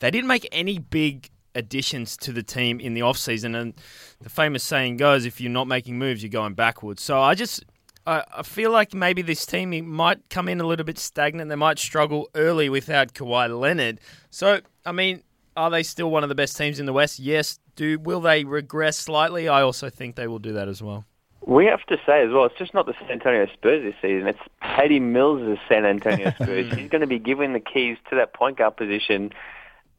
They 0.00 0.10
didn't 0.10 0.28
make 0.28 0.48
any 0.52 0.78
big 0.78 1.30
additions 1.54 2.16
to 2.18 2.32
the 2.32 2.42
team 2.42 2.80
in 2.80 2.94
the 2.94 3.02
offseason. 3.02 3.58
And 3.58 3.74
the 4.20 4.30
famous 4.30 4.62
saying 4.62 4.96
goes, 4.96 5.24
if 5.24 5.40
you're 5.40 5.50
not 5.50 5.66
making 5.68 5.98
moves, 5.98 6.22
you're 6.22 6.30
going 6.30 6.54
backwards. 6.54 7.02
So 7.02 7.20
I 7.20 7.34
just. 7.34 7.64
I, 8.04 8.24
I 8.36 8.42
feel 8.42 8.72
like 8.72 8.94
maybe 8.94 9.22
this 9.22 9.46
team 9.46 9.88
might 9.88 10.28
come 10.28 10.48
in 10.48 10.60
a 10.60 10.66
little 10.66 10.84
bit 10.84 10.98
stagnant. 10.98 11.48
They 11.48 11.54
might 11.54 11.78
struggle 11.78 12.28
early 12.34 12.68
without 12.68 13.14
Kawhi 13.14 13.56
Leonard. 13.56 14.00
So, 14.28 14.60
I 14.84 14.90
mean, 14.90 15.22
are 15.56 15.70
they 15.70 15.84
still 15.84 16.10
one 16.10 16.24
of 16.24 16.28
the 16.28 16.34
best 16.34 16.56
teams 16.56 16.80
in 16.80 16.86
the 16.86 16.92
West? 16.92 17.20
Yes. 17.20 17.60
Do 17.76 18.00
will 18.00 18.20
they 18.20 18.42
regress 18.42 18.96
slightly? 18.96 19.48
I 19.48 19.62
also 19.62 19.88
think 19.88 20.16
they 20.16 20.26
will 20.26 20.40
do 20.40 20.52
that 20.54 20.68
as 20.68 20.82
well. 20.82 21.04
We 21.44 21.66
have 21.66 21.84
to 21.86 21.96
say 22.06 22.22
as 22.22 22.30
well, 22.30 22.44
it's 22.44 22.58
just 22.58 22.72
not 22.72 22.86
the 22.86 22.94
San 23.00 23.10
Antonio 23.10 23.46
Spurs 23.52 23.82
this 23.82 23.94
season. 24.00 24.28
It's 24.28 24.38
Patty 24.60 25.00
Mills' 25.00 25.58
San 25.68 25.84
Antonio 25.84 26.30
Spurs. 26.40 26.72
he's 26.72 26.88
going 26.88 27.00
to 27.00 27.06
be 27.06 27.18
given 27.18 27.52
the 27.52 27.60
keys 27.60 27.96
to 28.10 28.16
that 28.16 28.32
point 28.32 28.58
guard 28.58 28.76
position, 28.76 29.32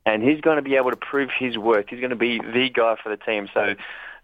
and 0.06 0.24
he's 0.24 0.40
going 0.42 0.56
to 0.56 0.62
be 0.62 0.76
able 0.76 0.92
to 0.92 0.96
prove 0.98 1.30
his 1.38 1.58
worth. 1.58 1.88
He's 1.90 2.00
going 2.00 2.12
to 2.12 2.16
be 2.16 2.40
the 2.40 2.70
guy 2.74 2.96
for 3.02 3.10
the 3.10 3.18
team. 3.18 3.50
So, 3.54 3.76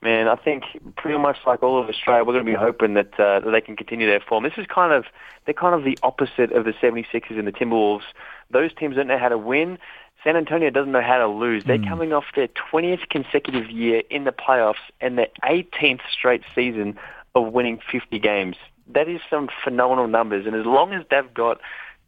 man, 0.02 0.30
I 0.30 0.36
think 0.36 0.64
pretty 0.96 1.18
much 1.18 1.38
like 1.46 1.62
all 1.62 1.82
of 1.82 1.90
Australia, 1.90 2.24
we're 2.24 2.34
going 2.34 2.46
to 2.46 2.52
be 2.52 2.58
hoping 2.58 2.94
that, 2.94 3.20
uh, 3.20 3.42
that 3.42 3.52
they 3.52 3.62
can 3.62 3.76
continue 3.76 4.08
their 4.08 4.22
form. 4.22 4.44
This 4.44 4.54
is 4.58 4.66
kind 4.68 4.94
of 4.94 5.06
they're 5.46 5.54
kind 5.54 5.76
of 5.76 5.84
the 5.84 5.98
opposite 6.04 6.52
of 6.52 6.64
the 6.64 6.74
76ers 6.74 7.38
and 7.38 7.48
the 7.48 7.52
Timberwolves. 7.52 8.04
Those 8.50 8.72
teams 8.74 8.96
don't 8.96 9.08
know 9.08 9.18
how 9.18 9.30
to 9.30 9.38
win. 9.38 9.78
San 10.24 10.36
Antonio 10.36 10.70
doesn't 10.70 10.92
know 10.92 11.02
how 11.02 11.18
to 11.18 11.28
lose. 11.28 11.64
They're 11.66 11.78
mm. 11.78 11.88
coming 11.88 12.14
off 12.14 12.26
their 12.36 12.50
20th 12.72 13.08
consecutive 13.10 13.70
year 13.70 14.04
in 14.10 14.26
the 14.26 14.32
playoffs 14.32 14.76
and 15.00 15.18
their 15.18 15.30
18th 15.44 16.02
straight 16.12 16.42
season 16.54 17.00
of 17.36 17.54
winning 17.54 17.80
50 17.92 18.20
games. 18.20 18.58
That 18.94 19.08
is 19.08 19.22
some 19.30 19.50
phenomenal 19.64 20.08
numbers. 20.08 20.46
And 20.46 20.56
as 20.56 20.66
long 20.66 20.94
as 20.94 21.04
they've 21.10 21.34
got 21.34 21.60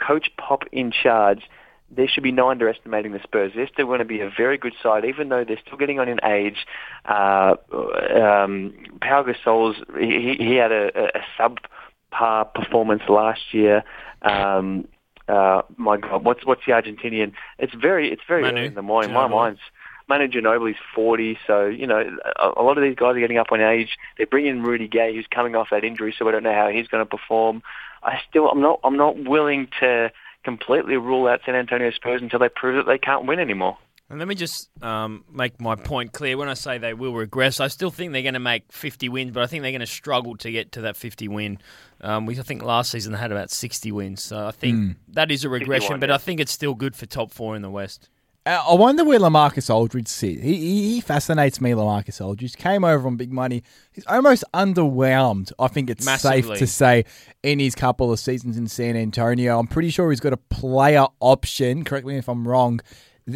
Coach 0.05 0.30
Pop 0.38 0.64
in 0.72 0.91
charge, 0.91 1.43
there 1.89 2.07
should 2.07 2.24
be 2.24 2.32
no 2.32 2.49
underestimating 2.49 3.12
the 3.12 3.20
Spurs. 3.22 3.51
They're 3.55 3.68
still 3.68 3.86
going 3.86 3.99
to 3.99 4.05
be 4.05 4.22
a 4.22 4.30
very 4.36 4.57
good 4.57 4.74
side, 4.82 5.05
even 5.05 5.30
though 5.30 5.43
they're 5.43 5.59
still 5.66 5.78
getting 5.78 5.99
on 5.99 6.07
in 6.07 6.20
age. 6.24 6.66
Uh, 7.05 7.55
um, 7.74 8.74
Pau 9.01 9.24
Gasol's 9.24 9.78
he, 9.99 10.36
he 10.38 10.55
had 10.55 10.72
a, 10.72 11.12
a 11.16 11.22
subpar 11.38 12.53
performance 12.53 13.03
last 13.09 13.53
year. 13.53 13.84
Um, 14.22 14.88
uh, 15.32 15.61
my 15.77 15.97
God, 15.97 16.25
what's 16.25 16.45
what's 16.45 16.61
the 16.65 16.73
Argentinian? 16.73 17.32
It's 17.57 17.73
very 17.73 18.11
it's 18.11 18.21
very 18.27 18.41
Manu, 18.41 18.63
in 18.63 18.73
the 18.73 18.82
morning. 18.82 19.13
My 19.13 19.27
mind's 19.27 19.61
Manu 20.09 20.27
Ginobili's 20.27 20.77
40, 20.93 21.38
so 21.47 21.67
you 21.67 21.88
know 21.88 22.03
a, 22.36 22.61
a 22.61 22.63
lot 22.63 22.77
of 22.77 22.84
these 22.84 22.95
guys 22.95 23.15
are 23.15 23.19
getting 23.19 23.38
up 23.38 23.47
on 23.51 23.61
age. 23.61 23.97
They 24.17 24.25
bring 24.25 24.45
in 24.45 24.61
Rudy 24.61 24.89
Gay, 24.89 25.15
who's 25.15 25.27
coming 25.34 25.55
off 25.55 25.69
that 25.71 25.86
injury, 25.86 26.13
so 26.17 26.25
we 26.25 26.34
don't 26.34 26.43
know 26.43 26.53
how 26.53 26.67
he's 26.67 26.88
going 26.88 27.01
to 27.01 27.09
perform. 27.09 27.63
I 28.03 28.19
still 28.29 28.49
I'm 28.49 28.59
not 28.59 28.82
I'm 28.84 28.97
not 28.97 29.23
willing 29.23 29.69
to 29.79 30.11
completely 30.43 30.97
rule 30.97 31.27
out 31.27 31.41
San 31.45 31.55
Antonio 31.55 31.91
Spurs 31.91 32.21
until 32.21 32.39
they 32.39 32.49
prove 32.49 32.75
that 32.75 32.91
they 32.91 32.97
can't 32.97 33.25
win 33.25 33.39
anymore. 33.39 33.77
And 34.12 34.20
let 34.20 34.28
me 34.28 34.36
just 34.36 34.70
um, 34.84 35.24
make 35.32 35.59
my 35.62 35.76
point 35.76 36.12
clear. 36.12 36.38
When 36.38 36.49
I 36.49 36.53
say 36.53 36.78
they 36.78 36.93
will 36.93 37.14
regress, 37.14 37.62
I 37.62 37.70
still 37.70 37.89
think 37.89 38.12
they're 38.12 38.22
going 38.22 38.34
to 38.34 38.39
make 38.41 38.72
50 38.72 39.07
wins, 39.07 39.32
but 39.32 39.41
I 39.41 39.47
think 39.47 39.64
they're 39.64 39.72
going 39.72 39.80
to 39.80 39.88
struggle 39.88 40.36
to 40.38 40.51
get 40.51 40.74
to 40.74 40.82
that 40.82 40.97
50 40.97 41.30
win. 41.30 41.59
Um, 42.01 42.26
we 42.26 42.38
I 42.38 42.43
think 42.43 42.62
last 42.62 42.91
season 42.91 43.14
they 43.14 43.20
had 43.20 43.32
about 43.32 43.49
60 43.51 43.91
wins, 43.93 44.22
so 44.22 44.47
I 44.47 44.51
think 44.51 44.78
Mm. 44.78 44.95
that 45.14 45.32
is 45.32 45.45
a 45.45 45.49
regression. 45.49 45.99
But 45.99 46.09
yeah. 46.09 46.16
I 46.16 46.18
think 46.18 46.39
it's 46.41 46.51
still 46.51 46.76
good 46.76 46.95
for 46.95 47.05
top 47.05 47.32
four 47.32 47.55
in 47.55 47.62
the 47.62 47.70
West. 47.70 48.09
Uh, 48.43 48.62
I 48.68 48.74
wonder 48.74 49.05
where 49.05 49.20
LaMarcus 49.20 49.70
Aldridge 49.74 50.07
sits. 50.07 50.41
He, 50.41 50.55
he, 50.55 50.93
he 50.95 51.01
fascinates 51.01 51.62
me, 51.62 51.72
LaMarcus 51.72 52.20
Aldridge. 52.20 52.55
Came 52.57 52.84
over 52.84 53.07
on 53.07 53.16
big 53.16 53.32
money. 53.32 53.62
He's 53.93 54.05
almost 54.07 54.43
underwhelmed, 54.53 55.51
I 55.59 55.68
think 55.68 55.89
it's 55.89 56.05
safe 56.22 56.47
to 56.47 56.68
say, 56.68 57.05
in 57.43 57.59
his 57.59 57.76
couple 57.76 58.12
of 58.12 58.20
seasons 58.20 58.57
in 58.57 58.68
San 58.68 58.95
Antonio. 58.97 59.59
I'm 59.59 59.68
pretty 59.68 59.89
sure 59.91 60.09
he's 60.09 60.20
got 60.20 60.34
a 60.34 60.38
player 60.38 61.05
option, 61.20 61.84
correct 61.84 62.05
me 62.07 62.18
if 62.18 62.28
I'm 62.28 62.47
wrong, 62.47 62.82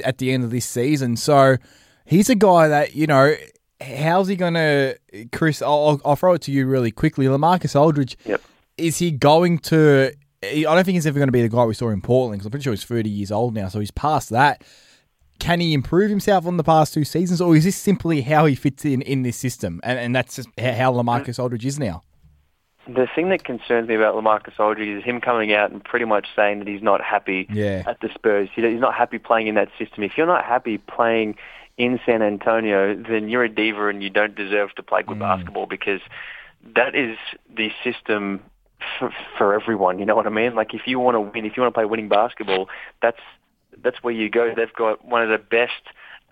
at 0.02 0.18
the 0.18 0.32
end 0.32 0.44
of 0.44 0.52
this 0.52 0.66
season. 0.66 1.16
So 1.18 1.58
he's 2.06 2.30
a 2.30 2.36
guy 2.36 2.68
that, 2.68 2.96
you 2.96 3.08
know, 3.08 3.36
how's 3.82 4.28
he 4.28 4.36
going 4.36 4.54
to, 4.56 4.98
Chris, 5.32 5.62
I'll, 5.62 6.00
I'll- 6.06 6.16
throw 6.16 6.34
it 6.34 6.42
to 6.44 6.52
you 6.52 6.66
really 6.68 6.92
quickly. 6.92 7.26
LaMarcus 7.26 7.80
Aldridge, 7.80 8.18
Yep. 8.26 8.42
is 8.78 8.98
he 8.98 9.12
going 9.12 9.60
to. 9.60 10.12
I 10.44 10.62
don't 10.62 10.84
think 10.84 10.94
he's 10.94 11.08
ever 11.08 11.18
going 11.18 11.28
to 11.28 11.32
be 11.32 11.42
the 11.42 11.50
guy 11.50 11.66
we 11.66 11.74
saw 11.74 11.90
in 11.90 12.02
Portland 12.02 12.40
because 12.40 12.46
I'm 12.46 12.52
pretty 12.52 12.64
sure 12.66 12.74
he's 12.74 12.84
30 12.84 13.10
years 13.10 13.32
old 13.32 13.56
now, 13.56 13.68
so 13.68 13.80
he's 13.80 13.90
past 13.90 14.30
that. 14.30 14.64
Can 15.40 15.60
he 15.60 15.74
improve 15.74 16.10
himself 16.10 16.46
on 16.46 16.58
the 16.58 16.64
past 16.64 16.94
two 16.94 17.04
seasons, 17.04 17.42
or 17.42 17.56
is 17.56 17.64
this 17.64 17.76
simply 17.76 18.22
how 18.22 18.46
he 18.46 18.54
fits 18.56 18.86
in 18.86 19.02
in 19.02 19.24
this 19.24 19.36
system, 19.38 19.80
and, 19.84 19.98
and 20.00 20.16
that's 20.16 20.36
just 20.36 20.48
how 20.60 20.94
LaMarcus 20.94 21.40
Aldridge 21.40 21.66
is 21.66 21.80
now? 21.80 22.04
The 22.88 23.08
thing 23.16 23.30
that 23.30 23.44
concerns 23.44 23.88
me 23.88 23.96
about 23.96 24.16
LaMarcus 24.16 24.60
Aldridge 24.60 24.88
is 24.88 25.04
him 25.04 25.20
coming 25.22 25.54
out 25.54 25.72
and 25.72 25.84
pretty 25.84 26.06
much 26.06 26.28
saying 26.36 26.60
that 26.60 26.68
he's 26.68 26.84
not 26.84 27.02
happy 27.02 27.48
Yeah. 27.52 27.84
at 27.88 28.00
the 28.02 28.10
Spurs. 28.14 28.50
He- 28.54 28.62
He's 28.62 28.80
not 28.80 28.94
happy 28.94 29.18
playing 29.18 29.48
in 29.48 29.56
that 29.56 29.70
system. 29.78 30.04
If 30.04 30.18
you're 30.18 30.28
not 30.28 30.46
happy 30.46 30.78
playing 30.78 31.36
in 31.78 32.00
San 32.06 32.22
Antonio, 32.22 32.96
then 32.96 33.28
you're 33.30 33.44
a 33.44 33.50
diva 33.50 33.88
and 33.88 34.04
you 34.04 34.10
don't 34.10 34.36
deserve 34.36 34.74
to 34.76 34.84
play 34.84 35.02
good 35.04 35.18
mm. 35.18 35.22
basketball 35.22 35.66
because 35.66 36.02
that 36.76 36.96
is 36.96 37.18
the 37.54 37.72
system 37.84 38.42
for, 39.00 39.14
for 39.38 39.54
everyone. 39.54 40.00
You 40.00 40.06
know 40.06 40.16
what 40.16 40.28
I 40.28 40.30
mean? 40.30 40.56
Like 40.56 40.74
if 40.74 40.82
you 40.86 41.00
want 41.00 41.16
to 41.16 41.22
win, 41.22 41.46
if 41.46 41.58
you 41.58 41.64
want 41.64 41.74
to 41.74 41.78
play 41.78 41.86
winning 41.86 42.10
basketball, 42.10 42.70
that's 43.02 43.20
that's 43.84 44.02
where 44.04 44.14
you 44.14 44.30
go. 44.30 44.54
They've 44.56 44.72
got 44.74 45.04
one 45.06 45.22
of 45.22 45.30
the 45.30 45.38
best 45.38 45.84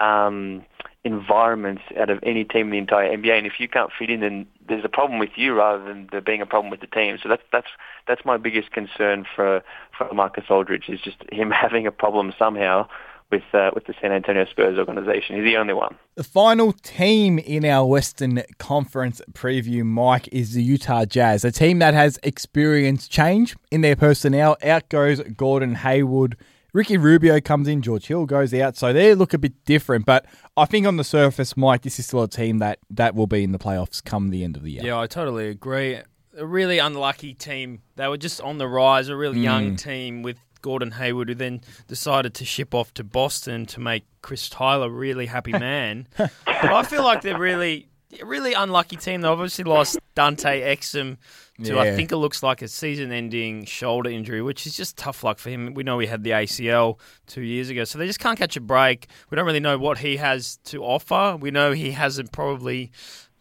um, 0.03 0.65
environments 1.03 1.81
out 1.99 2.09
of 2.09 2.19
any 2.23 2.43
team 2.43 2.67
in 2.67 2.71
the 2.71 2.77
entire 2.77 3.15
NBA. 3.15 3.37
And 3.37 3.47
if 3.47 3.59
you 3.59 3.67
can't 3.67 3.91
fit 3.97 4.09
in, 4.09 4.21
then 4.21 4.47
there's 4.67 4.85
a 4.85 4.89
problem 4.89 5.19
with 5.19 5.31
you 5.35 5.53
rather 5.53 5.83
than 5.83 6.07
there 6.11 6.21
being 6.21 6.41
a 6.41 6.45
problem 6.45 6.71
with 6.71 6.81
the 6.81 6.87
team. 6.87 7.17
So 7.21 7.29
that's 7.29 7.43
that's 7.51 7.67
that's 8.07 8.25
my 8.25 8.37
biggest 8.37 8.71
concern 8.71 9.25
for 9.35 9.61
for 9.97 10.13
Marcus 10.13 10.45
Aldridge 10.49 10.89
is 10.89 11.01
just 11.01 11.17
him 11.31 11.51
having 11.65 11.87
a 11.87 11.91
problem 11.91 12.33
somehow 12.37 12.87
with 13.31 13.43
uh, 13.53 13.71
with 13.73 13.85
the 13.85 13.93
San 14.01 14.11
Antonio 14.11 14.45
Spurs 14.45 14.77
organization. 14.77 15.35
He's 15.35 15.45
the 15.45 15.57
only 15.57 15.73
one. 15.73 15.95
The 16.15 16.23
final 16.23 16.71
team 16.71 17.39
in 17.39 17.65
our 17.65 17.85
Western 17.85 18.43
Conference 18.59 19.21
preview, 19.33 19.83
Mike, 19.83 20.29
is 20.31 20.53
the 20.53 20.63
Utah 20.63 21.05
Jazz, 21.05 21.43
a 21.43 21.51
team 21.51 21.79
that 21.79 21.93
has 21.93 22.19
experienced 22.23 23.11
change 23.11 23.55
in 23.71 23.81
their 23.81 23.95
personnel. 23.95 24.55
Out 24.63 24.87
goes 24.89 25.21
Gordon 25.35 25.75
Hayward. 25.75 26.37
Ricky 26.73 26.97
Rubio 26.97 27.39
comes 27.39 27.67
in, 27.67 27.81
George 27.83 28.07
Hill 28.07 28.25
goes 28.25 28.53
out, 28.53 28.75
so 28.75 28.91
they 28.91 29.13
look 29.13 29.33
a 29.33 29.37
bit 29.37 29.53
different. 29.63 30.05
But 30.05 30.25
I 30.57 30.65
think 30.65 30.87
on 30.87 30.97
the 30.97 31.03
surface, 31.03 31.55
Mike, 31.55 31.83
this 31.83 31.99
is 31.99 32.07
still 32.07 32.23
a 32.23 32.27
team 32.27 32.57
that, 32.59 32.79
that 32.89 33.13
will 33.15 33.27
be 33.27 33.43
in 33.43 33.51
the 33.51 33.59
playoffs 33.59 34.03
come 34.03 34.31
the 34.31 34.43
end 34.43 34.57
of 34.57 34.63
the 34.63 34.71
year. 34.71 34.81
Yeah, 34.83 34.99
I 34.99 35.05
totally 35.07 35.49
agree. 35.49 35.99
A 36.35 36.45
really 36.45 36.79
unlucky 36.79 37.35
team. 37.35 37.83
They 37.95 38.07
were 38.07 38.17
just 38.17 38.41
on 38.41 38.57
the 38.57 38.67
rise, 38.67 39.07
a 39.07 39.15
really 39.15 39.37
Mm. 39.39 39.43
young 39.43 39.75
team 39.75 40.23
with 40.23 40.37
Gordon 40.63 40.91
Hayward, 40.91 41.29
who 41.29 41.35
then 41.35 41.61
decided 41.87 42.33
to 42.35 42.45
ship 42.45 42.73
off 42.73 42.91
to 42.95 43.03
Boston 43.03 43.67
to 43.67 43.79
make 43.79 44.05
Chris 44.23 44.49
Tyler 44.49 44.87
a 44.87 44.89
really 44.89 45.27
happy 45.27 45.51
man. 45.59 46.07
but 46.17 46.31
I 46.47 46.81
feel 46.83 47.03
like 47.03 47.21
they're 47.21 47.37
really, 47.37 47.87
really 48.21 48.53
unlucky 48.53 48.95
team. 48.95 49.21
They 49.21 49.27
obviously 49.27 49.63
lost 49.63 49.97
Dante 50.15 50.75
Exum 50.75 51.17
to, 51.63 51.79
I 51.79 51.95
think 51.95 52.11
it 52.11 52.17
looks 52.17 52.41
like 52.43 52.61
a 52.61 52.67
season-ending 52.67 53.65
shoulder 53.65 54.09
injury, 54.09 54.41
which 54.41 54.65
is 54.65 54.75
just 54.75 54.97
tough 54.97 55.23
luck 55.23 55.39
for 55.39 55.49
him. 55.49 55.73
We 55.73 55.83
know 55.83 55.99
he 55.99 56.07
had 56.07 56.23
the 56.23 56.31
ACL 56.31 56.99
two 57.27 57.41
years 57.41 57.69
ago, 57.69 57.83
so 57.83 57.99
they 57.99 58.07
just 58.07 58.19
can't 58.19 58.37
catch 58.37 58.57
a 58.57 58.61
break. 58.61 59.07
We 59.29 59.35
don't 59.35 59.45
really 59.45 59.59
know 59.59 59.77
what 59.77 59.99
he 59.99 60.17
has 60.17 60.57
to 60.65 60.83
offer. 60.83 61.37
We 61.39 61.51
know 61.51 61.71
he 61.71 61.91
hasn't 61.91 62.31
probably 62.31 62.91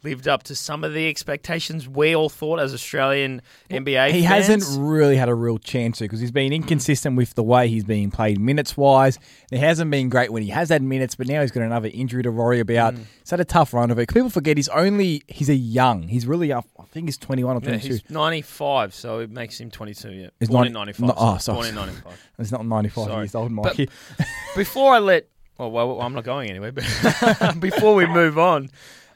lived 0.04 0.26
up 0.28 0.42
to 0.44 0.54
some 0.54 0.82
of 0.84 0.92
the 0.94 1.08
expectations 1.08 1.88
we 1.88 2.14
all 2.16 2.28
thought 2.28 2.58
as 2.58 2.74
Australian 2.74 3.40
NBA 3.70 4.10
He 4.10 4.22
fans. 4.26 4.46
hasn't 4.48 4.64
really 4.82 5.16
had 5.16 5.28
a 5.28 5.34
real 5.34 5.58
chance 5.58 5.98
to 5.98 6.04
because 6.04 6.20
he's 6.20 6.30
been 6.32 6.52
inconsistent 6.52 7.16
with 7.16 7.34
the 7.34 7.42
way 7.42 7.68
he's 7.68 7.84
being 7.84 8.10
played 8.10 8.40
minutes 8.40 8.76
wise. 8.76 9.18
He 9.50 9.58
hasn't 9.58 9.90
been 9.90 10.08
great 10.08 10.32
when 10.32 10.42
he 10.42 10.48
has 10.50 10.68
had 10.70 10.82
minutes, 10.82 11.14
but 11.14 11.28
now 11.28 11.40
he's 11.40 11.50
got 11.52 11.62
another 11.62 11.90
injury 11.92 12.22
to 12.24 12.32
worry 12.32 12.58
about. 12.60 12.94
Mm. 12.94 13.04
He's 13.20 13.30
had 13.30 13.40
a 13.40 13.44
tough 13.44 13.72
run 13.72 13.90
of 13.90 13.98
it. 13.98 14.08
People 14.08 14.30
forget 14.30 14.56
he's 14.56 14.68
only 14.68 15.22
he's 15.28 15.48
a 15.48 15.54
young. 15.54 16.02
He's 16.08 16.26
really 16.26 16.52
up. 16.52 16.66
I 16.78 16.84
think 16.84 17.06
he's 17.06 17.16
twenty 17.18 17.44
one 17.44 17.56
or 17.56 17.60
Yeah, 17.62 17.68
twenty 17.70 17.82
two. 17.88 17.94
he's 17.94 18.10
95, 18.10 18.94
so 18.94 19.20
it 19.20 19.30
makes 19.30 19.60
him 19.60 19.70
22. 19.70 20.10
Yeah, 20.12 20.28
He's 20.40 20.48
born 20.48 20.62
not- 20.62 20.66
in 20.66 20.72
95. 20.72 21.06
no- 21.08 21.14
oh, 21.16 21.38
sorry. 21.38 21.56
Born 21.56 21.68
in 21.68 21.74
95. 21.76 22.28
He's 22.38 22.52
not 22.52 22.66
ninety 22.66 22.88
five 22.88 23.08
years 23.08 23.34
old, 23.34 23.52
Mikey. 23.52 23.88
Before 24.56 24.94
I 24.94 24.98
let, 24.98 25.28
well, 25.58 25.70
well, 25.70 26.00
I'm 26.00 26.12
not 26.12 26.24
going 26.24 26.50
anyway. 26.50 26.70
But 26.72 26.84
before 27.60 27.94
we 27.94 28.06
move 28.06 28.38
on, 28.38 28.68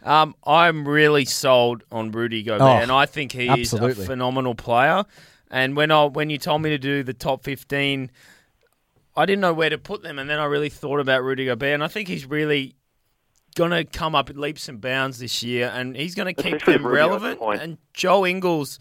um, 0.07 0.35
I'm 0.45 0.87
really 0.89 1.25
sold 1.25 1.83
on 1.93 2.13
Rudy 2.13 2.43
Gobert, 2.43 2.63
Oh, 2.63 2.77
and 2.83 2.91
I 2.93 3.05
think 3.07 3.33
he 3.33 3.49
absolutely. 3.49 3.91
is 3.93 3.99
a 3.99 4.07
phenomenal 4.07 4.55
player. 4.55 5.05
And 5.51 5.77
when 5.77 5.91
I 5.91 6.05
when 6.05 6.31
you 6.31 6.39
told 6.39 6.63
me 6.63 6.71
to 6.71 6.79
do 6.79 7.03
the 7.03 7.13
top 7.15 7.43
15, 7.45 8.11
I 9.17 9.27
didn't 9.27 9.41
know 9.41 9.53
where 9.53 9.71
to 9.71 9.79
put 9.79 10.03
them, 10.03 10.19
and 10.19 10.29
then 10.31 10.39
I 10.39 10.45
really 10.45 10.69
thought 10.69 11.01
about 11.01 11.23
Rudy 11.23 11.45
Gobert, 11.47 11.75
and 11.75 11.85
I 11.85 11.89
think 11.89 12.09
he's 12.09 12.25
really 12.27 12.75
going 13.55 13.71
to 13.71 13.85
come 13.85 14.15
up 14.15 14.29
leaps 14.31 14.69
and 14.69 14.81
bounds 14.81 15.19
this 15.19 15.43
year, 15.43 15.71
and 15.75 15.97
he's 15.97 16.15
going 16.15 16.33
to 16.35 16.43
keep 16.43 16.55
Especially 16.57 16.75
them 16.75 16.87
Rudy, 16.87 16.99
that's 16.99 17.21
the 17.21 17.37
relevant. 17.39 17.63
And 17.63 17.79
Joe 17.95 18.27
Ingles 18.27 18.79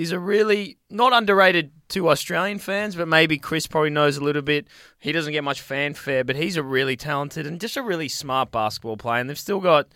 is 0.00 0.12
a 0.12 0.18
really 0.18 0.78
not 0.88 1.12
underrated 1.12 1.70
to 1.90 2.08
Australian 2.08 2.58
fans, 2.58 2.96
but 2.96 3.06
maybe 3.06 3.36
Chris 3.36 3.66
probably 3.66 3.90
knows 3.90 4.16
a 4.16 4.24
little 4.24 4.40
bit. 4.40 4.66
He 4.98 5.12
doesn't 5.12 5.34
get 5.34 5.44
much 5.44 5.60
fanfare, 5.60 6.24
but 6.24 6.36
he's 6.36 6.56
a 6.56 6.62
really 6.62 6.96
talented 6.96 7.46
and 7.46 7.60
just 7.60 7.76
a 7.76 7.82
really 7.82 8.08
smart 8.08 8.50
basketball 8.50 8.96
player. 8.96 9.20
And 9.20 9.28
they've 9.28 9.38
still 9.38 9.60
got, 9.60 9.88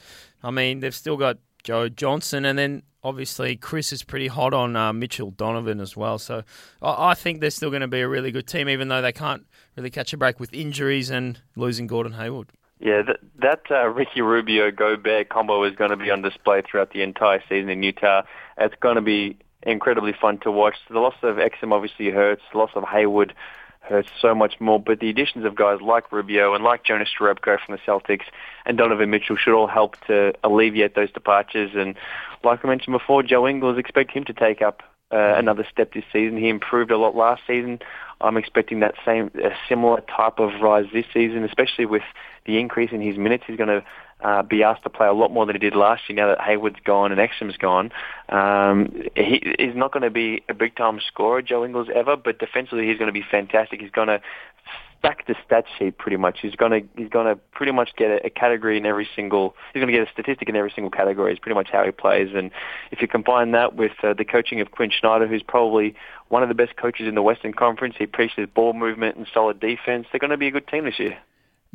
I 0.42 0.50
mean, 0.50 0.80
they've 0.80 0.94
still 0.94 1.16
got 1.16 1.38
Joe 1.62 1.88
Johnson, 1.88 2.44
and 2.44 2.58
then 2.58 2.82
obviously 3.02 3.56
Chris 3.56 3.94
is 3.94 4.02
pretty 4.02 4.26
hot 4.26 4.52
on 4.52 4.76
uh, 4.76 4.92
Mitchell 4.92 5.30
Donovan 5.30 5.80
as 5.80 5.96
well. 5.96 6.18
So 6.18 6.42
I, 6.82 7.12
I 7.12 7.14
think 7.14 7.40
they're 7.40 7.48
still 7.48 7.70
going 7.70 7.80
to 7.80 7.88
be 7.88 8.02
a 8.02 8.08
really 8.08 8.30
good 8.30 8.46
team, 8.46 8.68
even 8.68 8.88
though 8.88 9.00
they 9.00 9.12
can't 9.12 9.46
really 9.74 9.88
catch 9.88 10.12
a 10.12 10.18
break 10.18 10.38
with 10.38 10.52
injuries 10.52 11.08
and 11.08 11.40
losing 11.56 11.86
Gordon 11.86 12.12
Hayward. 12.12 12.52
Yeah, 12.78 13.00
that, 13.00 13.20
that 13.38 13.60
uh, 13.70 13.86
Ricky 13.88 14.20
Rubio 14.20 14.70
Gobert 14.70 15.30
combo 15.30 15.64
is 15.64 15.74
going 15.74 15.92
to 15.92 15.96
be 15.96 16.10
on 16.10 16.20
display 16.20 16.60
throughout 16.60 16.92
the 16.92 17.00
entire 17.00 17.42
season 17.48 17.70
in 17.70 17.82
Utah. 17.82 18.22
It's 18.58 18.74
going 18.82 18.96
to 18.96 19.00
be 19.00 19.38
incredibly 19.66 20.12
fun 20.12 20.38
to 20.38 20.50
watch. 20.50 20.74
The 20.88 21.00
loss 21.00 21.14
of 21.22 21.36
Exum 21.36 21.72
obviously 21.72 22.10
hurts. 22.10 22.42
The 22.52 22.58
loss 22.58 22.70
of 22.74 22.84
Hayward 22.84 23.34
hurts 23.80 24.08
so 24.20 24.34
much 24.34 24.60
more. 24.60 24.80
But 24.80 25.00
the 25.00 25.10
additions 25.10 25.44
of 25.44 25.54
guys 25.54 25.80
like 25.80 26.10
Rubio 26.10 26.54
and 26.54 26.64
like 26.64 26.84
Jonas 26.84 27.10
Jerebko 27.18 27.58
from 27.64 27.76
the 27.76 27.78
Celtics 27.86 28.24
and 28.66 28.78
Donovan 28.78 29.10
Mitchell 29.10 29.36
should 29.36 29.54
all 29.54 29.66
help 29.66 29.96
to 30.06 30.32
alleviate 30.42 30.94
those 30.94 31.10
departures. 31.10 31.72
And 31.74 31.94
like 32.42 32.64
I 32.64 32.68
mentioned 32.68 32.92
before, 32.92 33.22
Joe 33.22 33.46
Ingles 33.46 33.78
expect 33.78 34.10
him 34.10 34.24
to 34.24 34.32
take 34.32 34.62
up 34.62 34.82
uh, 35.12 35.34
another 35.36 35.66
step 35.70 35.92
this 35.92 36.04
season. 36.12 36.38
He 36.38 36.48
improved 36.48 36.90
a 36.90 36.98
lot 36.98 37.14
last 37.14 37.42
season. 37.46 37.78
I'm 38.20 38.36
expecting 38.36 38.80
that 38.80 38.94
same, 39.04 39.30
a 39.42 39.50
similar 39.68 40.00
type 40.02 40.38
of 40.38 40.60
rise 40.62 40.86
this 40.92 41.04
season, 41.12 41.44
especially 41.44 41.84
with 41.84 42.02
the 42.46 42.58
increase 42.58 42.90
in 42.92 43.00
his 43.00 43.18
minutes. 43.18 43.44
He's 43.46 43.56
going 43.56 43.68
to 43.68 43.84
uh, 44.24 44.42
be 44.42 44.62
asked 44.62 44.82
to 44.82 44.90
play 44.90 45.06
a 45.06 45.12
lot 45.12 45.30
more 45.30 45.44
than 45.44 45.54
he 45.54 45.60
did 45.60 45.76
last 45.76 46.02
year 46.08 46.16
now 46.16 46.28
that 46.28 46.40
Hayward's 46.40 46.80
gone 46.84 47.12
and 47.12 47.20
Exum's 47.20 47.58
gone. 47.58 47.92
Um, 48.30 49.02
he, 49.14 49.54
he's 49.58 49.76
not 49.76 49.92
going 49.92 50.02
to 50.02 50.10
be 50.10 50.42
a 50.48 50.54
big-time 50.54 50.98
scorer, 51.06 51.42
Joe 51.42 51.64
Ingles, 51.64 51.88
ever, 51.94 52.16
but 52.16 52.38
defensively 52.38 52.88
he's 52.88 52.98
going 52.98 53.08
to 53.08 53.12
be 53.12 53.24
fantastic. 53.30 53.80
He's 53.80 53.90
going 53.90 54.08
to 54.08 54.20
stack 54.98 55.26
the 55.26 55.34
stat 55.44 55.66
sheet 55.78 55.98
pretty 55.98 56.16
much. 56.16 56.38
He's 56.40 56.54
going 56.54 56.72
to 56.72 56.88
he's 56.96 57.10
to 57.26 57.36
pretty 57.52 57.72
much 57.72 57.90
get 57.96 58.10
a, 58.10 58.26
a 58.26 58.30
category 58.30 58.78
in 58.78 58.86
every 58.86 59.06
single. 59.14 59.54
He's 59.74 59.80
to 59.92 59.98
get 59.98 60.08
a 60.08 60.10
statistic 60.10 60.48
in 60.48 60.56
every 60.56 60.72
single 60.74 60.90
category. 60.90 61.30
Is 61.34 61.38
pretty 61.38 61.54
much 61.54 61.68
how 61.70 61.84
he 61.84 61.90
plays. 61.90 62.30
And 62.34 62.50
if 62.90 63.02
you 63.02 63.08
combine 63.08 63.50
that 63.52 63.76
with 63.76 63.92
uh, 64.02 64.14
the 64.14 64.24
coaching 64.24 64.62
of 64.62 64.70
Quin 64.70 64.90
Snyder, 64.98 65.26
who's 65.26 65.42
probably 65.42 65.94
one 66.28 66.42
of 66.42 66.48
the 66.48 66.54
best 66.54 66.76
coaches 66.76 67.06
in 67.06 67.14
the 67.14 67.22
Western 67.22 67.52
Conference, 67.52 67.96
he 67.98 68.06
preaches 68.06 68.48
ball 68.54 68.72
movement 68.72 69.16
and 69.16 69.26
solid 69.34 69.60
defense. 69.60 70.06
They're 70.10 70.18
going 70.18 70.30
to 70.30 70.38
be 70.38 70.48
a 70.48 70.50
good 70.50 70.66
team 70.66 70.86
this 70.86 70.98
year. 70.98 71.18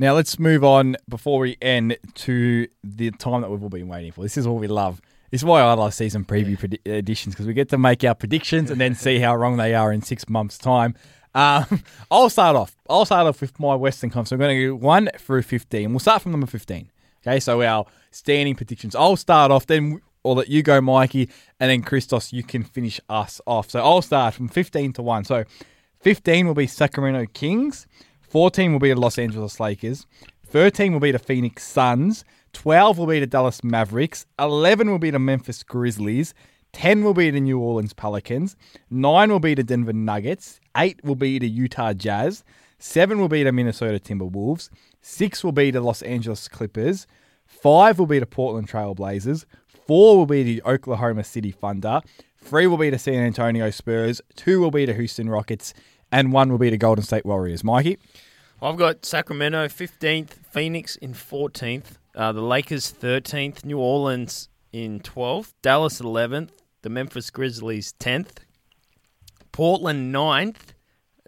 Now 0.02 0.14
let's 0.14 0.40
move 0.40 0.64
on 0.64 0.96
before 1.10 1.40
we 1.40 1.58
end 1.62 1.98
to 2.16 2.70
the 2.86 3.12
time 3.12 3.42
that 3.42 3.52
we've 3.52 3.62
all 3.62 3.68
been 3.68 3.90
waiting 3.90 4.14
for. 4.14 4.22
This 4.22 4.38
is 4.38 4.48
what 4.48 4.58
we 4.58 4.68
love. 4.68 5.02
This 5.30 5.42
is 5.42 5.46
why 5.46 5.60
I 5.60 5.74
love 5.74 5.94
season 5.94 6.24
preview 6.24 6.58
predi- 6.58 6.80
editions 6.88 7.36
because 7.36 7.46
we 7.46 7.54
get 7.54 7.68
to 7.72 7.78
make 7.78 8.06
our 8.06 8.16
predictions 8.16 8.72
and 8.72 8.80
then 8.80 8.96
see 8.96 9.20
how 9.20 9.36
wrong 9.36 9.58
they 9.58 9.76
are 9.76 9.92
in 9.92 10.02
six 10.02 10.30
months' 10.30 10.58
time. 10.58 10.96
Um, 11.36 11.84
I'll 12.12 12.30
start 12.30 12.56
off. 12.56 12.78
I'll 12.90 13.04
start 13.04 13.28
off 13.28 13.42
with 13.42 13.60
my 13.60 13.76
Western 13.76 14.10
Conference. 14.10 14.32
I'm 14.32 14.40
going 14.40 14.58
to 14.58 14.68
go 14.70 14.76
one 14.76 15.10
through 15.18 15.42
fifteen. 15.42 15.90
We'll 15.92 16.00
start 16.00 16.22
from 16.22 16.32
number 16.32 16.48
fifteen. 16.48 16.90
Okay, 17.22 17.42
so 17.42 17.62
our 17.62 17.86
standing 18.10 18.56
predictions. 18.56 18.96
I'll 18.96 19.18
start 19.18 19.52
off, 19.52 19.68
then 19.68 20.00
I'll 20.24 20.36
let 20.36 20.48
you 20.48 20.64
go, 20.64 20.80
Mikey, 20.80 21.30
and 21.60 21.70
then 21.70 21.82
Christos, 21.82 22.32
you 22.32 22.44
can 22.44 22.64
finish 22.64 23.02
us 23.10 23.42
off. 23.46 23.70
So 23.70 23.82
I'll 23.82 24.02
start 24.02 24.34
from 24.34 24.48
fifteen 24.48 24.94
to 24.94 25.02
one. 25.02 25.26
So 25.26 25.44
fifteen 26.00 26.48
will 26.48 26.54
be 26.54 26.68
Sacramento 26.68 27.30
Kings. 27.34 27.86
14 28.30 28.72
will 28.72 28.80
be 28.80 28.94
the 28.94 29.00
Los 29.00 29.18
Angeles 29.18 29.60
Lakers. 29.60 30.06
13 30.48 30.94
will 30.94 31.00
be 31.00 31.12
the 31.12 31.20
Phoenix 31.20 31.64
Suns. 31.64 32.24
12 32.54 32.98
will 32.98 33.08
be 33.08 33.20
the 33.20 33.28
Dallas 33.28 33.64
Mavericks. 33.64 34.26
11 34.38 34.90
will 34.90 35.00
be 35.00 35.12
the 35.12 35.20
Memphis 35.20 35.64
Grizzlies. 35.64 36.34
10 36.74 37.04
will 37.04 37.14
be 37.14 37.32
the 37.32 37.40
New 37.40 37.60
Orleans 37.60 37.94
Pelicans. 37.94 38.56
9 38.92 39.32
will 39.32 39.40
be 39.40 39.56
the 39.56 39.64
Denver 39.64 39.94
Nuggets. 39.94 40.60
8 40.78 41.04
will 41.04 41.16
be 41.16 41.40
the 41.40 41.50
Utah 41.50 41.94
Jazz. 41.94 42.44
7 42.78 43.20
will 43.20 43.28
be 43.28 43.44
the 43.44 43.52
Minnesota 43.52 44.00
Timberwolves. 44.00 44.70
6 45.02 45.44
will 45.44 45.52
be 45.52 45.72
the 45.72 45.82
Los 45.82 46.02
Angeles 46.04 46.48
Clippers. 46.48 47.08
5 47.48 47.98
will 48.00 48.06
be 48.06 48.20
the 48.20 48.28
Portland 48.28 48.68
Trail 48.68 48.94
Blazers. 48.94 49.46
4 49.88 50.18
will 50.18 50.28
be 50.28 50.44
the 50.44 50.62
Oklahoma 50.64 51.24
City 51.24 51.52
Thunder. 51.52 52.02
3 52.42 52.68
will 52.68 52.78
be 52.78 52.92
the 52.92 53.00
San 53.00 53.16
Antonio 53.16 53.70
Spurs. 53.72 54.22
2 54.36 54.60
will 54.60 54.72
be 54.72 54.86
the 54.86 54.94
Houston 54.94 55.30
Rockets. 55.30 55.74
And 56.12 56.34
1 56.34 56.52
will 56.52 56.58
be 56.58 56.70
the 56.70 56.78
Golden 56.78 57.04
State 57.04 57.26
Warriors. 57.26 57.64
Mikey? 57.64 57.98
I've 58.62 58.78
got 58.78 59.06
Sacramento 59.06 59.68
15th, 59.68 60.32
Phoenix 60.52 60.96
in 60.98 61.14
14th, 61.14 61.98
uh, 62.16 62.32
the 62.32 62.42
Lakers 62.42 62.92
13th, 62.92 63.64
New 63.64 63.80
Orleans 63.80 64.50
in 64.74 65.00
12th, 65.00 65.54
Dallas 65.62 66.02
11th, 66.02 66.50
the 66.82 66.90
Memphis 66.90 67.30
Grizzlies 67.30 67.94
10th, 68.00 68.40
Portland 69.52 70.14
9th, 70.14 70.74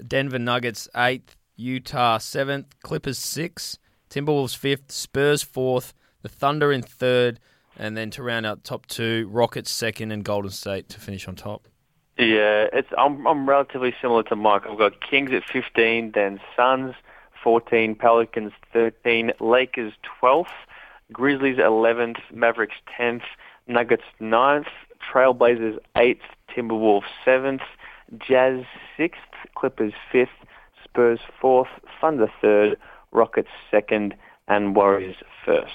Denver 0.06 0.40
Nuggets 0.40 0.90
8th, 0.94 1.36
Utah 1.56 2.18
7th, 2.18 2.66
Clippers 2.84 3.20
6th, 3.20 3.78
Timberwolves 4.10 4.58
5th, 4.58 4.92
Spurs 4.92 5.44
4th, 5.44 5.94
the 6.22 6.30
Thunder 6.30 6.72
in 6.72 6.82
3rd, 6.82 7.38
and 7.78 7.96
then 7.96 8.10
to 8.12 8.24
round 8.24 8.46
out 8.46 8.64
top 8.64 8.86
two, 8.88 9.28
Rockets 9.32 9.72
2nd, 9.72 10.12
and 10.12 10.26
Golden 10.26 10.52
State 10.52 10.90
to 10.90 11.00
finish 11.00 11.28
on 11.28 11.36
top. 11.36 11.68
Yeah, 12.18 12.68
it's 12.74 12.90
I'm 12.98 13.26
I'm 13.26 13.48
relatively 13.48 13.94
similar 14.02 14.24
to 14.24 14.36
Mike. 14.36 14.64
I've 14.70 14.78
got 14.78 14.94
Kings 15.02 15.32
at 15.32 15.44
15, 15.52 16.12
then 16.14 16.40
Suns 16.56 16.94
14, 17.44 17.96
Pelicans 17.96 18.52
13, 18.74 19.32
Lakers 19.40 19.94
12th, 20.22 20.46
Grizzlies 21.12 21.58
11th, 21.58 22.20
Mavericks 22.32 22.76
10th, 23.00 23.24
Nuggets 23.68 24.04
9th, 24.20 24.68
Trailblazers 25.12 25.80
8th, 25.96 26.20
Timberwolves 26.56 27.04
7th, 27.26 27.62
Jazz 28.20 28.66
6th, 28.98 29.14
Clippers 29.56 29.94
5th, 30.14 30.28
Spurs 30.84 31.20
4th, 31.42 31.70
Thunder 32.00 32.32
3rd, 32.44 32.76
Rockets 33.12 33.50
2nd, 33.72 34.14
and 34.48 34.76
Warriors 34.76 35.16
1st. 35.46 35.70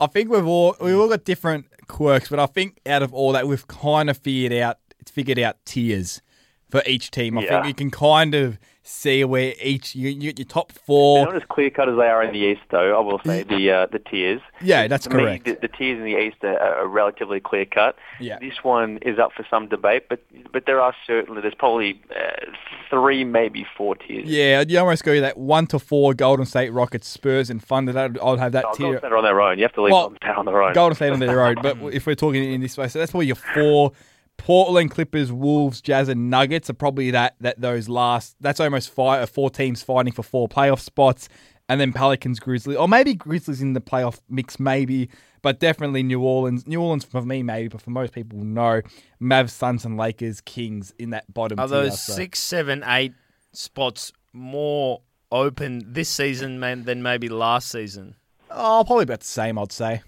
I 0.00 0.06
think 0.06 0.30
we've 0.30 0.46
all 0.46 0.76
we've 0.80 0.96
all 0.98 1.08
got 1.08 1.24
different 1.24 1.66
quirks, 1.88 2.28
but 2.28 2.38
I 2.38 2.46
think 2.46 2.80
out 2.86 3.02
of 3.02 3.12
all 3.12 3.32
that 3.32 3.48
we've 3.48 3.66
kind 3.66 4.08
of 4.08 4.16
figured 4.16 4.52
out 4.52 4.78
figured 5.10 5.38
out 5.38 5.56
tiers 5.64 6.22
for 6.70 6.82
each 6.86 7.10
team. 7.10 7.38
I 7.38 7.42
Yeah. 7.42 7.48
think 7.62 7.66
you 7.66 7.74
can 7.74 7.90
kind 7.90 8.34
of 8.34 8.58
see 8.82 9.22
where 9.22 9.52
each 9.62 9.94
you, 9.94 10.08
you 10.08 10.32
get 10.32 10.38
your 10.38 10.46
top 10.46 10.72
four. 10.72 11.18
They're 11.18 11.34
not 11.34 11.36
as 11.42 11.48
clear 11.50 11.68
cut 11.70 11.88
as 11.90 11.96
they 11.96 12.06
are 12.06 12.22
in 12.22 12.32
the 12.32 12.38
East, 12.38 12.62
though. 12.70 12.96
I 12.96 13.00
will 13.00 13.20
say 13.24 13.42
the 13.42 13.70
uh, 13.70 13.86
the 13.86 13.98
tiers. 13.98 14.40
Yeah, 14.62 14.86
that's 14.86 15.04
To 15.06 15.10
me, 15.14 15.22
correct. 15.22 15.44
the, 15.44 15.58
the 15.60 15.68
tiers 15.68 15.98
in 15.98 16.04
the 16.04 16.18
East 16.18 16.38
are, 16.42 16.58
are 16.58 16.86
relatively 16.86 17.38
clear 17.40 17.64
cut. 17.66 17.96
Yeah. 18.20 18.38
This 18.38 18.62
one 18.62 18.98
is 19.02 19.18
up 19.18 19.32
for 19.34 19.46
some 19.50 19.68
debate, 19.68 20.04
but 20.10 20.20
but 20.52 20.64
there 20.66 20.80
are 20.80 20.94
certainly 21.06 21.40
there's 21.42 21.54
probably 21.54 22.00
uh, 22.14 22.50
three, 22.90 23.24
maybe 23.24 23.66
four 23.76 23.94
tiers. 23.94 24.26
Yeah, 24.26 24.62
you 24.66 24.78
almost 24.78 25.04
go 25.04 25.20
that 25.22 25.36
one 25.38 25.66
to 25.68 25.78
four 25.78 26.12
Golden 26.14 26.44
State 26.46 26.70
Rockets, 26.70 27.08
Spurs, 27.08 27.48
and 27.50 27.62
Thunder. 27.62 27.92
That 27.92 28.22
I'd 28.22 28.38
have 28.38 28.52
that 28.52 28.64
Oh, 28.68 28.72
tier. 28.74 28.84
Golden 28.86 29.00
State 29.00 29.12
on 29.12 29.24
their 29.24 29.40
own. 29.40 29.58
You 29.58 29.64
have 29.64 29.72
to 29.74 29.82
leave 29.82 29.92
Well, 29.92 30.12
State 30.16 30.30
on 30.36 30.44
their 30.46 30.62
own. 30.62 30.72
Golden 30.74 30.96
State 30.96 31.12
on 31.12 31.18
their 31.20 31.44
own. 31.46 31.56
But 31.62 31.78
if 31.94 32.06
we're 32.06 32.14
talking 32.14 32.42
in 32.52 32.60
this 32.60 32.76
way, 32.76 32.88
so 32.88 32.98
that's 32.98 33.10
probably 33.12 33.26
your 33.26 33.36
four. 33.36 33.92
Portland, 34.38 34.90
Clippers, 34.90 35.30
Wolves, 35.30 35.82
Jazz, 35.82 36.08
and 36.08 36.30
Nuggets 36.30 36.70
are 36.70 36.74
probably 36.74 37.10
that 37.10 37.34
that 37.40 37.60
those 37.60 37.88
last. 37.88 38.36
That's 38.40 38.60
almost 38.60 38.90
five, 38.90 39.28
four 39.28 39.50
teams 39.50 39.82
fighting 39.82 40.12
for 40.12 40.22
four 40.22 40.48
playoff 40.48 40.80
spots, 40.80 41.28
and 41.68 41.80
then 41.80 41.92
Pelicans, 41.92 42.40
Grizzlies, 42.40 42.76
or 42.76 42.88
maybe 42.88 43.14
Grizzlies 43.14 43.60
in 43.60 43.74
the 43.74 43.80
playoff 43.80 44.20
mix, 44.30 44.58
maybe, 44.58 45.10
but 45.42 45.60
definitely 45.60 46.02
New 46.02 46.22
Orleans. 46.22 46.66
New 46.66 46.80
Orleans 46.80 47.04
for 47.04 47.20
me, 47.20 47.42
maybe, 47.42 47.68
but 47.68 47.82
for 47.82 47.90
most 47.90 48.14
people, 48.14 48.38
no. 48.38 48.80
Mavs, 49.20 49.50
Suns, 49.50 49.84
and 49.84 49.98
Lakers, 49.98 50.40
Kings 50.40 50.94
in 50.98 51.10
that 51.10 51.32
bottom. 51.32 51.58
Are 51.58 51.68
tier, 51.68 51.82
those 51.82 52.00
so. 52.00 52.14
six, 52.14 52.38
seven, 52.38 52.82
eight 52.86 53.12
spots 53.52 54.12
more 54.32 55.02
open 55.30 55.92
this 55.92 56.08
season 56.08 56.60
than 56.60 57.02
maybe 57.02 57.28
last 57.28 57.70
season? 57.70 58.14
Oh, 58.50 58.82
probably 58.86 59.02
about 59.02 59.20
the 59.20 59.26
same, 59.26 59.58
I'd 59.58 59.72
say. 59.72 60.02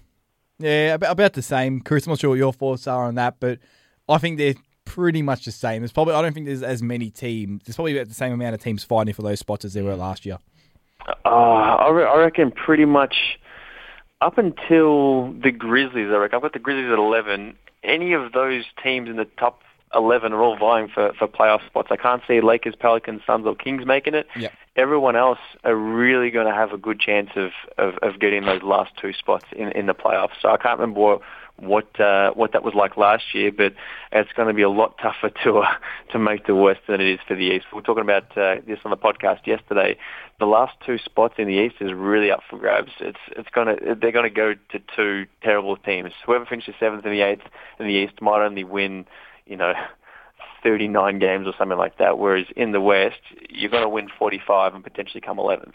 Yeah, 0.57 0.93
about, 0.95 1.11
about 1.11 1.33
the 1.33 1.41
same. 1.41 1.81
Chris, 1.81 2.05
I'm 2.05 2.11
not 2.11 2.19
sure 2.19 2.31
what 2.31 2.39
your 2.39 2.53
thoughts 2.53 2.87
are 2.87 3.05
on 3.05 3.15
that, 3.15 3.35
but 3.39 3.59
I 4.11 4.17
think 4.17 4.37
they're 4.37 4.55
pretty 4.85 5.21
much 5.21 5.45
the 5.45 5.51
same. 5.51 5.81
There's 5.81 5.91
probably 5.91 6.13
I 6.13 6.21
don't 6.21 6.33
think 6.33 6.45
there's 6.45 6.63
as 6.63 6.81
many 6.81 7.09
teams. 7.09 7.63
There's 7.65 7.75
probably 7.75 7.97
about 7.97 8.09
the 8.09 8.13
same 8.13 8.33
amount 8.33 8.55
of 8.55 8.61
teams 8.61 8.83
fighting 8.83 9.13
for 9.13 9.21
those 9.21 9.39
spots 9.39 9.65
as 9.65 9.73
there 9.73 9.83
were 9.83 9.95
last 9.95 10.25
year. 10.25 10.37
Uh, 11.25 11.29
I, 11.29 11.89
re- 11.89 12.05
I 12.05 12.17
reckon 12.17 12.51
pretty 12.51 12.85
much 12.85 13.39
up 14.19 14.37
until 14.37 15.33
the 15.33 15.51
Grizzlies. 15.51 16.09
I 16.09 16.17
reckon 16.17 16.35
I've 16.35 16.41
got 16.41 16.53
the 16.53 16.59
Grizzlies 16.59 16.91
at 16.91 16.99
eleven. 16.99 17.55
Any 17.83 18.13
of 18.13 18.33
those 18.33 18.65
teams 18.83 19.09
in 19.09 19.15
the 19.15 19.25
top 19.25 19.61
eleven 19.95 20.33
are 20.33 20.41
all 20.41 20.57
vying 20.57 20.87
for 20.87 21.13
for 21.13 21.27
playoff 21.27 21.65
spots. 21.65 21.87
I 21.91 21.95
can't 21.95 22.21
see 22.27 22.41
Lakers, 22.41 22.75
Pelicans, 22.75 23.21
Suns, 23.25 23.45
or 23.47 23.55
Kings 23.55 23.85
making 23.85 24.13
it. 24.13 24.27
Yep. 24.35 24.53
Everyone 24.75 25.15
else 25.15 25.39
are 25.63 25.75
really 25.75 26.29
going 26.29 26.47
to 26.47 26.53
have 26.53 26.71
a 26.71 26.77
good 26.77 26.97
chance 26.99 27.31
of, 27.35 27.51
of, 27.77 27.95
of 28.01 28.19
getting 28.21 28.45
those 28.45 28.63
last 28.63 28.91
two 28.95 29.11
spots 29.11 29.43
in, 29.51 29.69
in 29.73 29.85
the 29.85 29.93
playoffs. 29.93 30.39
So 30.41 30.49
I 30.49 30.55
can't 30.55 30.79
remember 30.79 31.01
what 31.01 31.21
what, 31.61 31.99
uh, 31.99 32.31
what 32.31 32.53
that 32.53 32.63
was 32.63 32.73
like 32.73 32.97
last 32.97 33.23
year, 33.33 33.51
but 33.51 33.73
it's 34.11 34.31
going 34.33 34.47
to 34.47 34.53
be 34.53 34.61
a 34.61 34.69
lot 34.69 34.97
tougher 35.01 35.29
to 35.43 35.59
uh, 35.59 35.73
to 36.11 36.19
make 36.19 36.47
the 36.47 36.55
West 36.55 36.81
than 36.87 36.99
it 36.99 37.07
is 37.07 37.19
for 37.27 37.35
the 37.35 37.43
East. 37.43 37.65
We 37.71 37.77
were 37.77 37.81
talking 37.81 38.03
about 38.03 38.35
uh, 38.37 38.55
this 38.67 38.79
on 38.83 38.91
the 38.91 38.97
podcast 38.97 39.45
yesterday. 39.45 39.97
The 40.39 40.45
last 40.45 40.73
two 40.85 40.97
spots 40.97 41.35
in 41.37 41.47
the 41.47 41.53
East 41.53 41.75
is 41.79 41.93
really 41.93 42.31
up 42.31 42.41
for 42.49 42.57
grabs. 42.57 42.91
It's 42.99 43.19
it's 43.37 43.49
going 43.49 43.67
to 43.67 43.95
they're 43.95 44.11
going 44.11 44.29
to 44.29 44.35
go 44.35 44.53
to 44.53 44.79
two 44.95 45.27
terrible 45.43 45.77
teams. 45.77 46.11
Whoever 46.25 46.45
finishes 46.45 46.75
seventh 46.79 47.05
and 47.05 47.13
the 47.13 47.21
eighth 47.21 47.43
in 47.79 47.87
the 47.87 47.93
East 47.93 48.21
might 48.21 48.43
only 48.43 48.63
win, 48.63 49.05
you 49.45 49.57
know. 49.57 49.73
39 50.63 51.17
games 51.17 51.47
or 51.47 51.53
something 51.57 51.79
like 51.79 51.97
that, 51.97 52.19
whereas 52.19 52.45
in 52.55 52.71
the 52.71 52.79
West, 52.79 53.19
you're 53.49 53.71
going 53.71 53.81
to 53.81 53.89
win 53.89 54.07
45 54.19 54.75
and 54.75 54.83
potentially 54.83 55.19
come 55.19 55.37
11th. 55.37 55.73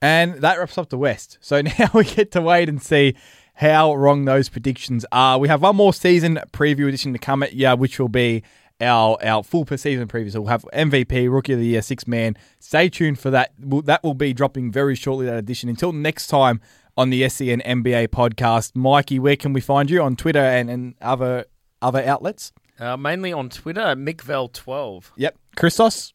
And 0.00 0.34
that 0.40 0.58
wraps 0.58 0.76
up 0.76 0.88
the 0.90 0.98
West. 0.98 1.38
So 1.40 1.60
now 1.78 1.88
we 1.94 2.04
get 2.04 2.32
to 2.32 2.42
wait 2.42 2.68
and 2.68 2.82
see 2.82 3.14
how 3.62 3.94
wrong 3.94 4.24
those 4.24 4.48
predictions 4.48 5.06
are. 5.12 5.38
We 5.38 5.48
have 5.48 5.62
one 5.62 5.76
more 5.76 5.94
season 5.94 6.40
preview 6.52 6.88
edition 6.88 7.12
to 7.12 7.18
come 7.18 7.42
at 7.42 7.52
you, 7.54 7.70
which 7.76 7.98
will 7.98 8.08
be 8.08 8.42
our 8.80 9.16
our 9.24 9.44
full 9.44 9.64
per 9.64 9.76
season 9.76 10.08
preview. 10.08 10.32
So 10.32 10.40
we'll 10.40 10.50
have 10.50 10.66
MVP, 10.74 11.32
Rookie 11.32 11.52
of 11.52 11.60
the 11.60 11.66
Year, 11.66 11.82
Six 11.82 12.06
Man. 12.06 12.36
Stay 12.58 12.88
tuned 12.88 13.18
for 13.18 13.30
that. 13.30 13.52
That 13.58 14.02
will 14.02 14.14
be 14.14 14.32
dropping 14.32 14.72
very 14.72 14.96
shortly. 14.96 15.26
That 15.26 15.36
edition. 15.36 15.68
Until 15.68 15.92
next 15.92 16.26
time 16.26 16.60
on 16.96 17.10
the 17.10 17.26
SEN 17.28 17.60
NBA 17.60 18.08
podcast, 18.08 18.74
Mikey, 18.74 19.18
where 19.18 19.36
can 19.36 19.52
we 19.52 19.60
find 19.60 19.88
you 19.88 20.02
on 20.02 20.16
Twitter 20.16 20.40
and, 20.40 20.68
and 20.68 20.94
other 21.00 21.46
other 21.80 22.04
outlets? 22.04 22.52
Uh, 22.80 22.96
mainly 22.96 23.32
on 23.32 23.48
Twitter, 23.48 23.94
MickVell12. 23.94 25.12
Yep, 25.16 25.38
Christos. 25.56 26.12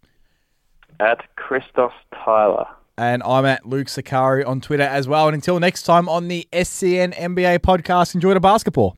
At 1.00 1.24
Christos 1.38 1.94
Tyler. 2.14 2.68
And 3.00 3.22
I'm 3.24 3.46
at 3.46 3.66
Luke 3.66 3.90
Sakari 3.90 4.44
on 4.44 4.60
Twitter 4.60 4.84
as 4.84 5.08
well. 5.08 5.28
And 5.28 5.36
until 5.36 5.60
next 5.60 5.84
time 5.84 6.10
on 6.10 6.30
the 6.30 6.48
SEN 6.52 7.12
NBA 7.12 7.60
podcast, 7.60 8.16
enjoy 8.16 8.34
the 8.34 8.40
basketball. 8.40 8.96